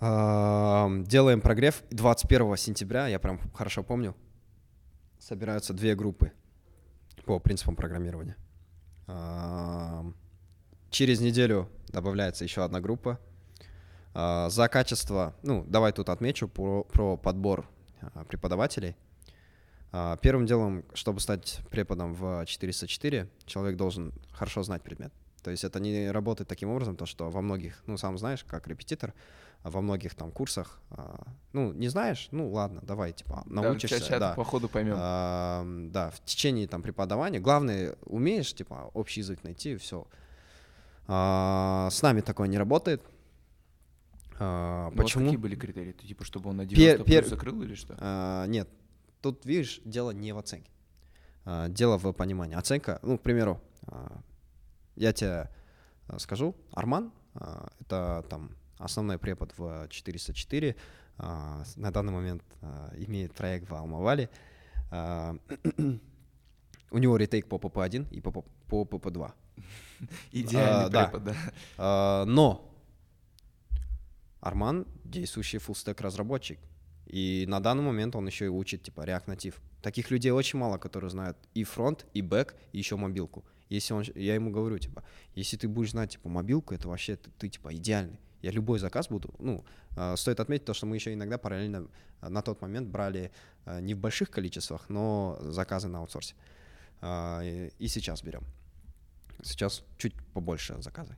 Делаем 0.00 1.42
прогрев. 1.42 1.82
21 1.90 2.56
сентября, 2.56 3.08
я 3.08 3.18
прям 3.18 3.38
хорошо 3.52 3.82
помню, 3.82 4.16
собираются 5.18 5.74
две 5.74 5.94
группы 5.94 6.32
по 7.26 7.38
принципам 7.38 7.76
программирования. 7.76 8.36
Через 10.88 11.20
неделю 11.20 11.68
добавляется 11.88 12.44
еще 12.44 12.64
одна 12.64 12.80
группа. 12.80 13.20
А, 14.14 14.48
За 14.48 14.68
качество, 14.68 15.36
ну, 15.42 15.64
давай 15.68 15.92
тут 15.92 16.08
отмечу 16.08 16.48
про, 16.48 16.84
про 16.84 17.16
подбор 17.16 17.68
а, 18.00 18.24
преподавателей. 18.24 18.96
А, 19.92 20.16
Первым 20.16 20.46
делом, 20.46 20.84
чтобы 20.94 21.20
стать 21.20 21.60
преподом 21.70 22.14
в 22.14 22.44
404, 22.46 23.28
человек 23.44 23.76
должен 23.76 24.12
хорошо 24.32 24.62
знать 24.62 24.82
предмет. 24.82 25.12
То 25.42 25.50
есть 25.50 25.64
это 25.64 25.78
не 25.78 26.10
работает 26.10 26.48
таким 26.48 26.70
образом, 26.70 26.96
то 26.96 27.06
что 27.06 27.30
во 27.30 27.40
многих, 27.40 27.82
ну 27.86 27.96
сам 27.96 28.18
знаешь, 28.18 28.44
как 28.44 28.66
репетитор, 28.66 29.14
во 29.62 29.80
многих 29.80 30.14
там 30.14 30.30
курсах, 30.32 30.80
а, 30.90 31.22
ну 31.52 31.72
не 31.72 31.88
знаешь, 31.88 32.28
ну 32.30 32.50
ладно, 32.50 32.80
давай 32.82 33.12
типа 33.12 33.42
научишься, 33.46 34.10
да, 34.10 34.18
да, 34.18 34.34
по 34.34 34.44
ходу 34.44 34.68
поймем. 34.68 34.94
А, 34.96 35.64
да, 35.90 36.10
в 36.10 36.20
течение 36.24 36.66
там 36.66 36.82
преподавания, 36.82 37.40
главное 37.40 37.96
умеешь 38.06 38.54
типа 38.54 38.90
общий 38.94 39.20
язык 39.20 39.42
найти, 39.44 39.76
все. 39.76 40.06
А, 41.06 41.88
с 41.90 42.00
нами 42.02 42.20
такое 42.20 42.48
не 42.48 42.56
работает. 42.58 43.02
А, 44.38 44.84
Ну, 44.90 44.96
вот 44.96 45.04
почему? 45.04 45.24
какие 45.24 45.36
были 45.36 45.54
критерии? 45.56 45.92
Ты, 45.92 46.06
типа, 46.06 46.24
чтобы 46.24 46.50
он 46.50 46.56
на 46.56 46.62
Пер- 46.62 46.68
90 46.96 47.04
пер- 47.04 47.18
плюс 47.20 47.28
закрыл 47.30 47.62
или 47.62 47.74
что? 47.74 47.96
А, 47.98 48.46
нет, 48.46 48.68
тут 49.20 49.44
видишь, 49.44 49.80
дело 49.84 50.12
не 50.12 50.32
в 50.32 50.38
оценке, 50.38 50.70
А, 51.44 51.68
дело 51.68 51.98
в 51.98 52.12
понимании. 52.12 52.56
Оценка, 52.56 52.98
ну, 53.02 53.18
к 53.18 53.22
примеру, 53.22 53.60
а, 53.86 54.20
я 54.96 55.12
тебе 55.12 55.50
а, 56.08 56.18
скажу, 56.18 56.54
Арман, 56.72 57.12
это 57.80 58.24
там 58.28 58.50
основной 58.80 59.18
препод 59.18 59.52
в 59.56 59.88
404, 59.88 60.76
а, 61.18 61.62
на 61.76 61.90
данный 61.90 62.12
момент 62.12 62.42
а, 62.62 62.92
имеет 62.96 63.34
проект 63.34 63.68
в 63.68 63.74
Алмавале. 63.74 64.30
А, 64.90 65.36
У 66.90 66.98
него 66.98 67.16
retake 67.16 67.46
по 67.46 67.56
ПП-1 67.56 68.08
и 68.10 68.20
по, 68.20 68.32
по 68.32 68.84
ПП-2. 68.84 69.32
Идеальный 70.32 70.86
а, 70.86 70.88
да. 70.88 71.04
препод, 71.04 71.24
да. 71.24 71.36
А, 71.78 72.24
Но 72.24 72.70
Арман 74.40 74.86
действующий 75.04 75.58
fullstack 75.58 76.00
разработчик. 76.00 76.58
И 77.06 77.44
на 77.48 77.60
данный 77.60 77.82
момент 77.82 78.16
он 78.16 78.26
еще 78.26 78.46
и 78.46 78.48
учит 78.48 78.82
типа 78.82 79.02
React 79.02 79.26
Native. 79.26 79.54
Таких 79.82 80.10
людей 80.10 80.30
очень 80.30 80.58
мало, 80.58 80.78
которые 80.78 81.10
знают 81.10 81.36
и 81.54 81.64
фронт, 81.64 82.06
и 82.12 82.22
бэк, 82.22 82.54
и 82.72 82.78
еще 82.78 82.96
мобилку. 82.96 83.44
Если 83.68 83.94
он, 83.94 84.04
я 84.14 84.34
ему 84.34 84.50
говорю, 84.50 84.78
типа, 84.78 85.04
если 85.34 85.56
ты 85.56 85.68
будешь 85.68 85.90
знать 85.90 86.12
типа 86.12 86.28
мобилку, 86.28 86.74
это 86.74 86.88
вообще 86.88 87.16
ты, 87.16 87.30
ты, 87.38 87.48
типа 87.48 87.74
идеальный. 87.74 88.18
Я 88.42 88.50
любой 88.50 88.78
заказ 88.78 89.08
буду, 89.08 89.34
ну, 89.38 89.64
э, 89.96 90.16
стоит 90.16 90.40
отметить 90.40 90.64
то, 90.64 90.74
что 90.74 90.86
мы 90.86 90.96
еще 90.96 91.12
иногда 91.12 91.38
параллельно 91.38 91.88
э, 92.22 92.28
на 92.28 92.42
тот 92.42 92.62
момент 92.62 92.88
брали 92.88 93.30
э, 93.66 93.80
не 93.80 93.94
в 93.94 93.98
больших 93.98 94.30
количествах, 94.30 94.88
но 94.88 95.38
заказы 95.40 95.88
на 95.88 95.98
аутсорсе. 95.98 96.34
И, 97.02 97.86
сейчас 97.88 98.22
берем. 98.22 98.42
Сейчас 99.42 99.82
чуть 99.96 100.14
побольше 100.34 100.76
заказы. 100.82 101.16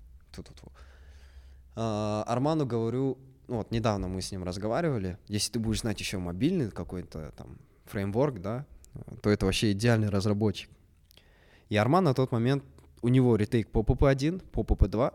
А, 1.74 2.22
Арману 2.26 2.66
говорю, 2.66 3.18
ну 3.48 3.56
вот 3.56 3.72
недавно 3.72 4.06
мы 4.06 4.22
с 4.22 4.30
ним 4.30 4.44
разговаривали, 4.44 5.18
если 5.26 5.52
ты 5.52 5.58
будешь 5.58 5.80
знать 5.80 5.98
еще 5.98 6.18
мобильный 6.18 6.70
какой-то 6.70 7.32
там 7.36 7.58
фреймворк, 7.86 8.40
да, 8.40 8.64
то 9.22 9.30
это 9.30 9.46
вообще 9.46 9.72
идеальный 9.72 10.08
разработчик. 10.08 10.70
И 11.68 11.76
Арман 11.76 12.04
на 12.04 12.14
тот 12.14 12.32
момент, 12.32 12.62
у 13.00 13.08
него 13.08 13.34
ретейк 13.36 13.70
по 13.70 13.80
PP1, 13.80 14.42
по 14.50 14.60
PP2. 14.60 15.14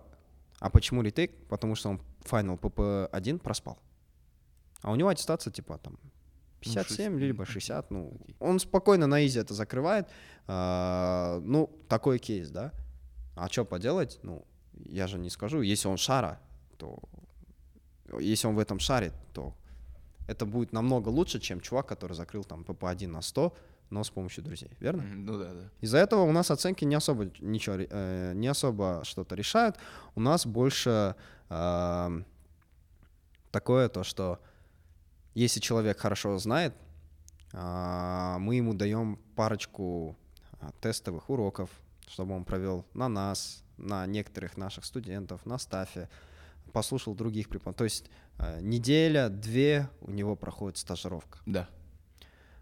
А 0.60 0.70
почему 0.70 1.02
ретейк? 1.02 1.48
Потому 1.48 1.76
что 1.76 1.90
он 1.90 2.02
Final 2.24 2.60
PP1 2.60 3.40
проспал. 3.40 3.78
А 4.82 4.92
у 4.92 4.96
него 4.96 5.10
аттестация 5.10 5.52
типа 5.52 5.78
там 5.78 5.98
57 6.62 7.14
шесть- 7.14 7.22
либо 7.22 7.46
60, 7.46 7.92
ну, 7.92 8.14
он 8.40 8.60
спокойно 8.60 9.08
на 9.08 9.26
изи 9.26 9.40
это 9.40 9.54
закрывает. 9.54 10.08
А, 10.48 11.40
ну, 11.44 11.70
такой 11.88 12.20
кейс, 12.20 12.50
да. 12.50 12.74
А 13.36 13.48
что 13.50 13.66
поделать? 13.66 14.20
Ну, 14.24 14.46
я 14.86 15.08
же 15.08 15.20
не 15.20 15.30
скажу. 15.30 15.62
Если 15.62 15.88
он 15.88 15.98
шара, 15.98 16.40
то... 16.78 17.00
Если 18.20 18.48
он 18.48 18.56
в 18.56 18.60
этом 18.60 18.80
шарит, 18.80 19.14
то 19.34 19.54
это 20.28 20.46
будет 20.46 20.74
намного 20.74 21.10
лучше, 21.10 21.40
чем 21.40 21.60
чувак, 21.62 21.88
который 21.88 22.14
закрыл 22.14 22.44
там 22.44 22.64
ПП-1 22.64 23.08
на 23.08 23.22
100, 23.22 23.54
но 23.90 24.04
с 24.04 24.10
помощью 24.10 24.44
друзей, 24.44 24.72
верно? 24.80 25.04
Ну 25.04 25.38
да, 25.38 25.54
да. 25.54 25.70
Из-за 25.82 25.98
этого 25.98 26.22
у 26.22 26.32
нас 26.32 26.52
оценки 26.52 26.86
не 26.86 26.96
особо 26.96 27.30
ничего, 27.40 27.78
э, 27.80 28.34
не 28.36 28.48
особо 28.48 29.02
что-то 29.04 29.36
решают. 29.36 29.78
У 30.16 30.20
нас 30.20 30.46
больше 30.46 31.16
эм, 31.50 32.26
такое 33.52 33.90
то, 33.90 34.04
что 34.04 34.40
если 35.34 35.60
человек 35.60 36.00
хорошо 36.00 36.38
знает, 36.38 36.74
а, 37.54 38.38
мы 38.40 38.56
ему 38.56 38.74
даем 38.74 39.20
парочку 39.36 40.18
а, 40.60 40.72
тестовых 40.82 41.30
уроков, 41.30 41.70
чтобы 42.08 42.36
он 42.36 42.44
провел 42.44 42.86
на 42.94 43.08
нас, 43.08 43.64
на 43.78 44.06
некоторых 44.06 44.58
наших 44.58 44.86
студентов, 44.86 45.46
на 45.46 45.58
staff 45.58 45.95
е, 45.95 46.10
послушал 46.74 47.16
других 47.16 47.50
преподавателей. 47.50 47.78
То 47.78 47.84
есть 47.84 48.10
э, 48.38 48.60
неделя-две 48.62 49.90
у 50.02 50.12
него 50.12 50.36
проходит 50.36 50.78
стажировка 50.78 51.40
Да. 51.46 51.70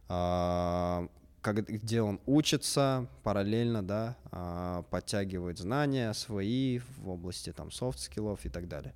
А, 0.07 1.07
как- 1.41 1.65
где 1.67 2.01
он 2.01 2.19
учится 2.25 3.07
параллельно, 3.23 3.83
да, 3.83 4.17
а, 4.31 4.83
подтягивает 4.83 5.57
знания 5.59 6.13
свои 6.13 6.79
в 6.97 7.09
области 7.09 7.51
там 7.53 7.71
софт-скиллов 7.71 8.45
и 8.45 8.49
так 8.49 8.67
далее. 8.67 8.93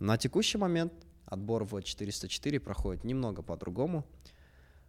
На 0.00 0.16
текущий 0.18 0.58
момент 0.58 0.92
отбор 1.26 1.64
в 1.64 1.80
404 1.82 2.60
проходит 2.60 3.04
немного 3.04 3.42
по-другому. 3.42 4.04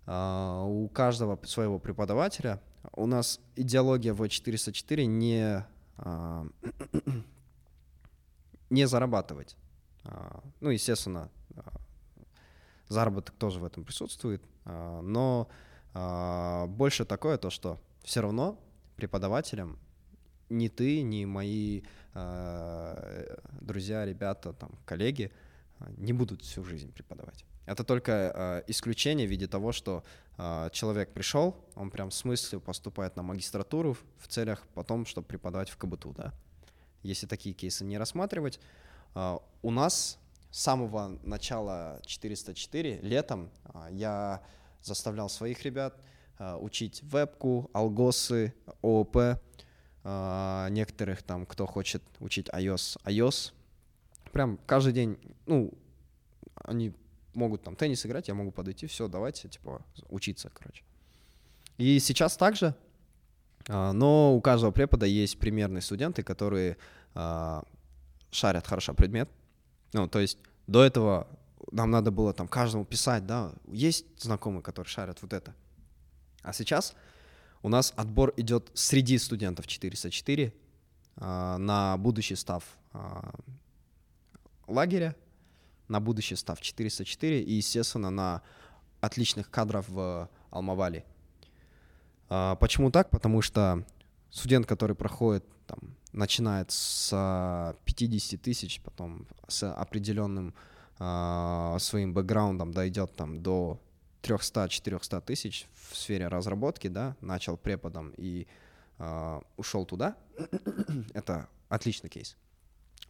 А, 0.06 0.64
У 0.66 0.88
каждого 0.90 1.40
своего 1.46 1.80
преподавателя. 1.80 2.60
У 2.94 3.06
нас 3.08 3.40
идеология 3.56 4.14
в 4.14 4.28
404 4.28 5.06
не, 5.08 5.66
не 8.70 8.88
зарабатывать. 8.88 9.56
Ну, 10.60 10.70
естественно, 10.70 11.30
заработок 12.88 13.36
тоже 13.36 13.60
в 13.60 13.66
этом 13.66 13.84
присутствует, 13.84 14.44
но 14.66 15.48
а, 15.94 16.68
больше 16.68 17.06
такое 17.06 17.38
то, 17.38 17.50
что 17.50 17.80
все 18.04 18.22
равно 18.22 18.60
преподавателям 18.96 19.80
ни 20.50 20.68
ты, 20.68 21.02
ни 21.02 21.26
мои 21.26 21.82
а, 22.14 23.38
друзья, 23.62 24.06
ребята, 24.06 24.54
там, 24.54 24.72
коллеги 24.86 25.32
а, 25.80 25.90
не 25.98 26.14
будут 26.14 26.42
всю 26.42 26.64
жизнь 26.64 26.92
преподавать. 26.92 27.46
Это 27.66 27.84
только 27.84 28.12
а, 28.14 28.64
исключение 28.68 29.28
в 29.28 29.30
виде 29.30 29.48
того, 29.48 29.72
что 29.72 30.04
а, 30.38 30.70
человек 30.70 31.14
пришел, 31.14 31.56
он 31.76 31.90
прям 31.90 32.12
с 32.12 32.24
мыслью 32.26 32.62
поступает 32.62 33.16
на 33.16 33.24
магистратуру 33.24 33.94
в- 33.94 34.04
в 34.20 34.28
целях 34.28 34.68
потом, 34.74 35.06
чтобы 35.06 35.28
преподавать 35.28 35.70
в 35.70 35.78
КБТУ, 35.78 36.14
да. 36.14 36.34
Если 37.04 37.28
такие 37.28 37.54
кейсы 37.54 37.84
не 37.86 37.98
рассматривать, 37.98 38.60
а, 39.14 39.40
у 39.62 39.72
нас 39.72 40.20
с 40.56 40.60
самого 40.62 41.20
начала 41.24 42.00
404 42.06 43.02
летом 43.02 43.52
а, 43.66 43.90
я 43.92 44.42
заставлял 44.82 45.28
своих 45.28 45.64
ребят 45.64 46.00
а, 46.40 46.58
учить 46.58 47.04
вебку, 47.04 47.70
алгосы, 47.74 48.54
ООП, 48.82 49.18
а, 50.06 50.70
некоторых 50.70 51.24
там, 51.24 51.46
кто 51.46 51.66
хочет 51.66 52.02
учить 52.22 52.48
iOS, 52.48 52.98
iOS. 53.04 53.52
Прям 54.32 54.58
каждый 54.66 54.94
день, 54.94 55.18
ну, 55.46 55.74
они 56.64 56.94
могут 57.34 57.64
там 57.64 57.76
теннис 57.76 58.06
играть, 58.06 58.30
я 58.30 58.34
могу 58.34 58.52
подойти, 58.52 58.88
все, 58.88 59.10
давайте, 59.10 59.50
типа, 59.50 59.82
учиться, 60.08 60.50
короче. 60.54 60.86
И 61.78 62.00
сейчас 62.00 62.38
также, 62.38 62.76
но 63.68 64.34
у 64.34 64.40
каждого 64.40 64.72
препода 64.72 65.06
есть 65.06 65.38
примерные 65.38 65.82
студенты, 65.82 66.24
которые 66.24 66.78
шарят 67.14 68.66
хорошо 68.66 68.94
предмет. 68.94 69.30
Ну, 69.96 70.10
то 70.10 70.20
есть 70.20 70.38
до 70.68 70.84
этого 70.84 71.26
нам 71.72 71.90
надо 71.90 72.12
было 72.12 72.34
там 72.34 72.50
каждому 72.50 72.84
писать, 72.84 73.26
да, 73.26 73.54
есть 73.66 74.06
знакомые, 74.22 74.62
которые 74.62 74.90
шарят 74.92 75.22
вот 75.22 75.32
это. 75.32 75.56
А 76.42 76.52
сейчас 76.52 76.96
у 77.62 77.70
нас 77.70 77.94
отбор 77.96 78.34
идет 78.36 78.70
среди 78.74 79.18
студентов 79.18 79.68
404 79.68 80.54
а, 81.16 81.58
на 81.58 81.96
будущий 81.96 82.36
став 82.36 82.66
а, 82.92 83.36
лагеря, 84.68 85.16
на 85.88 86.02
будущий 86.02 86.36
став 86.36 86.60
404 86.60 87.42
и, 87.42 87.54
естественно, 87.54 88.10
на 88.10 88.42
отличных 89.00 89.50
кадров 89.50 89.88
в 89.88 90.30
Алмавале. 90.50 91.06
А, 92.28 92.56
Почему 92.56 92.92
так? 92.92 93.10
Потому 93.12 93.42
что 93.42 93.86
студент, 94.30 94.66
который 94.66 94.98
проходит, 94.98 95.46
там, 95.68 95.80
начинает 96.16 96.72
с 96.72 97.10
а, 97.14 97.76
50 97.86 98.42
тысяч, 98.42 98.82
потом 98.82 99.28
с 99.48 99.70
определенным 99.70 100.54
а, 100.98 101.78
своим 101.80 102.14
бэкграундом 102.14 102.72
дойдет 102.72 103.16
там 103.16 103.42
до 103.42 103.80
300-400 104.24 105.22
тысяч 105.22 105.68
в 105.90 105.96
сфере 105.96 106.28
разработки, 106.28 106.88
да, 106.88 107.16
начал 107.22 107.58
преподом 107.58 108.14
и 108.18 108.48
а, 108.98 109.42
ушел 109.58 109.86
туда, 109.86 110.16
это 111.14 111.48
отличный 111.70 112.10
кейс. 112.10 112.38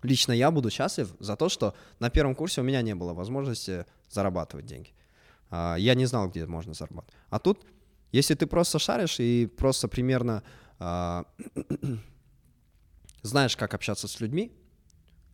Лично 0.02 0.34
я 0.34 0.52
буду 0.52 0.69
счастлив 0.69 1.14
за 1.19 1.36
то, 1.36 1.49
что 1.49 1.76
на 1.99 2.10
первом 2.10 2.36
курсе 2.36 2.61
у 2.61 2.64
меня 2.64 2.82
не 2.82 2.95
было 2.95 3.14
возможности 3.14 3.86
зарабатывать 4.10 4.65
деньги. 4.65 4.94
А, 5.49 5.76
Я 5.76 5.94
не 5.95 6.06
знал, 6.06 6.30
где 6.30 6.45
можно 6.45 6.73
зарабатывать. 6.73 7.15
А 7.30 7.40
тут, 7.40 7.65
если 8.11 8.34
ты 8.34 8.48
просто 8.48 8.80
шаришь 8.80 9.19
и 9.19 9.45
просто 9.45 9.88
примерно 9.88 10.44
а, 10.80 11.26
знаешь, 13.26 13.56
как 13.58 13.74
общаться 13.74 14.08
с 14.08 14.20
людьми, 14.20 14.52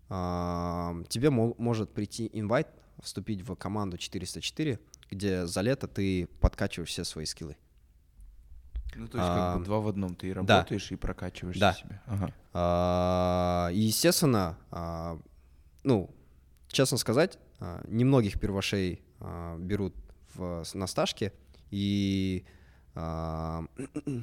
тебе 0.09 1.29
мо- 1.29 1.55
может 1.57 1.93
прийти 1.93 2.29
инвайт, 2.33 2.67
вступить 3.01 3.41
в 3.41 3.55
команду 3.55 3.97
404, 3.97 4.79
где 5.09 5.45
за 5.45 5.61
лето 5.61 5.87
ты 5.87 6.27
подкачиваешь 6.39 6.89
все 6.89 7.03
свои 7.03 7.25
скиллы. 7.25 7.55
Ну, 8.95 9.07
то 9.07 9.17
есть 9.17 9.29
как 9.29 9.37
А, 9.37 9.57
бы 9.57 9.63
два 9.65 9.79
в 9.79 9.87
одном. 9.87 10.15
Ты 10.15 10.27
и 10.29 10.33
да. 10.33 10.41
работаешь, 10.57 10.91
и 10.91 10.95
прокачиваешь 10.97 11.57
Да. 11.57 11.73
себя. 11.73 12.01
Ага. 12.05 12.33
А, 12.53 13.69
И, 13.73 13.79
естественно, 13.79 14.57
а, 14.69 15.17
ну, 15.83 16.13
честно 16.67 16.97
сказать, 16.97 17.39
а, 17.59 17.81
немногих 17.87 18.37
первошей 18.39 19.01
а, 19.21 19.57
берут 19.57 19.95
в, 20.35 20.63
на 20.73 20.87
стажке, 20.87 21.31
и 21.71 22.43
а, 22.95 23.63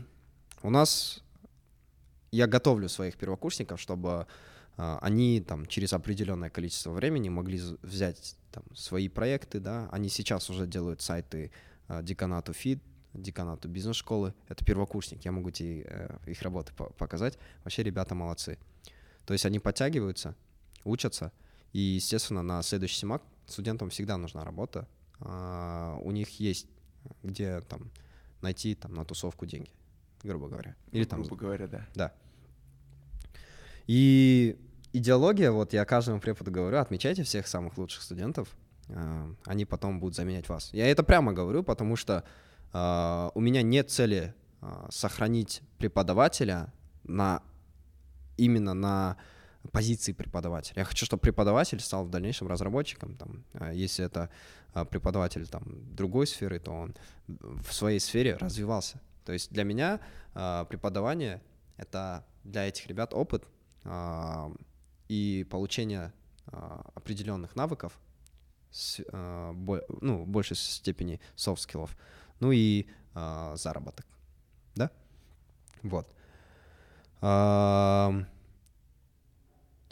у 0.62 0.70
нас 0.70 1.22
я 2.30 2.46
готовлю 2.46 2.88
своих 2.88 3.16
первокурсников, 3.16 3.80
чтобы 3.80 4.26
а, 4.76 4.98
они 5.00 5.40
там 5.40 5.66
через 5.66 5.92
определенное 5.92 6.50
количество 6.50 6.90
времени 6.90 7.28
могли 7.28 7.60
взять 7.82 8.36
там 8.52 8.64
свои 8.74 9.08
проекты, 9.08 9.60
да, 9.60 9.88
они 9.90 10.08
сейчас 10.08 10.50
уже 10.50 10.66
делают 10.66 11.02
сайты 11.02 11.50
а, 11.88 12.02
деканату 12.02 12.52
ФИД, 12.52 12.82
деканату 13.14 13.68
бизнес-школы, 13.68 14.34
это 14.48 14.64
первокурсник, 14.64 15.24
я 15.24 15.32
могу 15.32 15.50
тебе 15.50 15.82
э, 15.88 16.18
их 16.26 16.42
работы 16.42 16.72
по- 16.74 16.90
показать, 16.90 17.38
вообще 17.64 17.82
ребята 17.82 18.14
молодцы. 18.14 18.58
То 19.24 19.32
есть 19.32 19.46
они 19.46 19.58
подтягиваются, 19.58 20.36
учатся, 20.84 21.32
и, 21.72 21.80
естественно, 21.80 22.42
на 22.42 22.62
следующий 22.62 22.96
семак 22.96 23.22
студентам 23.46 23.90
всегда 23.90 24.18
нужна 24.18 24.44
работа. 24.44 24.86
А, 25.20 25.98
у 26.02 26.12
них 26.12 26.38
есть 26.38 26.66
где 27.22 27.60
там 27.62 27.90
найти 28.40 28.74
там 28.74 28.94
на 28.94 29.04
тусовку 29.04 29.46
деньги, 29.46 29.70
грубо 30.22 30.48
говоря. 30.48 30.76
Или 30.92 31.04
там 31.04 31.22
Грубо 31.22 31.36
говоря, 31.36 31.66
да. 31.66 31.86
да. 31.94 32.12
И 33.86 34.56
идеология, 34.92 35.50
вот 35.50 35.72
я 35.72 35.84
каждому 35.84 36.20
преподу 36.20 36.50
говорю, 36.50 36.78
отмечайте 36.78 37.22
всех 37.22 37.46
самых 37.46 37.78
лучших 37.78 38.02
студентов, 38.02 38.48
а, 38.90 39.34
они 39.44 39.64
потом 39.64 40.00
будут 40.00 40.16
заменять 40.16 40.48
вас. 40.48 40.72
Я 40.72 40.86
это 40.88 41.02
прямо 41.02 41.32
говорю, 41.32 41.62
потому 41.62 41.96
что 41.96 42.24
а, 42.72 43.30
у 43.34 43.40
меня 43.40 43.62
нет 43.62 43.90
цели 43.90 44.34
а, 44.60 44.88
сохранить 44.90 45.62
преподавателя 45.78 46.72
на 47.04 47.42
именно 48.36 48.74
на 48.74 49.16
позиции 49.72 50.12
преподавателя. 50.12 50.80
Я 50.80 50.84
хочу, 50.84 51.04
чтобы 51.04 51.20
преподаватель 51.20 51.80
стал 51.80 52.04
в 52.04 52.10
дальнейшем 52.10 52.46
разработчиком. 52.46 53.16
Там, 53.16 53.44
если 53.72 54.04
это 54.04 54.30
преподаватель 54.90 55.46
там, 55.48 55.64
другой 55.94 56.26
сферы, 56.26 56.60
то 56.60 56.70
он 56.70 56.94
в 57.26 57.72
своей 57.72 57.98
сфере 57.98 58.36
развивался. 58.36 59.00
То 59.28 59.34
есть 59.34 59.52
для 59.52 59.62
меня 59.64 60.00
а, 60.32 60.64
преподавание— 60.64 61.42
это 61.76 62.24
для 62.44 62.66
этих 62.66 62.86
ребят 62.86 63.12
опыт 63.12 63.46
а, 63.84 64.50
и 65.08 65.46
получение 65.50 66.14
а, 66.46 66.90
определенных 66.94 67.54
навыков, 67.54 67.92
с- 68.70 69.02
а, 69.12 69.52
бо- 69.52 69.84
ну, 70.00 70.22
в 70.22 70.26
большей 70.26 70.56
степени 70.56 71.20
софт-скиллов, 71.36 71.94
ну 72.40 72.52
и 72.52 72.86
а, 73.12 73.54
заработок. 73.56 74.06
Да? 74.74 74.90
Вот. 75.82 76.08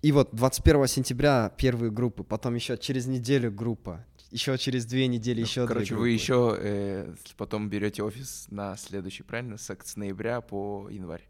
И 0.01 0.13
вот 0.13 0.31
21 0.33 0.87
сентября 0.87 1.53
первые 1.59 1.91
группы, 1.91 2.25
потом 2.25 2.55
еще 2.55 2.79
через 2.79 3.05
неделю 3.07 3.53
группа, 3.53 4.03
еще 4.31 4.59
через 4.59 4.87
две 4.87 5.07
недели 5.07 5.41
еще 5.41 5.61
Ну, 5.61 5.67
две 5.67 5.75
Короче, 5.75 5.95
вы 5.95 6.11
еще 6.11 6.57
э, 6.59 7.15
потом 7.37 7.69
берете 7.69 8.03
офис 8.03 8.47
на 8.51 8.77
следующий, 8.77 9.23
правильно? 9.23 9.57
С, 9.57 9.71
с 9.71 9.97
ноября 9.97 10.41
по 10.41 10.89
январь. 10.91 11.29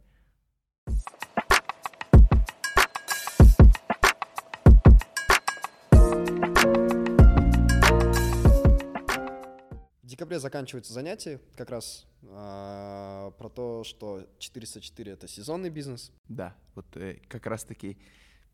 В 10.03 10.07
декабре 10.07 10.39
заканчиваются 10.39 10.93
занятия, 10.95 11.41
как 11.57 11.69
раз 11.69 12.07
а, 12.23 13.33
про 13.33 13.51
то, 13.51 13.85
что 13.85 14.27
404 14.39 15.13
это 15.13 15.29
сезонный 15.29 15.69
бизнес. 15.69 16.13
Да, 16.29 16.57
вот 16.75 16.87
э, 16.97 17.19
как 17.29 17.47
раз-таки 17.47 17.99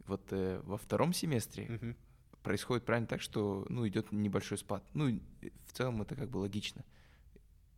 вот 0.07 0.33
э, 0.33 0.61
во 0.65 0.79
втором 0.79 1.13
семестре 1.13 1.97
происходит 2.43 2.85
правильно 2.85 3.07
так, 3.07 3.21
что 3.21 3.67
ну 3.69 3.87
идет 3.87 4.13
небольшой 4.13 4.59
спад. 4.59 4.85
Ну 4.95 5.21
в 5.67 5.73
целом 5.73 6.03
это 6.03 6.15
как 6.15 6.29
бы 6.29 6.39
логично. 6.39 6.85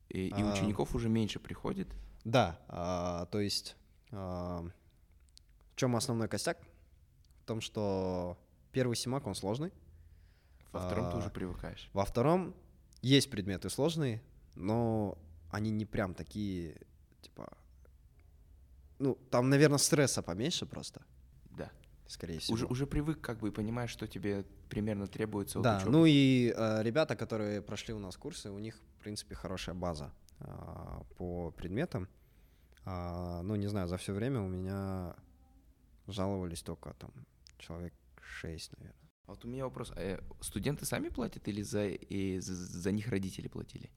И, 0.09 0.29
и 0.29 0.43
А. 0.43 0.53
учеников 0.53 0.95
уже 0.95 1.09
меньше 1.09 1.39
приходит. 1.39 1.89
Да, 2.25 2.59
а, 2.69 3.27
то 3.27 3.41
есть 3.41 3.77
а, 4.11 4.65
в 5.73 5.77
чем 5.77 5.97
основной 5.97 6.29
костяк? 6.29 6.59
В 7.43 7.47
том, 7.47 7.61
что 7.61 8.39
первый 8.73 8.97
семак, 8.97 9.27
он 9.27 9.35
сложный. 9.35 9.73
Во 10.73 10.81
втором 10.81 11.11
ты 11.11 11.17
А. 11.17 11.19
уже 11.19 11.31
привыкаешь. 11.31 11.91
Во 11.93 12.05
втором 12.05 12.55
есть 13.03 13.31
предметы 13.31 13.69
сложные, 13.71 14.23
но 14.55 15.19
они 15.51 15.71
не 15.71 15.85
прям 15.85 16.15
такие, 16.15 16.81
типа... 17.21 17.53
Ну, 18.99 19.19
там, 19.31 19.51
наверное, 19.51 19.79
стресса 19.79 20.23
поменьше 20.23 20.67
просто. 20.67 21.03
Скорее 22.07 22.39
всего. 22.39 22.55
Уже, 22.55 22.67
уже 22.67 22.87
привык, 22.87 23.21
как 23.21 23.39
бы, 23.39 23.49
и 23.49 23.51
понимаешь, 23.51 23.91
что 23.91 24.07
тебе 24.07 24.45
примерно 24.69 25.07
требуется 25.07 25.61
Да, 25.61 25.77
учебы. 25.79 25.93
ну 25.93 26.07
и 26.07 26.53
э, 26.57 26.83
ребята, 26.83 27.17
которые 27.17 27.63
прошли 27.63 27.95
у 27.95 27.99
нас 27.99 28.17
курсы, 28.17 28.51
у 28.51 28.59
них, 28.59 28.79
в 28.99 29.03
принципе, 29.03 29.35
хорошая 29.35 29.75
база 29.75 30.13
а, 30.41 31.03
по 31.17 31.51
предметам. 31.53 32.09
А, 32.85 33.43
ну, 33.43 33.57
не 33.57 33.67
знаю, 33.69 33.89
за 33.89 33.97
все 33.97 34.13
время 34.13 34.41
у 34.41 34.49
меня 34.49 35.15
жаловались 36.07 36.63
только 36.63 36.95
там 36.95 37.11
человек 37.59 37.95
6, 38.21 38.73
наверное. 38.79 39.01
А 39.27 39.31
Вот 39.31 39.45
у 39.45 39.49
меня 39.49 39.65
вопрос. 39.65 39.93
э, 39.97 40.21
студенты 40.41 40.85
сами 40.85 41.09
платят 41.09 41.49
или 41.49 41.63
за, 41.63 41.87
и 41.89 42.39
за, 42.41 42.55
за 42.55 42.93
них 42.93 43.09
родители 43.09 43.49
платили? 43.49 43.91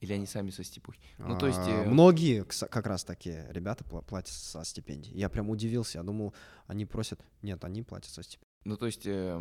Или 0.00 0.12
они 0.12 0.26
сами 0.26 0.50
со 0.50 0.62
стипухи? 0.62 1.00
Ну, 1.18 1.36
то 1.36 1.46
есть... 1.46 1.58
А, 1.58 1.84
э, 1.84 1.88
Многие 1.88 2.44
как 2.44 2.86
раз 2.86 3.02
такие 3.04 3.46
ребята 3.50 3.84
пла- 3.84 4.04
платят 4.04 4.32
со 4.32 4.64
стипендий. 4.64 5.12
Я 5.12 5.28
прям 5.28 5.50
удивился, 5.50 5.98
я 5.98 6.04
думал, 6.04 6.34
они 6.66 6.86
просят... 6.86 7.20
Нет, 7.42 7.64
они 7.64 7.82
платят 7.82 8.10
со 8.10 8.22
стипендий. 8.22 8.46
Ну, 8.64 8.76
то 8.76 8.86
есть, 8.86 9.06
э, 9.06 9.40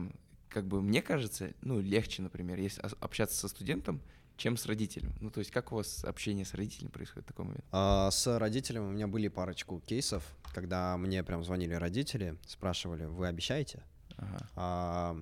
как 0.49 0.67
бы 0.67 0.81
мне 0.81 1.01
кажется, 1.01 1.53
ну, 1.61 1.79
легче, 1.79 2.21
например, 2.23 2.59
если 2.59 2.81
общаться 2.99 3.37
со 3.37 3.47
студентом, 3.47 4.01
чем 4.35 4.55
с 4.55 4.65
родителем. 4.65 5.13
Ну, 5.19 5.29
то 5.31 5.39
есть, 5.39 5.51
как 5.51 5.71
у 5.71 5.75
вас 5.75 6.03
общение 6.03 6.45
с 6.45 6.53
родителем 6.53 6.89
происходит 6.91 7.25
в 7.25 7.27
такой 7.27 7.45
момент? 7.45 7.65
А, 7.71 8.09
С 8.11 8.37
родителями 8.39 8.85
у 8.85 8.91
меня 8.91 9.07
были 9.07 9.27
парочку 9.27 9.79
кейсов, 9.79 10.23
когда 10.53 10.95
мне 10.97 11.23
прям 11.23 11.43
звонили 11.43 11.73
родители, 11.73 12.37
спрашивали, 12.45 13.05
вы 13.05 13.27
обещаете? 13.27 13.83
Ага. 14.15 14.49
А, 14.55 15.17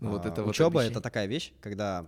Ну, 0.00 0.10
вот 0.10 0.24
а, 0.24 0.28
это 0.28 0.42
вот 0.42 0.50
учеба 0.50 0.80
обещание. 0.80 0.90
это 0.92 1.00
такая 1.00 1.26
вещь, 1.26 1.52
когда 1.60 2.06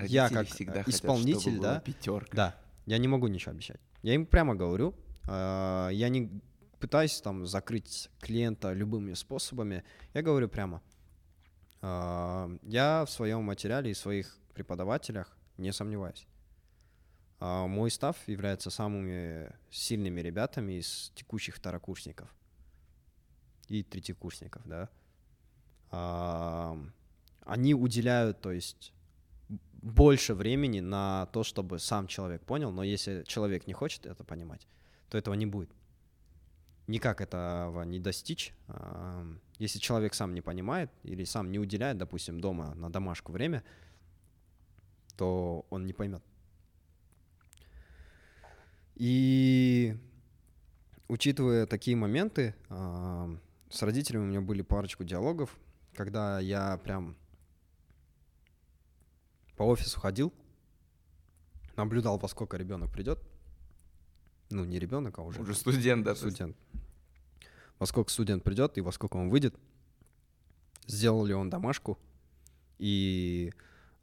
Родители 0.00 0.14
я 0.14 0.28
как, 0.28 0.46
всегда 0.48 0.80
э, 0.80 0.82
хотят, 0.84 0.94
исполнитель, 0.94 1.40
чтобы 1.40 1.58
была 1.58 1.74
да, 1.74 1.80
пятерка. 1.80 2.36
да, 2.36 2.56
я 2.86 2.98
не 2.98 3.08
могу 3.08 3.28
ничего 3.28 3.52
обещать. 3.52 3.80
Я 4.02 4.14
им 4.14 4.26
прямо 4.26 4.54
говорю, 4.54 4.94
а, 5.28 5.88
я 5.90 6.08
не 6.08 6.30
пытаюсь 6.78 7.20
там 7.20 7.46
закрыть 7.46 8.10
клиента 8.20 8.72
любыми 8.72 9.14
способами. 9.14 9.84
Я 10.14 10.22
говорю 10.22 10.48
прямо, 10.48 10.82
а, 11.82 12.50
я 12.62 13.04
в 13.04 13.10
своем 13.10 13.42
материале 13.42 13.90
и 13.90 13.94
своих 13.94 14.38
преподавателях 14.54 15.36
не 15.58 15.72
сомневаюсь. 15.72 16.26
А, 17.38 17.66
Мой 17.66 17.90
став 17.90 18.16
является 18.28 18.70
самыми 18.70 19.50
сильными 19.70 20.20
ребятами 20.20 20.78
из 20.80 21.12
текущих 21.14 21.56
второкурсников 21.56 22.34
и 23.68 23.82
третьекурсников, 23.82 24.62
да. 24.66 24.88
А, 25.90 26.78
Они 27.44 27.74
уделяют, 27.74 28.40
то 28.40 28.52
есть, 28.52 28.92
больше 29.82 30.34
времени 30.34 30.80
на 30.80 31.26
то, 31.32 31.42
чтобы 31.42 31.78
сам 31.78 32.06
человек 32.06 32.42
понял, 32.42 32.70
но 32.70 32.82
если 32.82 33.24
человек 33.26 33.66
не 33.66 33.72
хочет 33.72 34.06
это 34.06 34.24
понимать, 34.24 34.66
то 35.08 35.18
этого 35.18 35.34
не 35.34 35.46
будет. 35.46 35.70
Никак 36.86 37.20
этого 37.20 37.82
не 37.84 38.00
достичь. 38.00 38.52
Если 39.58 39.78
человек 39.78 40.14
сам 40.14 40.34
не 40.34 40.40
понимает 40.40 40.90
или 41.02 41.24
сам 41.24 41.50
не 41.50 41.58
уделяет, 41.58 41.98
допустим, 41.98 42.40
дома 42.40 42.74
на 42.74 42.90
домашку 42.90 43.32
время, 43.32 43.62
то 45.16 45.66
он 45.70 45.86
не 45.86 45.92
поймет. 45.92 46.22
И 48.96 49.96
учитывая 51.08 51.66
такие 51.66 51.96
моменты, 51.96 52.54
с 52.68 53.82
родителями 53.82 54.24
у 54.24 54.26
меня 54.26 54.40
были 54.40 54.62
парочку 54.62 55.04
диалогов, 55.04 55.56
когда 55.94 56.40
я 56.40 56.76
прям 56.78 57.16
по 59.60 59.64
офису 59.64 60.00
ходил, 60.00 60.32
наблюдал, 61.76 62.16
во 62.16 62.28
сколько 62.28 62.56
ребенок 62.56 62.90
придет. 62.90 63.18
Ну, 64.48 64.64
не 64.64 64.78
ребенок, 64.78 65.18
а 65.18 65.22
уже, 65.22 65.42
Уже 65.42 65.54
студент, 65.54 66.02
да. 66.02 66.14
студент. 66.14 66.56
Во 67.78 67.84
сколько 67.84 68.10
студент 68.10 68.42
придет 68.42 68.78
и 68.78 68.80
во 68.80 68.90
сколько 68.90 69.18
он 69.18 69.28
выйдет. 69.28 69.54
Сделал 70.86 71.26
ли 71.26 71.34
он 71.34 71.50
домашку. 71.50 71.98
И 72.78 73.52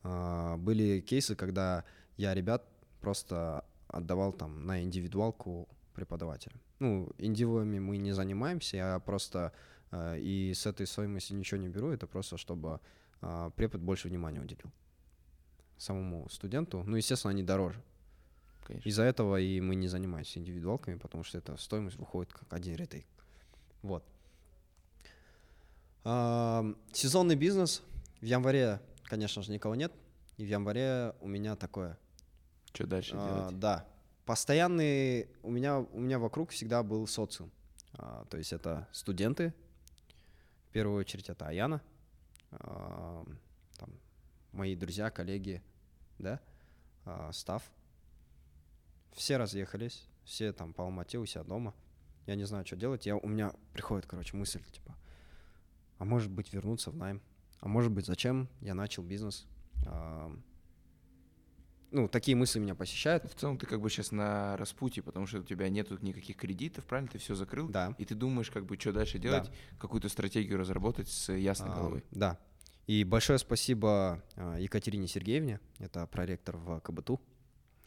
а, 0.03 0.57
были 0.57 0.99
кейсы, 0.99 1.35
когда 1.35 1.85
я 2.17 2.35
ребят 2.35 2.63
просто 3.01 3.65
отдавал 3.87 4.33
там 4.33 4.63
на 4.63 4.83
индивидуалку 4.83 5.67
преподавателя. 5.95 6.53
Ну, 6.77 7.09
индивами 7.17 7.79
мы 7.79 7.97
не 7.97 8.11
занимаемся, 8.11 8.77
я 8.77 8.99
просто 8.99 9.53
а, 9.89 10.17
и 10.17 10.53
с 10.53 10.67
этой 10.67 10.85
стоимости 10.85 11.33
ничего 11.33 11.59
не 11.59 11.67
беру, 11.67 11.89
это 11.89 12.05
просто 12.05 12.37
чтобы 12.37 12.79
а, 13.21 13.49
препод 13.49 13.81
больше 13.81 14.07
внимания 14.07 14.39
уделил 14.39 14.71
самому 15.77 16.29
студенту. 16.29 16.83
Ну, 16.85 16.95
естественно, 16.97 17.31
они 17.31 17.43
дороже. 17.43 17.81
Из-за 18.83 19.03
этого 19.03 19.39
и 19.39 19.61
мы 19.61 19.75
не 19.75 19.87
занимаемся 19.87 20.39
индивидуалками, 20.39 20.97
потому 20.97 21.23
что 21.23 21.37
эта 21.37 21.55
стоимость 21.57 21.95
выходит 21.95 22.33
как 22.33 22.51
один 22.51 22.75
ретейк. 22.75 23.07
Вот. 23.81 24.03
А, 26.03 26.65
сезонный 26.91 27.35
бизнес. 27.35 27.81
В 28.21 28.25
январе, 28.25 28.81
конечно 29.03 29.41
же, 29.41 29.51
никого 29.51 29.75
нет. 29.75 29.93
И 30.37 30.43
в 30.43 30.47
январе 30.47 31.13
у 31.21 31.27
меня 31.27 31.55
такое. 31.55 31.97
Что 32.73 32.87
дальше 32.87 33.15
А, 33.17 33.27
делать? 33.27 33.59
Да. 33.59 33.85
Постоянный 34.25 35.29
у 35.43 35.49
меня, 35.49 35.79
у 35.79 35.99
меня 35.99 36.19
вокруг 36.19 36.51
всегда 36.51 36.83
был 36.83 37.07
социум. 37.07 37.51
А, 37.93 38.25
то 38.25 38.37
есть 38.37 38.51
это 38.53 38.87
студенты, 38.91 39.53
в 40.69 40.73
первую 40.73 40.99
очередь 40.99 41.29
это 41.29 41.47
Аяна, 41.47 41.81
а, 42.51 43.25
мои 44.57 44.75
друзья, 44.75 45.09
коллеги, 45.09 45.61
да, 46.17 46.41
а, 47.05 47.31
став. 47.31 47.63
Все 49.13 49.37
разъехались, 49.37 50.07
все 50.23 50.51
там 50.51 50.73
по 50.73 50.83
Алмате 50.83 51.17
у 51.17 51.25
себя 51.25 51.43
дома. 51.43 51.73
Я 52.25 52.35
не 52.35 52.43
знаю, 52.43 52.65
что 52.65 52.75
делать. 52.75 53.05
Я, 53.05 53.15
у 53.15 53.27
меня 53.27 53.53
приходит, 53.71 54.05
короче, 54.05 54.35
мысль, 54.35 54.61
типа, 54.71 54.97
а 55.97 56.05
может 56.05 56.31
быть 56.31 56.53
вернуться 56.53 56.91
в 56.91 56.97
найм? 56.97 57.21
А 57.59 57.67
может 57.67 57.91
быть 57.91 58.05
зачем 58.05 58.49
я 58.61 58.73
начал 58.73 59.03
бизнес? 59.03 59.47
А, 59.85 60.31
ну, 61.91 62.07
такие 62.09 62.35
мысли 62.35 62.59
меня 62.59 62.75
посещают. 62.75 63.23
В 63.31 63.35
целом 63.35 63.57
ты 63.57 63.65
как 63.65 63.79
бы 63.79 63.89
сейчас 63.89 64.11
на 64.11 64.57
распутье, 64.57 65.01
потому 65.01 65.25
что 65.25 65.39
у 65.39 65.43
тебя 65.43 65.69
нету 65.69 65.97
никаких 66.01 66.35
кредитов, 66.35 66.85
правильно? 66.85 67.09
Ты 67.09 67.17
все 67.17 67.33
закрыл. 67.33 67.69
Да. 67.69 67.95
И 67.97 68.05
ты 68.05 68.13
думаешь, 68.13 68.51
как 68.51 68.65
бы, 68.65 68.77
что 68.77 68.91
дальше 68.91 69.19
делать, 69.19 69.49
какую-то 69.79 70.09
стратегию 70.09 70.57
разработать 70.57 71.07
с 71.07 71.31
ясной 71.31 71.69
А, 71.71 71.75
головой. 71.75 72.03
Да. 72.11 72.37
И 72.87 73.03
большое 73.03 73.37
спасибо 73.37 74.23
а, 74.37 74.57
Екатерине 74.57 75.07
Сергеевне, 75.07 75.59
это 75.79 76.07
проректор 76.07 76.55
в 76.55 76.79
КБТУ, 76.79 77.19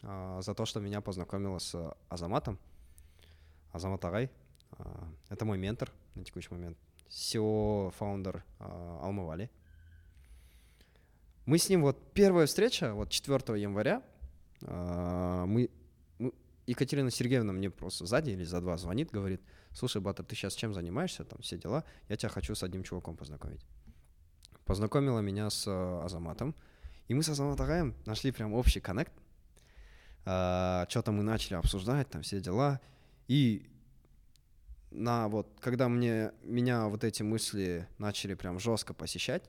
а, 0.03 0.41
за 0.43 0.53
то, 0.53 0.65
что 0.65 0.79
меня 0.79 1.01
познакомила 1.01 1.57
с 1.57 1.95
Азаматом. 2.07 2.59
Азамат 3.71 4.05
Агай. 4.05 4.29
а, 4.73 5.07
Это 5.29 5.43
мой 5.43 5.57
ментор 5.57 5.91
на 6.13 6.23
текущий 6.23 6.53
момент. 6.53 6.77
SEO 7.09 7.91
фаундер 7.97 8.43
Алмавали. 8.59 9.49
Мы 11.45 11.57
с 11.57 11.67
ним 11.67 11.81
вот 11.81 11.97
первая 12.13 12.45
встреча, 12.45 12.93
вот 12.93 13.09
4 13.09 13.59
января, 13.59 14.03
мы, 14.61 15.69
мы- 16.19 16.33
Екатерина 16.67 17.09
Сергеевна 17.09 17.51
мне 17.51 17.71
просто 17.71 18.05
сзади 18.05 18.29
или 18.29 18.43
за 18.43 18.61
два 18.61 18.77
звонит, 18.77 19.09
говорит, 19.09 19.41
слушай, 19.73 19.99
Батыр, 19.99 20.23
ты 20.25 20.35
сейчас 20.35 20.53
чем 20.53 20.73
занимаешься, 20.73 21.25
там 21.25 21.41
все 21.41 21.57
дела, 21.57 21.83
я 22.07 22.15
тебя 22.15 22.29
хочу 22.29 22.53
с 22.53 22.61
одним 22.63 22.83
чуваком 22.83 23.17
познакомить. 23.17 23.65
Познакомила 24.71 25.19
меня 25.19 25.49
с 25.49 25.67
э, 25.67 26.01
Азаматом, 26.05 26.55
и 27.09 27.13
мы 27.13 27.23
с 27.23 27.27
Азамат 27.27 27.59
Агаем 27.59 27.93
нашли 28.05 28.31
прям 28.31 28.53
общий 28.53 28.79
коннект. 28.79 29.11
Что-то 30.23 31.11
мы 31.11 31.23
начали 31.23 31.55
обсуждать, 31.55 32.09
там 32.09 32.21
все 32.21 32.39
дела, 32.39 32.79
и 33.27 33.69
на 34.89 35.27
вот, 35.27 35.59
когда 35.59 35.89
мне, 35.89 36.31
меня 36.43 36.87
вот 36.87 37.03
эти 37.03 37.21
мысли 37.21 37.85
начали 37.97 38.33
прям 38.33 38.61
жестко 38.61 38.93
посещать, 38.93 39.43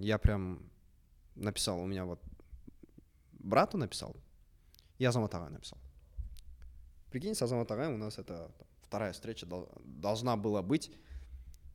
я 0.00 0.18
прям 0.18 0.68
написал, 1.36 1.78
у 1.78 1.86
меня 1.86 2.04
вот 2.04 2.20
брату 3.38 3.78
написал, 3.78 4.16
и 4.98 5.04
Азамат 5.04 5.32
Агай 5.36 5.50
написал. 5.50 5.78
Прикинь, 7.12 7.36
с 7.36 7.42
Азамат 7.42 7.70
Агаем 7.70 7.94
у 7.94 7.98
нас 7.98 8.18
это 8.18 8.50
вторая 8.82 9.12
встреча 9.12 9.46
дол- 9.46 9.70
должна 9.84 10.36
была 10.36 10.62
быть. 10.62 10.90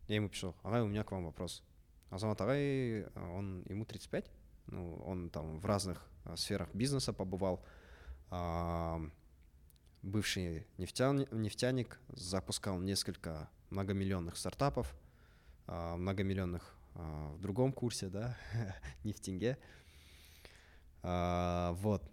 Я 0.09 0.15
ему 0.17 0.27
пишу, 0.27 0.53
Агай, 0.63 0.81
у 0.81 0.87
меня 0.87 1.05
к 1.05 1.13
вам 1.13 1.23
вопрос. 1.23 1.63
Азамат 2.09 2.39
Агай, 2.41 3.03
а, 3.15 3.31
он, 3.31 3.63
ему 3.67 3.85
35, 3.85 4.31
ну, 4.67 4.95
он 5.05 5.29
там 5.29 5.59
в 5.59 5.65
разных 5.65 6.05
а, 6.23 6.35
сферах 6.37 6.73
бизнеса 6.73 7.13
побывал. 7.13 7.63
А, 8.29 9.01
бывший 10.01 10.67
нефтяни- 10.77 11.27
нефтяник, 11.33 11.99
запускал 12.09 12.79
несколько 12.79 13.49
многомиллионных 13.69 14.37
стартапов, 14.37 14.95
а, 15.67 15.97
многомиллионных 15.97 16.75
а, 16.95 17.33
в 17.33 17.41
другом 17.41 17.73
курсе, 17.73 18.07
да, 18.07 18.37
не. 19.03 19.57
А, 21.03 21.73
Вот. 21.73 22.09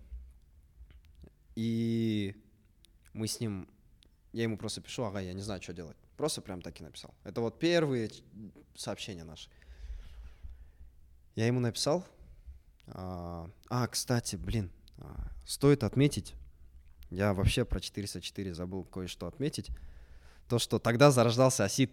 И 1.54 2.34
мы 3.12 3.26
с 3.26 3.38
ним, 3.40 3.68
я 4.32 4.44
ему 4.44 4.56
просто 4.56 4.80
пишу, 4.80 5.04
ага, 5.04 5.20
я 5.20 5.34
не 5.34 5.42
знаю, 5.42 5.60
что 5.62 5.74
делать. 5.74 5.96
Просто 6.16 6.40
прям 6.40 6.62
так 6.62 6.80
и 6.80 6.84
написал. 6.84 7.14
Это 7.24 7.40
вот 7.40 7.58
первые 7.58 8.10
сообщения 8.74 9.24
наши. 9.24 9.50
Я 11.34 11.46
ему 11.46 11.60
написал. 11.60 12.04
А, 12.88 13.48
а, 13.70 13.86
кстати, 13.86 14.36
блин, 14.36 14.70
а, 14.98 15.28
стоит 15.46 15.82
отметить, 15.84 16.34
я 17.10 17.32
вообще 17.32 17.64
про 17.64 17.80
404 17.80 18.54
забыл 18.54 18.84
кое-что 18.84 19.26
отметить, 19.26 19.70
то, 20.48 20.58
что 20.58 20.78
тогда 20.78 21.10
зарождался 21.10 21.64
Осит. 21.64 21.92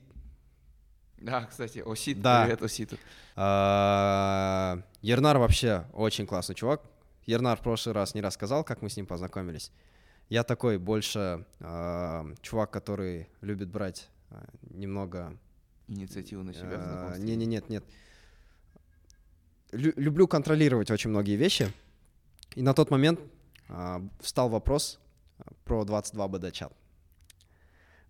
Да, 1.18 1.46
кстати, 1.46 1.84
Осит, 1.86 2.22
Да. 2.22 2.44
привет 2.44 2.64
Оситу. 2.64 2.98
А, 3.36 4.82
Ернар 5.02 5.38
вообще 5.38 5.86
очень 5.94 6.26
классный 6.26 6.56
чувак. 6.56 6.82
Ернар 7.26 7.58
в 7.58 7.62
прошлый 7.62 7.94
раз 7.94 8.16
не 8.16 8.22
рассказал, 8.22 8.64
как 8.64 8.82
мы 8.82 8.90
с 8.90 8.98
ним 8.98 9.06
познакомились. 9.06 9.72
Я 10.30 10.44
такой 10.44 10.78
больше 10.78 11.46
а, 11.60 12.26
чувак, 12.42 12.72
который 12.72 13.30
любит 13.42 13.70
брать 13.70 14.10
немного... 14.70 15.38
Инициативу 15.88 16.44
на 16.44 16.54
себя 16.54 16.78
в 16.78 16.80
а, 16.80 16.84
знакомстве. 16.84 17.26
Не, 17.26 17.36
не, 17.36 17.46
нет, 17.46 17.70
нет. 17.70 17.84
Лю- 19.72 19.94
люблю 19.98 20.28
контролировать 20.28 20.92
очень 20.92 21.10
многие 21.10 21.36
вещи. 21.36 21.72
И 22.56 22.62
на 22.62 22.74
тот 22.74 22.90
момент 22.92 23.20
а, 23.68 24.02
встал 24.20 24.50
вопрос 24.50 25.00
а, 25.38 25.44
про 25.66 25.84
22 25.86 26.28
БД 26.28 26.52
чат. 26.54 26.74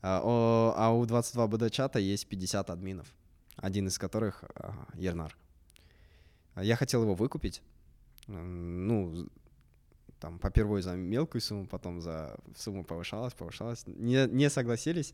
А, 0.01 0.21
а 0.75 0.91
у 0.91 1.05
22 1.05 1.47
БД 1.47 1.71
чата 1.71 1.99
есть 1.99 2.27
50 2.27 2.69
админов, 2.69 3.07
один 3.57 3.87
из 3.87 3.97
которых 3.97 4.43
а, 4.55 4.73
Ернар. 4.93 5.35
А 6.55 6.63
Я 6.63 6.75
хотел 6.75 7.03
его 7.03 7.15
выкупить. 7.15 7.61
Ну, 8.27 9.27
там, 10.19 10.39
попервой 10.39 10.81
за 10.81 10.95
мелкую 10.95 11.41
сумму, 11.41 11.65
потом 11.65 12.01
за 12.01 12.37
сумму 12.55 12.83
повышалась, 12.83 13.33
повышалась. 13.33 13.83
Не, 13.87 14.27
не 14.27 14.49
согласились. 14.49 15.13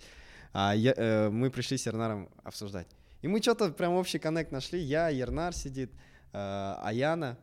А 0.54 0.74
я- 0.76 0.94
э, 0.96 1.30
мы 1.30 1.50
пришли 1.50 1.78
с 1.78 1.86
Ернаром 1.86 2.30
обсуждать. 2.44 2.88
И 3.22 3.28
мы 3.28 3.42
что-то 3.42 3.72
прям 3.72 3.94
общий 3.94 4.20
коннект 4.20 4.52
нашли. 4.52 4.80
Я, 4.80 5.10
Ернар 5.10 5.54
сидит, 5.54 5.92
Аяна. 6.36 7.38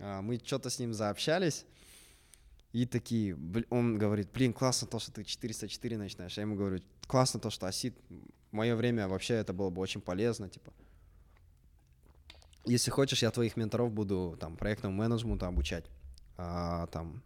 А, 0.00 0.22
Мы 0.22 0.40
что-то 0.44 0.70
с 0.70 0.78
ним 0.78 0.92
заобщались. 0.92 1.64
И 2.72 2.86
такие, 2.86 3.36
он 3.70 3.98
говорит, 3.98 4.32
блин, 4.32 4.52
классно 4.52 4.88
то, 4.88 4.98
что 4.98 5.12
ты 5.12 5.22
404 5.22 5.96
начинаешь. 5.96 6.36
Я 6.36 6.42
ему 6.42 6.56
говорю, 6.56 6.80
классно 7.06 7.38
то, 7.38 7.50
что 7.50 7.68
осит. 7.68 7.96
В 8.50 8.52
мое 8.54 8.74
время 8.74 9.06
вообще 9.06 9.34
это 9.34 9.52
было 9.52 9.70
бы 9.70 9.80
очень 9.80 10.00
полезно, 10.00 10.48
типа. 10.48 10.72
Если 12.64 12.90
хочешь, 12.90 13.22
я 13.22 13.30
твоих 13.30 13.56
менторов 13.56 13.92
буду 13.92 14.36
там 14.40 14.56
проектному 14.56 14.96
менеджменту 14.96 15.46
обучать. 15.46 15.84
А, 16.36 16.88
там 16.88 17.22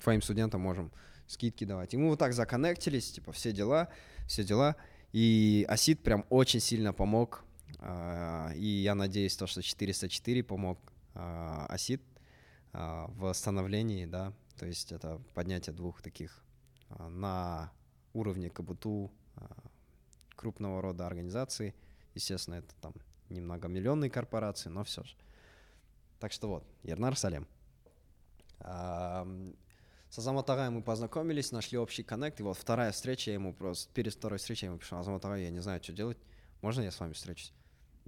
твоим 0.00 0.22
студентам 0.22 0.60
можем 0.60 0.92
скидки 1.26 1.64
давать. 1.64 1.94
И 1.94 1.96
мы 1.96 2.10
вот 2.10 2.18
так 2.18 2.32
законнектились, 2.32 3.10
типа 3.10 3.32
все 3.32 3.52
дела, 3.52 3.88
все 4.26 4.44
дела. 4.44 4.76
И 5.12 5.66
Асид 5.68 6.02
прям 6.02 6.24
очень 6.28 6.60
сильно 6.60 6.92
помог. 6.92 7.44
А, 7.78 8.52
и 8.54 8.66
я 8.66 8.94
надеюсь, 8.94 9.36
то, 9.36 9.46
что 9.46 9.62
404 9.62 10.42
помог 10.42 10.78
а, 11.14 11.66
Асид 11.66 12.02
а, 12.72 13.06
в 13.08 13.32
становлении, 13.32 14.06
да, 14.06 14.32
то 14.56 14.66
есть 14.66 14.92
это 14.92 15.20
поднятие 15.34 15.74
двух 15.74 16.02
таких 16.02 16.42
на 16.98 17.70
уровне 18.12 18.50
КБТУ 18.50 19.12
а, 19.36 19.56
крупного 20.36 20.82
рода 20.82 21.06
организаций. 21.06 21.74
Естественно, 22.14 22.56
это 22.56 22.74
там 22.80 22.94
не 23.28 23.40
многомиллионные 23.40 24.10
корпорации, 24.10 24.70
но 24.70 24.84
все 24.84 25.04
же. 25.04 25.14
Так 26.18 26.32
что 26.32 26.48
вот, 26.48 26.64
Ернар 26.82 27.16
Салем. 27.16 27.46
С 28.60 30.18
Азамат 30.18 30.48
мы 30.48 30.82
познакомились, 30.82 31.52
нашли 31.52 31.78
общий 31.78 32.02
коннект, 32.02 32.40
и 32.40 32.42
вот 32.42 32.56
вторая 32.56 32.90
встреча, 32.92 33.30
я 33.30 33.34
ему 33.34 33.52
просто, 33.52 33.92
перед 33.92 34.14
второй 34.14 34.38
встречей 34.38 34.66
я 34.66 34.70
ему 34.70 34.78
пишу, 34.78 34.96
Азамат 34.96 35.22
я 35.24 35.50
не 35.50 35.60
знаю, 35.60 35.82
что 35.82 35.92
делать, 35.92 36.18
можно 36.62 36.80
я 36.80 36.90
с 36.90 36.98
вами 36.98 37.12
встречусь? 37.12 37.52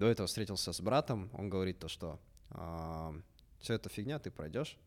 До 0.00 0.06
этого 0.06 0.26
встретился 0.26 0.72
с 0.72 0.80
братом, 0.80 1.28
он 1.34 1.50
говорит 1.50 1.78
то, 1.78 1.86
что 1.88 2.18
все 3.58 3.74
это 3.74 3.90
фигня, 3.90 4.18
ты 4.18 4.30
пройдешь? 4.30 4.78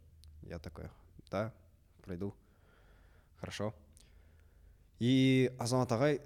Я 0.41 0.57
такой, 0.57 0.89
да, 1.29 1.53
пройду. 2.01 2.33
Хорошо. 3.39 3.75
И 4.97 5.55
Азамат 5.59 5.91
Агай 5.91 6.19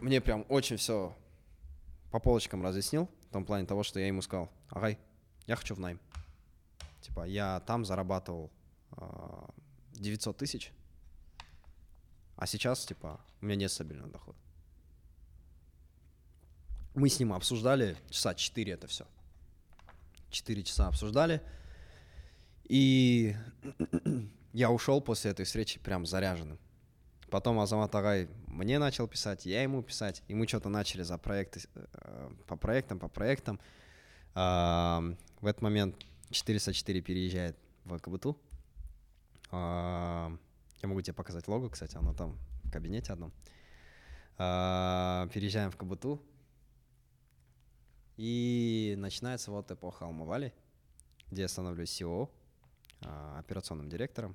мне 0.00 0.20
прям 0.20 0.46
очень 0.48 0.78
все 0.78 1.14
по 2.10 2.18
полочкам 2.18 2.60
разъяснил, 2.60 3.08
в 3.28 3.32
том 3.32 3.44
плане 3.44 3.68
того, 3.68 3.84
что 3.84 4.00
я 4.00 4.08
ему 4.08 4.20
сказал, 4.20 4.50
Агай, 4.68 4.98
я 5.46 5.54
хочу 5.54 5.76
в 5.76 5.78
найм. 5.78 6.00
Типа, 7.02 7.24
я 7.24 7.60
там 7.60 7.84
зарабатывал 7.84 8.50
а, 8.90 9.48
900 9.92 10.36
тысяч, 10.36 10.72
а 12.34 12.48
сейчас, 12.48 12.84
типа, 12.84 13.20
у 13.40 13.46
меня 13.46 13.54
нет 13.54 13.70
стабильного 13.70 14.10
дохода. 14.10 14.38
Мы 16.98 17.08
с 17.08 17.20
ним 17.20 17.32
обсуждали 17.32 17.96
часа 18.10 18.34
4 18.34 18.72
это 18.72 18.88
все. 18.88 19.06
4 20.30 20.62
часа 20.64 20.88
обсуждали. 20.88 21.40
И 22.64 23.36
я 24.52 24.72
ушел 24.72 25.00
после 25.00 25.30
этой 25.30 25.44
встречи 25.44 25.78
прям 25.78 26.04
заряженным. 26.06 26.58
Потом 27.30 27.60
Азамат 27.60 27.94
Агай 27.94 28.28
мне 28.48 28.80
начал 28.80 29.06
писать, 29.06 29.46
я 29.46 29.62
ему 29.62 29.80
писать, 29.82 30.24
и 30.26 30.34
мы 30.34 30.48
что-то 30.48 30.70
начали 30.70 31.02
за 31.02 31.18
проекты, 31.18 31.60
э, 31.74 32.30
по 32.48 32.56
проектам, 32.56 32.98
по 32.98 33.08
проектам. 33.08 33.60
В 34.34 35.16
этот 35.42 35.62
момент 35.62 35.96
404 36.30 37.00
переезжает 37.00 37.56
в 37.84 37.98
КБТУ. 37.98 38.36
Я 39.50 40.38
могу 40.82 41.00
тебе 41.00 41.14
показать 41.14 41.48
лого, 41.48 41.68
кстати, 41.68 41.96
оно 41.96 42.12
там 42.12 42.38
в 42.64 42.70
кабинете 42.70 43.12
одном. 43.12 43.32
Переезжаем 44.36 45.70
в 45.70 45.76
КБТУ. 45.76 46.22
И 48.18 48.94
начинается 48.98 49.50
вот 49.50 49.70
эпоха 49.70 50.04
Алмавали, 50.04 50.52
где 51.30 51.42
я 51.42 51.48
становлюсь 51.48 51.98
SEO, 52.00 52.28
операционным 53.00 53.88
директором. 53.88 54.34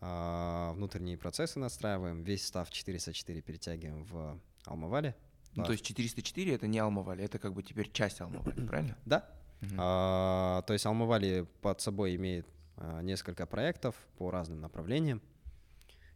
Внутренние 0.00 1.18
процессы 1.18 1.58
настраиваем, 1.58 2.22
весь 2.22 2.46
став 2.46 2.70
404 2.70 3.42
перетягиваем 3.42 4.04
в 4.04 4.40
Алмавале. 4.64 5.14
Ну, 5.54 5.64
то 5.64 5.72
есть 5.72 5.84
404 5.84 6.54
это 6.54 6.66
не 6.66 6.78
Алмавали, 6.78 7.24
это 7.24 7.38
как 7.38 7.52
бы 7.52 7.62
теперь 7.62 7.90
часть 7.92 8.20
Алмавали, 8.20 8.66
правильно? 8.66 8.96
Да. 9.04 9.28
Угу. 9.60 9.74
А, 9.78 10.62
то 10.62 10.72
есть 10.72 10.86
Алмавали 10.86 11.46
под 11.60 11.80
собой 11.80 12.16
имеет 12.16 12.46
а, 12.76 13.02
несколько 13.02 13.46
проектов 13.46 13.94
по 14.16 14.30
разным 14.30 14.60
направлениям. 14.60 15.20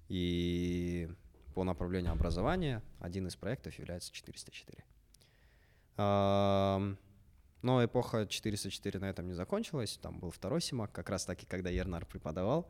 И 0.09 1.09
по 1.55 1.65
направлению 1.65 2.13
образования 2.13 2.83
один 3.01 3.27
из 3.27 3.37
проектов 3.37 3.79
является 3.79 4.13
404. 4.13 4.85
Но 5.97 7.85
эпоха 7.85 8.27
404 8.27 9.01
на 9.01 9.07
этом 9.07 9.27
не 9.27 9.33
закончилась. 9.33 9.99
Там 10.01 10.21
был 10.21 10.31
второй 10.31 10.61
Симак, 10.61 10.93
как 10.93 11.11
раз 11.11 11.25
таки, 11.25 11.47
когда 11.47 11.71
Ернар 11.71 12.07
преподавал. 12.07 12.69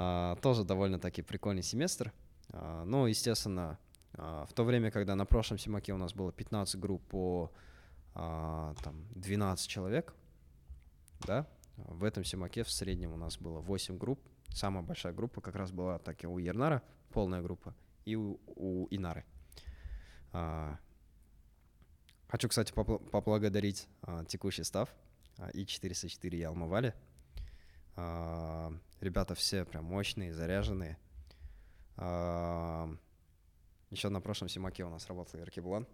А, 0.00 0.36
тоже 0.36 0.64
довольно-таки 0.64 1.22
прикольный 1.22 1.62
семестр. 1.62 2.12
А, 2.50 2.84
ну, 2.84 3.06
естественно, 3.06 3.78
а, 4.14 4.46
в 4.46 4.52
то 4.52 4.64
время, 4.64 4.90
когда 4.90 5.16
на 5.16 5.24
прошлом 5.24 5.58
Симаке 5.58 5.92
у 5.92 5.96
нас 5.96 6.14
было 6.14 6.32
15 6.32 6.78
групп 6.78 7.02
по 7.08 7.52
там, 8.14 9.06
12 9.14 9.68
человек, 9.68 10.12
да, 11.20 11.46
в 11.76 12.02
этом 12.02 12.24
Симаке 12.24 12.64
в 12.64 12.70
среднем 12.70 13.12
у 13.12 13.16
нас 13.16 13.38
было 13.38 13.60
8 13.60 13.96
групп. 13.96 14.18
Самая 14.48 14.82
большая 14.82 15.12
группа 15.12 15.40
как 15.40 15.54
раз 15.54 15.70
была 15.70 16.00
так 16.00 16.24
и 16.24 16.26
у 16.26 16.38
Ернара, 16.38 16.82
полная 17.12 17.42
группа, 17.42 17.76
и 18.04 18.16
у, 18.16 18.40
у 18.44 18.88
Инары. 18.90 19.24
Хочу, 22.28 22.48
кстати, 22.48 22.72
поблагодарить 22.72 23.88
а, 24.02 24.24
текущий 24.24 24.62
став 24.62 24.94
а, 25.38 25.48
И-404 25.50 26.36
и 26.36 26.42
Алмавали. 26.42 26.94
А, 27.96 28.70
ребята 29.00 29.34
все 29.34 29.64
прям 29.64 29.84
мощные, 29.84 30.34
заряженные. 30.34 30.98
А, 31.96 32.94
еще 33.90 34.10
на 34.10 34.20
прошлом 34.20 34.50
Симаке 34.50 34.84
у 34.84 34.90
нас 34.90 35.06
работал 35.08 35.40
Иркиблан, 35.40 35.86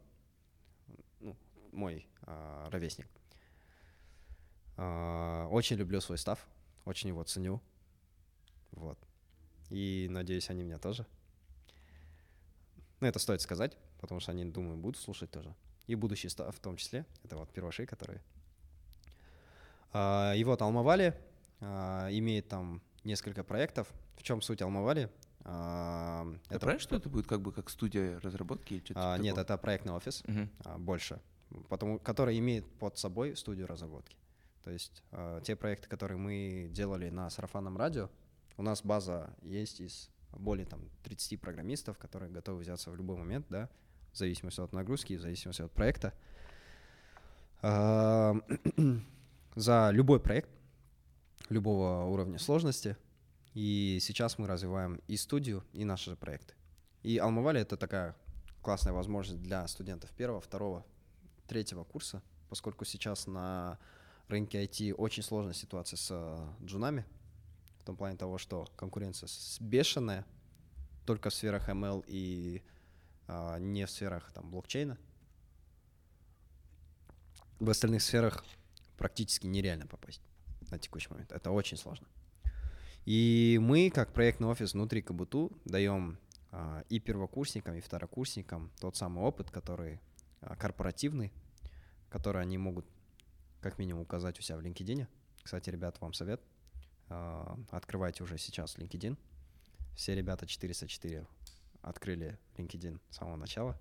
ну, 1.20 1.36
мой 1.70 2.08
а, 2.22 2.68
ровесник. 2.70 3.06
А, 4.76 5.46
очень 5.52 5.76
люблю 5.76 6.00
свой 6.00 6.18
став, 6.18 6.44
очень 6.84 7.10
его 7.10 7.22
ценю. 7.22 7.62
Вот. 8.72 8.98
И 9.70 10.08
надеюсь, 10.10 10.50
они 10.50 10.64
меня 10.64 10.78
тоже. 10.78 11.06
Ну, 12.98 13.06
это 13.06 13.20
стоит 13.20 13.40
сказать, 13.40 13.78
потому 14.00 14.18
что 14.18 14.32
они, 14.32 14.44
думаю, 14.44 14.76
будут 14.76 15.00
слушать 15.00 15.30
тоже. 15.30 15.54
И 15.86 15.94
будущий 15.94 16.28
став 16.28 16.54
в 16.54 16.60
том 16.60 16.76
числе. 16.76 17.04
Это 17.24 17.36
вот 17.36 17.50
первоши, 17.50 17.86
которые... 17.86 18.22
А, 19.92 20.34
и 20.34 20.42
вот 20.44 20.60
Алмавали 20.62 21.14
а, 21.60 22.08
имеет 22.10 22.48
там 22.48 22.82
несколько 23.04 23.44
проектов. 23.44 23.92
В 24.16 24.22
чем 24.22 24.42
суть 24.42 24.62
Алмавали? 24.62 25.10
А, 25.44 26.26
это 26.48 26.60
правильно, 26.60 26.80
что 26.80 26.96
это 26.96 27.08
будет 27.08 27.26
как 27.26 27.42
бы 27.42 27.52
как 27.52 27.68
студия 27.68 28.18
разработки? 28.20 28.74
Или 28.74 28.92
а, 28.94 29.18
нет, 29.18 29.36
это 29.36 29.56
проектный 29.58 29.92
офис 29.92 30.22
угу. 30.26 30.48
а, 30.64 30.78
больше, 30.78 31.20
потому, 31.68 31.98
который 31.98 32.38
имеет 32.38 32.66
под 32.78 32.98
собой 32.98 33.36
студию 33.36 33.66
разработки. 33.66 34.16
То 34.62 34.70
есть 34.70 35.02
а, 35.12 35.42
те 35.42 35.54
проекты, 35.54 35.88
которые 35.88 36.16
мы 36.16 36.68
делали 36.70 37.10
на 37.10 37.28
сарафанном 37.28 37.76
радио, 37.76 38.08
у 38.56 38.62
нас 38.62 38.82
база 38.82 39.34
есть 39.42 39.80
из 39.80 40.10
более 40.32 40.66
там 40.66 40.80
30 41.02 41.40
программистов, 41.40 41.98
которые 41.98 42.30
готовы 42.30 42.60
взяться 42.60 42.90
в 42.90 42.96
любой 42.96 43.18
момент, 43.18 43.46
да, 43.50 43.68
в 44.14 44.18
зависимости 44.18 44.60
от 44.60 44.72
нагрузки, 44.72 45.16
в 45.16 45.20
зависимости 45.20 45.62
от 45.62 45.72
проекта. 45.72 46.14
За 49.56 49.90
любой 49.92 50.20
проект, 50.20 50.48
любого 51.50 52.04
уровня 52.04 52.38
сложности– 52.38 52.96
и 53.54 53.98
сейчас 54.00 54.36
мы 54.38 54.48
развиваем 54.48 55.00
и 55.06 55.16
студию, 55.16 55.64
и 55.72 55.84
наши 55.84 56.10
же 56.10 56.16
проекты. 56.16 56.54
И 57.04 57.18
Алмавали— 57.18 57.60
это 57.62 57.76
такая 57.76 58.16
классная 58.62 58.92
возможность 58.92 59.40
для 59.42 59.66
студентов 59.68 60.10
первого, 60.10 60.40
второго, 60.40 60.84
третьего 61.46 61.84
курса, 61.84 62.20
поскольку 62.48 62.84
сейчас 62.84 63.28
на 63.28 63.78
рынке 64.26 64.64
IT 64.64 64.94
очень 64.94 65.22
сложная 65.22 65.54
ситуация 65.54 65.96
с 65.96 66.08
э, 66.10 66.64
джунами, 66.64 67.06
в 67.78 67.84
том 67.84 67.96
плане 67.96 68.16
того, 68.16 68.38
что 68.38 68.68
конкуренция 68.76 69.28
бешеная, 69.60 70.26
только 71.06 71.30
в 71.30 71.34
сферах 71.34 71.68
ML 71.68 72.04
и 72.08 72.60
а, 72.60 72.73
не 73.28 73.86
в 73.86 73.90
сферах 73.90 74.32
там, 74.32 74.50
блокчейна. 74.50 74.98
В 77.58 77.70
остальных 77.70 78.02
сферах 78.02 78.44
практически 78.96 79.46
нереально 79.46 79.86
попасть 79.86 80.20
на 80.70 80.78
текущий 80.78 81.08
момент. 81.10 81.32
Это 81.32 81.50
очень 81.50 81.76
сложно. 81.76 82.06
И 83.04 83.58
мы, 83.60 83.90
как 83.90 84.12
проектный 84.12 84.48
офис 84.48 84.72
внутри 84.72 85.02
Кабуту, 85.02 85.52
даем 85.64 86.18
а, 86.50 86.84
и 86.88 86.98
первокурсникам, 87.00 87.74
и 87.74 87.80
второкурсникам 87.80 88.70
тот 88.80 88.96
самый 88.96 89.22
опыт, 89.24 89.50
который 89.50 90.00
а, 90.40 90.56
корпоративный, 90.56 91.32
который 92.08 92.40
они 92.40 92.56
могут 92.56 92.86
как 93.60 93.78
минимум 93.78 94.02
указать 94.02 94.38
у 94.38 94.42
себя 94.42 94.56
в 94.56 94.60
LinkedIn. 94.60 95.06
Кстати, 95.42 95.68
ребята, 95.68 95.98
вам 96.00 96.14
совет. 96.14 96.40
А, 97.08 97.58
открывайте 97.70 98.22
уже 98.22 98.38
сейчас 98.38 98.78
LinkedIn. 98.78 99.18
Все 99.96 100.14
ребята 100.14 100.46
404 100.46 101.26
открыли 101.84 102.38
LinkedIn 102.56 103.00
с 103.10 103.16
самого 103.16 103.36
начала. 103.36 103.78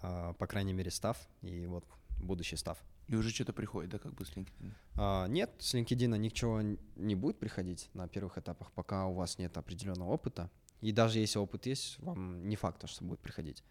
По 0.00 0.46
крайней 0.46 0.72
мере, 0.72 0.90
став 0.90 1.18
и 1.42 1.66
вот 1.66 1.84
будущий 2.22 2.56
став. 2.56 2.78
И 3.08 3.16
уже 3.16 3.30
что-то 3.30 3.52
приходит, 3.52 3.90
да, 3.90 3.98
как 3.98 4.14
бы 4.14 4.24
с 4.24 4.30
LinkedIn? 4.30 4.72
А, 4.96 5.26
нет, 5.26 5.50
с 5.58 5.74
LinkedIn 5.74 6.16
ничего 6.16 6.62
не 6.94 7.14
будет 7.16 7.40
приходить 7.40 7.90
на 7.92 8.06
первых 8.06 8.38
этапах, 8.38 8.70
пока 8.72 9.06
у 9.06 9.14
вас 9.14 9.36
нет 9.36 9.58
определенного 9.58 10.10
опыта. 10.10 10.48
И 10.80 10.92
даже 10.92 11.18
если 11.18 11.38
опыт 11.38 11.66
есть, 11.66 11.98
вам 11.98 12.48
не 12.48 12.54
факт, 12.54 12.88
что 12.88 13.04
будет 13.04 13.18
приходить. 13.18 13.64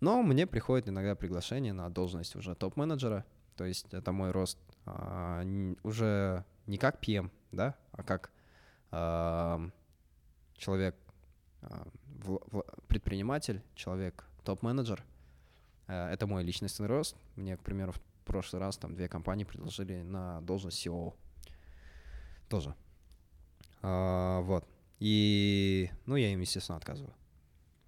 Но 0.00 0.22
мне 0.22 0.46
приходит 0.46 0.88
иногда 0.88 1.14
приглашение 1.14 1.72
на 1.72 1.88
должность 1.90 2.34
уже 2.34 2.54
топ-менеджера. 2.54 3.24
То 3.56 3.64
есть 3.64 3.94
это 3.94 4.10
мой 4.12 4.32
рост 4.32 4.58
а, 4.84 5.44
уже 5.82 6.44
не 6.66 6.76
как 6.76 7.00
PM, 7.02 7.30
да, 7.52 7.76
а 7.92 8.02
как 8.02 8.32
а, 8.90 9.70
человек, 10.56 10.96
а, 10.96 11.05
предприниматель, 12.88 13.62
человек 13.74 14.24
топ-менеджер. 14.44 15.04
А, 15.86 16.10
это 16.12 16.26
мой 16.26 16.42
личностный 16.42 16.86
рост. 16.86 17.16
Мне, 17.36 17.56
к 17.56 17.62
примеру, 17.62 17.94
прошлый 18.24 18.60
раз 18.60 18.76
там 18.76 18.94
две 18.94 19.08
компании 19.08 19.44
предложили 19.44 20.02
на 20.02 20.40
должность 20.42 20.84
SEO. 20.84 21.14
Тоже. 22.48 22.74
А, 23.82 24.40
вот. 24.40 24.66
И, 24.98 25.90
ну, 26.06 26.16
я 26.16 26.32
им, 26.32 26.40
естественно, 26.40 26.76
отказываю. 26.76 27.14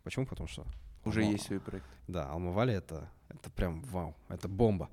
Почему? 0.05 0.27
Потому 0.27 0.49
что... 0.49 0.67
Уже 1.05 1.21
Алма... 1.21 1.33
есть 1.33 1.47
свой 1.47 1.61
проект. 1.61 1.87
Да, 2.07 2.31
Алмавали 2.31 2.75
это, 2.75 3.11
это 3.29 3.51
прям 3.51 3.83
вау, 3.83 4.15
это 4.29 4.49
бомба. 4.49 4.91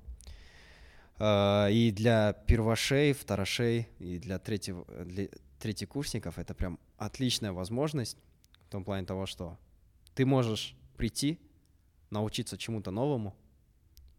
А, 1.18 1.68
и 1.68 1.90
для 1.90 2.32
первошей, 2.32 3.12
второшей 3.12 3.88
и 3.98 4.18
для, 4.18 4.38
третьего, 4.38 4.84
для 5.04 5.28
третьекурсников 5.58 6.38
это 6.38 6.54
прям 6.54 6.78
отличная 6.98 7.52
возможность 7.52 8.16
в 8.16 8.25
том 8.76 8.84
плане 8.84 9.06
того, 9.06 9.24
что 9.24 9.56
ты 10.14 10.26
можешь 10.26 10.76
прийти, 10.98 11.40
научиться 12.10 12.58
чему-то 12.58 12.90
новому, 12.90 13.34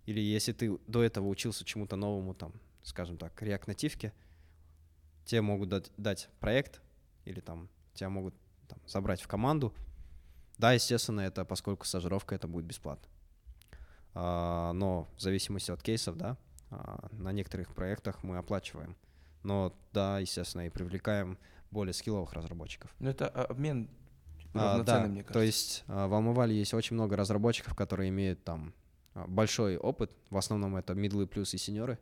или 0.07 0.19
если 0.19 0.51
ты 0.51 0.79
до 0.88 1.03
этого 1.03 1.27
учился 1.27 1.63
чему-то 1.63 1.95
новому, 1.95 2.34
там, 2.34 2.53
скажем 2.81 3.19
так, 3.19 3.39
React 3.39 3.65
нативке, 3.67 4.13
тебе 5.25 5.41
могут 5.41 5.69
дать, 5.69 5.91
дать 5.97 6.29
проект 6.39 6.81
или 7.25 7.39
там 7.39 7.69
тебя 7.93 8.09
могут 8.09 8.34
там, 8.67 8.79
забрать 8.88 9.21
в 9.21 9.27
команду. 9.27 9.75
Да, 10.57 10.73
естественно, 10.73 11.21
это 11.21 11.45
поскольку 11.45 11.85
стажировка, 11.85 12.34
это 12.34 12.47
будет 12.47 12.65
бесплатно. 12.65 13.07
А, 14.15 14.73
но 14.73 15.07
в 15.17 15.21
зависимости 15.21 15.69
от 15.69 15.84
кейсов, 15.84 16.17
да, 16.17 16.35
а, 16.71 17.09
на 17.11 17.31
некоторых 17.31 17.75
проектах 17.75 18.23
мы 18.23 18.38
оплачиваем. 18.38 18.95
Но 19.43 19.77
да, 19.93 20.17
естественно, 20.17 20.65
и 20.65 20.71
привлекаем 20.71 21.38
более 21.69 21.93
скилловых 21.93 22.34
разработчиков. 22.34 22.89
Но 22.97 23.11
это 23.11 23.27
обмен 23.27 23.88
а, 24.59 24.84
да, 24.84 24.99
мне 25.01 25.23
кажется. 25.23 25.34
То 25.34 25.41
есть 25.41 25.84
а, 25.88 26.07
в 26.07 26.13
Алмавале 26.13 26.57
есть 26.57 26.73
очень 26.73 26.95
много 26.95 27.15
разработчиков, 27.15 27.75
которые 27.75 28.09
имеют 28.09 28.43
там 28.43 28.73
а, 29.13 29.25
большой 29.27 29.77
опыт. 29.77 30.11
В 30.29 30.38
основном 30.38 30.75
это 30.75 30.93
мидлы 30.93 31.27
плюс 31.27 31.53
и 31.53 31.57
сеньоры, 31.57 31.97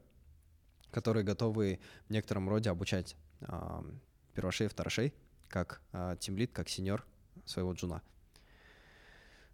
которые 0.91 1.23
готовы 1.23 1.79
в 2.07 2.11
некотором 2.11 2.49
роде 2.49 2.69
обучать 2.69 3.15
э, 3.41 3.81
первошей, 4.33 4.67
второшей, 4.67 5.13
как 5.47 5.81
э, 5.93 6.15
тимлит, 6.19 6.51
как 6.51 6.69
сеньор 6.69 7.05
своего 7.45 7.73
джуна. 7.73 8.01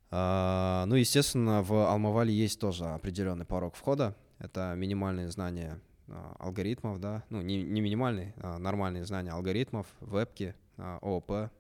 Э, 0.10 0.84
ну, 0.86 0.96
естественно, 0.96 1.62
в 1.62 1.90
Алмавале 1.90 2.34
есть 2.34 2.60
тоже 2.60 2.86
определенный 2.86 3.46
порог 3.46 3.76
входа. 3.76 4.16
Это 4.40 4.74
минимальные 4.76 5.30
знания 5.30 5.80
э, 6.08 6.14
алгоритмов, 6.40 7.00
да, 7.00 7.24
ну, 7.30 7.42
не, 7.42 7.64
не 7.64 7.82
минимальные, 7.82 8.34
а 8.38 8.58
нормальные 8.58 9.06
знания 9.06 9.32
алгоритмов, 9.32 9.88
вебки, 10.00 10.56
ООП, 10.78 11.52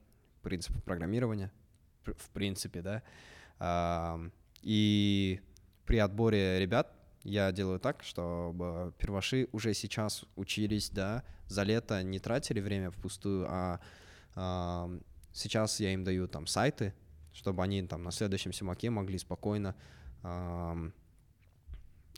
принципы 0.41 0.79
программирования, 0.79 1.51
в 2.05 2.29
принципе, 2.29 2.81
да. 2.81 4.19
И 4.61 5.39
при 5.85 5.97
отборе 5.97 6.59
ребят 6.59 6.93
я 7.23 7.51
делаю 7.51 7.79
так, 7.79 8.03
чтобы 8.03 8.93
первоши 8.97 9.47
уже 9.51 9.73
сейчас 9.73 10.25
учились, 10.35 10.89
да, 10.89 11.23
за 11.47 11.63
лето 11.63 12.01
не 12.01 12.19
тратили 12.19 12.59
время 12.59 12.91
впустую, 12.91 13.47
а, 13.49 13.79
сейчас 15.33 15.79
я 15.79 15.93
им 15.93 16.03
даю 16.03 16.27
там 16.27 16.47
сайты, 16.47 16.93
чтобы 17.33 17.63
они 17.63 17.83
там 17.83 18.03
на 18.03 18.11
следующем 18.11 18.53
Симаке 18.53 18.89
могли 18.89 19.17
спокойно 19.17 19.75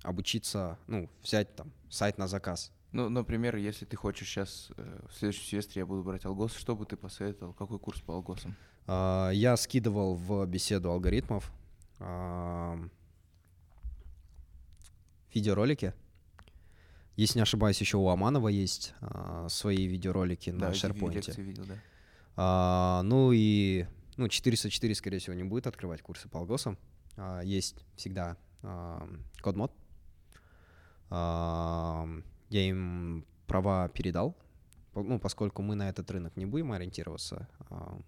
обучиться, 0.03 0.77
ну, 0.87 1.09
взять 1.21 1.55
там 1.55 1.71
сайт 1.89 2.17
на 2.17 2.27
заказ. 2.27 2.71
Ну, 2.93 3.09
например, 3.09 3.55
если 3.55 3.85
ты 3.85 3.97
хочешь 3.97 4.27
сейчас, 4.27 4.71
э, 4.77 4.99
в 5.09 5.17
следующем 5.17 5.43
семестре 5.43 5.79
я 5.81 5.85
буду 5.85 6.03
брать 6.03 6.25
алгос, 6.25 6.53
что 6.53 6.75
бы 6.75 6.85
ты 6.85 6.95
посоветовал? 6.95 7.53
Какой 7.53 7.79
курс 7.79 7.99
по 8.01 8.13
алгосам? 8.13 8.55
А, 8.87 9.31
я 9.31 9.57
скидывал 9.57 10.15
в 10.15 10.45
беседу 10.45 10.91
алгоритмов 10.91 11.51
видеоролики. 15.33 15.93
Если 17.15 17.37
не 17.37 17.43
ошибаюсь, 17.43 17.79
еще 17.79 17.97
у 17.97 18.07
Аманова 18.07 18.47
есть 18.47 18.93
а, 19.01 19.47
свои 19.49 19.85
видеоролики 19.85 20.51
да, 20.51 20.69
на 20.69 20.71
SharePoint. 20.71 21.41
видел, 21.41 21.65
да. 21.65 21.75
А, 22.35 23.01
ну 23.03 23.31
и 23.31 23.85
ну, 24.17 24.27
404, 24.27 24.95
скорее 24.95 25.19
всего, 25.19 25.35
не 25.35 25.43
будет 25.43 25.67
открывать 25.67 26.01
курсы 26.01 26.27
по 26.27 26.39
алгосам. 26.39 26.77
А, 27.15 27.41
есть 27.41 27.75
всегда 27.95 28.37
а, 28.63 29.07
CodeMod. 29.43 29.71
А, 31.09 32.07
я 32.53 32.69
им 32.69 33.25
права 33.47 33.89
передал, 33.89 34.37
ну, 34.93 35.19
поскольку 35.19 35.61
мы 35.63 35.75
на 35.75 35.89
этот 35.89 36.09
рынок 36.11 36.37
не 36.37 36.45
будем 36.45 36.71
ориентироваться. 36.71 37.47
А, 37.69 37.99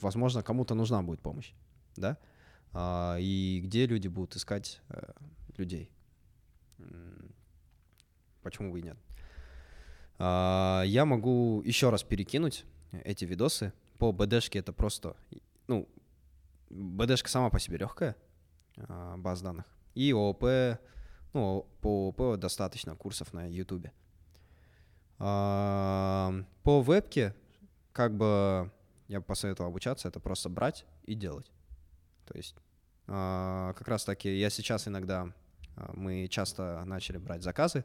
возможно, 0.00 0.42
кому-то 0.42 0.74
нужна 0.74 1.02
будет 1.02 1.20
помощь, 1.20 1.52
да? 1.96 2.16
А, 2.72 3.16
и 3.18 3.60
где 3.64 3.86
люди 3.86 4.08
будут 4.08 4.36
искать 4.36 4.80
а, 4.88 5.14
людей. 5.56 5.90
Почему 8.42 8.72
бы 8.72 8.80
и 8.80 8.82
нет? 8.82 8.96
А, 10.18 10.82
я 10.86 11.04
могу 11.04 11.62
еще 11.64 11.90
раз 11.90 12.04
перекинуть 12.04 12.64
эти 12.92 13.24
видосы. 13.24 13.72
По 13.98 14.12
БДшке 14.12 14.60
это 14.60 14.72
просто... 14.72 15.16
Ну, 15.66 15.88
БДшка 16.70 17.28
сама 17.28 17.50
по 17.50 17.58
себе 17.58 17.78
легкая, 17.78 18.16
баз 19.16 19.42
данных. 19.42 19.66
И 19.94 20.12
ООП, 20.12 20.44
ну, 21.32 21.66
по 21.80 22.06
ООП 22.06 22.38
достаточно 22.38 22.96
курсов 22.96 23.32
на 23.32 23.46
Ютубе. 23.46 23.92
А, 25.18 26.32
по 26.62 26.80
вебке, 26.82 27.34
как 27.92 28.16
бы 28.16 28.70
я 29.08 29.20
посоветовал 29.20 29.70
обучаться, 29.70 30.08
это 30.08 30.20
просто 30.20 30.48
брать 30.48 30.84
и 31.04 31.14
делать. 31.14 31.50
То 32.26 32.36
есть 32.36 32.56
как 33.06 33.88
раз 33.88 34.04
таки 34.04 34.38
я 34.38 34.48
сейчас 34.48 34.86
иногда 34.88 35.32
а, 35.76 35.92
мы 35.94 36.28
часто 36.28 36.82
начали 36.84 37.18
брать 37.18 37.42
заказы, 37.42 37.84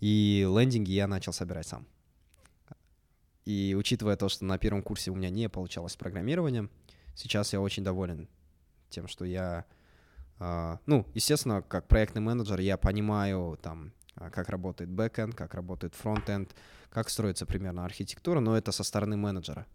и 0.00 0.46
лендинги 0.48 0.92
я 0.92 1.06
начал 1.06 1.32
собирать 1.32 1.66
сам. 1.66 1.86
И 3.44 3.76
учитывая 3.78 4.16
то, 4.16 4.28
что 4.28 4.44
на 4.44 4.58
первом 4.58 4.82
курсе 4.82 5.10
у 5.10 5.14
меня 5.14 5.30
не 5.30 5.48
получалось 5.48 5.92
с 5.92 5.96
программированием, 5.96 6.70
сейчас 7.14 7.52
я 7.52 7.60
очень 7.60 7.84
доволен 7.84 8.28
тем, 8.88 9.06
что 9.06 9.24
я, 9.24 9.58
а, 9.58 9.64
ну, 10.38 11.06
естественно, 11.14 11.62
как 11.62 11.88
проектный 11.88 12.20
менеджер 12.20 12.60
я 12.60 12.76
понимаю 12.76 13.58
там, 13.62 13.92
а, 14.16 14.30
как 14.30 14.48
работает 14.48 14.90
бэкэнд, 14.90 15.34
как 15.34 15.54
работает 15.54 15.94
фронтенд, 15.94 16.54
как 16.90 17.08
строится 17.08 17.46
примерно 17.46 17.84
архитектура, 17.84 18.40
но 18.40 18.56
это 18.56 18.72
со 18.72 18.84
стороны 18.84 19.16
менеджера. 19.16 19.66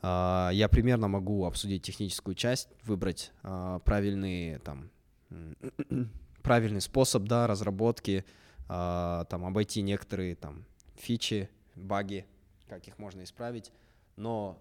Я 0.00 0.68
примерно 0.70 1.08
могу 1.08 1.44
обсудить 1.44 1.82
техническую 1.82 2.36
часть, 2.36 2.68
выбрать 2.84 3.32
правильные 3.42 4.60
там 4.60 4.90
правильный 6.42 6.80
способ, 6.80 7.24
да, 7.24 7.48
разработки, 7.48 8.24
там, 8.68 9.44
обойти 9.44 9.82
некоторые 9.82 10.36
там 10.36 10.64
фичи, 10.96 11.48
баги, 11.74 12.26
как 12.68 12.86
их 12.86 12.98
можно 12.98 13.24
исправить. 13.24 13.72
Но 14.16 14.58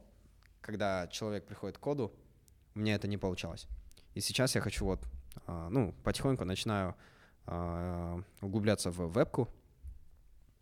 когда 0.61 1.07
человек 1.07 1.45
приходит 1.45 1.77
к 1.77 1.81
коду, 1.81 2.11
у 2.75 2.79
меня 2.79 2.95
это 2.95 3.07
не 3.07 3.17
получалось. 3.17 3.67
И 4.17 4.19
сейчас 4.19 4.55
я 4.55 4.61
хочу 4.61 4.83
вот, 4.83 4.99
э, 5.45 5.67
ну, 5.69 5.93
потихоньку 6.03 6.43
начинаю 6.43 6.95
э, 7.45 8.21
углубляться 8.41 8.89
в 8.89 9.13
вебку. 9.13 9.47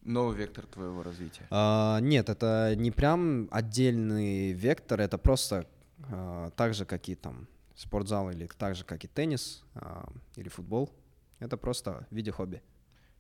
Новый 0.02 0.36
вектор 0.36 0.66
твоего 0.66 1.04
развития? 1.04 1.48
А, 1.50 2.00
нет, 2.02 2.28
это 2.28 2.74
не 2.76 2.92
прям 2.92 3.48
отдельный 3.52 4.52
вектор, 4.52 5.00
это 5.00 5.18
просто 5.18 5.66
а, 6.12 6.50
так 6.50 6.74
же, 6.74 6.86
как 6.86 7.08
и 7.08 7.16
там 7.16 7.48
спортзал 7.76 8.30
или 8.30 8.46
так 8.58 8.76
же, 8.76 8.84
как 8.84 9.06
и 9.06 9.08
теннис 9.08 9.64
а, 9.74 10.12
или 10.36 10.50
футбол. 10.50 10.92
Это 11.40 11.56
просто 11.56 12.06
в 12.12 12.16
виде 12.16 12.32
хобби. 12.32 12.62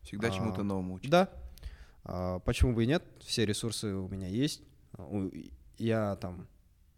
Всегда 0.01 0.27
а, 0.27 0.31
чему-то 0.31 0.63
новому 0.63 0.95
учиться. 0.95 1.11
Да. 1.11 1.29
А, 2.03 2.39
почему 2.39 2.73
бы 2.73 2.83
и 2.83 2.87
нет? 2.87 3.03
Все 3.21 3.45
ресурсы 3.45 3.87
у 3.93 4.09
меня 4.09 4.27
есть. 4.27 4.61
У, 4.97 5.29
я 5.77 6.17
там... 6.17 6.45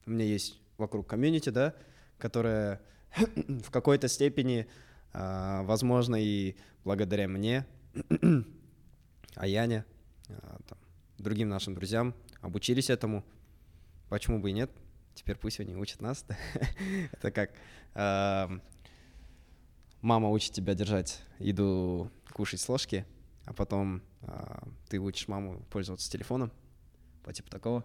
У 0.08 0.10
меня 0.10 0.26
есть 0.26 0.60
вокруг 0.80 1.06
комьюнити, 1.06 1.50
да, 1.50 1.76
которая 2.18 2.82
в 3.64 3.72
какой-то 3.72 4.07
степени, 4.07 4.68
а, 5.14 5.64
возможно, 5.64 6.15
и 6.15 6.56
благодаря 6.84 7.27
мне, 7.27 7.65
Аяне, 9.35 9.85
а, 10.30 10.60
там, 10.68 10.77
другим 11.18 11.49
нашим 11.49 11.76
друзьям 11.76 12.14
обучились 12.41 12.89
этому. 12.89 13.23
Почему 14.10 14.39
бы 14.39 14.49
и 14.49 14.53
нет? 14.53 14.72
Теперь 15.15 15.35
пусть 15.35 15.60
они 15.60 15.76
учат 15.76 16.02
нас. 16.02 16.26
Это 17.11 17.31
как 17.31 17.52
мама 20.02 20.30
учит 20.30 20.53
тебя 20.53 20.76
держать 20.76 21.22
еду, 21.39 22.11
кушать 22.31 22.61
с 22.61 22.69
ложки, 22.69 23.06
а 23.45 23.53
потом 23.53 24.02
а, 24.22 24.68
ты 24.89 24.99
учишь 24.99 25.27
маму 25.27 25.65
пользоваться 25.72 26.10
телефоном, 26.11 26.52
по 27.23 27.34
типу 27.34 27.49
такого. 27.49 27.84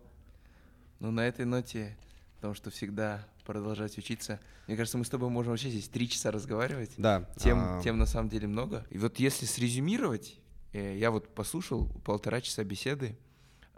Ну, 0.98 1.10
на 1.10 1.26
этой 1.26 1.44
ноте, 1.44 1.96
потому 2.36 2.54
что 2.54 2.70
всегда 2.70 3.26
продолжать 3.44 3.96
учиться. 3.98 4.40
Мне 4.66 4.76
кажется, 4.76 4.98
мы 4.98 5.04
с 5.04 5.08
тобой 5.08 5.28
можем 5.28 5.50
вообще 5.50 5.70
здесь 5.70 5.88
три 5.88 6.08
часа 6.08 6.30
разговаривать. 6.30 6.92
Да. 6.96 7.28
Тем, 7.36 7.58
а... 7.60 7.80
тем 7.82 7.98
на 7.98 8.06
самом 8.06 8.28
деле 8.28 8.46
много. 8.46 8.86
И 8.90 8.98
вот 8.98 9.18
если 9.18 9.46
срезюмировать, 9.46 10.38
э, 10.72 10.96
я 10.98 11.10
вот 11.10 11.34
послушал 11.34 11.88
полтора 12.04 12.40
часа 12.40 12.64
беседы. 12.64 13.16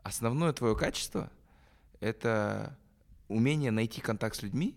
Основное 0.02 0.52
твое 0.52 0.76
качество— 0.76 1.30
это 2.00 2.76
умение 3.28 3.70
найти 3.70 4.00
контакт 4.00 4.36
с 4.36 4.42
людьми, 4.42 4.76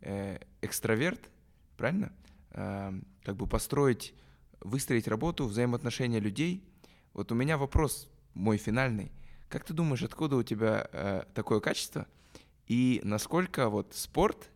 э, 0.00 0.38
экстраверт, 0.60 1.30
правильно? 1.76 2.12
Э, 2.50 2.92
как 3.22 3.36
бы 3.36 3.46
построить, 3.46 4.14
выстроить 4.60 5.08
работу, 5.08 5.46
взаимоотношения 5.46 6.20
людей. 6.20 6.64
Вот 7.14 7.32
у 7.32 7.34
меня 7.34 7.56
вопрос 7.56 8.08
мой 8.34 8.58
финальный. 8.58 9.10
Как 9.48 9.64
ты 9.64 9.72
думаешь, 9.72 10.02
откуда 10.02 10.36
у 10.36 10.42
тебя 10.42 11.24
такое 11.32 11.60
качество? 11.60 12.06
И 12.68 13.00
насколько 13.02 13.68
вот 13.70 13.94
спорт 13.94 14.50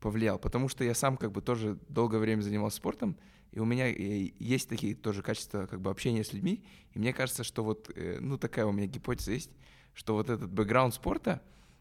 повлиял? 0.00 0.38
Потому 0.38 0.68
что 0.68 0.84
я 0.84 0.94
сам 0.94 1.16
как 1.16 1.32
бы 1.32 1.40
тоже 1.40 1.78
долгое 1.88 2.18
время 2.18 2.42
занимался 2.42 2.76
спортом, 2.76 3.16
и 3.52 3.60
у 3.60 3.64
меня 3.64 3.88
э, 3.88 4.30
есть 4.38 4.68
такие 4.68 4.94
тоже 4.94 5.22
качества 5.22 5.66
как 5.66 5.80
бы 5.80 5.90
общения 5.90 6.24
с 6.24 6.32
людьми. 6.32 6.64
И 6.92 6.98
мне 6.98 7.12
кажется, 7.12 7.44
что 7.44 7.62
вот, 7.62 7.90
э, 7.94 8.18
ну 8.20 8.36
такая 8.36 8.66
у 8.66 8.72
меня 8.72 8.86
гипотеза 8.86 9.32
есть, 9.32 9.50
что 9.94 10.14
вот 10.14 10.28
этот 10.28 10.50
бэкграунд 10.50 10.94
спорта, 10.94 11.40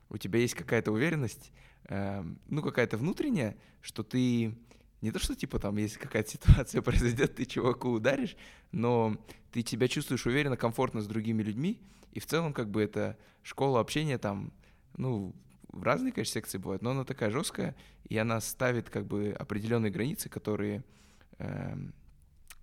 у 0.09 0.17
тебя 0.17 0.39
есть 0.39 0.53
какая-то 0.53 0.91
уверенность, 0.91 1.51
э, 1.85 2.23
ну, 2.47 2.61
какая-то 2.61 2.97
внутренняя, 2.97 3.57
что 3.81 4.03
ты 4.03 4.53
не 5.01 5.11
то, 5.11 5.19
что 5.19 5.35
типа 5.35 5.57
там, 5.59 5.77
если 5.77 5.97
какая-то 5.97 6.29
ситуация 6.29 6.81
произойдет, 6.83 7.35
ты 7.35 7.45
чуваку 7.45 7.89
ударишь, 7.89 8.35
но 8.71 9.17
ты 9.51 9.65
себя 9.65 9.87
чувствуешь 9.87 10.25
уверенно, 10.25 10.57
комфортно 10.57 11.01
с 11.01 11.07
другими 11.07 11.41
людьми, 11.41 11.81
и 12.11 12.19
в 12.19 12.27
целом 12.27 12.53
как 12.53 12.69
бы 12.69 12.83
это 12.83 13.17
школа 13.41 13.79
общения 13.79 14.17
там, 14.17 14.51
ну, 14.97 15.33
в 15.71 15.83
разные, 15.83 16.11
конечно, 16.11 16.33
секции 16.33 16.57
бывают, 16.57 16.81
но 16.81 16.91
она 16.91 17.03
такая 17.03 17.31
жесткая, 17.31 17.75
и 18.07 18.17
она 18.17 18.39
ставит 18.41 18.89
как 18.89 19.05
бы 19.05 19.35
определенные 19.37 19.91
границы, 19.91 20.29
которые 20.29 20.83
э, 21.37 21.75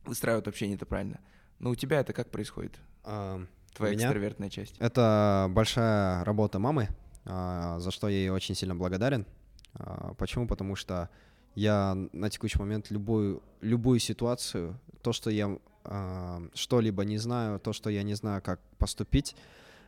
выстраивают 0.04 0.48
общение 0.48 0.76
это 0.76 0.86
правильно. 0.86 1.20
Но 1.58 1.70
у 1.70 1.74
тебя 1.74 2.00
это 2.00 2.12
как 2.12 2.30
происходит? 2.30 2.78
А, 3.04 3.44
Твоя 3.74 3.94
экстравертная 3.94 4.50
часть. 4.50 4.76
Это 4.78 5.48
большая 5.50 6.24
работа 6.24 6.58
мамы, 6.58 6.88
а, 7.24 7.78
за 7.78 7.90
что 7.90 8.08
я 8.08 8.16
ей 8.16 8.30
очень 8.30 8.54
сильно 8.54 8.74
благодарен. 8.74 9.26
А, 9.74 10.14
почему? 10.14 10.46
Потому 10.46 10.76
что 10.76 11.08
я 11.54 11.94
на 12.12 12.30
текущий 12.30 12.58
момент 12.58 12.90
любую, 12.90 13.42
любую 13.60 13.98
ситуацию, 13.98 14.78
то, 15.02 15.12
что 15.12 15.30
я 15.30 15.58
э, 15.84 16.48
что-либо 16.54 17.04
не 17.04 17.18
знаю, 17.18 17.58
то, 17.58 17.72
что 17.72 17.90
я 17.90 18.02
не 18.02 18.14
знаю, 18.14 18.42
как 18.42 18.60
поступить, 18.78 19.34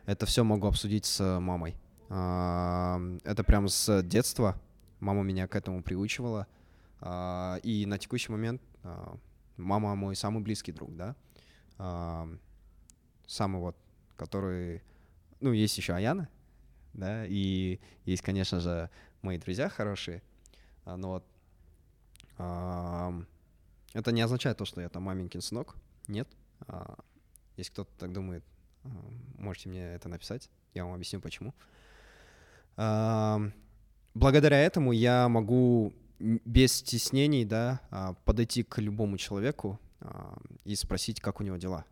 это 0.05 0.25
все 0.25 0.43
могу 0.43 0.67
обсудить 0.67 1.05
с 1.05 1.39
мамой. 1.39 1.75
Это 2.11 3.43
прям 3.45 3.67
с 3.69 4.03
детства. 4.03 4.59
Мама 4.99 5.23
меня 5.23 5.47
к 5.47 5.55
этому 5.55 5.81
приучивала. 5.81 6.45
Э, 6.99 7.57
и 7.63 7.85
на 7.85 7.97
текущий 7.97 8.31
момент 8.31 8.61
э, 8.83 9.15
мама 9.57 9.95
мой 9.95 10.15
самый 10.15 10.43
близкий 10.43 10.71
друг, 10.71 10.95
да. 10.95 11.15
Самый 13.27 13.61
вот, 13.61 13.77
который... 14.17 14.83
Ну, 15.39 15.53
есть 15.53 15.77
еще 15.77 15.93
Аяна, 15.93 16.29
да, 16.93 17.25
и 17.25 17.79
есть, 18.05 18.21
конечно 18.21 18.59
же, 18.59 18.89
мои 19.23 19.39
друзья 19.39 19.69
хорошие, 19.69 20.21
но 20.85 21.09
вот 21.09 21.25
это 23.93 24.11
не 24.11 24.21
означает 24.21 24.57
то, 24.57 24.65
что 24.65 24.81
я 24.81 24.89
там 24.89 25.03
маменькин 25.03 25.41
сынок. 25.41 25.75
Нет. 26.07 26.27
А, 26.67 26.97
если 27.57 27.71
кто-то 27.71 27.91
так 27.97 28.13
думает, 28.13 28.43
а, 28.83 28.89
можете 29.37 29.69
мне 29.69 29.93
это 29.93 30.07
написать. 30.07 30.49
Я 30.73 30.85
вам 30.85 30.93
объясню, 30.93 31.19
почему. 31.19 31.53
Благодаря 32.75 34.59
этому 34.59 34.91
я 34.91 35.29
могу 35.29 35.93
без 36.19 36.73
стеснений 36.73 37.45
да, 37.45 37.81
а, 37.89 38.13
подойти 38.25 38.63
к 38.63 38.79
любому 38.79 39.17
человеку 39.17 39.79
и 40.65 40.75
спросить, 40.75 41.19
как 41.19 41.39
у 41.39 41.43
него 41.43 41.57
дела. 41.57 41.85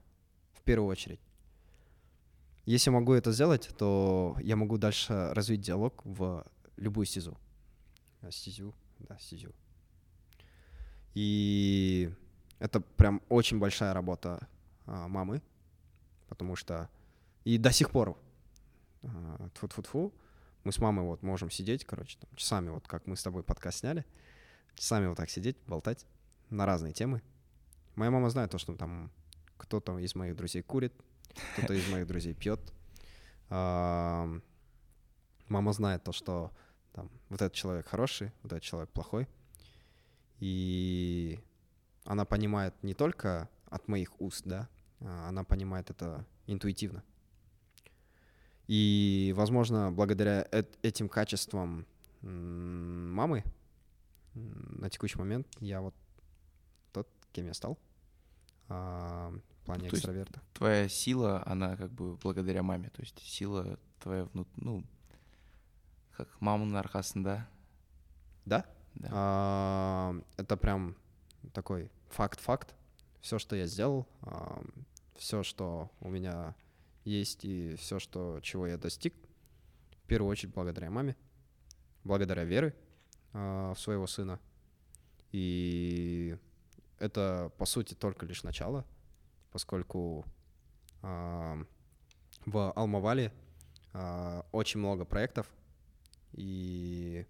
В 0.54 0.62
первую 0.62 0.90
очередь. 0.90 1.20
Если 2.66 2.92
могу 2.92 3.14
это 3.14 3.32
сделать, 3.32 3.70
то 3.78 4.36
я 4.42 4.56
могу 4.56 4.78
дальше 4.78 5.32
развить 5.34 5.62
диалог 5.62 6.02
в 6.06 6.46
любую 6.78 7.06
стезу. 7.06 7.38
Стезю, 8.30 8.76
да, 9.00 9.18
стезю. 9.18 9.52
И 11.16 12.12
это 12.60 12.80
прям 12.82 13.22
очень 13.30 13.58
большая 13.58 13.94
работа 13.94 14.48
а, 14.86 15.08
мамы, 15.08 15.42
потому 16.28 16.56
что 16.56 16.90
и 17.44 17.58
до 17.58 17.72
сих 17.72 17.90
пор 17.90 18.18
а, 19.02 19.50
тфу-тфу-тфу, 19.56 20.14
мы 20.64 20.72
с 20.72 20.80
мамой 20.80 21.06
вот 21.06 21.24
можем 21.24 21.50
сидеть, 21.50 21.86
короче, 21.86 22.18
там, 22.20 22.30
часами, 22.36 22.70
вот 22.70 22.88
как 22.88 23.08
мы 23.08 23.16
с 23.16 23.24
тобой 23.24 23.44
подкаст 23.44 23.80
сняли, 23.80 24.06
часами 24.76 25.08
вот 25.08 25.18
так 25.18 25.30
сидеть, 25.30 25.58
болтать 25.68 26.06
на 26.50 26.66
разные 26.66 26.94
темы. 26.94 27.22
Моя 27.96 28.12
мама 28.12 28.30
знает 28.30 28.52
то, 28.52 28.58
что 28.58 28.76
там 28.76 29.12
кто-то 29.58 30.00
из 30.00 30.16
моих 30.16 30.36
друзей 30.36 30.62
курит, 30.62 30.94
кто-то 31.54 31.74
из 31.74 31.90
моих 31.90 32.08
друзей 32.08 32.34
пьет. 32.34 32.60
Мама 33.50 34.42
знает 35.50 36.04
то, 36.04 36.12
что 36.12 36.52
там 36.94 37.10
вот 37.30 37.42
этот 37.42 37.54
человек 37.54 37.88
хороший, 37.88 38.32
вот 38.44 38.54
этот 38.54 38.64
человек 38.64 38.90
плохой. 38.92 39.28
И 40.40 41.40
она 42.06 42.26
понимает 42.26 42.74
не 42.84 42.94
только 42.94 43.50
от 43.70 43.88
моих 43.88 44.20
уст, 44.22 44.44
да, 44.46 44.70
а 45.02 45.30
она 45.30 45.44
понимает 45.44 45.90
это 45.90 46.26
интуитивно. 46.48 47.04
И, 48.70 49.34
возможно, 49.36 49.92
благодаря 49.92 50.48
этим 50.84 51.10
качествам 51.10 51.88
мамы 52.22 53.44
на 54.36 54.92
текущий 54.92 55.18
момент 55.18 55.48
я 55.60 55.82
вот 55.82 55.96
тот, 56.94 57.08
кем 57.32 57.48
я 57.48 57.56
стал 57.56 57.80
а, 58.68 59.34
в 59.62 59.66
плане 59.66 59.90
то 59.90 59.96
экстраверта. 59.96 60.40
твоя 60.54 60.88
сила, 60.88 61.42
она 61.48 61.78
как 61.78 61.92
бы 61.92 62.16
благодаря 62.18 62.62
маме, 62.62 62.92
то 62.92 63.02
есть 63.02 63.18
сила 63.20 63.80
твоя, 64.02 64.28
ну, 64.34 64.84
как 66.16 66.30
маманың 66.40 66.78
арқасында. 66.78 67.48
Да? 68.46 68.66
Да. 68.94 69.10
А, 69.12 70.16
это 70.38 70.58
прям 70.58 70.96
такой 71.54 71.90
факт-факт. 72.10 72.76
Все, 73.22 73.40
что 73.40 73.56
я 73.56 73.66
сделал, 73.66 74.06
а, 74.22 74.62
все, 75.16 75.42
что 75.42 75.90
у 76.02 76.10
меня 76.10 76.56
есть 77.04 77.46
и 77.46 77.76
все, 77.76 78.00
что, 78.00 78.40
чего 78.42 78.68
я 78.68 78.78
достиг, 78.78 79.14
в 80.04 80.08
первую 80.08 80.32
очередь 80.32 80.54
благодаря 80.54 80.90
маме, 80.90 81.16
благодаря 82.04 82.44
веры 82.44 82.76
а, 83.34 83.74
в 83.74 83.80
своего 83.80 84.08
сына. 84.08 84.40
И 85.32 86.38
это, 86.98 87.52
по 87.58 87.66
сути, 87.66 87.94
только 87.94 88.26
лишь 88.26 88.44
начало, 88.44 88.86
поскольку 89.52 90.26
а, 91.02 91.58
в 92.46 92.72
Алмавале 92.72 93.32
а, 93.94 94.46
очень 94.52 94.80
много 94.80 95.06
проектов, 95.06 95.48
и 96.34 97.26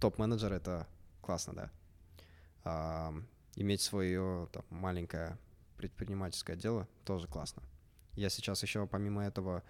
топ-менеджер— 0.00 0.52
это 0.54 0.86
классно, 1.20 1.54
да. 1.54 1.70
А, 2.64 3.14
иметь 3.56 3.80
свое 3.80 4.48
там, 4.52 4.64
маленькое 4.70 5.38
предпринимательское 5.80 6.56
дело 6.56 6.88
тоже 7.04 7.26
классно. 7.26 7.62
Я 8.14 8.28
сейчас 8.28 8.62
еще, 8.62 8.86
помимо 8.86 9.24
этого, 9.24 9.62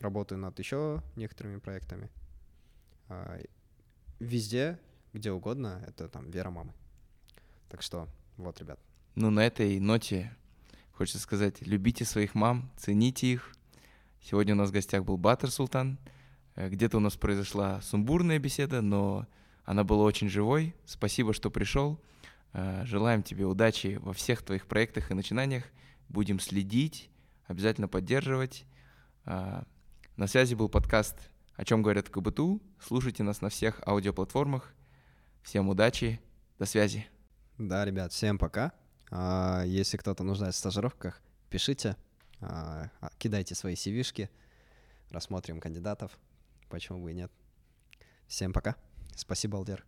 работаю 0.00 0.38
над 0.38 0.58
еще 0.58 1.02
некоторыми 1.16 1.58
проектами. 1.58 2.10
А, 3.08 3.40
везде, 4.20 4.78
где 5.12 5.32
угодно, 5.32 5.82
это 5.86 6.08
там 6.08 6.30
вера 6.30 6.50
мамы. 6.50 6.72
Так 7.68 7.82
что, 7.82 8.08
вот, 8.36 8.60
ребят. 8.60 8.78
Ну, 9.14 9.30
на 9.30 9.44
этой 9.46 9.80
ноте 9.80 10.36
хочется 10.92 11.18
сказать, 11.18 11.62
любите 11.62 12.04
своих 12.04 12.34
мам, 12.34 12.70
цените 12.76 13.26
их. 13.32 13.54
Сегодня 14.22 14.54
у 14.54 14.58
нас 14.58 14.70
в 14.70 14.72
гостях 14.72 15.04
был 15.04 15.16
Батер 15.16 15.50
Султан— 15.50 15.98
Э, 16.58 16.68
где-то 16.68 16.96
у 16.96 17.00
нас 17.00 17.16
произошла 17.16 17.80
сумбурная 17.82 18.40
беседа, 18.40 18.82
но 18.82 19.26
она 19.64 19.84
была 19.84 20.02
очень 20.02 20.28
живой. 20.28 20.74
Спасибо, 20.86 21.32
что 21.32 21.50
пришел. 21.50 22.00
Э, 22.52 22.84
желаем 22.84 23.22
тебе 23.22 23.44
удачи 23.44 23.98
во 24.00 24.12
всех 24.12 24.42
твоих 24.42 24.66
проектах 24.66 25.10
и 25.10 25.14
начинаниях. 25.14 25.64
Будем 26.08 26.40
следить, 26.40 27.10
обязательно 27.46 27.88
поддерживать. 27.88 28.64
Э, 29.24 29.62
на 30.16 30.26
связи 30.26 30.54
был 30.54 30.68
подкаст 30.68 31.16
«О 31.54 31.64
чем 31.64 31.82
говорят 31.82 32.08
КБТУ». 32.08 32.62
Слушайте 32.80 33.22
нас 33.22 33.40
на 33.40 33.48
всех 33.48 33.80
аудиоплатформах. 33.86 34.74
Всем 35.42 35.68
удачи, 35.68 36.20
до 36.58 36.66
связи. 36.66 37.06
Да, 37.58 37.84
ребят, 37.84 38.12
всем 38.12 38.38
пока. 38.38 38.72
А, 39.10 39.62
если 39.64 39.96
кто-то 39.96 40.22
нуждается 40.24 40.58
в 40.58 40.60
стажировках, 40.60 41.20
пишите, 41.50 41.96
а, 42.40 42.90
кидайте 43.18 43.54
свои 43.54 43.74
cv 43.74 44.28
рассмотрим 45.10 45.60
кандидатов. 45.60 46.18
Почему 46.68 47.02
бы 47.02 47.12
и 47.12 47.14
нет? 47.14 47.32
Всем 48.26 48.52
пока. 48.52 48.76
Спасибо, 49.16 49.58
Алдер. 49.58 49.84